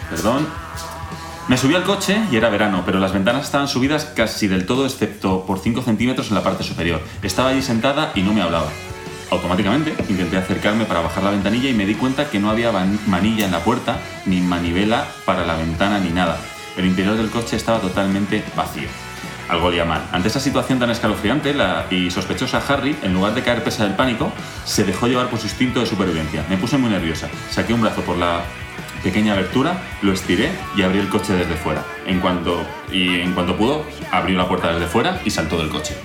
perdón. 0.10 0.48
Me 1.54 1.58
subí 1.58 1.76
al 1.76 1.84
coche 1.84 2.20
y 2.32 2.36
era 2.36 2.49
verano, 2.49 2.82
pero 2.84 2.99
las 2.99 3.14
ventanas 3.14 3.43
estaban 3.43 3.68
subidas 3.68 4.06
casi 4.06 4.47
del 4.47 4.66
todo, 4.66 4.88
excepto 4.88 5.45
por 5.45 5.60
5 5.60 5.84
centímetros 5.84 6.30
en 6.30 6.34
la 6.34 6.41
parte 6.41 6.64
superior. 6.64 6.99
Estaba 7.22 7.49
allí 7.49 7.62
sentada 7.62 8.12
y 8.16 8.24
no 8.24 8.34
me 8.34 8.41
hablaba. 8.41 8.72
Automáticamente 9.30 9.93
intenté 10.10 10.38
acercarme 10.38 10.86
para 10.86 11.01
bajar 11.01 11.24
la 11.24 11.30
ventanilla 11.30 11.70
y 11.70 11.74
me 11.74 11.86
di 11.86 11.93
cuenta 11.93 12.28
que 12.28 12.39
no 12.39 12.49
había 12.49 12.72
manilla 13.06 13.45
en 13.45 13.51
la 13.51 13.60
puerta, 13.60 13.99
ni 14.26 14.41
manivela 14.41 15.06
para 15.26 15.45
la 15.45 15.56
ventana, 15.56 15.99
ni 15.99 16.10
nada. 16.10 16.39
El 16.76 16.88
interior 16.88 17.16
del 17.18 17.30
coche 17.30 17.56
estaba 17.56 17.78
totalmente 17.78 18.43
vacío. 18.58 18.89
Algo 19.50 19.68
olía 19.68 19.86
mal. 19.86 20.02
Ante 20.12 20.30
esa 20.30 20.39
situación 20.39 20.80
tan 20.80 20.89
escalofriante 20.89 21.54
la- 21.54 21.86
y 21.91 22.10
sospechosa, 22.12 22.62
Harry, 22.68 22.96
en 23.04 23.14
lugar 23.14 23.34
de 23.34 23.44
caer 23.44 23.62
presa 23.64 23.84
del 23.84 23.94
pánico, 23.96 24.32
se 24.66 24.84
dejó 24.84 25.08
llevar 25.08 25.28
por 25.28 25.39
su 25.39 25.48
instinto 25.48 25.80
de 25.82 25.86
supervivencia. 25.86 26.44
Me 26.50 26.58
puse 26.58 26.78
muy 26.78 26.89
nerviosa. 26.89 27.28
Saqué 27.52 27.74
un 27.74 27.82
brazo 27.82 28.02
por 28.02 28.18
la 28.18 28.41
pequeña 29.04 29.34
abertura, 29.34 29.74
lo 30.02 30.14
estiré 30.14 30.50
y 30.78 30.82
abrí 30.82 31.00
el 31.00 31.10
coche 31.10 31.34
desde 31.34 31.56
fuera. 31.56 31.84
En 32.08 32.20
cuanto, 32.22 32.66
y 32.91 33.20
en 33.20 33.34
cuanto 33.34 33.56
pudo, 33.58 33.86
abrió 34.12 34.38
la 34.38 34.48
puerta 34.48 34.72
desde 34.74 34.88
fuera 34.88 35.20
y 35.26 35.30
saltó 35.30 35.58
del 35.58 35.70
coche. 35.70 35.96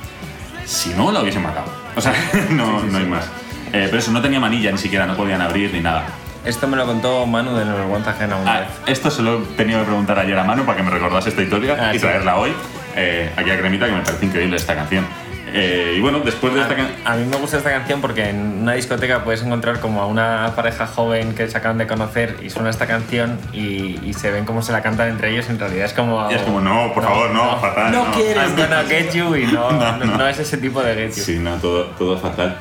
Si 0.65 0.91
no, 0.91 1.13
la 1.13 1.21
hubiesen 1.23 1.43
matado. 1.43 1.67
O 1.97 2.01
sea, 2.01 2.13
no, 2.51 2.83
no 2.83 2.99
hay 2.99 3.07
más. 3.07 3.25
Eh, 3.73 3.85
pero 3.87 3.99
eso, 3.99 4.11
no 4.11 4.21
tenía 4.21 4.41
manilla 4.41 4.73
ni 4.73 4.79
siquiera, 4.79 5.07
no 5.07 5.15
podían 5.17 5.41
abrir 5.41 5.73
ni 5.73 5.81
nada. 5.81 6.07
Esto 6.45 6.67
me 6.67 6.77
lo 6.77 6.87
contó 6.87 7.27
Manu 7.27 7.55
de 7.55 7.65
Nuevo 7.65 7.81
Vergüenza 7.81 8.11
Ajena 8.11 8.37
una 8.37 8.53
Ah, 8.55 8.61
vez. 8.61 8.69
esto 8.87 9.11
se 9.11 9.23
lo 9.23 9.39
he 9.39 9.43
tenido 9.57 9.81
que 9.81 9.87
preguntar 9.87 10.19
ayer 10.19 10.39
a 10.39 10.45
mano 10.45 10.65
para 10.65 10.77
que 10.79 10.83
me 10.83 10.91
recordase 10.91 11.29
esta 11.29 11.43
historia 11.43 11.77
Ah, 11.79 11.91
y 11.95 11.99
sí. 11.99 12.01
traerla 12.01 12.37
hoy 12.37 12.53
eh, 12.99 13.31
aquí 13.37 13.51
a 13.51 13.59
Cremita, 13.59 13.87
que 13.87 13.93
me 13.93 14.01
parece 14.03 14.27
increíble 14.27 14.57
esta 14.57 14.75
canción. 14.75 15.07
Eh, 15.51 15.95
y 15.97 16.01
bueno, 16.01 16.19
después 16.21 16.53
de 16.53 16.61
esta 16.61 16.77
canción... 16.77 16.99
A, 17.07 17.13
a 17.13 17.17
mí 17.17 17.25
me 17.25 17.37
gusta 17.39 17.57
esta 17.57 17.71
canción 17.71 18.03
porque 18.03 18.29
en 18.29 18.39
una 18.63 18.75
discoteca 18.75 19.25
puedes 19.25 19.43
encontrar 19.43 19.81
como 19.81 20.03
a 20.03 20.07
una 20.07 20.53
pareja 20.55 20.87
joven 20.87 21.35
que 21.35 21.49
se 21.49 21.57
acaban 21.57 21.79
de 21.79 21.87
conocer 21.87 22.37
y 22.43 22.51
suena 22.51 22.69
esta 22.69 22.87
canción 22.87 23.39
y, 23.55 23.99
y 24.05 24.13
se 24.13 24.31
ven 24.31 24.45
cómo 24.45 24.61
se 24.61 24.73
la 24.73 24.83
cantan 24.83 25.09
entre 25.09 25.31
ellos. 25.33 25.49
En 25.49 25.59
realidad 25.59 25.87
es 25.87 25.95
como. 25.95 26.31
Y 26.31 26.35
es 26.35 26.43
como, 26.43 26.61
no, 26.61 26.93
por 26.93 27.03
favor, 27.03 27.31
no, 27.31 27.57
fatal. 27.61 27.93
No 27.93 28.11
quiero. 28.13 28.43
I'm 28.43 28.57
gonna 28.57 28.85
get 28.87 29.11
you 29.15 29.35
y 29.37 29.47
no, 29.47 29.71
No, 29.73 29.97
no, 29.97 30.05
no. 30.05 30.17
no 30.19 30.29
es 30.29 30.39
ese 30.39 30.59
tipo 30.59 30.83
de 30.83 30.95
get 30.95 31.17
you. 31.17 31.23
Sí, 31.23 31.39
no, 31.39 31.55
todo, 31.57 31.85
todo 31.97 32.19
fatal. 32.19 32.59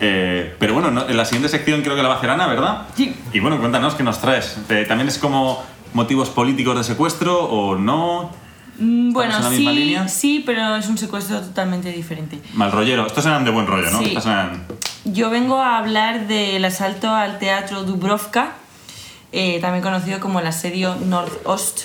Eh, 0.00 0.54
pero 0.58 0.74
bueno, 0.74 0.90
no- 0.90 1.08
en 1.08 1.16
la 1.16 1.24
siguiente 1.24 1.48
sección 1.48 1.80
creo 1.80 1.96
que 1.96 2.02
la 2.02 2.08
va 2.10 2.16
a 2.16 2.18
hacer 2.18 2.28
Ana, 2.28 2.46
¿verdad? 2.48 2.82
Sí. 2.94 3.16
Y 3.32 3.40
bueno, 3.40 3.58
cuéntanos 3.58 3.94
qué 3.94 4.02
nos 4.02 4.20
traes. 4.20 4.58
Eh, 4.68 4.84
¿También 4.86 5.08
es 5.08 5.16
como 5.16 5.64
motivos 5.94 6.28
políticos 6.28 6.76
de 6.76 6.84
secuestro 6.84 7.44
o 7.44 7.76
no? 7.76 8.30
Mm, 8.78 9.12
Bueno, 9.12 9.36
en 9.36 9.42
la 9.44 9.50
misma 9.50 9.70
sí, 9.72 9.76
línea? 9.78 10.08
sí, 10.08 10.42
pero 10.44 10.76
es 10.76 10.88
un 10.88 10.98
secuestro 10.98 11.40
totalmente 11.40 11.90
diferente. 11.92 12.40
Mal 12.54 12.72
rollero. 12.72 13.06
Estos 13.06 13.24
eran 13.26 13.44
de 13.44 13.50
buen 13.50 13.66
rollo, 13.66 13.90
¿no? 13.90 13.98
Sí. 13.98 14.06
Estos 14.06 14.26
eran... 14.26 14.64
Yo 15.04 15.30
vengo 15.30 15.58
a 15.62 15.78
hablar 15.78 16.26
del 16.26 16.64
asalto 16.64 17.10
al 17.10 17.38
teatro 17.38 17.84
Dubrovka, 17.84 18.52
eh, 19.32 19.58
también 19.60 19.82
conocido 19.82 20.20
como 20.20 20.40
el 20.40 20.46
asedio 20.46 20.96
Nordost 20.96 21.84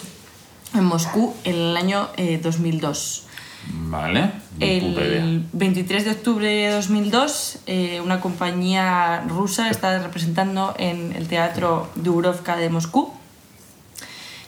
en 0.73 0.85
Moscú 0.85 1.35
en 1.43 1.55
el 1.55 1.77
año 1.77 2.09
eh, 2.17 2.39
2002. 2.41 3.27
Vale. 3.73 4.31
ni 4.57 4.79
puta 4.81 5.01
idea. 5.05 5.23
El 5.23 5.45
23 5.53 6.05
de 6.05 6.11
octubre 6.11 6.47
de 6.47 6.71
2002, 6.71 7.59
eh, 7.67 8.01
una 8.03 8.19
compañía 8.19 9.21
rusa 9.27 9.69
está 9.69 9.99
representando 9.99 10.73
en 10.79 11.13
el 11.15 11.27
teatro 11.27 11.89
Dubrovka 11.95 12.55
de 12.55 12.69
Moscú 12.69 13.13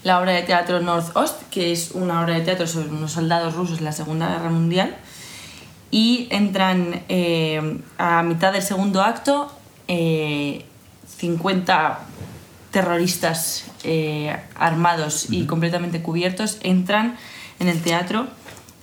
la 0.03 0.19
obra 0.19 0.33
de 0.33 0.41
teatro 0.43 0.79
Nordost, 0.81 1.41
que 1.49 1.71
es 1.71 1.91
una 1.91 2.21
obra 2.21 2.35
de 2.35 2.41
teatro 2.41 2.67
sobre 2.67 2.89
unos 2.89 3.11
soldados 3.13 3.55
rusos 3.55 3.79
en 3.79 3.85
la 3.85 3.91
Segunda 3.91 4.29
Guerra 4.29 4.49
Mundial. 4.49 4.95
Y 5.91 6.27
entran 6.31 7.03
eh, 7.07 7.79
a 7.97 8.23
mitad 8.23 8.51
del 8.51 8.63
segundo 8.63 9.01
acto 9.01 9.51
eh, 9.87 10.65
50 11.17 11.99
terroristas 12.71 13.65
eh, 13.83 14.35
armados 14.55 15.27
y 15.29 15.45
completamente 15.45 16.01
cubiertos 16.01 16.57
entran 16.63 17.15
en 17.59 17.67
el 17.67 17.81
teatro 17.81 18.27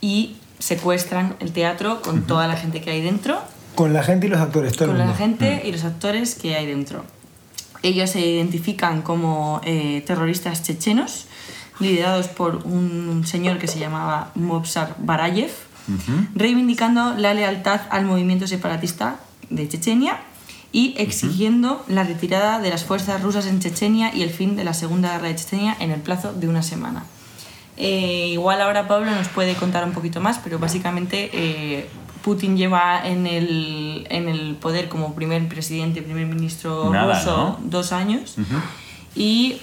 y 0.00 0.36
secuestran 0.60 1.36
el 1.40 1.52
teatro 1.52 2.00
con 2.00 2.22
toda 2.26 2.46
la 2.46 2.56
gente 2.56 2.80
que 2.80 2.90
hay 2.90 3.00
dentro 3.02 3.40
Con 3.74 3.92
la 3.92 4.02
gente 4.04 4.26
y 4.26 4.30
los 4.30 4.40
actores, 4.40 4.74
todo 4.74 4.84
el 4.84 4.90
con 4.90 4.98
la 4.98 5.04
mundo. 5.06 5.18
gente 5.18 5.62
y 5.64 5.72
los 5.72 5.84
actores 5.84 6.36
que 6.36 6.54
hay 6.54 6.66
dentro. 6.66 7.04
Ellos 7.82 8.10
se 8.10 8.20
identifican 8.20 9.02
como 9.02 9.60
eh, 9.64 10.02
terroristas 10.06 10.62
chechenos, 10.62 11.26
liderados 11.78 12.28
por 12.28 12.56
un 12.66 13.26
señor 13.26 13.58
que 13.58 13.66
se 13.66 13.78
llamaba 13.78 14.32
Mobsar 14.34 14.96
Barayev, 14.98 15.50
reivindicando 16.34 17.14
la 17.14 17.34
lealtad 17.34 17.80
al 17.90 18.04
movimiento 18.04 18.46
separatista 18.46 19.18
de 19.48 19.68
Chechenia 19.68 20.20
y 20.72 20.94
exigiendo 20.98 21.84
la 21.88 22.04
retirada 22.04 22.60
de 22.60 22.70
las 22.70 22.84
fuerzas 22.84 23.20
rusas 23.22 23.46
en 23.46 23.60
Chechenia 23.60 24.14
y 24.14 24.22
el 24.22 24.30
fin 24.30 24.54
de 24.54 24.62
la 24.62 24.74
Segunda 24.74 25.12
Guerra 25.12 25.28
de 25.28 25.36
Chechenia 25.36 25.76
en 25.80 25.90
el 25.90 26.00
plazo 26.00 26.32
de 26.32 26.48
una 26.48 26.62
semana. 26.62 27.04
Eh, 27.76 28.28
igual 28.28 28.60
ahora 28.60 28.86
Pablo 28.86 29.10
nos 29.10 29.28
puede 29.28 29.54
contar 29.54 29.84
un 29.84 29.92
poquito 29.92 30.20
más, 30.20 30.38
pero 30.38 30.58
básicamente 30.58 31.30
eh, 31.32 31.88
Putin 32.22 32.56
lleva 32.56 33.06
en 33.06 33.26
el, 33.26 34.06
en 34.10 34.28
el 34.28 34.54
poder 34.56 34.88
como 34.88 35.14
primer 35.14 35.46
presidente, 35.48 36.02
primer 36.02 36.26
ministro 36.26 36.90
Nada, 36.90 37.18
ruso 37.18 37.36
¿no? 37.36 37.58
dos 37.62 37.92
años. 37.92 38.36
Y 39.14 39.56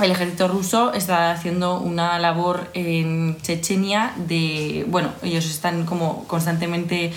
el 0.00 0.10
ejército 0.10 0.48
ruso 0.48 0.92
está 0.92 1.32
haciendo 1.32 1.78
una 1.78 2.18
labor 2.18 2.70
en 2.74 3.36
Chechenia 3.42 4.14
de, 4.16 4.86
bueno, 4.88 5.10
ellos 5.22 5.44
están 5.46 5.84
como 5.84 6.24
constantemente 6.28 7.12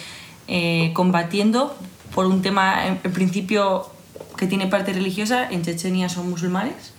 eh, 0.48 0.92
combatiendo 0.94 1.76
por 2.14 2.26
un 2.26 2.42
tema 2.42 2.88
en, 2.88 3.00
en 3.04 3.14
principio 3.14 3.90
que 4.38 4.48
tiene 4.48 4.68
parte 4.68 4.94
religiosa, 4.94 5.50
en 5.50 5.64
Chechenia 5.64 6.10
son 6.10 6.30
musulmanes 6.30 6.94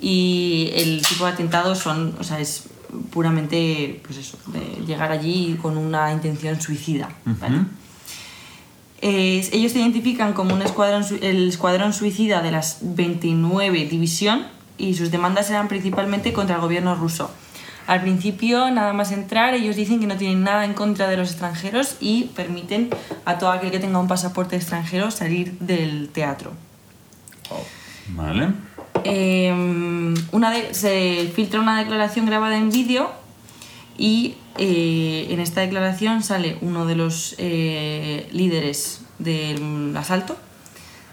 y 0.00 0.70
el 0.74 1.02
tipo 1.02 1.24
de 1.24 1.32
atentados 1.32 1.78
son, 1.78 2.14
o 2.20 2.24
sea, 2.24 2.38
es 2.40 2.64
puramente, 3.10 4.00
pues 4.04 4.18
eso, 4.18 4.38
de 4.46 4.84
llegar 4.86 5.12
allí 5.12 5.58
con 5.60 5.76
una 5.76 6.12
intención 6.12 6.60
suicida. 6.60 7.08
¿vale? 7.24 7.64
Eh, 9.02 9.48
ellos 9.52 9.72
se 9.72 9.80
identifican 9.80 10.32
como 10.32 10.54
un 10.54 10.62
escuadrón, 10.62 11.04
el 11.22 11.48
escuadrón 11.48 11.92
suicida 11.92 12.42
de 12.42 12.50
las 12.50 12.78
29 12.82 13.86
división 13.86 14.46
y 14.78 14.94
sus 14.94 15.10
demandas 15.10 15.50
eran 15.50 15.68
principalmente 15.68 16.32
contra 16.32 16.56
el 16.56 16.62
gobierno 16.62 16.94
ruso. 16.94 17.30
Al 17.86 18.00
principio, 18.00 18.68
nada 18.70 18.92
más 18.92 19.12
entrar, 19.12 19.54
ellos 19.54 19.76
dicen 19.76 20.00
que 20.00 20.06
no 20.06 20.16
tienen 20.16 20.42
nada 20.42 20.64
en 20.64 20.74
contra 20.74 21.06
de 21.08 21.16
los 21.16 21.30
extranjeros 21.30 21.96
y 22.00 22.24
permiten 22.34 22.90
a 23.24 23.38
todo 23.38 23.50
aquel 23.50 23.70
que 23.70 23.78
tenga 23.78 24.00
un 24.00 24.08
pasaporte 24.08 24.56
extranjero 24.56 25.10
salir 25.12 25.56
del 25.60 26.08
teatro. 26.08 26.52
Vale. 28.08 28.48
Eh, 29.04 30.14
una 30.32 30.50
de- 30.50 30.74
se 30.74 31.30
filtra 31.34 31.60
una 31.60 31.78
declaración 31.78 32.26
grabada 32.26 32.56
en 32.56 32.70
vídeo 32.70 33.10
y 33.98 34.34
eh, 34.58 35.28
en 35.30 35.40
esta 35.40 35.60
declaración 35.60 36.22
sale 36.22 36.58
uno 36.60 36.86
de 36.86 36.96
los 36.96 37.34
eh, 37.38 38.28
líderes 38.32 39.02
del 39.18 39.94
asalto 39.96 40.36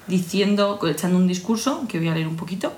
diciendo, 0.07 0.79
echando 0.87 1.17
un 1.17 1.27
discurso 1.27 1.85
que 1.87 1.99
voy 1.99 2.09
a 2.09 2.13
leer 2.13 2.27
un 2.27 2.35
poquito. 2.35 2.73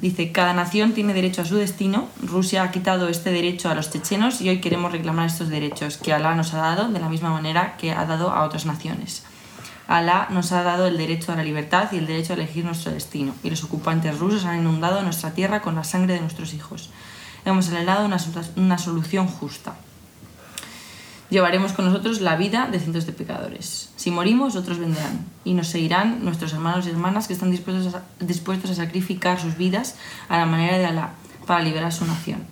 Dice, 0.00 0.30
cada 0.30 0.52
nación 0.54 0.92
tiene 0.92 1.14
derecho 1.14 1.42
a 1.42 1.44
su 1.44 1.56
destino. 1.56 2.06
Rusia 2.22 2.62
ha 2.62 2.70
quitado 2.70 3.08
este 3.08 3.32
derecho 3.32 3.68
a 3.68 3.74
los 3.74 3.90
chechenos 3.90 4.40
y 4.40 4.48
hoy 4.48 4.60
queremos 4.60 4.92
reclamar 4.92 5.26
estos 5.26 5.48
derechos 5.48 5.96
que 5.96 6.12
Alá 6.12 6.36
nos 6.36 6.54
ha 6.54 6.58
dado 6.58 6.88
de 6.92 7.00
la 7.00 7.08
misma 7.08 7.30
manera 7.30 7.76
que 7.76 7.90
ha 7.90 8.04
dado 8.06 8.30
a 8.30 8.44
otras 8.44 8.66
naciones. 8.66 9.24
Alá 9.86 10.28
nos 10.30 10.52
ha 10.52 10.62
dado 10.62 10.86
el 10.86 10.96
derecho 10.96 11.32
a 11.32 11.36
la 11.36 11.44
libertad 11.44 11.88
y 11.92 11.98
el 11.98 12.06
derecho 12.06 12.32
a 12.32 12.36
elegir 12.36 12.64
nuestro 12.64 12.92
destino, 12.92 13.34
y 13.42 13.50
los 13.50 13.64
ocupantes 13.64 14.18
rusos 14.18 14.44
han 14.46 14.60
inundado 14.60 15.02
nuestra 15.02 15.32
tierra 15.32 15.60
con 15.60 15.74
la 15.74 15.84
sangre 15.84 16.14
de 16.14 16.20
nuestros 16.20 16.54
hijos. 16.54 16.90
Hemos 17.44 17.68
anhelado 17.68 18.06
una, 18.06 18.18
una 18.56 18.78
solución 18.78 19.26
justa. 19.26 19.74
Llevaremos 21.28 21.72
con 21.72 21.86
nosotros 21.86 22.20
la 22.20 22.36
vida 22.36 22.68
de 22.70 22.78
cientos 22.78 23.06
de 23.06 23.12
pecadores. 23.12 23.90
Si 23.96 24.10
morimos, 24.10 24.56
otros 24.56 24.78
vendrán 24.78 25.26
y 25.44 25.54
nos 25.54 25.68
seguirán 25.68 26.24
nuestros 26.24 26.52
hermanos 26.52 26.86
y 26.86 26.90
hermanas 26.90 27.26
que 27.26 27.32
están 27.32 27.50
dispuestos 27.50 27.94
a, 27.94 28.02
dispuestos 28.20 28.70
a 28.70 28.74
sacrificar 28.74 29.40
sus 29.40 29.56
vidas 29.56 29.96
a 30.28 30.38
la 30.38 30.46
manera 30.46 30.78
de 30.78 30.86
Alá 30.86 31.14
para 31.46 31.62
liberar 31.62 31.92
su 31.92 32.06
nación. 32.06 32.44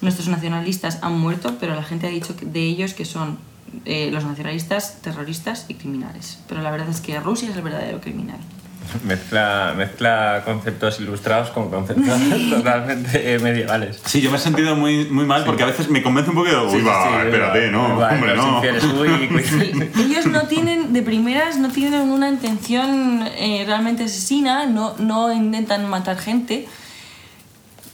Nuestros 0.00 0.28
nacionalistas 0.28 0.98
han 1.02 1.18
muerto, 1.18 1.56
pero 1.60 1.74
la 1.74 1.82
gente 1.82 2.06
ha 2.06 2.10
dicho 2.10 2.34
de 2.40 2.60
ellos 2.60 2.92
que 2.92 3.04
son 3.04 3.38
eh, 3.84 4.10
los 4.12 4.24
nacionalistas 4.24 5.00
terroristas 5.02 5.66
y 5.68 5.74
criminales. 5.74 6.38
Pero 6.48 6.60
la 6.62 6.70
verdad 6.70 6.88
es 6.90 7.00
que 7.00 7.18
Rusia 7.20 7.50
es 7.50 7.56
el 7.56 7.62
verdadero 7.62 8.00
criminal. 8.00 8.38
Mezcla, 9.04 9.72
mezcla 9.76 10.42
conceptos 10.44 11.00
ilustrados 11.00 11.48
con 11.50 11.70
conceptos 11.70 12.18
totalmente 12.50 13.34
eh, 13.34 13.38
medievales. 13.38 14.00
Sí, 14.04 14.20
yo 14.20 14.30
me 14.30 14.36
he 14.36 14.40
sentido 14.40 14.76
muy, 14.76 15.06
muy 15.06 15.24
mal 15.24 15.42
porque 15.44 15.62
a 15.62 15.66
veces 15.66 15.88
me 15.88 16.02
convence 16.02 16.30
un 16.30 16.36
poco 16.36 16.50
de, 16.50 16.56
uy, 16.56 16.80
Sí, 16.80 16.86
va, 16.86 17.02
sí, 17.08 17.26
espérate, 17.26 17.66
va, 17.66 17.72
no, 17.72 17.96
va, 17.96 18.10
hombre, 18.10 18.36
no. 18.36 18.56
infieles, 18.56 18.84
uy, 18.84 19.28
cuidado. 19.28 19.90
Ellos 19.98 20.26
no 20.26 20.42
tienen, 20.48 20.92
de 20.92 21.02
primeras, 21.02 21.56
no 21.58 21.70
tienen 21.70 22.02
una 22.10 22.28
intención 22.28 23.26
eh, 23.38 23.64
realmente 23.66 24.04
asesina, 24.04 24.66
no, 24.66 24.94
no 24.98 25.32
intentan 25.32 25.88
matar 25.88 26.18
gente. 26.18 26.68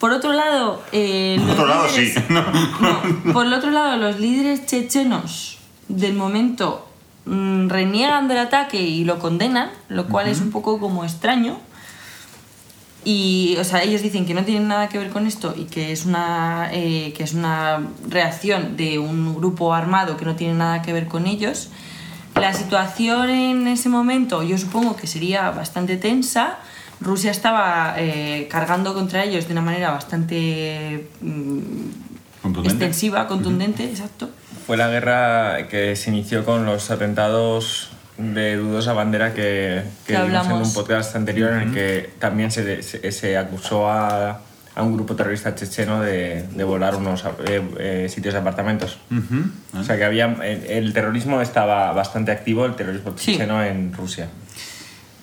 Por 0.00 0.10
otro 0.12 0.32
lado, 0.32 0.82
eh, 0.92 1.36
Por 1.40 1.50
otro 1.50 1.66
lado, 1.66 1.88
sí. 1.88 2.12
líderes- 2.14 2.28
¿no? 2.30 2.42
no, 3.24 3.32
por 3.32 3.46
el 3.46 3.52
otro 3.52 3.70
lado, 3.70 3.96
los 3.96 4.18
líderes 4.18 4.66
chechenos 4.66 5.58
del 5.96 6.14
momento 6.14 6.86
mm, 7.26 7.68
reniegan 7.68 8.28
del 8.28 8.38
ataque 8.38 8.80
y 8.80 9.04
lo 9.04 9.18
condenan, 9.18 9.70
lo 9.88 10.06
cual 10.06 10.28
es 10.28 10.40
un 10.40 10.50
poco 10.50 10.78
como 10.78 11.04
extraño. 11.04 11.58
Y, 13.02 13.56
o 13.58 13.64
sea, 13.64 13.82
ellos 13.82 14.02
dicen 14.02 14.26
que 14.26 14.34
no 14.34 14.44
tienen 14.44 14.68
nada 14.68 14.88
que 14.88 14.98
ver 14.98 15.08
con 15.08 15.26
esto 15.26 15.54
y 15.56 15.64
que 15.64 15.90
es 15.90 16.04
una, 16.04 16.68
eh, 16.70 17.14
que 17.16 17.24
es 17.24 17.32
una 17.32 17.80
reacción 18.06 18.76
de 18.76 18.98
un 18.98 19.34
grupo 19.34 19.72
armado 19.72 20.18
que 20.18 20.26
no 20.26 20.36
tiene 20.36 20.54
nada 20.54 20.82
que 20.82 20.92
ver 20.92 21.06
con 21.06 21.26
ellos. 21.26 21.70
La 22.34 22.52
situación 22.52 23.30
en 23.30 23.66
ese 23.66 23.88
momento 23.88 24.42
yo 24.42 24.58
supongo 24.58 24.96
que 24.96 25.06
sería 25.06 25.50
bastante 25.50 25.96
tensa. 25.96 26.58
Rusia 27.00 27.30
estaba 27.30 27.94
eh, 27.96 28.46
cargando 28.50 28.92
contra 28.92 29.24
ellos 29.24 29.46
de 29.46 29.52
una 29.52 29.62
manera 29.62 29.90
bastante 29.90 31.08
mm, 31.22 31.58
Contundente. 32.42 32.84
extensiva, 32.84 33.26
contundente, 33.26 33.84
exacto. 33.84 34.28
Fue 34.66 34.76
la 34.76 34.88
guerra 34.88 35.68
que 35.68 35.96
se 35.96 36.10
inició 36.10 36.44
con 36.44 36.64
los 36.64 36.90
atentados 36.90 37.90
de 38.18 38.56
dudosa 38.56 38.92
bandera 38.92 39.32
que, 39.34 39.82
Que 40.06 40.14
que 40.14 40.22
vimos 40.22 40.46
en 40.46 40.52
un 40.52 40.72
podcast 40.74 41.16
anterior 41.16 41.52
en 41.54 41.68
el 41.68 41.74
que 41.74 42.10
también 42.18 42.50
se, 42.50 42.82
se, 42.82 43.10
se 43.12 43.36
acusó 43.36 43.88
a, 43.90 44.40
a 44.74 44.82
un 44.82 44.92
grupo 44.94 45.16
terrorista 45.16 45.54
checheno 45.54 46.02
de, 46.02 46.44
de 46.54 46.64
volar 46.64 46.94
unos 46.96 47.24
eh, 47.46 47.62
eh, 47.78 48.06
sitios 48.10 48.34
de 48.34 48.40
apartamentos. 48.40 48.98
O 49.78 49.82
sea 49.82 49.96
que 49.96 50.04
había, 50.04 50.26
el, 50.44 50.64
el 50.66 50.92
terrorismo 50.92 51.40
estaba 51.40 51.92
bastante 51.92 52.30
activo, 52.30 52.66
el 52.66 52.76
terrorismo 52.76 53.14
Sí. 53.16 53.32
checheno 53.32 53.64
en 53.64 53.92
Rusia. 53.92 54.28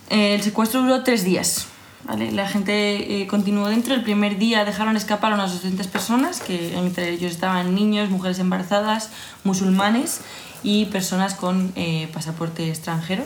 El 0.09 0.41
secuestro 0.41 0.81
duró 0.81 1.03
tres 1.03 1.23
días. 1.23 1.67
¿Vale? 2.03 2.31
La 2.31 2.47
gente 2.47 3.21
eh, 3.21 3.27
continuó 3.27 3.67
dentro. 3.69 3.93
El 3.93 4.03
primer 4.03 4.37
día 4.37 4.65
dejaron 4.65 4.95
escapar 4.97 5.31
a 5.31 5.35
unas 5.35 5.53
200 5.53 5.87
personas, 5.87 6.39
que 6.39 6.77
entre 6.77 7.09
ellos 7.09 7.31
estaban 7.31 7.73
niños, 7.75 8.09
mujeres 8.09 8.39
embarazadas, 8.39 9.09
musulmanes 9.43 10.21
y 10.63 10.85
personas 10.85 11.33
con 11.35 11.71
eh, 11.75 12.09
pasaporte 12.13 12.69
extranjero. 12.69 13.23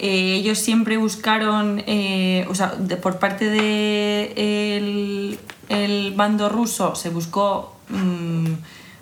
Eh, 0.00 0.34
ellos 0.36 0.58
siempre 0.58 0.96
buscaron, 0.96 1.82
eh, 1.86 2.46
o 2.48 2.54
sea, 2.54 2.68
de- 2.78 2.96
por 2.96 3.18
parte 3.18 3.46
del 3.50 5.38
de 5.68 5.84
el 5.84 6.14
bando 6.14 6.48
ruso 6.48 6.94
se 6.94 7.10
buscó 7.10 7.76
mm, 7.88 8.46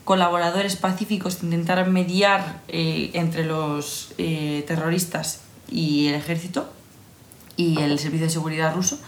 colaboradores 0.04 0.76
pacíficos 0.76 1.36
que 1.36 1.46
intentaran 1.46 1.92
mediar 1.92 2.62
eh, 2.68 3.10
entre 3.14 3.44
los 3.44 4.14
terroristas 4.66 5.42
y 5.70 6.06
el 6.08 6.14
ejército 6.14 6.68
y 7.56 7.80
el 7.80 7.98
servicio 7.98 8.26
de 8.26 8.32
seguridad 8.32 8.74
ruso. 8.74 8.98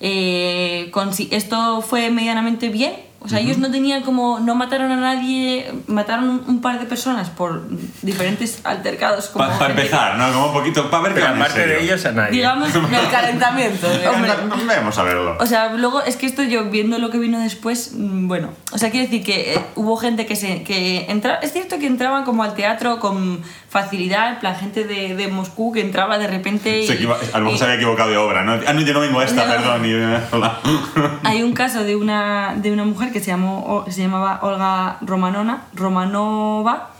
Eh, 0.00 0.92
esto 1.30 1.82
fue 1.82 2.10
medianamente 2.10 2.68
bien. 2.68 3.08
O 3.20 3.28
sea, 3.28 3.40
ellos 3.40 3.58
no 3.58 3.68
tenían 3.68 4.02
como. 4.02 4.38
No 4.38 4.54
mataron 4.54 4.92
a 4.92 4.96
nadie, 4.96 5.72
mataron 5.88 6.28
un, 6.30 6.44
un 6.46 6.60
par 6.60 6.78
de 6.78 6.86
personas 6.86 7.28
por 7.30 7.64
diferentes 8.02 8.60
altercados. 8.62 9.26
como 9.30 9.48
Para 9.58 9.70
empezar, 9.70 10.16
¿no? 10.16 10.32
Como 10.32 10.46
un 10.46 10.52
poquito, 10.52 10.88
para 10.88 11.02
ver 11.02 11.14
qué 11.14 11.20
Pero 11.20 11.26
van 11.26 11.36
en 11.36 11.42
aparte 11.42 11.66
de 11.66 11.82
ellos 11.82 12.04
a 12.04 12.12
nadie. 12.12 12.30
Digamos, 12.30 12.72
El 12.74 13.10
calentamiento. 13.10 13.88
Hombre. 14.14 14.76
Vamos 14.76 14.96
a 14.98 15.02
verlo. 15.02 15.36
O 15.40 15.46
sea, 15.46 15.72
luego 15.72 16.00
es 16.02 16.16
que 16.16 16.26
esto 16.26 16.44
yo 16.44 16.70
viendo 16.70 16.98
lo 16.98 17.10
que 17.10 17.18
vino 17.18 17.40
después, 17.40 17.90
mm, 17.92 18.28
bueno, 18.28 18.50
o 18.70 18.78
sea, 18.78 18.92
quiero 18.92 19.06
decir 19.06 19.24
que 19.24 19.54
eh, 19.54 19.60
hubo 19.74 19.96
gente 19.96 20.24
que 20.24 20.36
se 20.36 20.62
que 20.62 21.06
entra, 21.08 21.40
es 21.42 21.52
cierto 21.52 21.80
que 21.80 21.88
entraban 21.88 22.22
como 22.24 22.44
al 22.44 22.54
teatro 22.54 23.00
con 23.00 23.42
facilidad, 23.68 24.32
en 24.32 24.38
plan 24.38 24.56
gente 24.56 24.84
de, 24.84 25.14
de 25.14 25.28
Moscú 25.28 25.72
que 25.72 25.80
entraba 25.82 26.16
de 26.18 26.26
repente 26.26 26.80
y, 26.84 26.88
a 26.88 26.94
lo 27.38 27.44
mejor 27.44 27.54
y- 27.54 27.58
se 27.58 27.64
había 27.64 27.76
equivocado 27.76 28.08
de 28.10 28.16
obra, 28.16 28.42
¿no? 28.42 28.52
Ah, 28.66 28.72
no, 28.72 28.80
yo 28.80 28.94
no 28.94 29.00
vengo 29.00 29.20
a 29.20 29.24
esta, 29.24 29.44
No. 29.44 29.52
perdón. 29.52 29.84
y- 29.84 30.34
hola. 30.34 30.58
hay 31.24 31.42
un 31.42 31.52
caso 31.52 31.84
de 31.84 31.94
una, 31.94 32.54
de 32.56 32.72
una 32.72 32.84
mujer 32.84 33.12
que 33.12 33.20
se, 33.20 33.26
llamó, 33.26 33.84
se 33.90 34.00
llamaba 34.02 34.38
Olga 34.42 34.96
Romanona, 35.02 35.64
Romanova, 35.74 36.90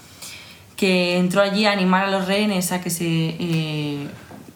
que 0.77 1.17
entró 1.17 1.41
allí 1.43 1.65
a 1.67 1.73
animar 1.73 2.05
a 2.05 2.11
los 2.11 2.27
rehenes 2.27 2.71
a 2.73 2.81
que 2.81 2.91
se, 2.91 3.05
eh, 3.07 4.09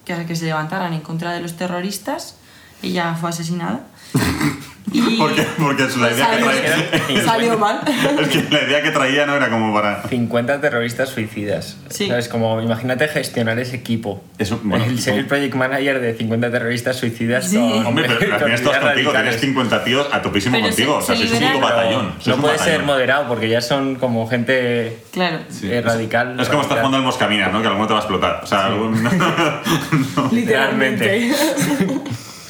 que, 0.05 0.13
a 0.13 0.27
que 0.27 0.37
se 0.37 0.45
levantaran 0.45 0.93
en 0.93 1.01
contra 1.01 1.33
de 1.33 1.41
los 1.41 1.57
terroristas. 1.57 2.37
Ella 2.83 3.15
fue 3.19 3.31
asesinada. 3.31 3.81
Y- 4.93 5.17
¿Por 5.17 5.33
qué? 5.35 5.47
Porque 5.59 5.85
es 5.85 5.97
la 5.97 6.11
idea 6.13 6.31
que 6.31 6.41
Salió, 6.43 6.51
traía. 6.51 7.25
salió 7.25 7.59
mal. 7.59 7.81
Es 8.21 8.29
que 8.29 8.45
la 8.51 8.63
idea 8.63 8.83
que 8.83 8.91
traía 8.91 9.27
no 9.27 9.35
era 9.37 9.49
como 9.51 9.73
para. 9.75 10.03
50 10.09 10.61
terroristas 10.61 11.09
suicidas. 11.09 11.77
Sí. 11.89 12.09
¿Sabes? 12.09 12.29
Como, 12.29 12.61
imagínate 12.61 13.09
gestionar 13.09 13.59
ese 13.59 13.77
equipo. 13.77 14.23
Eso, 14.39 14.61
bueno, 14.63 14.85
el 14.85 14.99
ser 15.01 15.15
el 15.19 15.27
project 15.27 15.55
manager 15.55 16.01
de 16.01 16.15
50 16.15 16.51
terroristas 16.51 16.97
suicidas 16.97 17.49
Sí. 17.49 17.57
con, 17.57 17.87
Hombre, 17.87 18.09
pero, 18.19 18.37
al 18.37 18.53
estás 18.53 18.79
contigo, 18.79 19.13
tienes 19.13 19.41
50 19.41 19.85
tíos 19.85 20.09
a 20.13 20.23
topísimo 20.23 20.57
Pero 20.57 20.67
contigo. 20.69 21.01
se- 21.03 21.13
o 21.13 21.17
sea, 21.17 21.27
se 21.29 21.37
sois 21.39 21.55
un 21.55 21.61
batallón. 21.61 22.13
No 22.27 22.37
puede 22.37 22.59
ser 22.59 22.83
moderado 22.83 23.29
porque 23.29 23.49
ya 23.49 23.61
son 23.61 23.97
como 23.97 24.27
gente 24.29 24.99
Claro. 25.13 25.39
eh, 25.63 25.83
radical. 25.85 26.39
Es 26.41 26.49
como 26.49 26.63
estar 26.63 26.79
jugando 26.79 26.97
al 26.99 27.03
Moscaminas, 27.05 27.53
¿no? 27.53 27.61
Que 27.63 27.69
algún 27.69 27.87
te 27.87 27.93
va 27.93 27.99
a 27.99 28.03
explotar. 28.03 28.41
O 28.43 28.47
sea, 28.47 28.67
algún- 28.67 29.03
Literalmente. 30.33 31.33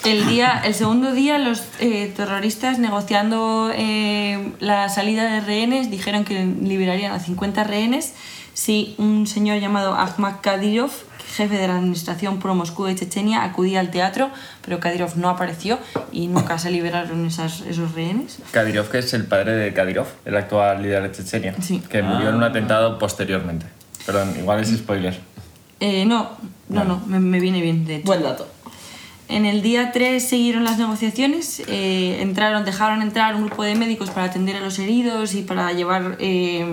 El, 0.04 0.26
día, 0.26 0.60
el 0.64 0.74
segundo 0.74 1.12
día, 1.12 1.38
los 1.38 1.62
eh, 1.78 2.12
terroristas 2.16 2.78
negociando 2.78 3.70
eh, 3.74 4.52
la 4.58 4.88
salida 4.88 5.32
de 5.32 5.40
rehenes 5.40 5.90
dijeron 5.90 6.24
que 6.24 6.44
liberarían 6.44 7.12
a 7.12 7.20
50 7.20 7.62
rehenes 7.64 8.14
si 8.52 8.94
un 8.98 9.26
señor 9.26 9.60
llamado 9.60 9.94
Ahmad 9.94 10.34
Kadyrov, 10.42 10.90
jefe 11.36 11.56
de 11.56 11.68
la 11.68 11.76
administración 11.76 12.38
pro 12.40 12.54
Moscú 12.54 12.84
de 12.84 12.94
Chechenia, 12.96 13.44
acudía 13.44 13.80
al 13.80 13.90
teatro, 13.90 14.30
pero 14.64 14.80
Kadyrov 14.80 15.16
no 15.16 15.28
apareció 15.30 15.78
y 16.10 16.26
nunca 16.26 16.58
se 16.58 16.70
liberaron 16.70 17.24
esas, 17.24 17.60
esos 17.62 17.94
rehenes. 17.94 18.38
Kadyrov, 18.50 18.90
que 18.90 18.98
es 18.98 19.14
el 19.14 19.24
padre 19.24 19.52
de 19.54 19.72
Kadyrov, 19.72 20.08
el 20.24 20.36
actual 20.36 20.82
líder 20.82 21.02
de 21.04 21.12
Chechenia, 21.12 21.54
Sí. 21.62 21.80
que 21.88 22.02
murió 22.02 22.28
en 22.30 22.34
un 22.34 22.42
atentado 22.42 22.98
posteriormente. 22.98 23.66
Perdón, 24.04 24.34
igual 24.38 24.60
es 24.60 24.68
spoiler. 24.76 25.18
Eh, 25.80 26.04
no, 26.04 26.30
no, 26.68 26.84
no, 26.84 27.00
me, 27.06 27.20
me 27.20 27.40
viene 27.40 27.60
bien, 27.62 27.86
de 27.86 27.96
hecho. 27.96 28.06
Buen 28.06 28.22
dato. 28.22 28.46
En 29.32 29.46
el 29.46 29.62
día 29.62 29.92
3 29.92 30.28
siguieron 30.28 30.62
las 30.64 30.78
negociaciones, 30.78 31.62
eh, 31.66 32.18
entraron, 32.20 32.66
dejaron 32.66 33.00
entrar 33.00 33.34
un 33.34 33.46
grupo 33.46 33.62
de 33.62 33.74
médicos 33.74 34.10
para 34.10 34.26
atender 34.26 34.56
a 34.56 34.60
los 34.60 34.78
heridos 34.78 35.34
y 35.34 35.40
para 35.42 35.72
llevar 35.72 36.16
eh, 36.20 36.66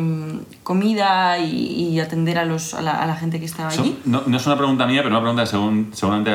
comida 0.63 1.39
y, 1.39 1.89
y 1.93 1.99
atender 2.01 2.37
a, 2.37 2.43
los, 2.43 2.73
a, 2.73 2.81
la, 2.81 3.01
a 3.01 3.07
la 3.07 3.15
gente 3.15 3.39
que 3.39 3.45
estaba 3.45 3.69
allí. 3.69 3.97
no, 4.03 4.23
no 4.27 4.37
es 4.37 4.45
una 4.45 4.57
pregunta 4.57 4.85
mía, 4.85 5.01
pero 5.03 5.15
una 5.15 5.21
pregunta 5.21 5.43
que 5.43 5.49
según, 5.49 5.91
seguramente 5.93 6.31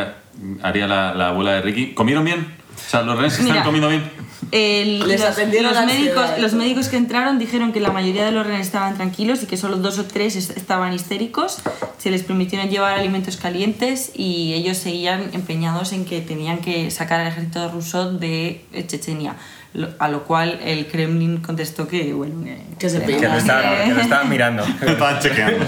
haría 0.63 0.87
la, 0.87 1.15
la 1.15 1.29
abuela 1.29 1.53
de 1.53 1.61
Ricky. 1.61 1.93
¿Comieron 1.93 2.25
bien? 2.25 2.64
O 2.77 2.91
sea, 2.91 3.03
¿los 3.03 3.17
rehenes 3.17 3.33
están 3.35 3.47
Mira, 3.53 3.65
comiendo 3.65 3.89
bien? 3.89 4.11
El- 4.51 5.07
Les 5.09 5.21
los, 5.21 5.31
atendieron 5.31 5.71
los 5.73 5.81
la 5.81 5.87
médicos, 5.87 6.19
ansiedad. 6.19 6.39
los 6.39 6.53
médicos 6.55 6.89
que 6.89 6.97
entraron 6.97 7.39
dijeron 7.39 7.73
que 7.73 7.81
la 7.81 7.91
mayoría 7.91 8.25
de 8.25 8.31
los 8.33 8.47
rehenes 8.47 8.67
estaban 8.67 8.95
tranquilos 8.95 9.43
y 9.43 9.47
que 9.47 9.57
solo 9.57 9.77
dos 9.79 9.99
o 9.99 10.05
tres 10.05 10.37
est- 10.37 10.57
estaban 10.57 10.93
histéricos. 10.93 11.59
Se 11.99 12.11
les 12.11 12.23
permitieron 12.23 12.69
llevar 12.69 12.99
alimentos 12.99 13.37
calientes 13.37 14.13
y 14.15 14.53
ellos 14.55 14.77
seguían 14.77 15.31
empeñados 15.33 15.93
en 15.93 16.05
que 16.05 16.21
tenían 16.21 16.59
que 16.59 16.91
sacar 16.91 17.21
al 17.21 17.29
ejército 17.29 17.69
ruso 17.71 18.13
de 18.13 18.65
Chechenia. 18.87 19.35
Lo- 19.75 19.89
a 19.99 20.09
lo 20.09 20.23
cual 20.25 20.61
el 20.65 20.87
Kremlin 20.87 21.39
contestó 21.39 21.87
que, 21.89 22.13
bueno, 22.15 22.45
Que 22.79 22.89
se 22.89 23.01
Que 23.01 23.07
lo 23.13 23.19
peinan. 23.21 23.39
estaban, 23.39 23.89
que 23.89 23.95
lo 23.95 24.01
estaban 24.01 24.29
mirando. 24.31 24.63
Estaban 24.63 25.19
chequeando. 25.21 25.65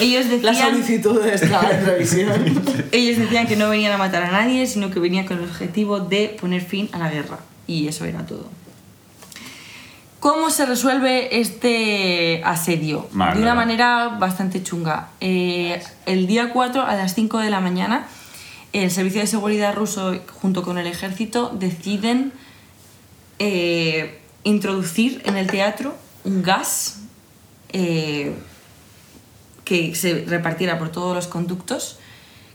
ellos 0.00 0.26
La 0.42 0.50
decían, 0.52 0.70
solicitud 0.70 1.24
está 1.26 1.60
en 1.70 1.84
revisión. 1.86 2.30
ellos 2.92 3.18
decían 3.18 3.46
que 3.46 3.56
no 3.56 3.68
venían 3.68 3.92
a 3.92 3.98
matar 3.98 4.22
a 4.22 4.30
nadie, 4.30 4.66
sino 4.66 4.90
que 4.90 5.00
venían 5.00 5.26
con 5.26 5.36
el 5.38 5.44
objetivo 5.44 6.00
de 6.00 6.36
poner 6.40 6.62
fin 6.62 6.88
a 6.92 6.98
la 6.98 7.10
guerra. 7.10 7.38
Y 7.66 7.88
eso 7.88 8.04
era 8.06 8.24
todo. 8.24 8.48
¿Cómo 10.20 10.50
se 10.50 10.66
resuelve 10.66 11.38
este 11.40 12.40
asedio? 12.44 13.06
Mal, 13.12 13.34
de 13.34 13.42
una 13.42 13.50
¿verdad? 13.52 13.54
manera 13.66 14.08
bastante 14.18 14.62
chunga. 14.62 15.08
Eh, 15.20 15.80
el 16.06 16.26
día 16.26 16.52
4 16.52 16.82
a 16.82 16.94
las 16.96 17.14
5 17.14 17.38
de 17.38 17.50
la 17.50 17.60
mañana, 17.60 18.06
el 18.72 18.90
Servicio 18.90 19.20
de 19.20 19.26
Seguridad 19.26 19.74
ruso 19.74 20.16
junto 20.40 20.62
con 20.62 20.78
el 20.78 20.86
ejército 20.86 21.50
deciden 21.56 22.32
eh, 23.38 24.20
introducir 24.44 25.22
en 25.26 25.36
el 25.36 25.46
teatro 25.48 25.94
un 26.24 26.42
gas 26.42 27.00
eh, 27.72 28.34
que 29.64 29.94
se 29.94 30.24
repartiera 30.26 30.78
por 30.78 30.90
todos 30.90 31.14
los 31.14 31.26
conductos, 31.26 31.98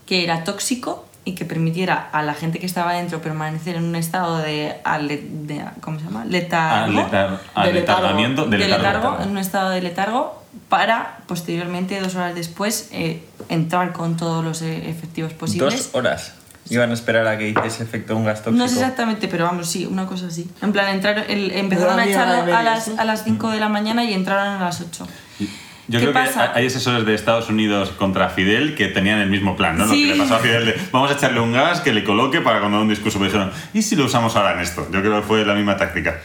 que 0.06 0.24
era 0.24 0.44
tóxico 0.44 1.06
y 1.24 1.36
que 1.36 1.45
permitiera 1.45 2.10
a 2.12 2.24
la 2.24 2.34
gente 2.34 2.58
que 2.60 2.66
estaba 2.66 2.94
dentro 2.94 3.22
permanecer 3.22 3.76
en 3.76 3.84
un 3.84 3.95
estado 3.95 4.38
de, 4.38 4.78
ale- 4.84 5.22
de- 5.24 5.64
¿cómo 5.82 5.99
se 5.99 6.06
llama? 6.06 6.26
Letargo. 6.26 6.94
letar- 6.94 7.30
de 7.30 7.38
letargo. 7.38 7.72
letargamiento, 7.74 8.45
de 8.45 8.58
de 8.58 8.58
letargo, 8.66 8.78
letargo, 8.84 9.10
letargo. 9.12 9.24
en 9.24 9.30
un 9.30 9.38
estado 9.38 9.70
de 9.70 9.82
letargo, 9.82 10.44
para 10.70 11.20
posteriormente, 11.28 11.99
dos 12.02 12.16
horas 12.16 12.34
después, 12.34 12.90
eh, 12.91 13.24
entrar 13.49 13.94
con 13.94 14.18
todos 14.18 14.44
los 14.44 14.62
eh, 14.62 14.90
efectivos 14.90 15.34
posibles. 15.34 15.76
Dos 15.76 15.95
horas. 15.95 16.34
Iban 16.72 16.89
a 16.89 16.93
esperar 16.93 17.27
a 17.27 17.38
que 17.38 17.49
hiciese 17.49 17.84
efecto 17.84 18.15
un 18.15 18.23
gas 18.26 18.41
tóxico. 18.43 18.57
No 18.64 18.68
sé 18.68 18.76
exactamente, 18.76 19.27
pero 19.27 19.45
vamos, 19.45 19.69
sí, 19.69 19.85
una 19.85 20.06
cosa 20.07 20.27
así. 20.27 20.49
En 20.61 20.72
plan, 20.72 20.88
entraron, 20.89 21.26
el- 21.27 21.52
empezaron 21.52 21.99
a 21.99 22.06
echarlo 22.06 22.56
a 22.56 22.64
las, 22.64 22.88
a 22.98 23.03
las 23.06 23.23
5 23.26 23.49
de 23.52 23.60
la 23.60 23.69
mañana 23.69 24.03
y 24.06 24.14
entraron 24.14 24.61
a 24.61 24.65
las 24.65 24.80
8. 24.81 25.07
Yo 25.88 25.99
¿Qué 25.99 26.06
creo 26.06 26.14
pasa? 26.14 26.53
que 26.53 26.60
hay 26.60 26.68
asesores 26.68 27.06
de 27.06 27.14
Estados 27.14 27.49
Unidos 27.49 27.89
contra 27.89 28.30
Fidel 28.30 28.76
que 28.76 28.88
tenían 28.88 29.19
el 29.19 29.30
mismo 29.30 29.57
plan, 29.57 29.77
¿no? 29.77 29.88
Sí. 29.89 30.06
Lo 30.06 30.14
que 30.14 30.18
le 30.19 30.23
pasó 30.23 30.35
a 30.35 30.39
Fidel 30.39 30.65
de 30.68 30.81
vamos 30.93 31.11
a 31.11 31.15
echarle 31.15 31.41
un 31.41 31.52
gas 31.52 31.81
que 31.81 31.91
le 31.91 32.03
coloque 32.06 32.39
para 32.39 32.60
cuando 32.60 32.77
da 32.77 32.84
un 32.84 32.89
discurso. 32.89 33.19
Pero 33.19 33.30
dijeron, 33.31 33.52
¿y 33.73 33.81
si 33.81 33.98
lo 33.98 34.06
usamos 34.06 34.35
ahora 34.38 34.53
en 34.53 34.60
esto? 34.61 34.88
Yo 34.91 35.02
creo 35.02 35.19
que 35.19 35.27
fue 35.27 35.45
la 35.45 35.53
misma 35.53 35.76
táctica. 35.76 36.22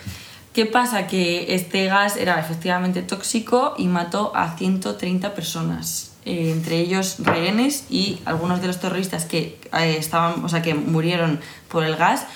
¿Qué 0.53 0.67
pasa? 0.67 1.09
Que 1.09 1.55
este 1.55 1.87
gas 1.87 2.17
era 2.17 2.39
efectivamente 2.39 3.03
tóxico 3.03 3.75
y 3.77 3.89
mató 3.89 4.33
a 4.37 4.57
130 4.57 5.35
personas, 5.35 6.16
eh, 6.27 6.51
entre 6.53 6.79
ellos 6.81 7.17
rehenes 7.21 7.85
y 7.89 8.19
algunos 8.27 8.61
de 8.61 8.67
los 8.67 8.79
terroristas 8.79 9.25
que 9.25 9.59
eh, 9.73 9.97
estaban, 9.99 10.45
o 10.45 10.49
sea, 10.51 10.61
que 10.61 10.75
murieron 10.75 11.41
por 11.69 11.85
el 11.85 11.97
gas. 11.97 12.27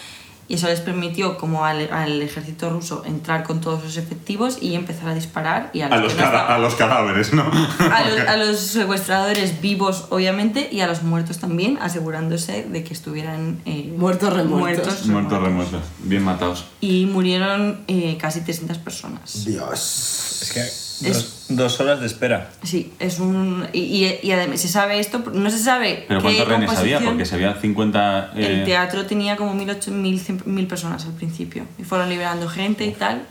Y 0.49 0.55
eso 0.55 0.67
les 0.67 0.81
permitió, 0.81 1.39
como 1.39 1.65
al, 1.65 1.93
al 1.93 2.21
ejército 2.23 2.71
ruso, 2.71 3.05
entrar 3.07 3.45
con 3.45 3.61
todos 3.61 3.85
sus 3.85 3.97
efectivos 3.99 4.59
y 4.61 4.75
empezar 4.75 5.09
a 5.11 5.15
disparar. 5.15 5.71
Y 5.73 5.83
a 5.83 5.87
A 5.87 5.91
los, 5.91 6.03
los, 6.03 6.15
no 6.15 6.19
cada- 6.19 6.39
estaban- 6.41 6.53
a 6.57 6.59
los 6.59 6.75
cadáveres, 6.75 7.33
¿no? 7.33 7.43
a 7.79 8.09
los, 8.09 8.21
a 8.27 8.37
los 8.37 8.59
secuestradores 8.59 9.61
vivos, 9.61 10.07
obviamente, 10.11 10.69
y 10.73 10.81
a 10.81 10.89
los 10.89 11.05
muertos 11.05 11.39
también, 11.39 11.79
asegurándose 11.81 12.65
de 12.65 12.83
que 12.83 12.93
estuvieran 12.93 13.61
eh, 13.65 13.95
Muertos 13.97 14.33
remuertos. 14.33 14.87
muertos, 14.87 15.07
Muertos 15.07 15.33
remuertos. 15.41 15.73
remuertos, 15.73 15.81
bien 16.03 16.25
matados. 16.25 16.65
Y 16.81 17.07
murieron 17.07 17.83
eh, 17.87 18.19
casi 18.21 18.41
300 18.41 18.79
personas. 18.79 19.45
Dios. 19.45 20.41
Es 20.43 20.53
que 20.53 20.90
dos, 21.01 21.47
dos 21.49 21.81
horas 21.81 22.01
de 22.01 22.07
espera. 22.07 22.51
Sí, 22.63 22.93
es 22.99 23.19
un. 23.19 23.67
Y, 23.73 23.81
y, 23.81 24.19
y 24.23 24.33
además 24.33 24.61
se 24.61 24.69
sabe 24.69 25.01
esto, 25.01 25.19
no 25.33 25.51
se 25.51 25.59
sabe. 25.59 26.05
Pero 26.09 26.21
¿cuántos 26.23 26.47
rehenes 26.49 26.71
había? 26.77 27.01
Porque 27.01 27.25
se 27.25 27.35
había 27.35 27.55
50... 27.55 28.33
eh, 28.37 28.47
El 28.47 28.65
teatro 28.65 29.07
tenía 29.07 29.37
como 29.37 29.55
1.800 29.55 30.45
1.000 30.45 30.69
personas 30.69 31.05
al 31.07 31.13
principio. 31.13 31.65
Y 31.79 31.85
fueron 31.85 32.09
liberando 32.09 32.49
gente 32.49 32.85
y 32.85 32.93
tal. 32.93 33.23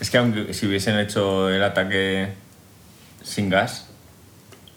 Es 0.00 0.10
que 0.10 0.18
aunque 0.18 0.54
si 0.54 0.66
hubiesen 0.66 0.98
hecho 0.98 1.50
el 1.50 1.62
ataque 1.62 2.32
sin 3.24 3.50
gas, 3.50 3.87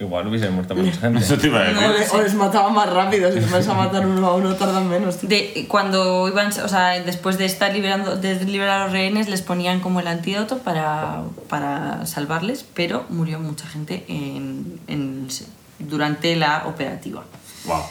igual 0.03 0.27
hubiesen 0.27 0.53
muerto 0.53 0.75
mucha 0.75 0.91
gente. 0.99 1.19
Eso 1.19 1.37
te 1.37 1.47
iba 1.47 1.59
a 1.59 1.63
decir. 1.63 1.81
No, 1.81 1.87
O 1.89 1.97
les, 1.97 2.13
o 2.13 2.21
les 2.21 2.33
mataban 2.33 2.73
más 2.73 2.89
rápido, 2.91 3.31
si 3.31 3.39
vais 3.39 3.67
a 3.67 3.73
matar 3.73 4.05
uno 4.05 4.27
a 4.27 4.35
uno 4.35 4.55
tardan 4.55 4.89
menos. 4.89 5.21
De, 5.27 5.65
cuando 5.67 6.27
iban, 6.27 6.47
o 6.47 6.67
sea, 6.67 6.99
después 7.01 7.37
de 7.37 7.45
estar 7.45 7.73
liberando, 7.73 8.15
de 8.17 8.35
liberar 8.45 8.81
a 8.81 8.83
los 8.85 8.91
rehenes, 8.93 9.29
les 9.29 9.41
ponían 9.41 9.79
como 9.79 9.99
el 9.99 10.07
antídoto 10.07 10.59
para, 10.59 11.21
para 11.49 12.05
salvarles, 12.05 12.65
pero 12.73 13.05
murió 13.09 13.39
mucha 13.39 13.67
gente 13.67 14.03
en, 14.07 14.79
en- 14.87 15.27
durante 15.79 16.35
la 16.35 16.63
operativa. 16.67 17.23
Wow. 17.65 17.81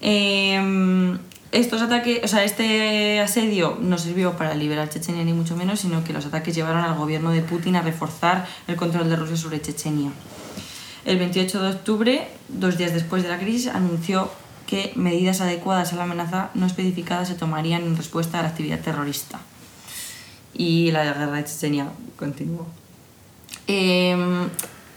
Eh, 0.00 1.18
estos 1.52 1.80
ataques, 1.82 2.20
o 2.24 2.28
sea, 2.28 2.42
este 2.42 3.20
asedio 3.20 3.78
no 3.80 3.96
sirvió 3.96 4.32
para 4.32 4.54
liberar 4.54 4.88
Chechenia 4.90 5.22
ni 5.24 5.32
mucho 5.32 5.54
menos, 5.56 5.78
sino 5.80 6.02
que 6.02 6.12
los 6.12 6.26
ataques 6.26 6.52
llevaron 6.54 6.82
al 6.82 6.94
gobierno 6.96 7.30
de 7.30 7.42
Putin 7.42 7.76
a 7.76 7.82
reforzar 7.82 8.44
el 8.66 8.74
control 8.74 9.08
de 9.08 9.14
Rusia 9.16 9.36
sobre 9.36 9.62
Chechenia. 9.62 10.10
El 11.04 11.18
28 11.18 11.62
de 11.62 11.68
octubre, 11.70 12.28
dos 12.48 12.78
días 12.78 12.94
después 12.94 13.22
de 13.22 13.28
la 13.28 13.38
crisis, 13.38 13.66
anunció 13.68 14.30
que 14.66 14.92
medidas 14.96 15.40
adecuadas 15.42 15.92
a 15.92 15.96
la 15.96 16.04
amenaza 16.04 16.50
no 16.54 16.66
especificada 16.66 17.26
se 17.26 17.34
tomarían 17.34 17.82
en 17.82 17.96
respuesta 17.96 18.38
a 18.40 18.42
la 18.42 18.48
actividad 18.48 18.80
terrorista. 18.80 19.40
Y 20.54 20.90
la 20.92 21.04
guerra 21.04 21.26
de 21.30 21.44
Chechenia 21.44 21.88
continuó. 22.16 22.66
Em, 23.66 24.48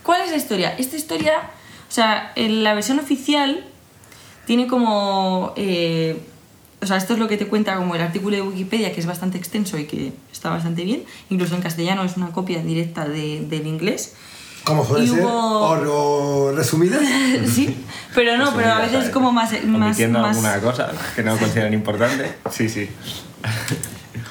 ¿Cuál 0.02 0.22
es 0.22 0.30
la 0.30 0.36
historia? 0.36 0.74
Esta 0.78 0.96
historia, 0.96 1.34
o 1.88 1.92
sea, 1.92 2.32
en 2.36 2.64
la 2.64 2.74
versión 2.74 2.98
oficial 2.98 3.64
tiene 4.46 4.66
como... 4.66 5.52
eh, 5.56 6.18
o 6.80 6.86
sea, 6.86 6.96
esto 6.96 7.12
es 7.14 7.18
lo 7.18 7.26
que 7.28 7.36
te 7.36 7.48
cuenta 7.48 7.76
como 7.76 7.96
el 7.96 8.00
artículo 8.00 8.36
de 8.36 8.42
Wikipedia, 8.42 8.92
que 8.92 9.00
es 9.00 9.06
bastante 9.06 9.36
extenso 9.36 9.76
y 9.78 9.84
que 9.86 10.12
está 10.32 10.48
bastante 10.48 10.84
bien. 10.84 11.02
Incluso 11.28 11.56
en 11.56 11.60
castellano 11.60 12.04
es 12.04 12.16
una 12.16 12.28
copia 12.30 12.62
directa 12.62 13.06
de- 13.06 13.40
del 13.46 13.66
inglés. 13.66 14.14
Como 14.68 14.84
suele 14.84 15.04
Y 15.06 15.08
ser, 15.08 15.22
hubo- 15.24 15.68
o 15.70 15.76
lo 15.76 16.56
resumidas. 16.56 17.00
sí, 17.52 17.76
pero 18.14 18.36
no, 18.36 18.54
pero 18.54 18.72
a 18.72 18.78
veces 18.80 19.06
es 19.06 19.10
como 19.10 19.32
más... 19.32 19.52
más, 19.64 19.98
más 19.98 20.00
alguna 20.44 20.60
cosa 20.60 20.92
que 21.16 21.22
no 21.22 21.36
consideran 21.36 21.74
importante. 21.74 22.34
Sí, 22.50 22.68
sí. 22.68 22.88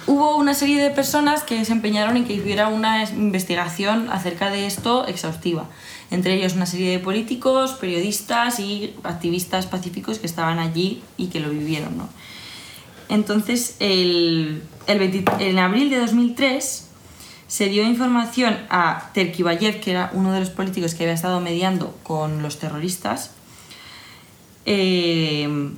Hubo 0.06 0.38
una 0.38 0.54
serie 0.54 0.82
de 0.82 0.90
personas 0.90 1.44
que 1.44 1.66
se 1.66 1.74
empeñaron 1.74 2.16
en 2.16 2.26
que 2.26 2.40
hubiera 2.40 2.70
una 2.70 3.04
es- 3.04 3.12
investigación 3.12 4.10
acerca 4.10 4.50
de 4.50 4.66
esto 4.66 5.06
exhaustiva. 5.08 5.66
Entre 6.12 6.34
ellos 6.36 6.54
una 6.54 6.66
serie 6.66 6.92
de 6.92 7.00
políticos, 7.00 7.74
periodistas 7.74 8.60
y 8.60 8.94
activistas 9.04 9.66
pacíficos 9.66 10.20
que 10.20 10.28
estaban 10.28 10.60
allí 10.60 11.02
y 11.18 11.28
que 11.28 11.42
lo 11.42 11.50
vivieron. 11.50 11.98
¿no? 11.98 12.08
Entonces, 13.10 13.76
el, 13.80 14.64
el 14.88 15.00
20 15.00 15.26
en 15.50 15.60
abril 15.60 15.90
de 15.90 16.00
2003 16.00 16.87
se 17.48 17.70
dio 17.70 17.84
información 17.84 18.58
a 18.70 19.10
Terkibayev, 19.14 19.80
que 19.80 19.92
era 19.92 20.12
uno 20.14 20.34
de 20.34 20.42
los 20.42 20.50
políticos 20.50 20.96
que 20.96 21.04
había 21.04 21.14
estado 21.14 21.40
mediando 21.40 21.96
con 22.04 22.42
los 22.42 22.60
terroristas, 22.60 23.32
eh, 24.66 25.70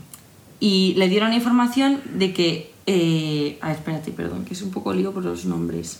y 0.59 0.93
le 0.95 1.07
dieron 1.07 1.33
información 1.33 2.01
de 2.05 2.33
que... 2.33 2.73
Eh, 2.87 3.59
ah, 3.61 3.71
espérate, 3.71 4.11
perdón, 4.11 4.45
que 4.45 4.55
es 4.55 4.61
un 4.63 4.71
poco 4.71 4.93
lío 4.93 5.13
por 5.13 5.23
los 5.23 5.45
nombres. 5.45 5.99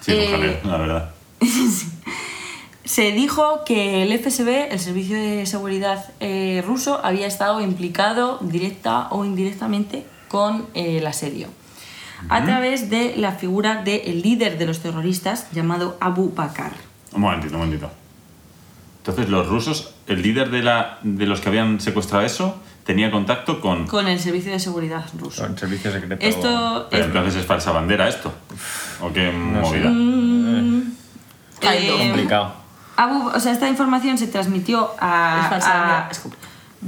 Sí, 0.00 0.12
Eh, 0.12 0.60
la 0.64 0.78
verdad. 0.78 1.14
Se 2.84 3.12
dijo 3.12 3.64
que 3.64 4.02
el 4.02 4.18
FSB, 4.18 4.72
el 4.72 4.80
Servicio 4.80 5.16
de 5.16 5.46
Seguridad 5.46 6.12
eh, 6.18 6.64
ruso, 6.66 7.00
había 7.04 7.26
estado 7.26 7.60
implicado 7.60 8.38
directa 8.40 9.08
o 9.10 9.24
indirectamente 9.24 10.04
con 10.28 10.66
el 10.74 11.06
asedio. 11.06 11.48
A 12.28 12.44
través 12.44 12.88
de 12.90 13.14
la 13.16 13.32
figura 13.32 13.82
del 13.82 14.22
líder 14.22 14.58
de 14.58 14.66
los 14.66 14.80
terroristas 14.80 15.46
llamado 15.52 15.96
Abu 16.00 16.32
Bakr. 16.34 16.72
Un 17.12 17.20
momentito, 17.22 17.54
un 17.54 17.60
momentito. 17.60 17.90
Entonces, 18.98 19.28
los 19.28 19.48
rusos, 19.48 19.94
el 20.06 20.22
líder 20.22 20.50
de, 20.50 20.62
la, 20.62 20.98
de 21.02 21.26
los 21.26 21.40
que 21.40 21.48
habían 21.48 21.80
secuestrado 21.80 22.24
eso, 22.24 22.56
tenía 22.84 23.10
contacto 23.10 23.60
con... 23.60 23.86
Con 23.88 24.06
el 24.06 24.18
Servicio 24.20 24.52
de 24.52 24.60
Seguridad 24.60 25.04
ruso. 25.18 25.42
Con 25.42 25.58
servicio 25.58 25.90
secreto. 25.92 26.24
Esto 26.24 26.86
Pero 26.90 27.02
es- 27.02 27.08
entonces 27.08 27.34
es 27.36 27.46
falsa 27.46 27.72
bandera 27.72 28.08
esto. 28.08 28.32
¿O 29.00 29.12
qué 29.12 29.26
sé. 29.30 29.36
movida? 29.36 29.90
Mm, 29.90 30.92
eh, 31.62 31.96
complicado. 31.98 32.54
Abu- 32.96 33.28
o 33.34 33.40
sea, 33.40 33.52
esta 33.52 33.68
información 33.68 34.16
se 34.18 34.28
transmitió 34.28 34.90
a, 35.00 35.40
Es 35.44 35.48
falsa 35.50 35.72
a 35.74 35.78
bandera. 35.80 36.10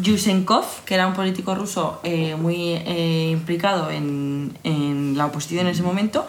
Yusenkov, 0.00 0.64
que 0.84 0.94
era 0.94 1.06
un 1.06 1.14
político 1.14 1.54
ruso 1.54 2.00
eh, 2.02 2.36
muy 2.36 2.72
eh, 2.72 3.30
implicado 3.32 3.90
en, 3.90 4.56
en 4.64 5.16
la 5.16 5.26
oposición 5.26 5.66
en 5.66 5.72
ese 5.72 5.82
momento, 5.82 6.26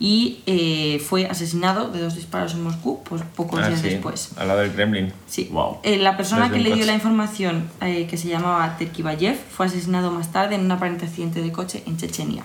y 0.00 0.40
eh, 0.46 1.02
fue 1.06 1.26
asesinado 1.26 1.88
de 1.88 2.00
dos 2.00 2.16
disparos 2.16 2.54
en 2.54 2.64
Moscú 2.64 3.02
pues, 3.04 3.22
pocos 3.36 3.60
Ah, 3.62 3.68
días 3.68 3.80
sí, 3.80 3.90
después. 3.90 4.30
Al 4.36 4.48
lado 4.48 4.60
del 4.60 4.72
Kremlin. 4.72 5.12
Sí. 5.28 5.48
Wow. 5.52 5.78
La 5.84 6.16
persona 6.16 6.48
Desde 6.48 6.56
que 6.62 6.68
le 6.68 6.74
dio 6.74 6.84
la 6.84 6.94
información, 6.94 7.70
que 7.80 8.16
se 8.16 8.28
llamaba 8.28 8.76
Terkibayev, 8.76 9.36
fue 9.36 9.66
asesinado 9.66 10.10
más 10.10 10.32
tarde 10.32 10.56
en 10.56 10.62
un 10.62 10.72
aparente 10.72 11.04
accidente 11.06 11.40
de 11.42 11.52
coche 11.52 11.82
en 11.86 11.96
Chechenia. 11.96 12.42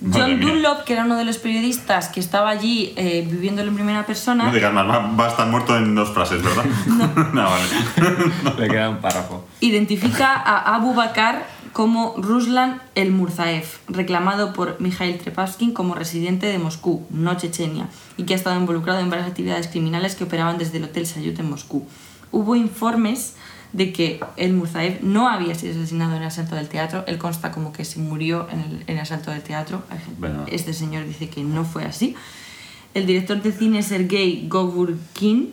Madre 0.00 0.20
John 0.22 0.38
mía. 0.38 0.48
Dunlop, 0.48 0.84
que 0.84 0.92
era 0.94 1.04
uno 1.04 1.16
de 1.16 1.24
los 1.24 1.38
periodistas 1.38 2.08
que 2.08 2.20
estaba 2.20 2.48
allí 2.50 2.92
eh, 2.96 3.26
viviéndolo 3.30 3.68
en 3.68 3.74
primera 3.74 4.06
persona, 4.06 4.44
No 4.46 4.52
digas 4.52 4.72
más, 4.72 4.88
va, 4.88 4.98
va 5.14 5.26
a 5.26 5.28
estar 5.28 5.46
muerto 5.46 5.76
en 5.76 5.94
dos 5.94 6.10
frases, 6.10 6.42
¿verdad? 6.42 6.64
no, 7.32 7.42
vale. 7.42 7.64
Le 8.58 8.68
queda 8.68 8.88
un 8.90 8.98
párrafo. 8.98 9.44
identifica 9.60 10.34
a 10.34 10.74
Abu 10.74 10.94
Bakr 10.94 11.42
como 11.72 12.14
Ruslan 12.16 12.80
el 12.94 13.12
Murzaev, 13.12 13.64
reclamado 13.88 14.52
por 14.52 14.80
Mikhail 14.80 15.18
Trepaskin 15.18 15.72
como 15.72 15.94
residente 15.94 16.46
de 16.46 16.58
Moscú, 16.58 17.06
no 17.10 17.36
Chechenia, 17.36 17.88
y 18.16 18.24
que 18.24 18.34
ha 18.34 18.36
estado 18.36 18.58
involucrado 18.58 18.98
en 19.00 19.08
varias 19.10 19.28
actividades 19.28 19.68
criminales 19.68 20.16
que 20.16 20.24
operaban 20.24 20.58
desde 20.58 20.78
el 20.78 20.84
Hotel 20.84 21.06
Sayut 21.06 21.38
en 21.38 21.48
Moscú. 21.48 21.86
Hubo 22.32 22.56
informes 22.56 23.36
de 23.72 23.92
que 23.92 24.20
el 24.36 24.52
Murzaev 24.52 24.98
no 25.02 25.28
había 25.28 25.54
sido 25.54 25.72
asesinado 25.78 26.12
en 26.16 26.22
el 26.22 26.28
asalto 26.28 26.54
del 26.56 26.68
teatro, 26.68 27.04
él 27.06 27.18
consta 27.18 27.52
como 27.52 27.72
que 27.72 27.84
se 27.84 27.98
murió 28.00 28.48
en 28.50 28.60
el, 28.60 28.72
en 28.86 28.96
el 28.96 28.98
asalto 29.00 29.30
del 29.30 29.42
teatro, 29.42 29.82
Bueno. 30.18 30.44
este 30.48 30.72
señor 30.74 31.06
dice 31.06 31.28
que 31.28 31.42
no 31.44 31.64
fue 31.64 31.84
así. 31.84 32.14
El 32.94 33.06
director 33.06 33.40
de 33.40 33.52
cine 33.52 33.82
Sergei 33.82 34.46
Goburkin 34.48 35.52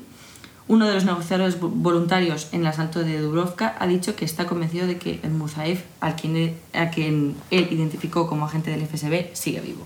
uno 0.69 0.85
de 0.85 0.95
los 0.95 1.06
negociadores 1.06 1.61
vo- 1.61 1.72
voluntarios 1.73 2.49
en 2.52 2.60
el 2.61 2.68
asalto 2.68 2.99
de 3.02 3.22
Dubrovka 3.22 3.76
ha 3.80 3.88
dicho 3.88 4.18
que 4.18 4.26
está 4.26 4.48
convencido 4.48 4.85
de 4.85 4.98
que 4.98 5.22
el 5.23 5.30
Musaev, 5.31 5.81
al 6.02 6.18
quien 6.18 6.35
él, 6.35 6.53
a 6.73 6.89
quien 6.89 7.35
él 7.52 7.69
identificó 7.72 8.27
como 8.27 8.45
agente 8.45 8.72
del 8.72 8.81
FSB, 8.85 9.34
sigue 9.34 9.61
vivo. 9.61 9.85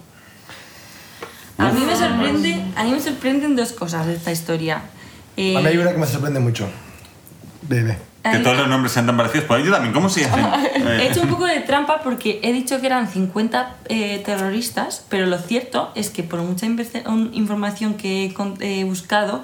A 1.59 1.71
mí 1.71 1.81
me 1.85 1.95
sorprende, 1.95 2.65
a 2.75 2.83
mí 2.83 2.91
me 2.91 2.99
sorprenden 2.99 3.55
dos 3.55 3.73
cosas 3.73 4.07
de 4.07 4.15
esta 4.15 4.31
historia. 4.31 4.81
Eh, 5.37 5.55
A 5.55 5.59
mí 5.59 5.67
hay 5.67 5.77
una 5.77 5.91
que 5.91 5.99
me 5.99 6.07
sorprende 6.07 6.39
mucho. 6.39 6.67
Bebe. 7.69 7.97
Que 8.23 8.37
todos 8.39 8.57
los 8.57 8.67
nombres 8.67 8.91
sean 8.91 9.05
tan 9.07 9.17
parecidos. 9.17 9.45
Pues 9.45 9.63
yo 9.65 9.71
también, 9.71 9.93
¿cómo 9.93 10.09
se 10.09 10.25
hacen? 10.25 10.45
He 10.75 11.05
Eh, 11.05 11.07
hecho 11.11 11.21
un 11.21 11.29
poco 11.29 11.45
de 11.45 11.59
trampa 11.61 12.01
porque 12.03 12.39
he 12.43 12.53
dicho 12.53 12.79
que 12.79 12.85
eran 12.87 13.07
50 13.07 13.75
eh, 13.89 14.21
terroristas, 14.25 15.03
pero 15.09 15.25
lo 15.25 15.37
cierto 15.39 15.91
es 15.95 16.09
que 16.09 16.21
por 16.23 16.39
mucha 16.41 16.65
información 16.65 17.95
que 17.95 18.25
he 18.25 18.79
he 18.79 18.83
buscado, 18.83 19.43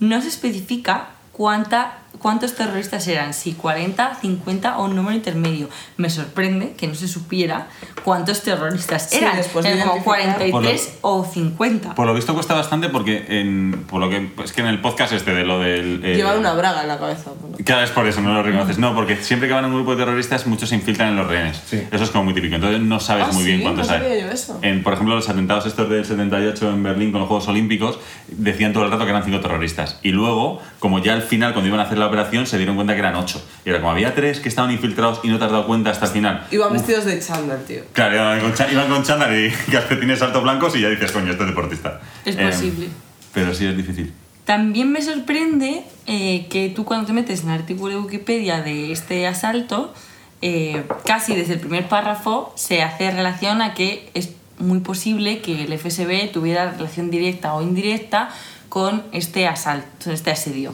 no 0.00 0.20
se 0.20 0.28
especifica 0.28 1.06
cuánta, 1.32 1.97
cuántos 2.18 2.54
terroristas 2.54 3.06
eran, 3.08 3.32
si 3.34 3.52
40, 3.52 4.16
50 4.20 4.78
o 4.78 4.84
un 4.86 4.96
número 4.96 5.14
intermedio. 5.14 5.68
Me 5.96 6.10
sorprende 6.10 6.72
que 6.76 6.86
no 6.88 6.94
se 6.94 7.06
supiera 7.08 7.68
cuántos 8.04 8.42
terroristas 8.42 9.10
Sí, 9.10 9.18
eran, 9.18 9.36
después 9.36 9.64
de 9.64 9.72
eran 9.72 9.88
como 9.88 10.16
identificar. 10.16 10.50
43 10.50 10.98
o 11.02 11.24
50. 11.24 11.94
Por 11.94 12.06
lo 12.06 12.14
visto 12.14 12.34
cuesta 12.34 12.54
bastante 12.54 12.88
porque 12.88 13.24
en, 13.28 13.84
por 13.88 14.00
lo 14.00 14.08
que 14.10 14.30
es 14.44 14.52
que 14.52 14.60
en 14.62 14.66
el 14.68 14.80
podcast 14.80 15.12
este 15.12 15.32
de 15.34 15.44
lo 15.44 15.60
del 15.60 16.00
eh, 16.04 16.16
Llevar 16.16 16.38
una 16.38 16.54
braga 16.54 16.82
en 16.82 16.88
la 16.88 16.98
cabeza. 16.98 17.30
Claro, 17.64 17.82
es 17.84 17.90
por 17.90 18.06
eso, 18.06 18.20
no 18.20 18.34
lo 18.34 18.42
reconoces. 18.42 18.78
No, 18.78 18.94
porque 18.94 19.16
siempre 19.16 19.48
que 19.48 19.54
van 19.54 19.64
a 19.64 19.68
un 19.68 19.74
grupo 19.74 19.92
de 19.94 20.04
terroristas, 20.04 20.46
muchos 20.46 20.68
se 20.70 20.74
infiltran 20.74 21.10
en 21.10 21.16
los 21.16 21.26
rehenes. 21.26 21.60
Sí. 21.66 21.82
Eso 21.90 22.04
es 22.04 22.10
como 22.10 22.24
muy 22.24 22.34
típico. 22.34 22.54
Entonces 22.54 22.80
no 22.80 22.98
sabes 23.00 23.26
Ah, 23.28 23.32
muy 23.32 23.44
bien 23.44 23.58
sí, 23.58 23.62
cuántos 23.62 23.88
no 23.88 23.94
hay. 23.94 24.00
yo 24.22 24.30
eso. 24.30 24.58
En, 24.62 24.82
por 24.82 24.94
ejemplo, 24.94 25.14
los 25.14 25.28
atentados 25.28 25.66
estos 25.66 25.88
del 25.88 26.04
78 26.04 26.70
en 26.70 26.82
Berlín 26.82 27.12
con 27.12 27.20
los 27.20 27.28
Juegos 27.28 27.48
Olímpicos, 27.48 27.98
decían 28.28 28.72
todo 28.72 28.84
el 28.84 28.90
rato 28.90 29.04
que 29.04 29.10
eran 29.10 29.24
cinco 29.24 29.40
terroristas. 29.40 29.98
Y 30.02 30.10
luego, 30.10 30.60
como 30.78 30.98
ya 31.00 31.12
al 31.14 31.22
final, 31.22 31.52
cuando 31.52 31.68
iban 31.68 31.80
a 31.80 31.84
hacer 31.84 31.97
la 31.98 32.06
operación, 32.06 32.46
se 32.46 32.56
dieron 32.56 32.74
cuenta 32.76 32.94
que 32.94 33.00
eran 33.00 33.14
ocho. 33.16 33.44
Y 33.64 33.70
era 33.70 33.78
como 33.80 33.90
había 33.92 34.14
tres 34.14 34.40
que 34.40 34.48
estaban 34.48 34.70
infiltrados 34.70 35.20
y 35.22 35.28
no 35.28 35.38
te 35.38 35.44
has 35.44 35.50
dado 35.50 35.66
cuenta 35.66 35.90
hasta 35.90 36.06
el 36.06 36.12
final. 36.12 36.46
Iban 36.50 36.72
vestidos 36.72 37.04
de 37.04 37.20
chándal, 37.20 37.64
tío. 37.64 37.82
Claro, 37.92 38.14
iban 38.14 38.40
con, 38.40 38.54
cha- 38.54 38.70
iban 38.70 38.88
con 38.88 39.02
chándal 39.02 39.34
y 39.38 39.50
calcetines 39.72 40.20
altos 40.22 40.42
blancos 40.42 40.74
y 40.76 40.80
ya 40.80 40.88
dices, 40.88 41.12
coño, 41.12 41.30
este 41.32 41.42
es 41.44 41.48
deportista. 41.50 42.00
Es 42.24 42.36
Eh, 42.36 42.46
posible. 42.50 42.88
Pero 43.34 43.54
sí 43.54 43.66
es 43.66 43.76
difícil. 43.76 44.12
También 44.44 44.90
me 44.90 45.02
sorprende 45.02 45.82
eh, 46.06 46.46
que 46.48 46.70
tú 46.70 46.84
cuando 46.86 47.06
te 47.06 47.12
metes 47.12 47.42
en 47.42 47.50
el 47.50 47.60
artículo 47.60 47.94
de 47.96 48.00
Wikipedia 48.00 48.62
de 48.62 48.92
este 48.92 49.26
asalto, 49.26 49.92
eh, 50.40 50.84
casi 51.04 51.34
desde 51.36 51.54
el 51.54 51.60
primer 51.60 51.86
párrafo 51.88 52.52
se 52.56 52.82
hace 52.82 53.10
relación 53.10 53.60
a 53.60 53.74
que 53.74 54.08
es 54.14 54.30
muy 54.58 54.80
posible 54.80 55.40
que 55.40 55.64
el 55.64 55.78
FSB 55.78 56.32
tuviera 56.32 56.70
relación 56.72 57.10
directa 57.10 57.54
o 57.54 57.62
indirecta 57.62 58.30
con 58.68 59.02
este 59.12 59.46
asalto, 59.46 60.10
este 60.10 60.30
asedio. 60.30 60.72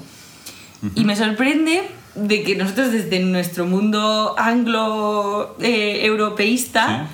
Y 0.95 1.05
me 1.05 1.17
sorprende 1.17 1.83
de 2.15 2.43
que 2.43 2.57
nosotros 2.57 2.93
desde 2.93 3.21
nuestro 3.21 3.67
mundo 3.67 4.35
anglo-europeísta, 4.39 7.09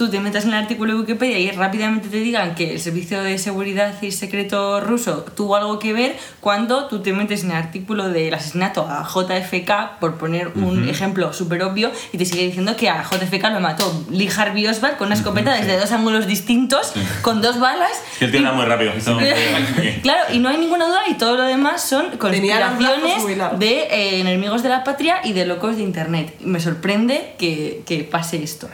tú 0.00 0.08
te 0.08 0.18
metas 0.18 0.44
en 0.44 0.54
el 0.54 0.56
artículo 0.56 0.94
de 0.94 1.00
Wikipedia 1.00 1.38
y 1.38 1.50
rápidamente 1.50 2.08
te 2.08 2.16
digan 2.20 2.54
que 2.54 2.72
el 2.72 2.80
Servicio 2.80 3.22
de 3.22 3.36
Seguridad 3.36 4.00
y 4.00 4.12
Secreto 4.12 4.80
ruso 4.80 5.26
tuvo 5.36 5.56
algo 5.56 5.78
que 5.78 5.92
ver 5.92 6.16
cuando 6.40 6.86
tú 6.86 7.02
te 7.02 7.12
metes 7.12 7.44
en 7.44 7.50
el 7.50 7.58
artículo 7.58 8.08
del 8.08 8.32
asesinato 8.32 8.88
a 8.88 9.06
JFK, 9.06 9.98
por 10.00 10.16
poner 10.16 10.52
un 10.54 10.88
ejemplo 10.88 11.34
súper 11.34 11.62
obvio, 11.64 11.90
y 12.14 12.16
te 12.16 12.24
sigue 12.24 12.44
diciendo 12.44 12.76
que 12.76 12.88
a 12.88 13.02
JFK 13.02 13.50
lo 13.52 13.60
mató 13.60 14.06
Lee 14.10 14.30
Harvey 14.34 14.66
Oswald 14.66 14.96
con 14.96 15.08
una 15.08 15.16
escopeta 15.16 15.52
desde 15.52 15.78
dos 15.78 15.92
ángulos 15.92 16.26
distintos, 16.26 16.94
con 17.20 17.42
dos 17.42 17.60
balas. 17.60 17.92
Es 18.12 18.18
que 18.20 18.24
el 18.24 18.30
tío 18.30 18.40
era 18.40 18.52
muy 18.52 18.64
rápido. 18.64 18.92
Claro, 20.02 20.32
y 20.32 20.38
no 20.38 20.48
hay 20.48 20.56
ninguna 20.56 20.86
duda 20.86 21.02
y 21.10 21.14
todo 21.14 21.36
lo 21.36 21.42
demás 21.42 21.82
son 21.82 22.16
conspiraciones 22.16 23.26
de 23.58 23.82
eh, 23.82 24.20
enemigos 24.20 24.62
de 24.62 24.70
la 24.70 24.82
patria 24.82 25.16
y 25.24 25.34
de 25.34 25.44
locos 25.44 25.76
de 25.76 25.82
internet. 25.82 26.36
Y 26.40 26.46
Me 26.46 26.58
sorprende 26.58 27.34
que, 27.38 27.82
que 27.84 28.04
pase 28.04 28.42
esto. 28.42 28.70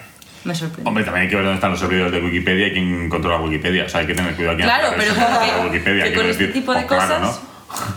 Me 0.47 0.55
sorprende. 0.55 0.89
Hombre, 0.89 1.05
también 1.05 1.25
hay 1.25 1.29
que 1.29 1.37
ver 1.37 1.45
dónde 1.45 1.57
están 1.57 1.73
los 1.73 1.81
servidores 1.81 2.13
de 2.13 2.21
Wikipedia 2.23 2.69
y 2.69 2.73
quién 2.73 3.09
controla 3.09 3.41
Wikipedia. 3.41 3.85
O 3.85 3.89
sea, 3.89 4.01
hay 4.01 4.07
que 4.07 4.15
tener 4.15 4.35
cuidado 4.37 4.57
quién 4.57 4.69
claro, 4.69 4.95
pero 4.97 5.13
que, 5.15 5.67
Wikipedia. 5.67 6.15
con 6.15 6.27
este 6.27 6.49
tipo 6.49 6.73
de 6.73 6.85
Oh, 6.85 6.87
claro, 6.87 7.21
cosas... 7.21 7.41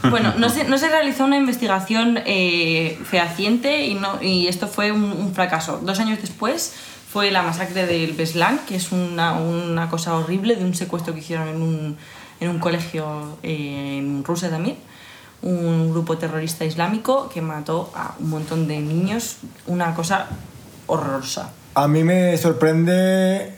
Bueno, 0.09 0.33
no 0.37 0.49
se, 0.55 0.63
no 0.63 0.77
se 0.79 0.89
realizó 0.89 1.25
una 1.25 1.37
investigación 1.37 2.19
eh, 2.25 2.97
fehaciente 3.05 3.85
y, 3.85 3.93
no, 3.93 4.21
y 4.21 4.47
esto 4.47 4.67
fue 4.67 4.91
un, 4.91 5.03
un 5.03 5.33
fracaso. 5.35 5.79
Dos 5.83 5.99
años 5.99 6.19
después 6.19 6.73
fue 7.11 7.31
la 7.31 7.41
masacre 7.43 7.85
del 7.85 8.13
Beslan, 8.13 8.59
que 8.67 8.75
es 8.75 8.91
una, 8.91 9.33
una 9.33 9.89
cosa 9.89 10.15
horrible 10.15 10.55
de 10.55 10.65
un 10.65 10.73
secuestro 10.73 11.13
que 11.13 11.19
hicieron 11.19 11.47
en 11.47 11.61
un, 11.61 11.97
en 12.39 12.49
un 12.49 12.59
colegio 12.59 13.37
eh, 13.43 13.97
en 13.99 14.23
Rusia 14.23 14.49
también. 14.49 14.77
Un 15.41 15.91
grupo 15.91 16.17
terrorista 16.17 16.65
islámico 16.65 17.29
que 17.29 17.41
mató 17.41 17.91
a 17.95 18.15
un 18.19 18.29
montón 18.29 18.67
de 18.67 18.79
niños. 18.79 19.37
Una 19.67 19.93
cosa 19.93 20.27
horrorosa. 20.87 21.51
A 21.75 21.87
mí 21.87 22.03
me 22.03 22.37
sorprende 22.37 23.51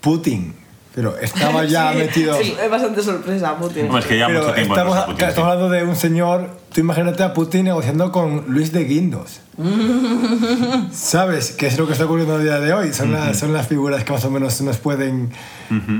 Putin, 0.00 0.54
pero 0.94 1.16
estaba 1.18 1.64
ya 1.66 1.92
Sí, 1.92 1.98
metido. 1.98 2.34
sí, 2.42 2.54
es 2.62 2.70
bastante 2.70 3.02
sorpresa, 3.02 3.56
Putin. 3.56 3.86
Hombre, 3.86 4.00
es 4.00 4.06
que 4.06 4.18
ya 4.18 4.26
Pero 4.26 4.40
mucho 4.40 4.54
tiempo 4.54 4.74
estamos, 4.74 4.96
no 4.96 5.02
Putin, 5.06 5.18
sí. 5.18 5.24
estamos 5.28 5.50
hablando 5.52 5.70
de 5.74 5.84
un 5.84 5.96
señor. 5.96 6.60
Tú 6.72 6.80
imagínate 6.80 7.22
a 7.24 7.34
Putin 7.34 7.64
negociando 7.64 8.12
con 8.12 8.44
Luis 8.48 8.72
de 8.72 8.84
Guindos. 8.84 9.40
¿Sabes? 10.92 11.50
¿Qué 11.52 11.66
es 11.66 11.78
lo 11.78 11.86
que 11.86 11.92
está 11.92 12.04
ocurriendo 12.04 12.36
el 12.36 12.44
día 12.44 12.60
de 12.60 12.72
hoy? 12.72 12.92
Son, 12.92 13.12
las, 13.12 13.38
son 13.38 13.52
las 13.52 13.66
figuras 13.66 14.04
que 14.04 14.12
más 14.12 14.24
o 14.24 14.30
menos 14.30 14.60
nos 14.62 14.78
pueden. 14.78 15.30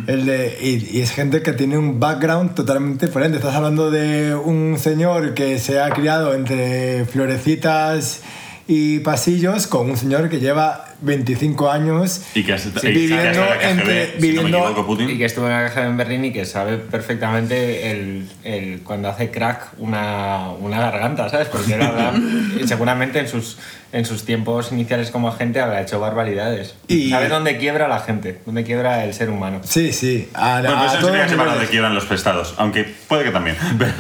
el 0.07 0.27
de, 0.27 0.59
y, 0.61 0.99
y 0.99 1.01
es 1.03 1.11
gente 1.13 1.43
que 1.43 1.53
tiene 1.53 1.77
un 1.79 1.99
background 2.01 2.55
totalmente 2.55 3.07
diferente. 3.07 3.39
Estás 3.39 3.55
hablando 3.55 3.91
de 3.91 4.35
un 4.35 4.77
señor 4.79 5.35
que 5.35 5.59
se 5.59 5.81
ha 5.81 5.91
criado 5.91 6.35
entre 6.35 7.05
florecitas 7.07 8.21
y 8.69 9.01
pasillos 9.01 9.67
con 9.67 9.91
un 9.91 9.97
señor 9.97 10.29
que 10.29 10.39
lleva 10.39 10.87
25 11.03 11.71
años 11.71 12.23
Y 12.35 12.45
que 12.45 12.53
has- 12.53 12.67
y 12.67 12.71
que 12.73 12.89
viviendo 12.91 13.43
has- 13.43 13.59
que 13.59 13.65
has- 13.67 13.71
entre. 13.73 14.07
si 14.07 14.13
no 14.13 14.21
me 14.21 14.21
viviendo, 14.21 14.59
equivoco, 14.59 14.87
Putin. 14.87 15.11
Y 15.11 15.19
que 15.19 15.25
estuvo 15.25 15.47
en 15.47 15.53
la 15.53 15.65
caja 15.67 15.87
en 15.87 15.97
Berlín 15.97 16.25
y 16.27 16.33
que 16.33 16.45
sabe 16.45 16.77
perfectamente 16.77 17.91
el, 17.91 18.29
el- 18.45 18.81
cuando 18.83 19.09
hace 19.09 19.31
crack 19.31 19.69
una, 19.79 20.51
una 20.61 20.79
garganta, 20.81 21.29
¿sabes? 21.29 21.49
Porque 21.49 21.75
él 21.75 21.81
seguramente 22.69 23.19
en 23.19 23.29
sus, 23.29 23.57
en 23.93 24.05
sus 24.05 24.25
tiempos 24.25 24.71
iniciales 24.73 25.11
como 25.11 25.29
agente 25.29 25.59
habrá 25.61 25.81
hecho 25.81 25.99
barbaridades. 25.99 26.75
Y- 26.87 27.11
Sabe 27.11 27.29
dónde 27.29 27.57
quiebra 27.57 27.89
la 27.89 28.01
gente, 28.01 28.41
dónde 28.47 28.63
quiebra 28.63 29.05
el 29.05 29.15
ser 29.15 29.31
humano. 29.31 29.61
Sí, 29.65 29.93
sí. 29.93 30.29
A, 30.35 30.61
Bueno, 30.61 30.77
a 30.77 30.81
pues 30.81 30.93
eso 30.93 31.01
todos 31.01 31.11
sería 31.17 31.27
los 31.27 31.33
que 31.33 31.45
niveles. 31.51 31.71
quieran 31.71 31.95
los 31.95 32.05
prestados. 32.05 32.55
Aunque 32.59 32.85
puede 33.09 33.25
que 33.25 33.31
también. 33.31 33.57
Pero 33.79 33.95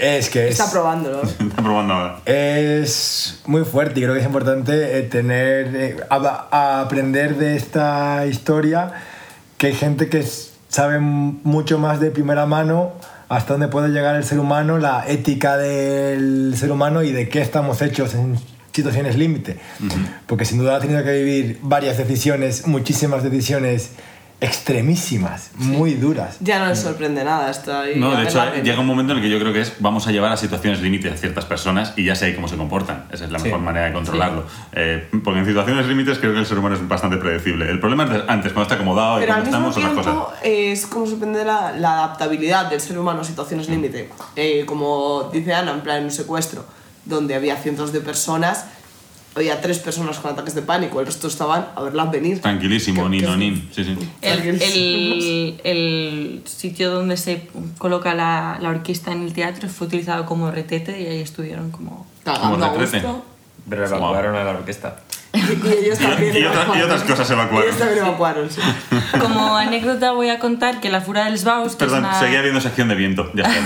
Es 0.00 0.28
que 0.28 0.48
es, 0.48 0.58
Está 0.60 0.70
probándolo. 0.70 1.22
está 1.40 1.62
probando 1.62 1.94
ahora. 1.94 2.18
es 2.26 3.40
muy 3.46 3.64
fuerte 3.64 4.00
y 4.00 4.02
creo 4.02 4.14
que 4.14 4.20
es 4.20 4.26
importante 4.26 4.98
eh, 4.98 5.02
tener, 5.02 5.74
eh, 5.74 5.96
a- 6.10 6.48
a 6.50 6.80
aprender 6.82 7.36
de 7.36 7.56
esta 7.56 8.26
historia 8.26 8.92
que 9.56 9.68
hay 9.68 9.74
gente 9.74 10.08
que 10.08 10.24
sabe 10.68 10.98
mucho 10.98 11.78
más 11.78 12.00
de 12.00 12.10
primera 12.10 12.46
mano 12.46 12.92
hasta 13.28 13.54
dónde 13.54 13.68
puede 13.68 13.88
llegar 13.88 14.16
el 14.16 14.24
ser 14.24 14.38
humano, 14.38 14.78
la 14.78 15.04
ética 15.08 15.56
del 15.56 16.54
ser 16.56 16.70
humano 16.70 17.02
y 17.02 17.12
de 17.12 17.28
qué 17.28 17.40
estamos 17.40 17.80
hechos 17.82 18.14
en 18.14 18.38
situaciones 18.72 19.16
límite. 19.16 19.58
Porque 20.26 20.44
sin 20.44 20.58
duda 20.58 20.76
ha 20.76 20.80
tenido 20.80 21.02
que 21.02 21.10
vivir 21.12 21.58
varias 21.62 21.98
decisiones, 21.98 22.66
muchísimas 22.66 23.22
decisiones 23.24 23.90
extremísimas, 24.40 25.50
muy 25.56 25.94
duras. 25.94 26.36
Ya 26.40 26.58
no 26.60 26.66
les 26.66 26.78
sorprende 26.78 27.24
nada. 27.24 27.50
Está 27.50 27.82
ahí 27.82 27.98
No, 27.98 28.14
de 28.16 28.24
hecho, 28.24 28.40
llega 28.62 28.78
un 28.80 28.86
momento 28.86 29.12
en 29.12 29.18
el 29.18 29.24
que 29.24 29.30
yo 29.30 29.38
creo 29.40 29.52
que 29.52 29.60
es 29.62 29.72
vamos 29.80 30.06
a 30.06 30.12
llevar 30.12 30.30
a 30.32 30.36
situaciones 30.36 30.80
límites 30.80 31.12
a 31.12 31.16
ciertas 31.16 31.44
personas 31.44 31.92
y 31.96 32.04
ya 32.04 32.14
sé 32.14 32.34
cómo 32.34 32.46
se 32.48 32.56
comportan. 32.56 33.06
Esa 33.10 33.24
es 33.24 33.30
la 33.32 33.38
Sí. 33.38 33.44
mejor 33.46 33.60
manera 33.60 33.86
de 33.86 33.92
controlarlo. 33.92 34.44
Eh, 34.72 35.08
porque 35.24 35.40
en 35.40 35.46
situaciones 35.46 35.86
límites 35.86 36.18
creo 36.18 36.32
que 36.32 36.38
el 36.40 36.46
ser 36.46 36.58
humano 36.58 36.76
es 36.76 36.86
bastante 36.86 37.16
predecible. 37.16 37.68
El 37.70 37.80
problema 37.80 38.04
es 38.04 38.22
antes, 38.28 38.52
cuando 38.52 38.62
está 38.62 38.74
acomodado 38.76 39.18
y 39.18 39.20
Pero 39.22 39.32
cuando 39.34 39.46
estamos 39.50 39.76
otras 39.76 39.92
cosas. 39.92 40.14
es 40.42 40.86
como 40.86 41.06
sorprende 41.06 41.44
la, 41.44 41.72
la 41.72 41.92
adaptabilidad 42.04 42.70
del 42.70 42.80
ser 42.80 42.98
humano 42.98 43.20
a 43.22 43.24
situaciones 43.24 43.68
límite. 43.68 44.10
Eh, 44.36 44.64
como 44.66 45.30
dice 45.32 45.52
Ana, 45.54 45.72
en 45.72 45.80
plan 45.80 45.98
en 45.98 46.04
un 46.04 46.10
secuestro, 46.10 46.64
donde 47.04 47.34
había 47.34 47.56
cientos 47.56 47.92
de 47.92 48.00
personas, 48.00 48.66
había 49.34 49.60
tres 49.60 49.78
personas 49.78 50.18
con 50.18 50.32
ataques 50.32 50.54
de 50.54 50.62
pánico, 50.62 50.98
el 51.00 51.06
resto 51.06 51.28
estaban 51.28 51.68
a 51.76 51.82
verlas 51.82 52.10
venir. 52.10 52.40
Tranquilísimo, 52.40 53.04
Que- 53.04 53.08
ni 53.08 53.20
que- 53.20 53.26
no 53.26 53.36
nin. 53.36 53.68
Sí, 53.74 53.84
sí. 53.84 53.96
El, 54.22 54.40
el- 54.62 55.60
el 55.64 56.42
sitio 56.44 56.90
donde 56.90 57.16
se 57.16 57.48
coloca 57.78 58.14
la, 58.14 58.58
la 58.60 58.70
orquesta 58.70 59.12
en 59.12 59.22
el 59.22 59.32
teatro 59.32 59.68
fue 59.68 59.86
utilizado 59.86 60.26
como 60.26 60.50
retete 60.50 61.00
y 61.00 61.06
ahí 61.06 61.20
estuvieron 61.20 61.70
como... 61.70 62.06
Cagando 62.24 62.58
Como 62.68 62.80
gusto. 62.80 63.24
Pero 63.68 63.86
evacuaron 63.86 64.34
a 64.34 64.44
la 64.44 64.50
orquesta. 64.50 65.00
Y, 65.32 65.38
y 65.38 65.72
ellos 65.84 65.98
también 65.98 66.34
Y- 66.34 66.38
y 66.40 66.44
otra- 66.44 66.60
y 66.60 66.64
evacuaron. 66.64 66.84
otras 66.84 67.02
cosas 67.04 67.30
evacuaron. 67.30 67.64
Ellos 67.68 67.78
también 67.78 67.98
evacuaron, 68.04 68.50
sí. 68.50 68.60
Como 69.20 69.56
anécdota 69.56 70.12
voy 70.12 70.30
a 70.30 70.38
contar 70.38 70.80
que 70.80 70.88
la 70.90 71.00
Fura 71.00 71.26
del 71.26 71.38
Sbaus, 71.38 71.76
Perdón, 71.76 72.00
una... 72.00 72.18
seguía 72.18 72.40
viendo 72.42 72.60
sección 72.60 72.88
de 72.88 72.94
viento. 72.94 73.30
Ya 73.34 73.44
está, 73.44 73.60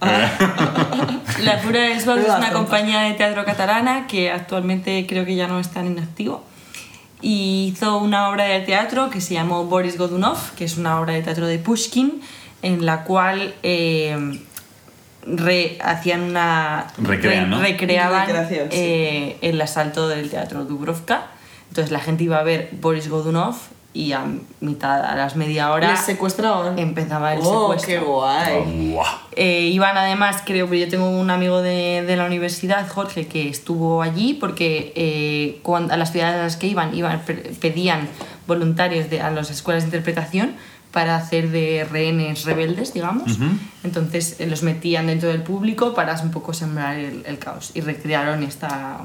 vale. 0.00 0.28
La 1.44 1.58
Fura 1.58 1.80
del 1.80 2.00
Sbaus 2.00 2.20
es 2.20 2.28
una 2.28 2.52
compañía 2.52 3.00
de 3.02 3.14
teatro 3.14 3.44
catalana 3.44 4.06
que 4.06 4.30
actualmente 4.30 5.06
creo 5.08 5.24
que 5.24 5.34
ya 5.36 5.46
no 5.48 5.58
está 5.60 5.80
en 5.80 5.98
activo. 5.98 6.44
Y 7.20 7.72
hizo 7.74 7.98
una 7.98 8.28
obra 8.28 8.44
de 8.44 8.60
teatro 8.60 9.10
que 9.10 9.20
se 9.20 9.34
llamó 9.34 9.64
Boris 9.64 9.98
Godunov, 9.98 10.38
que 10.56 10.64
es 10.64 10.76
una 10.78 11.00
obra 11.00 11.14
de 11.14 11.22
teatro 11.22 11.46
de 11.46 11.58
Pushkin, 11.58 12.20
en 12.62 12.86
la 12.86 13.02
cual 13.04 13.54
eh, 13.64 14.40
re- 15.26 15.78
hacían 15.82 16.22
una. 16.22 16.86
Recrean, 16.98 17.50
¿no? 17.50 17.60
recreaban 17.60 18.26
sí. 18.48 18.54
eh, 18.70 19.36
el 19.42 19.60
asalto 19.60 20.08
del 20.08 20.30
teatro 20.30 20.64
Dubrovka. 20.64 21.26
Entonces 21.68 21.90
la 21.92 22.00
gente 22.00 22.24
iba 22.24 22.38
a 22.38 22.42
ver 22.42 22.70
Boris 22.80 23.08
Godunov 23.10 23.54
y 23.94 24.12
a 24.12 24.24
mitad, 24.60 25.04
a 25.04 25.16
las 25.16 25.34
media 25.36 25.70
hora 25.72 25.90
Les 25.90 26.00
secuestraban. 26.00 26.78
empezaba 26.78 27.34
el 27.34 27.40
oh, 27.42 27.72
secuestro. 27.78 27.86
qué 27.88 27.98
guay. 27.98 28.90
Buah. 28.92 29.06
Eh, 29.34 29.70
iban 29.72 29.96
además, 29.96 30.42
creo, 30.44 30.66
pero 30.66 30.78
yo 30.84 30.88
tengo 30.88 31.08
un 31.10 31.30
amigo 31.30 31.60
de, 31.62 32.04
de 32.06 32.16
la 32.16 32.24
universidad, 32.26 32.86
Jorge, 32.88 33.26
que 33.26 33.48
estuvo 33.48 34.02
allí 34.02 34.34
porque 34.34 34.92
eh, 34.94 35.58
cuando, 35.62 35.92
a 35.94 35.96
las 35.96 36.12
ciudades 36.12 36.36
a 36.36 36.42
las 36.44 36.56
que 36.56 36.68
iban, 36.68 36.94
iban 36.94 37.20
pe- 37.20 37.52
pedían 37.60 38.08
voluntarios 38.46 39.10
de, 39.10 39.20
a 39.20 39.30
las 39.30 39.50
escuelas 39.50 39.82
de 39.82 39.88
interpretación 39.88 40.54
para 40.92 41.16
hacer 41.16 41.50
de 41.50 41.86
rehenes 41.90 42.44
rebeldes, 42.44 42.94
digamos. 42.94 43.38
Entonces 43.84 44.36
eh, 44.40 44.46
los 44.46 44.62
metían 44.62 45.06
dentro 45.06 45.28
del 45.28 45.42
público 45.42 45.94
para 45.94 46.14
un 46.22 46.30
poco 46.30 46.52
sembrar 46.54 46.96
el, 46.96 47.22
el 47.26 47.38
caos 47.38 47.72
y 47.74 47.80
recrearon 47.82 48.42
esta, 48.42 49.00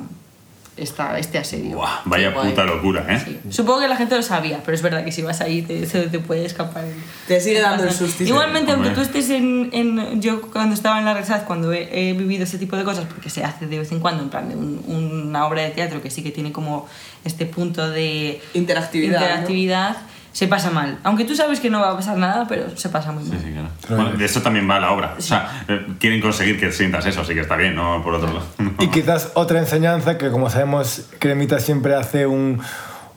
esta, 0.78 1.20
este 1.20 1.38
asedio. 1.38 1.76
Buah, 1.76 2.00
vaya 2.06 2.30
Qué 2.30 2.34
guay. 2.36 2.50
puta 2.50 2.64
locura, 2.64 3.06
¿eh? 3.10 3.22
Sí. 3.24 3.40
Supongo 3.52 3.82
que 3.82 3.88
la 3.90 3.96
gente 3.98 4.16
lo 4.16 4.24
sabía, 4.24 4.62
pero 4.66 4.74
es 4.76 4.82
verdad 4.82 5.04
que 5.06 5.12
si 5.12 5.22
vas 5.22 5.42
ahí 5.42 5.62
te, 5.62 5.86
se 5.86 6.08
te 6.08 6.20
puede 6.20 6.46
escapar. 6.46 6.84
el- 6.86 6.96
Te 7.28 7.40
sigue 7.40 7.60
dando 7.60 7.84
el 7.84 7.92
sustito. 7.92 8.30
Igualmente, 8.30 8.72
aunque 8.72 8.90
tú 8.90 9.02
estés 9.02 9.30
en, 9.30 9.70
en- 9.74 10.20
Yo 10.22 10.42
cuando 10.42 10.74
estaba 10.74 10.98
en 11.00 11.06
la 11.06 11.14
Resaz, 11.14 11.44
cuando 11.44 11.72
he, 11.74 12.10
he 12.10 12.14
vivido 12.14 12.46
ese 12.46 12.58
tipo 12.58 12.76
de 12.76 12.86
cosas, 12.86 13.06
porque 13.06 13.30
se 13.30 13.44
hace 13.44 13.68
de 13.68 13.78
vez 13.78 13.92
en 13.92 14.00
cuando, 14.00 14.24
en 14.24 14.30
plan 14.30 14.50
de 14.50 14.56
un- 14.56 14.84
una 14.88 15.46
obra 15.46 15.62
de 15.64 15.70
teatro 15.70 16.02
que 16.02 16.10
sí 16.10 16.24
que 16.24 16.32
tiene 16.32 16.52
como 16.52 16.88
este 17.26 17.46
punto 17.46 17.88
de 17.92 18.42
Interactividad, 18.56 19.20
¿no? 19.20 20.00
Se 20.34 20.48
pasa 20.48 20.70
mal. 20.72 20.98
Aunque 21.04 21.24
tú 21.24 21.36
sabes 21.36 21.60
que 21.62 21.70
no 21.70 21.80
va 21.80 21.92
a 21.92 21.96
pasar 21.96 22.18
nada, 22.18 22.46
pero 22.50 22.76
se 22.76 22.90
pasa 22.90 23.12
muy 23.14 23.24
Sí, 23.24 23.30
mal. 23.30 23.40
sí, 23.42 23.52
claro. 23.54 24.04
Bueno, 24.04 24.18
de 24.18 24.26
eso 24.26 24.42
también 24.42 24.70
va 24.70 24.80
la 24.80 24.92
obra. 24.92 25.16
O 25.18 25.22
sea, 25.22 25.64
eh, 25.70 25.86
quieren 26.00 26.20
conseguir 26.20 26.60
que 26.60 26.72
sientas 26.72 27.06
eso, 27.06 27.22
así 27.22 27.34
que 27.34 27.40
está 27.42 27.56
bien, 27.56 27.76
¿no? 27.76 28.02
Por 28.04 28.16
otro 28.16 28.28
lado. 28.34 28.46
Y 28.80 28.88
quizás 28.88 29.32
otra 29.36 29.60
enseñanza 29.60 30.18
que, 30.18 30.30
como 30.32 30.50
sabemos, 30.50 31.06
Cremita 31.20 31.60
siempre 31.60 31.96
hace 31.96 32.26
un, 32.28 32.60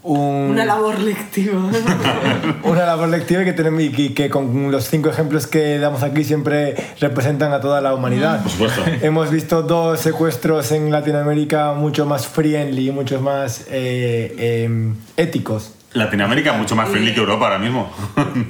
un- 0.03 0.51
Una 0.53 0.65
labor 0.65 0.99
lectiva. 1.01 1.59
una 2.65 2.87
labor 2.87 3.09
lectiva 3.09 3.43
y 3.43 3.45
que, 3.47 3.53
tenemos, 3.53 3.81
y 3.81 3.91
que- 3.91 4.15
que 4.15 4.29
con 4.31 4.71
los 4.71 4.85
cinco 4.89 5.09
ejemplos 5.09 5.47
que 5.47 5.79
damos 5.79 6.03
aquí 6.03 6.23
siempre 6.23 6.77
representan 7.01 7.53
a 7.53 7.61
toda 7.61 7.81
la 7.81 7.95
humanidad. 7.95 8.43
Por 8.43 8.51
supuesto. 8.53 8.83
Hemos 9.03 9.31
visto 9.31 9.63
dos 9.63 10.01
secuestros 10.01 10.71
en 10.73 10.91
Latinoamérica 10.93 11.73
mucho 11.73 12.07
más 12.07 12.27
friendly, 12.27 12.91
mucho 12.93 13.21
más 13.21 13.65
eh, 13.71 14.65
em, 14.67 14.95
éticos. 15.17 15.73
Latinoamérica 15.97 16.53
mucho 16.53 16.77
más 16.77 16.89
friendly 16.89 17.13
que 17.15 17.21
Europa 17.21 17.47
ahora 17.47 17.59
mismo. 17.59 17.91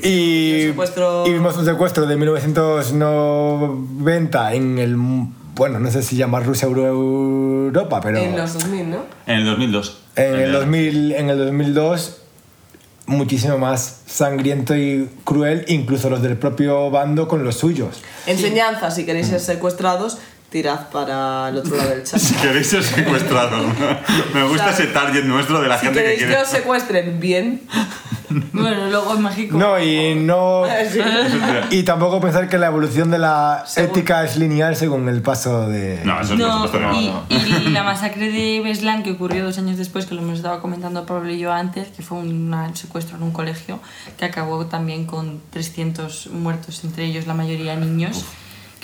Y, 0.03 0.69
secuestro- 0.75 1.27
y 1.27 1.33
vimos 1.33 1.57
un 1.57 1.65
secuestro 1.65 2.07
de 2.07 2.17
1990 2.17 4.55
en 4.55 4.79
el, 4.79 4.95
bueno, 4.97 5.79
no 5.79 5.91
sé 5.91 6.03
si 6.03 6.17
llama 6.17 6.41
Rusia 6.41 6.69
o 6.69 6.77
Europa, 6.77 8.01
pero 8.01 8.19
en 8.19 8.37
los 8.37 8.55
2000, 8.55 8.91
¿no? 8.91 9.05
En 9.27 9.37
el 9.39 9.45
2002. 9.47 10.03
en 10.17 10.35
el, 10.37 10.53
2000, 10.53 11.13
en 11.13 11.31
el 11.31 11.39
2002 11.39 12.23
muchísimo 13.07 13.57
más 13.57 14.03
sangriento 14.07 14.77
y 14.77 15.09
cruel, 15.25 15.65
incluso 15.69 16.11
los 16.11 16.21
del 16.23 16.37
propio 16.37 16.91
bando 16.91 17.29
con 17.29 17.45
los 17.45 17.57
suyos. 17.57 18.03
Enseñanza, 18.27 18.91
si 18.91 19.07
queréis 19.07 19.29
ser 19.29 19.39
secuestrados, 19.41 20.19
tirad 20.57 20.89
para 20.89 21.51
el 21.51 21.59
otro 21.59 21.77
lado 21.77 21.91
del 21.91 22.03
chat. 22.03 22.19
Si 22.27 22.35
queréis 22.37 22.67
ser 22.69 22.83
secuestrados. 22.83 23.67
Me 24.33 24.43
gusta 24.45 24.71
ese 24.71 24.87
target 24.87 25.25
nuestro 25.25 25.61
de 25.61 25.69
la 25.69 25.79
Si 25.79 25.85
gente 25.87 25.99
que 25.99 26.05
queréis 26.05 26.21
que 26.23 26.27
quiere. 26.29 26.43
os 26.43 26.49
secuestren 26.49 27.21
bien, 27.21 27.61
Bueno, 28.53 28.87
luego 28.91 29.15
en 29.15 29.23
México. 29.23 29.57
No, 29.57 29.79
y 29.81 30.15
no... 30.15 30.65
Sí. 30.93 31.01
Y 31.71 31.83
tampoco 31.85 32.21
pensar 32.21 32.49
que 32.49 32.59
la 32.59 32.67
evolución 32.69 33.11
de 33.11 33.19
la 33.19 33.65
Según- 33.67 33.91
ética 33.91 34.25
es 34.25 34.37
lineal 34.37 34.77
según 34.77 35.09
el 35.09 35.23
paso 35.23 35.69
de... 35.69 36.01
No, 36.05 36.21
eso 36.21 36.31
por 36.31 36.39
No, 36.39 36.53
supuesto 36.67 36.79
que 36.79 36.85
no. 36.85 37.01
y, 37.01 37.07
no. 37.09 37.25
y 37.67 37.71
la 37.71 37.83
masacre 37.83 38.31
de 38.33 38.61
Beslan, 38.65 39.03
que 39.05 39.13
ocurrió 39.13 39.45
dos 39.45 39.59
años 39.59 39.77
después, 39.79 40.07
que 40.07 40.15
lo 40.15 40.23
hemos 40.23 40.39
estado 40.39 40.61
comentando 40.61 41.07
Pablo 41.07 41.31
y 41.31 41.39
yo 41.39 41.53
antes, 41.53 41.89
que 41.89 42.03
fue 42.03 42.19
un 42.19 42.53
secuestro 42.75 43.17
en 43.17 43.23
un 43.23 43.33
colegio, 43.33 43.79
que 44.19 44.25
acabó 44.25 44.67
también 44.67 45.07
con 45.07 45.41
300 45.51 46.29
muertos, 46.33 46.83
entre 46.85 47.05
ellos 47.05 47.27
la 47.27 47.35
mayoría 47.35 47.77
niños. 47.77 48.25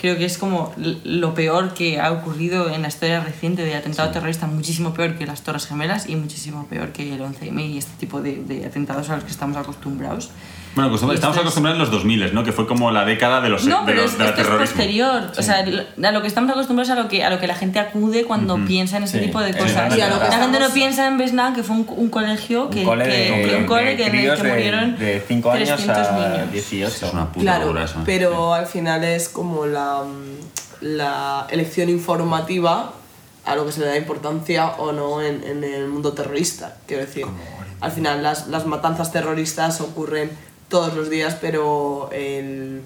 Creo 0.03 0.17
que 0.17 0.25
es 0.25 0.37
como 0.37 0.73
lo 1.05 1.33
peor 1.33 1.73
que 1.73 2.01
ha 2.01 2.11
ocurrido 2.11 2.69
en 2.69 2.81
la 2.81 2.89
historia 2.89 3.23
reciente 3.23 3.63
de 3.63 3.73
atentado 3.75 4.11
terrorista, 4.11 4.47
muchísimo 4.47 4.93
peor 4.93 5.17
que 5.17 5.25
las 5.25 5.43
Torres 5.43 5.65
Gemelas 5.65 6.09
y 6.09 6.17
muchísimo 6.17 6.67
peor 6.67 6.91
que 6.91 7.13
el 7.13 7.21
11M 7.21 7.69
y 7.69 7.77
este 7.77 7.93
tipo 8.01 8.21
de, 8.21 8.43
de 8.43 8.65
atentados 8.65 9.09
a 9.09 9.15
los 9.15 9.23
que 9.23 9.31
estamos 9.31 9.55
acostumbrados. 9.55 10.29
Bueno, 10.75 10.89
acostum- 10.89 11.11
Y 11.11 11.15
estamos 11.15 11.15
esto 11.15 11.29
es- 11.31 11.37
acostumbrados 11.39 11.75
en 11.77 11.79
los 11.81 11.91
2000, 11.91 12.33
¿no? 12.33 12.43
Que 12.43 12.51
fue 12.51 12.65
como 12.65 12.89
la 12.91 13.05
década 13.05 13.41
de 13.41 13.49
los, 13.49 13.65
No, 13.65 13.81
de 13.81 13.85
pero 13.85 14.01
los 14.03 14.11
es, 14.13 14.17
del 14.17 14.27
esto 14.29 14.41
es 14.41 14.47
posterior. 14.69 15.31
O 15.37 15.41
sea, 15.43 15.59
a 15.59 16.11
lo 16.11 16.21
que 16.21 16.27
estamos 16.27 16.49
acostumbrados 16.51 16.89
a 16.91 16.95
lo 17.01 17.07
que, 17.07 17.23
a 17.23 17.29
lo 17.29 17.39
que 17.39 17.45
la 17.47 17.55
gente 17.55 17.79
acude 17.79 18.25
cuando 18.25 18.57
piensa 18.65 18.97
en 18.97 19.03
ese 19.03 19.19
Sí, 19.19 19.25
tipo 19.25 19.39
de 19.39 19.55
cosas. 19.55 19.95
Y 19.95 20.01
a 20.01 20.09
lo 20.09 20.19
que 20.19 20.25
la 20.25 20.31
gente 20.31 20.47
no 20.47 20.53
estamos- 20.53 20.71
piensa 20.71 21.07
en 21.07 21.17
Beslan, 21.17 21.53
que 21.55 21.63
fue 21.63 21.75
un, 21.75 21.85
un 21.95 22.09
colegio 22.09 22.69
que, 22.69 22.79
un 22.79 22.85
cole 22.85 23.07
de, 23.07 23.47
que- 23.49 23.55
un 23.57 23.65
cole 23.65 23.83
de 23.91 23.95
que, 23.97 24.05
en 24.07 24.15
el 24.15 24.19
críos 24.21 24.39
que 24.41 24.47
murieron 24.47 24.97
de 24.97 25.23
5 25.27 25.51
años 25.51 25.67
300 25.69 26.07
a 26.07 26.29
niños. 26.29 26.51
18. 26.51 27.05
Es 27.07 27.13
una 27.13 27.25
puta 27.31 27.41
claro, 27.41 27.65
locura 27.65 27.83
eso. 27.85 27.99
pero 28.05 28.53
al 28.53 28.65
final 28.65 29.03
es 29.03 29.29
como 29.29 29.65
la, 29.67 30.01
la 30.81 31.47
elección 31.49 31.89
informativa 31.89 32.93
a 33.45 33.55
lo 33.55 33.65
que 33.65 33.71
se 33.71 33.81
le 33.81 33.87
da 33.87 33.97
importancia 33.97 34.67
o 34.77 34.91
no 34.91 35.21
en, 35.21 35.43
en 35.43 35.63
el 35.63 35.87
mundo 35.87 36.13
terrorista. 36.13 36.77
Quiero 36.87 37.05
decir, 37.05 37.25
al 37.81 37.91
final 37.91 38.23
las, 38.23 38.47
las 38.47 38.65
matanzas 38.65 39.11
terroristas 39.11 39.81
ocurren 39.81 40.31
todos 40.69 40.93
los 40.95 41.09
días, 41.09 41.37
pero 41.39 42.09
el, 42.11 42.81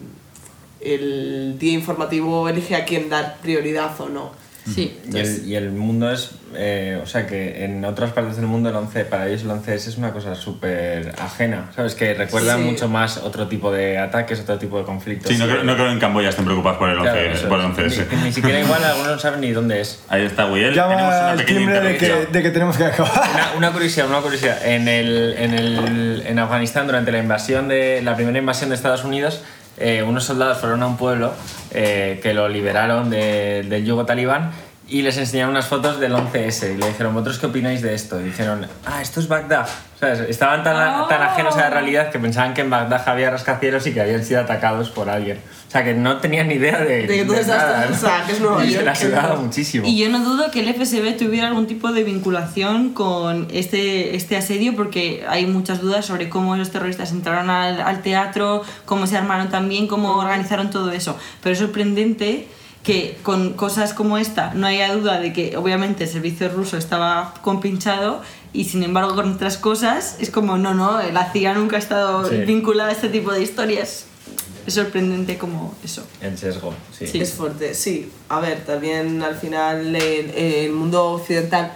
el 0.82 1.58
día 1.60 1.74
informativo 1.74 2.50
elige 2.50 2.76
a 2.76 2.86
quién 2.86 3.10
dar 3.10 3.38
prioridad 3.42 4.00
o 4.00 4.10
no. 4.10 4.32
Sí. 4.74 5.00
Y 5.12 5.18
el, 5.18 5.48
y 5.48 5.56
el 5.56 5.72
mundo 5.72 6.12
es, 6.12 6.32
eh, 6.56 7.00
o 7.02 7.06
sea 7.06 7.26
que 7.26 7.64
en 7.64 7.84
otras 7.86 8.12
partes 8.12 8.36
del 8.36 8.46
mundo 8.48 8.70
el 8.70 8.76
11, 8.76 9.06
para 9.06 9.28
ellos 9.28 9.44
el 9.44 9.50
11S 9.50 9.88
es 9.88 9.98
una 9.98 10.12
cosa 10.12 10.36
súper 10.36 11.14
ajena, 11.20 11.72
¿sabes? 11.76 11.96
Que 11.96 12.14
recuerda 12.14 12.58
Sí. 12.58 12.64
mucho 12.64 12.90
más 12.90 13.18
otro 13.18 13.48
tipo 13.48 13.72
de 13.72 13.98
ataques, 13.98 14.40
otro 14.42 14.58
tipo 14.58 14.78
de 14.78 14.84
conflictos. 14.84 15.32
Sí, 15.32 15.38
no 15.38 15.46
creo, 15.46 15.64
no 15.64 15.74
creo 15.76 15.88
que 15.88 15.94
en 15.94 16.00
Camboya 16.00 16.30
estén 16.30 16.46
preocupados 16.46 16.78
por 16.80 16.90
el 16.90 16.98
11, 17.00 17.12
Claro, 17.12 17.32
eso 17.32 17.48
por 17.50 17.60
el 17.60 17.66
es. 17.88 18.00
11S. 18.00 18.08
Ni, 18.18 18.24
ni 18.24 18.34
siquiera 18.34 18.60
igual 18.60 18.84
algunos 18.84 19.12
no 19.14 19.20
saben 19.20 19.42
ni 19.42 19.52
dónde 19.52 19.82
es. 19.82 20.02
Ahí 20.10 20.24
está, 20.26 20.46
Will. 20.48 20.74
Llama 20.74 21.30
al 21.32 21.46
timbre 21.46 21.80
de 21.82 21.98
que, 21.98 22.28
de 22.32 22.44
que 22.44 22.50
tenemos 22.50 22.78
que 22.78 22.86
acabar. 22.86 23.12
Una, 23.34 23.54
una 23.58 23.72
curiosidad, 23.72 24.08
una 24.08 24.20
curiosidad. 24.22 24.66
En, 24.66 24.88
el, 24.88 25.36
en, 25.38 25.54
el, 25.54 26.24
en 26.26 26.40
Afganistán, 26.40 26.88
durante 26.88 27.12
la 27.12 27.20
invasión 27.20 27.68
de 27.68 28.02
la 28.02 28.16
primera 28.16 28.38
invasión 28.38 28.70
de 28.70 28.76
Estados 28.76 29.04
Unidos, 29.04 29.42
eh, 29.78 30.04
unos 30.04 30.24
soldados 30.24 30.58
fueron 30.60 30.82
a 30.84 30.88
un 30.88 30.98
pueblo 30.98 31.34
eh, 31.72 32.20
que 32.24 32.34
lo 32.34 32.48
liberaron 32.50 33.10
de- 33.10 33.64
del 33.68 33.86
yugo 33.86 34.06
talibán 34.06 34.52
y 34.90 35.02
les 35.02 35.18
enseñaron 35.18 35.52
unas 35.52 35.68
fotos 35.68 36.00
del 36.00 36.14
11S 36.14 36.74
y 36.74 36.78
le 36.78 36.88
dijeron, 36.88 37.14
¿vosotros 37.14 37.40
qué 37.40 37.46
opináis 37.48 37.82
de 37.82 37.94
esto? 37.94 38.20
Y 38.22 38.26
dijeron, 38.26 38.66
ah, 38.86 39.02
esto 39.02 39.20
es 39.20 39.28
Bagdad. 39.28 39.68
¿Sabes? 40.00 40.20
Estaban 40.30 40.64
tan, 40.64 40.76
Ah. 40.78 41.06
tan 41.10 41.22
ajenos 41.24 41.56
a 41.58 41.62
la 41.62 41.70
realidad 41.72 42.12
que 42.12 42.20
pensaban 42.20 42.54
que 42.54 42.62
en 42.62 42.70
Bagdad 42.70 43.02
había 43.10 43.30
rascacielos 43.32 43.86
y 43.88 43.94
que 43.94 44.00
habían 44.02 44.24
sido 44.24 44.40
atacados 44.42 44.90
por 44.92 45.10
alguien. 45.10 45.40
O 45.68 45.72
sea, 45.72 45.84
que 45.84 45.94
no 45.96 46.18
tenían 46.18 46.48
ni 46.48 46.54
idea 46.54 46.78
de, 46.80 47.08
De 47.08 47.08
que 47.08 47.26
tú 47.26 47.34
de 47.34 47.42
estás- 47.42 47.58
nada, 47.58 47.90
o 47.92 47.96
sea, 47.96 48.24
que 48.26 48.32
es 48.34 48.40
Nueva 48.40 48.64
Y 48.66 48.68
se 48.70 48.74
York, 48.86 48.98
la 49.12 49.22
no. 49.24 49.36
muchísimo. 49.38 49.88
Y 49.88 49.98
yo 49.98 50.08
no 50.10 50.20
dudo 50.24 50.52
que 50.52 50.60
el 50.62 50.70
FSB 50.74 51.18
tuviera 51.18 51.48
algún 51.48 51.66
tipo 51.68 51.92
de 51.92 52.04
vinculación 52.04 52.94
con 52.94 53.48
este, 53.52 54.16
este 54.16 54.38
asedio 54.38 54.76
porque 54.76 55.26
hay 55.28 55.48
muchas 55.48 55.82
dudas 55.82 56.06
sobre 56.06 56.30
cómo 56.30 56.56
los 56.56 56.70
terroristas 56.72 57.12
entraron 57.12 57.50
al, 57.50 57.82
al 57.82 58.02
teatro, 58.04 58.64
cómo 58.86 59.08
se 59.08 59.18
armaron 59.18 59.50
también, 59.50 59.88
cómo 59.88 60.16
organizaron 60.16 60.70
todo 60.70 60.92
eso. 60.92 61.18
Pero 61.42 61.54
es 61.54 61.60
sorprendente 61.60 62.48
que 62.84 63.18
con 63.24 63.54
cosas 63.54 63.94
como 63.94 64.18
esta 64.18 64.54
no 64.54 64.66
haya 64.68 64.94
duda 64.96 65.20
de 65.20 65.34
que 65.34 65.58
obviamente 65.58 66.06
el 66.06 66.10
servicio 66.10 66.48
ruso 66.50 66.78
estaba 66.78 67.34
compinchado 67.42 68.22
y 68.54 68.64
sin 68.66 68.82
embargo 68.84 69.14
con 69.16 69.34
otras 69.34 69.58
cosas 69.58 70.16
es 70.20 70.30
como 70.32 70.58
no, 70.58 70.74
no, 70.74 71.02
la 71.12 71.32
CIA 71.32 71.54
nunca 71.56 71.76
ha 71.76 71.80
estado 71.80 72.28
Sí. 72.30 72.38
vinculada 72.46 72.90
a 72.90 72.94
este 72.94 73.10
tipo 73.10 73.32
de 73.34 73.42
historias. 73.44 74.06
Es 74.66 74.74
sorprendente 74.74 75.38
como 75.38 75.74
eso. 75.84 76.06
El 76.20 76.38
sesgo, 76.38 76.74
sí. 76.98 77.08
Sí. 77.08 77.22
Es 77.22 77.32
fuerte, 77.34 77.74
sí. 77.74 78.12
A 78.28 78.42
ver, 78.42 78.66
también 78.66 79.22
al 79.24 79.36
final 79.36 79.96
el, 79.96 80.30
el 80.32 80.72
mundo 80.74 81.06
occidental 81.12 81.72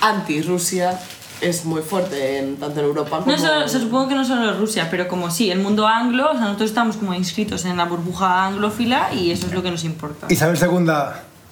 anti-Rusia 0.00 0.98
es 1.40 1.64
muy 1.64 1.82
fuerte, 1.82 2.38
en, 2.38 2.56
tanto 2.56 2.80
en 2.80 2.86
Europa 2.86 3.20
como... 3.20 3.32
No 3.32 3.38
solo, 3.38 3.68
se 3.68 3.80
supongo 3.80 4.08
que 4.08 4.14
no 4.14 4.24
solo 4.24 4.54
Rusia, 4.54 4.88
pero 4.90 5.08
como 5.08 5.30
sí, 5.30 5.50
el 5.50 5.60
mundo 5.60 5.86
anglo, 5.86 6.30
o 6.30 6.32
sea, 6.32 6.42
nosotros 6.42 6.70
estamos 6.70 6.96
como 6.96 7.14
inscritos 7.14 7.64
en 7.64 7.76
la 7.76 7.84
burbuja 7.84 8.46
anglófila 8.46 9.12
y 9.12 9.30
eso 9.30 9.46
es 9.46 9.52
lo 9.52 9.62
que 9.62 9.70
nos 9.70 9.84
importa. 9.84 10.26
Isabel 10.28 10.58
II, 10.60 10.68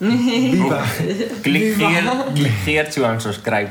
viva. 0.53 0.85
Click 1.43 1.79
here, 1.79 2.11
click 2.35 2.53
here 2.67 2.89
to 2.91 3.05
unsubscribe. 3.05 3.71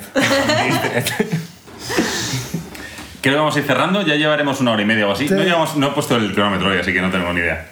Creo 3.21 3.33
que 3.33 3.39
vamos 3.39 3.55
a 3.55 3.59
ir 3.59 3.65
cerrando, 3.65 4.01
ya 4.03 4.15
llevaremos 4.15 4.59
una 4.61 4.71
hora 4.71 4.81
y 4.81 4.85
media 4.85 5.07
o 5.07 5.11
así. 5.11 5.27
Sí. 5.27 5.33
No, 5.33 5.43
llevamos, 5.43 5.75
no 5.75 5.87
he 5.87 5.91
puesto 5.91 6.15
el 6.15 6.33
cronómetro 6.33 6.69
hoy, 6.69 6.77
así 6.77 6.93
que 6.93 7.01
no 7.01 7.09
tengo 7.09 7.31
ni 7.33 7.39
idea. 7.41 7.67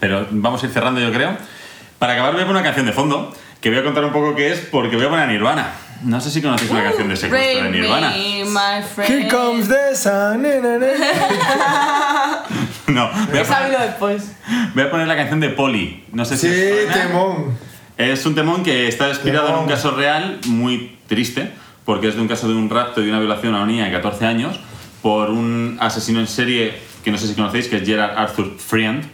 Pero 0.00 0.26
vamos 0.30 0.62
a 0.62 0.66
ir 0.66 0.72
cerrando, 0.72 1.00
yo 1.00 1.12
creo. 1.12 1.36
Para 1.98 2.12
acabar, 2.12 2.32
voy 2.32 2.42
a 2.42 2.46
poner 2.46 2.60
una 2.60 2.64
canción 2.64 2.86
de 2.86 2.92
fondo, 2.92 3.34
que 3.60 3.70
voy 3.70 3.78
a 3.78 3.84
contar 3.84 4.04
un 4.04 4.12
poco 4.12 4.34
qué 4.34 4.52
es, 4.52 4.60
porque 4.60 4.96
voy 4.96 5.06
a 5.06 5.08
poner 5.08 5.24
a 5.24 5.28
Nirvana. 5.28 5.72
No 6.02 6.20
sé 6.20 6.30
si 6.30 6.40
conocéis 6.40 6.70
una 6.70 6.84
canción 6.84 7.08
de 7.08 7.16
secuestro 7.16 7.64
de 7.64 7.70
Nirvana. 7.70 8.10
me, 8.10 8.44
my 8.44 8.82
friend. 8.94 9.10
Here 9.12 9.28
comes 9.28 9.68
the 9.68 9.94
sun. 9.96 10.42
na, 10.42 10.60
na, 10.60 10.78
na. 10.78 12.44
No, 12.88 13.10
voy 13.30 13.38
a, 13.38 13.42
He 13.42 13.44
sabido 13.44 13.72
poner, 13.78 13.88
después. 13.90 14.32
voy 14.74 14.82
a 14.84 14.90
poner 14.90 15.06
la 15.08 15.16
canción 15.16 15.40
de 15.40 15.50
Polly. 15.50 16.04
No 16.12 16.24
sé 16.24 16.36
si 16.38 16.48
Sí, 16.48 16.54
os 16.54 16.92
suena. 16.92 16.94
temón. 17.08 17.58
Es 17.98 18.24
un 18.26 18.34
temón 18.34 18.62
que 18.62 18.88
está 18.88 19.08
inspirado 19.08 19.48
en 19.48 19.52
un 19.54 19.58
Temón. 19.60 19.74
caso 19.74 19.90
real 19.90 20.38
muy 20.46 20.96
triste, 21.06 21.50
porque 21.84 22.08
es 22.08 22.14
de 22.14 22.22
un 22.22 22.28
caso 22.28 22.48
de 22.48 22.54
un 22.54 22.70
rapto 22.70 23.00
y 23.00 23.04
de 23.04 23.10
una 23.10 23.18
violación 23.20 23.54
a 23.54 23.58
una 23.58 23.66
niña 23.66 23.84
de 23.86 23.92
14 23.92 24.24
años, 24.24 24.58
por 25.02 25.30
un 25.30 25.76
asesino 25.80 26.20
en 26.20 26.26
serie 26.28 26.78
que 27.04 27.10
no 27.10 27.18
sé 27.18 27.26
si 27.28 27.34
conocéis, 27.34 27.68
que 27.68 27.76
es 27.76 27.82
Gerard 27.86 28.16
Arthur 28.16 28.56
Friend. 28.58 29.04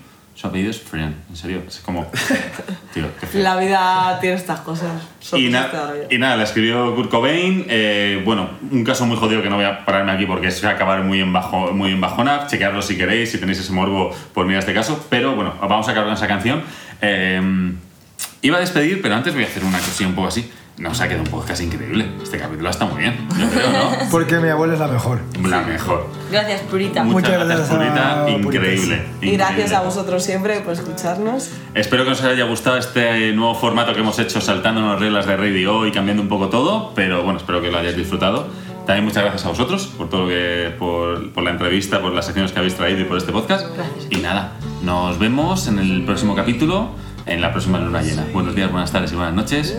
Su 0.44 0.48
apellido 0.48 0.70
es 0.72 0.78
Friend, 0.82 1.14
en 1.30 1.36
serio, 1.36 1.62
es 1.66 1.78
como... 1.78 2.06
Tío, 2.92 3.06
qué. 3.18 3.38
La 3.38 3.56
vida 3.56 4.18
tiene 4.20 4.36
estas 4.36 4.60
cosas. 4.60 4.90
Y, 5.32 5.48
na- 5.48 5.70
y 6.10 6.18
nada, 6.18 6.36
la 6.36 6.42
escribió 6.42 6.94
Kurt 6.94 7.08
Cobain. 7.08 7.64
eh, 7.66 8.20
bueno, 8.26 8.50
un 8.70 8.84
caso 8.84 9.06
muy 9.06 9.16
jodido 9.16 9.40
que 9.42 9.48
no 9.48 9.56
voy 9.56 9.64
a 9.64 9.86
pararme 9.86 10.12
aquí 10.12 10.26
porque 10.26 10.48
es 10.48 10.62
acabar 10.62 11.02
muy 11.02 11.22
en, 11.22 11.32
bajo, 11.32 11.72
muy 11.72 11.92
en 11.92 12.00
bajona. 12.02 12.46
Chequearlo 12.46 12.82
si 12.82 12.94
queréis, 12.98 13.30
si 13.32 13.38
tenéis 13.38 13.58
ese 13.60 13.72
morbo 13.72 14.14
por 14.34 14.44
mirar 14.44 14.58
este 14.60 14.74
caso. 14.74 15.06
Pero 15.08 15.34
bueno, 15.34 15.54
vamos 15.62 15.88
a 15.88 15.92
acabar 15.92 16.08
con 16.08 16.14
esa 16.18 16.26
canción. 16.28 16.62
Eh, 17.00 17.40
iba 18.42 18.58
a 18.58 18.60
despedir, 18.60 19.00
pero 19.00 19.14
antes 19.14 19.32
voy 19.32 19.44
a 19.44 19.46
hacer 19.46 19.64
una 19.64 19.78
cosilla 19.78 20.10
un 20.10 20.14
poco 20.14 20.28
así. 20.28 20.52
Nos 20.76 21.00
ha 21.00 21.06
quedado 21.06 21.22
un 21.22 21.30
podcast 21.30 21.62
increíble. 21.62 22.04
Este 22.20 22.36
capítulo 22.36 22.68
está 22.68 22.84
muy 22.84 23.02
bien, 23.02 23.28
yo 23.38 23.48
creo, 23.48 23.70
¿no? 23.70 23.90
Porque 24.10 24.38
mi 24.38 24.48
abuela 24.48 24.74
es 24.74 24.80
la 24.80 24.88
mejor. 24.88 25.20
La 25.40 25.60
mejor. 25.60 26.08
Gracias, 26.32 26.62
Purita. 26.62 27.04
Muchas, 27.04 27.30
Muchas 27.30 27.46
gracias, 27.46 27.68
Purita. 27.68 28.26
Increíble. 28.28 29.06
Y 29.20 29.30
gracias 29.36 29.72
a 29.72 29.82
vosotros 29.82 30.24
siempre 30.24 30.60
por 30.60 30.72
escucharnos. 30.72 31.52
Espero 31.74 32.04
que 32.04 32.10
os 32.10 32.22
haya 32.24 32.44
gustado 32.44 32.76
este 32.76 33.32
nuevo 33.32 33.54
formato 33.54 33.94
que 33.94 34.00
hemos 34.00 34.18
hecho 34.18 34.40
saltándonos 34.40 34.98
reglas 34.98 35.26
de 35.26 35.36
radio 35.36 35.86
y 35.86 35.92
cambiando 35.92 36.24
un 36.24 36.28
poco 36.28 36.48
todo, 36.48 36.92
pero 36.96 37.22
bueno, 37.22 37.38
espero 37.38 37.62
que 37.62 37.70
lo 37.70 37.78
hayáis 37.78 37.96
disfrutado. 37.96 38.48
También 38.84 39.04
muchas 39.04 39.22
gracias 39.22 39.46
a 39.46 39.50
vosotros 39.50 39.86
por 39.96 40.10
todo 40.10 40.22
lo 40.22 40.28
que, 40.28 40.74
por, 40.76 41.32
por 41.32 41.44
la 41.44 41.50
entrevista, 41.50 42.02
por 42.02 42.12
las 42.12 42.26
secciones 42.26 42.50
que 42.50 42.58
habéis 42.58 42.74
traído 42.74 43.00
y 43.00 43.04
por 43.04 43.16
este 43.16 43.30
podcast. 43.30 43.68
Gracias. 43.76 44.08
Y 44.10 44.16
nada, 44.16 44.54
nos 44.82 45.20
vemos 45.20 45.68
en 45.68 45.78
el 45.78 46.04
próximo 46.04 46.34
capítulo, 46.34 46.90
en 47.26 47.40
la 47.40 47.52
próxima 47.52 47.78
luna 47.78 48.02
llena. 48.02 48.26
Buenos 48.32 48.56
días, 48.56 48.72
buenas 48.72 48.90
tardes 48.90 49.12
y 49.12 49.14
buenas 49.14 49.34
noches. 49.34 49.78